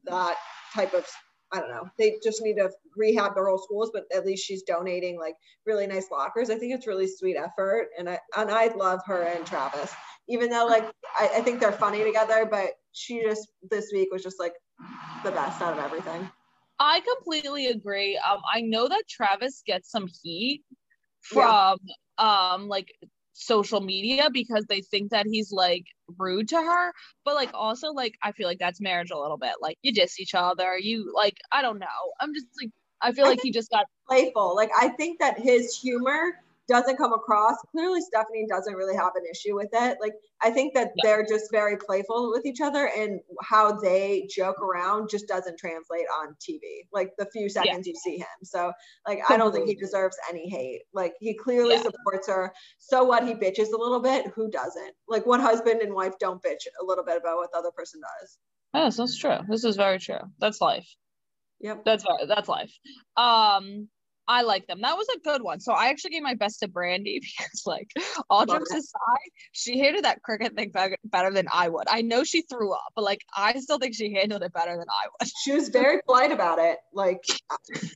that 0.06 0.36
type 0.74 0.94
of 0.94 1.06
I 1.54 1.60
don't 1.60 1.70
know. 1.70 1.90
They 1.98 2.16
just 2.24 2.42
need 2.42 2.56
to 2.56 2.72
rehab 2.96 3.36
their 3.36 3.46
whole 3.48 3.58
schools, 3.58 3.92
but 3.94 4.06
at 4.16 4.26
least 4.26 4.46
she's 4.46 4.64
donating 4.64 5.20
like 5.20 5.36
really 5.66 5.86
nice 5.86 6.10
lockers. 6.10 6.50
I 6.50 6.56
think 6.58 6.74
it's 6.74 6.88
really 6.88 7.08
sweet 7.08 7.36
effort, 7.36 7.90
and 8.00 8.10
I 8.10 8.20
and 8.38 8.50
I 8.50 8.68
love 8.68 9.02
her 9.06 9.24
and 9.24 9.46
Travis. 9.46 9.94
Even 10.30 10.50
though 10.50 10.66
like 10.66 10.90
I, 11.20 11.30
I 11.36 11.42
think 11.42 11.60
they're 11.60 11.74
funny 11.74 12.06
together, 12.06 12.48
but 12.50 12.70
she 12.94 13.22
just 13.22 13.50
this 13.70 13.92
week 13.94 14.14
was 14.14 14.24
just 14.24 14.40
like 14.40 14.54
the 15.24 15.32
best 15.32 15.62
out 15.62 15.74
of 15.78 15.80
everything. 15.80 16.30
I 16.80 17.02
completely 17.02 17.68
agree. 17.68 18.18
Um, 18.18 18.40
I 18.52 18.62
know 18.62 18.88
that 18.88 19.04
Travis 19.08 19.62
gets 19.66 19.90
some 19.92 20.08
heat 20.24 20.64
Yeah. 21.36 21.54
from 21.54 21.78
um 22.18 22.68
like 22.68 22.92
social 23.34 23.82
media 23.82 24.30
because 24.32 24.66
they 24.68 24.82
think 24.82 25.12
that 25.12 25.26
he's 25.26 25.52
like 25.52 25.86
rude 26.18 26.50
to 26.50 26.58
her, 26.58 26.94
but 27.24 27.36
like 27.36 27.52
also 27.54 27.90
like 27.92 28.16
I 28.24 28.32
feel 28.32 28.48
like 28.48 28.60
that's 28.60 28.82
marriage 28.82 29.12
a 29.12 29.18
little 29.18 29.38
bit. 29.38 29.54
Like 29.62 29.78
you 29.84 29.94
diss 29.94 30.20
each 30.20 30.34
other, 30.36 30.78
you 30.78 31.12
like 31.16 31.38
I 31.52 31.62
don't 31.62 31.80
know. 31.80 31.88
I'm 32.20 32.34
just 32.34 32.48
like 32.62 32.72
I 33.02 33.12
feel 33.12 33.26
I 33.26 33.30
like 33.30 33.40
he 33.42 33.52
just 33.52 33.70
got 33.70 33.86
Playful. 34.08 34.56
Like 34.56 34.72
I 34.80 34.90
think 34.90 35.20
that 35.20 35.40
his 35.40 35.76
humor 35.78 36.40
doesn't 36.68 36.98
come 36.98 37.12
across. 37.14 37.56
Clearly, 37.72 38.00
Stephanie 38.02 38.46
doesn't 38.50 38.74
really 38.76 38.96
have 38.96 39.12
an 39.16 39.24
issue 39.30 39.56
with 39.56 39.70
it. 39.74 39.98
Like 40.02 40.14
I 40.42 40.52
think 40.52 40.74
that 40.76 40.92
Yeah. 40.96 41.02
they're 41.04 41.26
just 41.26 41.52
very 41.52 41.78
playful 41.78 42.32
with 42.32 42.46
each 42.46 42.62
other, 42.62 42.86
and 42.88 43.20
how 43.42 43.74
they 43.74 44.28
joke 44.34 44.60
around 44.62 45.10
just 45.10 45.28
doesn't 45.28 45.58
translate 45.58 46.06
on 46.22 46.36
TV. 46.40 46.62
Like 46.94 47.12
the 47.18 47.26
few 47.34 47.50
seconds 47.50 47.88
you 47.88 47.96
see 47.96 48.18
him. 48.18 48.28
So 48.44 48.72
like 49.08 49.20
I 49.30 49.38
don't 49.38 49.52
think 49.52 49.68
he 49.68 49.76
deserves 49.76 50.18
any 50.30 50.50
hate. 50.50 50.82
Like 50.94 51.14
he 51.20 51.34
clearly 51.36 51.76
Yeah. 51.76 51.84
supports 51.84 52.28
her. 52.28 52.54
So 52.80 53.04
what? 53.04 53.28
He 53.28 53.34
bitches 53.34 53.74
a 53.74 53.78
little 53.78 54.00
bit. 54.02 54.28
Who 54.36 54.50
doesn't? 54.50 54.94
Like 55.08 55.26
what 55.26 55.42
husband 55.42 55.82
and 55.82 55.94
wife 55.94 56.14
don't 56.20 56.42
bitch 56.42 56.68
a 56.82 56.86
little 56.86 57.04
bit 57.04 57.18
about 57.18 57.38
what 57.38 57.52
the 57.52 57.58
other 57.60 57.72
person 57.76 58.02
does? 58.22 58.38
Yes, 58.74 58.98
that's 58.98 59.18
true. 59.18 59.38
This 59.50 59.64
is 59.66 59.76
very 59.76 60.00
true. 60.00 60.20
That's 60.40 60.62
life. 60.62 60.88
Yep. 61.60 61.84
That's 61.86 62.06
that's 62.28 62.48
life. 62.48 62.72
Um, 63.18 63.90
I 64.32 64.44
like 64.44 64.66
them. 64.66 64.80
That 64.80 64.96
was 64.96 65.08
a 65.14 65.20
good 65.20 65.42
one. 65.42 65.60
So 65.60 65.74
I 65.74 65.90
actually 65.90 66.12
gave 66.12 66.24
my 66.24 66.36
best 66.36 66.62
to 66.62 66.70
Brandi 66.70 67.20
because, 67.38 67.64
like, 67.66 67.92
all 68.30 68.46
jokes 68.46 68.72
it. 68.72 68.78
aside, 68.78 69.30
she 69.52 69.78
handled 69.78 70.06
that 70.06 70.24
cricket 70.24 70.56
thing 70.56 70.72
better, 70.72 71.32
than 71.34 71.48
I 71.54 71.68
would. 71.68 71.88
I 71.90 72.02
know 72.02 72.24
she 72.24 72.42
threw 72.44 72.72
up, 72.72 72.94
but 72.96 73.04
like, 73.04 73.20
I 73.36 73.60
still 73.60 73.78
think 73.78 73.94
she 73.94 74.14
handled 74.14 74.42
it 74.42 74.54
better 74.54 74.72
than 74.72 74.88
I 74.90 75.08
would. 75.08 75.30
She 75.44 75.52
was 75.52 75.68
very 75.68 76.00
polite 76.06 76.32
about 76.32 76.60
it. 76.60 76.78
Like 76.94 77.20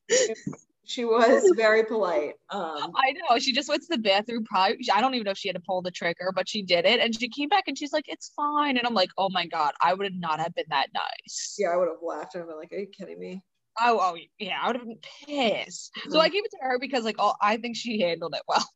she 0.85 1.05
was 1.05 1.53
very 1.55 1.85
polite. 1.85 2.33
Um, 2.49 2.91
I 2.95 3.13
know 3.13 3.39
she 3.39 3.53
just 3.53 3.69
went 3.69 3.83
to 3.83 3.87
the 3.89 3.97
bathroom. 3.97 4.43
Probably, 4.43 4.77
I 4.93 4.99
don't 4.99 5.15
even 5.15 5.23
know 5.23 5.31
if 5.31 5.37
she 5.37 5.47
had 5.47 5.55
to 5.55 5.63
pull 5.65 5.81
the 5.81 5.91
trigger, 5.91 6.33
but 6.35 6.49
she 6.49 6.63
did 6.63 6.85
it, 6.85 6.99
and 6.99 7.17
she 7.17 7.29
came 7.29 7.47
back 7.47 7.63
and 7.67 7.77
she's 7.77 7.93
like, 7.93 8.05
"It's 8.07 8.31
fine." 8.35 8.77
And 8.77 8.85
I'm 8.85 8.93
like, 8.93 9.09
"Oh 9.17 9.29
my 9.29 9.47
god, 9.47 9.73
I 9.81 9.93
would 9.93 10.13
not 10.15 10.39
have 10.39 10.53
been 10.53 10.65
that 10.69 10.87
nice." 10.93 11.55
yeah, 11.57 11.69
I 11.69 11.77
would 11.77 11.87
have 11.87 12.03
laughed 12.03 12.35
and 12.35 12.43
I've 12.43 12.49
been 12.49 12.57
like, 12.57 12.73
"Are 12.73 12.77
you 12.77 12.87
kidding 12.87 13.19
me?" 13.19 13.41
Oh, 13.79 13.99
oh 14.01 14.17
yeah, 14.39 14.57
I 14.61 14.67
would 14.67 14.77
have 14.77 14.85
been 14.85 14.99
pissed. 15.27 15.91
So 16.09 16.19
I 16.19 16.29
gave 16.29 16.45
it 16.45 16.51
to 16.51 16.57
her 16.61 16.79
because 16.79 17.03
like, 17.03 17.17
oh, 17.19 17.33
I 17.41 17.57
think 17.57 17.75
she 17.75 17.99
handled 18.01 18.35
it 18.35 18.41
well. 18.47 18.67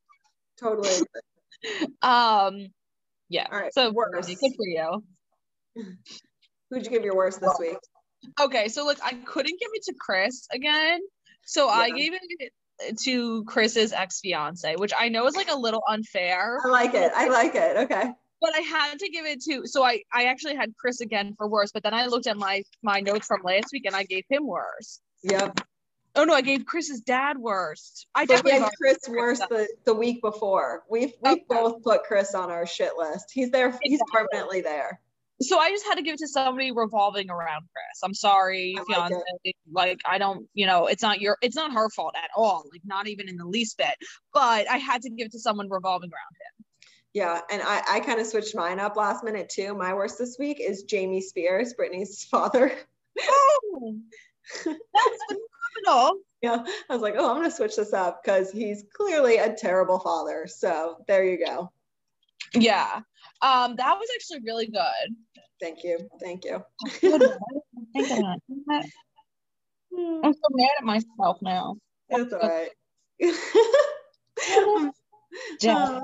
Totally. 0.59 0.89
Um, 2.01 2.67
yeah. 3.27 3.45
All 3.51 3.59
right, 3.59 3.73
So 3.73 3.91
worst. 3.91 4.29
Good 4.29 4.53
for 4.55 4.65
you. 4.65 5.03
Who'd 6.69 6.85
you 6.85 6.89
give 6.89 7.03
your 7.03 7.17
worst 7.17 7.41
this 7.41 7.53
week? 7.59 7.77
Okay, 8.39 8.69
so 8.69 8.85
look, 8.85 8.97
I 9.03 9.11
couldn't 9.11 9.59
give 9.59 9.69
it 9.73 9.83
to 9.83 9.93
Chris 9.99 10.47
again, 10.53 11.01
so 11.45 11.67
I 11.67 11.89
gave 11.89 12.13
it 12.13 12.97
to 13.03 13.43
Chris's 13.43 13.91
ex 13.91 14.21
fiance, 14.21 14.75
which 14.77 14.93
I 14.97 15.09
know 15.09 15.27
is 15.27 15.35
like 15.35 15.51
a 15.51 15.55
little 15.57 15.83
unfair, 15.87 16.59
I 16.65 16.69
like 16.69 16.93
it. 16.93 17.11
I 17.13 17.27
like 17.27 17.55
it. 17.55 17.77
Okay. 17.77 18.11
But 18.41 18.55
I 18.55 18.59
had 18.59 18.99
to 18.99 19.09
give 19.09 19.25
it 19.25 19.41
to. 19.43 19.65
So 19.65 19.83
I 19.83 20.03
I 20.13 20.25
actually 20.25 20.55
had 20.55 20.73
Chris 20.79 21.01
again 21.01 21.33
for 21.37 21.47
worst, 21.47 21.73
but 21.73 21.83
then 21.83 21.93
I 21.93 22.05
looked 22.07 22.27
at 22.27 22.37
my 22.37 22.63
my 22.83 22.99
notes 23.01 23.27
from 23.27 23.41
last 23.43 23.67
week 23.71 23.85
and 23.85 23.95
I 23.95 24.03
gave 24.03 24.23
him 24.29 24.45
worst. 24.47 25.01
Yep. 25.23 25.59
Oh 26.15 26.23
no, 26.23 26.33
I 26.33 26.41
gave 26.41 26.65
Chris's 26.65 27.01
dad 27.01 27.37
worst. 27.37 28.07
I 28.15 28.25
But 28.25 28.37
definitely 28.37 28.59
had 28.61 28.71
Chris 28.81 28.97
worse 29.07 29.39
the, 29.39 29.67
the 29.85 29.93
week 29.93 30.21
before. 30.21 30.83
We've 30.89 31.13
we 31.21 31.29
Okay. 31.31 31.45
both 31.47 31.83
put 31.83 32.03
Chris 32.03 32.33
on 32.33 32.49
our 32.49 32.65
shit 32.65 32.93
list. 32.97 33.25
He's 33.31 33.51
there. 33.51 33.69
He's 33.83 33.99
Exactly. 34.01 34.11
permanently 34.31 34.61
there. 34.61 34.99
so 35.41 35.59
I 35.59 35.69
just 35.69 35.85
had 35.85 35.95
to 35.95 36.01
give 36.01 36.15
it 36.15 36.19
to 36.19 36.27
somebody 36.27 36.71
revolving 36.71 37.29
around 37.29 37.61
Chris. 37.73 37.99
I'm 38.03 38.13
sorry, 38.15 38.75
I 38.75 38.79
like 38.99 39.09
fiance. 39.11 39.53
Like 39.71 39.99
I 40.03 40.17
don't, 40.17 40.47
you 40.53 40.65
know, 40.65 40.87
it's 40.87 41.03
not 41.03 41.21
your, 41.21 41.37
it's 41.41 41.55
not 41.55 41.71
her 41.73 41.89
fault 41.91 42.15
at 42.21 42.31
all. 42.35 42.65
Like 42.71 42.81
not 42.83 43.07
even 43.07 43.29
in 43.29 43.37
the 43.37 43.45
least 43.45 43.77
bit. 43.77 43.95
But 44.33 44.69
I 44.69 44.77
had 44.77 45.03
to 45.03 45.09
give 45.11 45.27
it 45.27 45.31
to 45.33 45.39
someone 45.39 45.69
revolving 45.69 46.09
around 46.09 46.35
him. 46.35 46.58
Yeah, 47.13 47.41
and 47.51 47.61
I 47.61 47.81
I 47.87 47.99
kind 48.01 48.19
of 48.19 48.27
switched 48.27 48.55
mine 48.55 48.79
up 48.79 48.95
last 48.95 49.23
minute 49.23 49.49
too. 49.49 49.73
My 49.73 49.93
worst 49.93 50.17
this 50.17 50.37
week 50.37 50.59
is 50.59 50.83
Jamie 50.83 51.21
Spears, 51.21 51.73
Britney's 51.79 52.23
father. 52.31 52.71
Oh, 53.21 53.95
that's 54.65 54.77
phenomenal. 55.85 56.19
Yeah, 56.41 56.63
I 56.89 56.93
was 56.93 57.01
like, 57.01 57.15
oh, 57.17 57.29
I'm 57.31 57.37
gonna 57.37 57.51
switch 57.51 57.75
this 57.75 57.93
up 57.93 58.23
because 58.23 58.51
he's 58.51 58.85
clearly 58.93 59.37
a 59.37 59.53
terrible 59.53 59.99
father. 59.99 60.47
So 60.47 61.03
there 61.07 61.25
you 61.25 61.43
go. 61.43 61.71
Yeah. 62.53 63.01
Um, 63.41 63.75
that 63.75 63.97
was 63.97 64.07
actually 64.15 64.41
really 64.45 64.67
good. 64.67 65.15
Thank 65.59 65.83
you, 65.83 66.09
thank 66.21 66.45
you. 66.45 66.63
Good 67.01 67.21
one. 67.21 67.23
I 67.23 67.53
didn't 67.53 68.09
think 68.09 68.11
of 68.11 68.65
that. 68.67 68.85
I'm 70.23 70.33
so 70.33 70.39
mad 70.51 70.69
at 70.77 70.85
myself 70.85 71.41
now. 71.41 71.77
It's 72.09 72.33
all 72.33 72.39
right. 72.39 72.69
Yeah. 75.61 75.99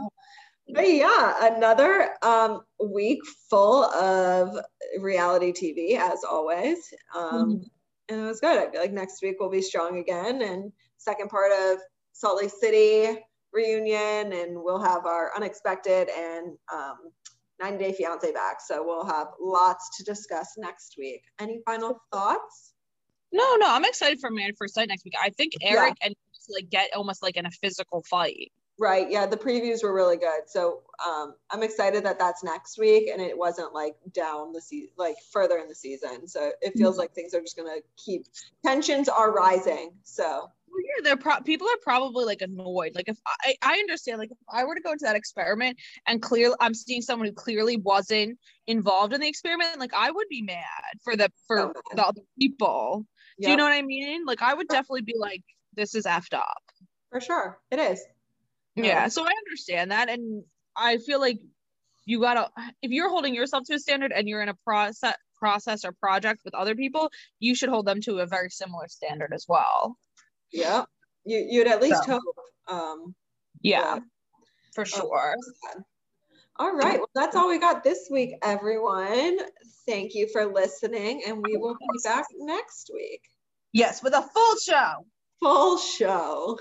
But 0.67 0.91
yeah, 0.91 1.53
another 1.55 2.09
um, 2.21 2.61
week 2.83 3.19
full 3.49 3.85
of 3.85 4.57
reality 4.99 5.51
TV 5.51 5.97
as 5.97 6.23
always. 6.23 6.93
Um, 7.15 7.61
And 8.09 8.21
it 8.21 8.25
was 8.25 8.39
good. 8.39 8.57
I 8.57 8.69
feel 8.69 8.81
like 8.81 8.91
next 8.91 9.21
week 9.21 9.37
we'll 9.39 9.49
be 9.49 9.61
strong 9.61 9.97
again. 9.97 10.41
And 10.41 10.71
second 10.97 11.29
part 11.29 11.51
of 11.51 11.79
Salt 12.13 12.41
Lake 12.41 12.51
City 12.51 13.19
reunion, 13.55 14.33
and 14.33 14.61
we'll 14.61 14.81
have 14.81 15.05
our 15.05 15.31
unexpected 15.35 16.09
and 16.09 16.57
um, 16.71 16.97
90 17.61 17.83
Day 17.83 17.93
Fiance 17.93 18.31
back. 18.33 18.57
So 18.59 18.83
we'll 18.85 19.05
have 19.05 19.27
lots 19.39 19.97
to 19.97 20.03
discuss 20.03 20.53
next 20.57 20.95
week. 20.97 21.21
Any 21.39 21.61
final 21.65 21.99
thoughts? 22.11 22.73
No, 23.31 23.55
no, 23.55 23.67
I'm 23.67 23.85
excited 23.85 24.19
for 24.19 24.29
Married 24.29 24.55
First 24.57 24.75
Sight 24.75 24.87
next 24.87 25.03
week. 25.05 25.15
I 25.21 25.29
think 25.31 25.53
Eric 25.61 25.95
and 26.01 26.13
like 26.49 26.69
get 26.69 26.89
almost 26.95 27.23
like 27.23 27.37
in 27.37 27.45
a 27.45 27.51
physical 27.51 28.03
fight. 28.09 28.51
Right. 28.77 29.09
Yeah. 29.09 29.25
The 29.25 29.37
previews 29.37 29.83
were 29.83 29.93
really 29.93 30.17
good. 30.17 30.41
So 30.47 30.81
um, 31.05 31.35
I'm 31.49 31.63
excited 31.63 32.03
that 32.05 32.19
that's 32.19 32.43
next 32.43 32.77
week 32.77 33.09
and 33.11 33.21
it 33.21 33.37
wasn't 33.37 33.73
like 33.73 33.95
down 34.13 34.51
the 34.51 34.61
season, 34.61 34.89
like 34.97 35.15
further 35.31 35.57
in 35.59 35.69
the 35.69 35.75
season. 35.75 36.27
So 36.27 36.51
it 36.61 36.73
feels 36.77 36.97
like 36.97 37.13
things 37.13 37.33
are 37.33 37.39
just 37.41 37.55
going 37.55 37.69
to 37.69 37.81
keep 37.95 38.25
tensions 38.65 39.07
are 39.07 39.31
rising. 39.31 39.91
So 40.03 40.25
Well, 40.67 40.81
yeah, 40.83 41.03
they're 41.05 41.15
pro- 41.15 41.39
people 41.41 41.67
are 41.67 41.77
probably 41.83 42.25
like 42.25 42.41
annoyed. 42.41 42.95
Like 42.95 43.07
if 43.07 43.17
I, 43.45 43.55
I 43.61 43.73
understand, 43.77 44.19
like 44.19 44.31
if 44.31 44.37
I 44.51 44.65
were 44.65 44.75
to 44.75 44.81
go 44.81 44.91
into 44.91 45.05
that 45.05 45.15
experiment 45.15 45.77
and 46.05 46.21
clearly 46.21 46.55
I'm 46.59 46.73
seeing 46.73 47.01
someone 47.01 47.29
who 47.29 47.33
clearly 47.33 47.77
wasn't 47.77 48.37
involved 48.67 49.13
in 49.13 49.21
the 49.21 49.27
experiment, 49.29 49.79
like 49.79 49.93
I 49.93 50.11
would 50.11 50.27
be 50.29 50.41
mad 50.41 50.59
for 51.01 51.15
the 51.15 51.29
for 51.47 51.59
Oh, 51.59 51.73
the 51.95 52.05
other 52.05 52.21
people. 52.37 53.05
Do 53.41 53.49
you 53.51 53.55
know 53.55 53.63
what 53.63 53.73
I 53.73 53.81
mean? 53.83 54.25
Like 54.25 54.41
I 54.41 54.53
would 54.53 54.67
definitely 54.67 55.03
be 55.03 55.15
like, 55.17 55.43
this 55.75 55.95
is 55.95 56.05
effed 56.05 56.33
up. 56.33 56.61
for 57.09 57.21
sure. 57.21 57.59
It 57.71 57.79
is. 57.79 58.03
Yeah. 58.75 59.07
So 59.07 59.23
I 59.23 59.31
understand 59.45 59.91
that, 59.91 60.09
and 60.09 60.43
I 60.75 60.97
feel 60.97 61.19
like 61.19 61.39
you 62.05 62.19
gotta 62.21 62.49
if 62.81 62.91
you're 62.91 63.09
holding 63.09 63.33
yourself 63.33 63.63
to 63.67 63.73
a 63.75 63.79
standard 63.79 64.11
and 64.11 64.27
you're 64.27 64.41
in 64.41 64.49
a 64.49 64.53
process 64.65 65.15
process 65.37 65.83
or 65.85 65.91
project 65.93 66.41
with 66.45 66.53
other 66.55 66.75
people, 66.75 67.09
you 67.39 67.55
should 67.55 67.69
hold 67.69 67.85
them 67.85 67.99
to 68.01 68.19
a 68.19 68.25
very 68.25 68.49
similar 68.49 68.87
standard 68.87 69.31
as 69.33 69.45
well. 69.47 69.97
Yeah. 70.51 70.85
You, 71.25 71.45
you'd 71.49 71.67
at 71.67 71.81
least 71.81 72.03
So. 72.05 72.11
hope. 72.13 72.23
Um, 72.67 73.15
Yeah, 73.61 73.95
Yeah. 73.95 73.99
for 74.73 74.81
Oh, 74.81 74.85
sure. 74.85 75.35
all 76.57 76.73
right. 76.73 76.99
Well, 76.99 77.09
that's 77.15 77.35
all 77.35 77.47
we 77.49 77.59
got 77.59 77.83
this 77.83 78.07
week, 78.09 78.35
everyone. 78.43 79.37
Thank 79.85 80.15
you 80.15 80.27
for 80.31 80.45
listening, 80.45 81.23
and 81.27 81.43
we 81.43 81.57
will 81.57 81.75
be 81.75 81.99
back 82.03 82.25
next 82.37 82.89
week. 82.93 83.21
Yes, 83.73 84.01
with 84.01 84.13
a 84.13 84.21
full 84.21 84.55
show. 84.57 85.05
Full 85.41 85.77
show. 85.77 86.59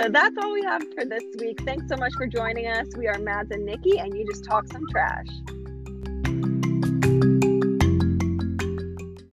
So 0.00 0.08
that's 0.08 0.34
all 0.38 0.50
we 0.54 0.62
have 0.62 0.82
for 0.94 1.04
this 1.04 1.24
week. 1.38 1.60
Thanks 1.60 1.86
so 1.90 1.96
much 1.96 2.14
for 2.16 2.26
joining 2.26 2.66
us. 2.66 2.86
We 2.96 3.06
are 3.06 3.18
Mads 3.18 3.50
and 3.50 3.68
Niki, 3.68 4.02
and 4.02 4.16
you 4.16 4.24
just 4.24 4.44
talk 4.44 4.66
some 4.72 4.86
trash. 4.90 5.26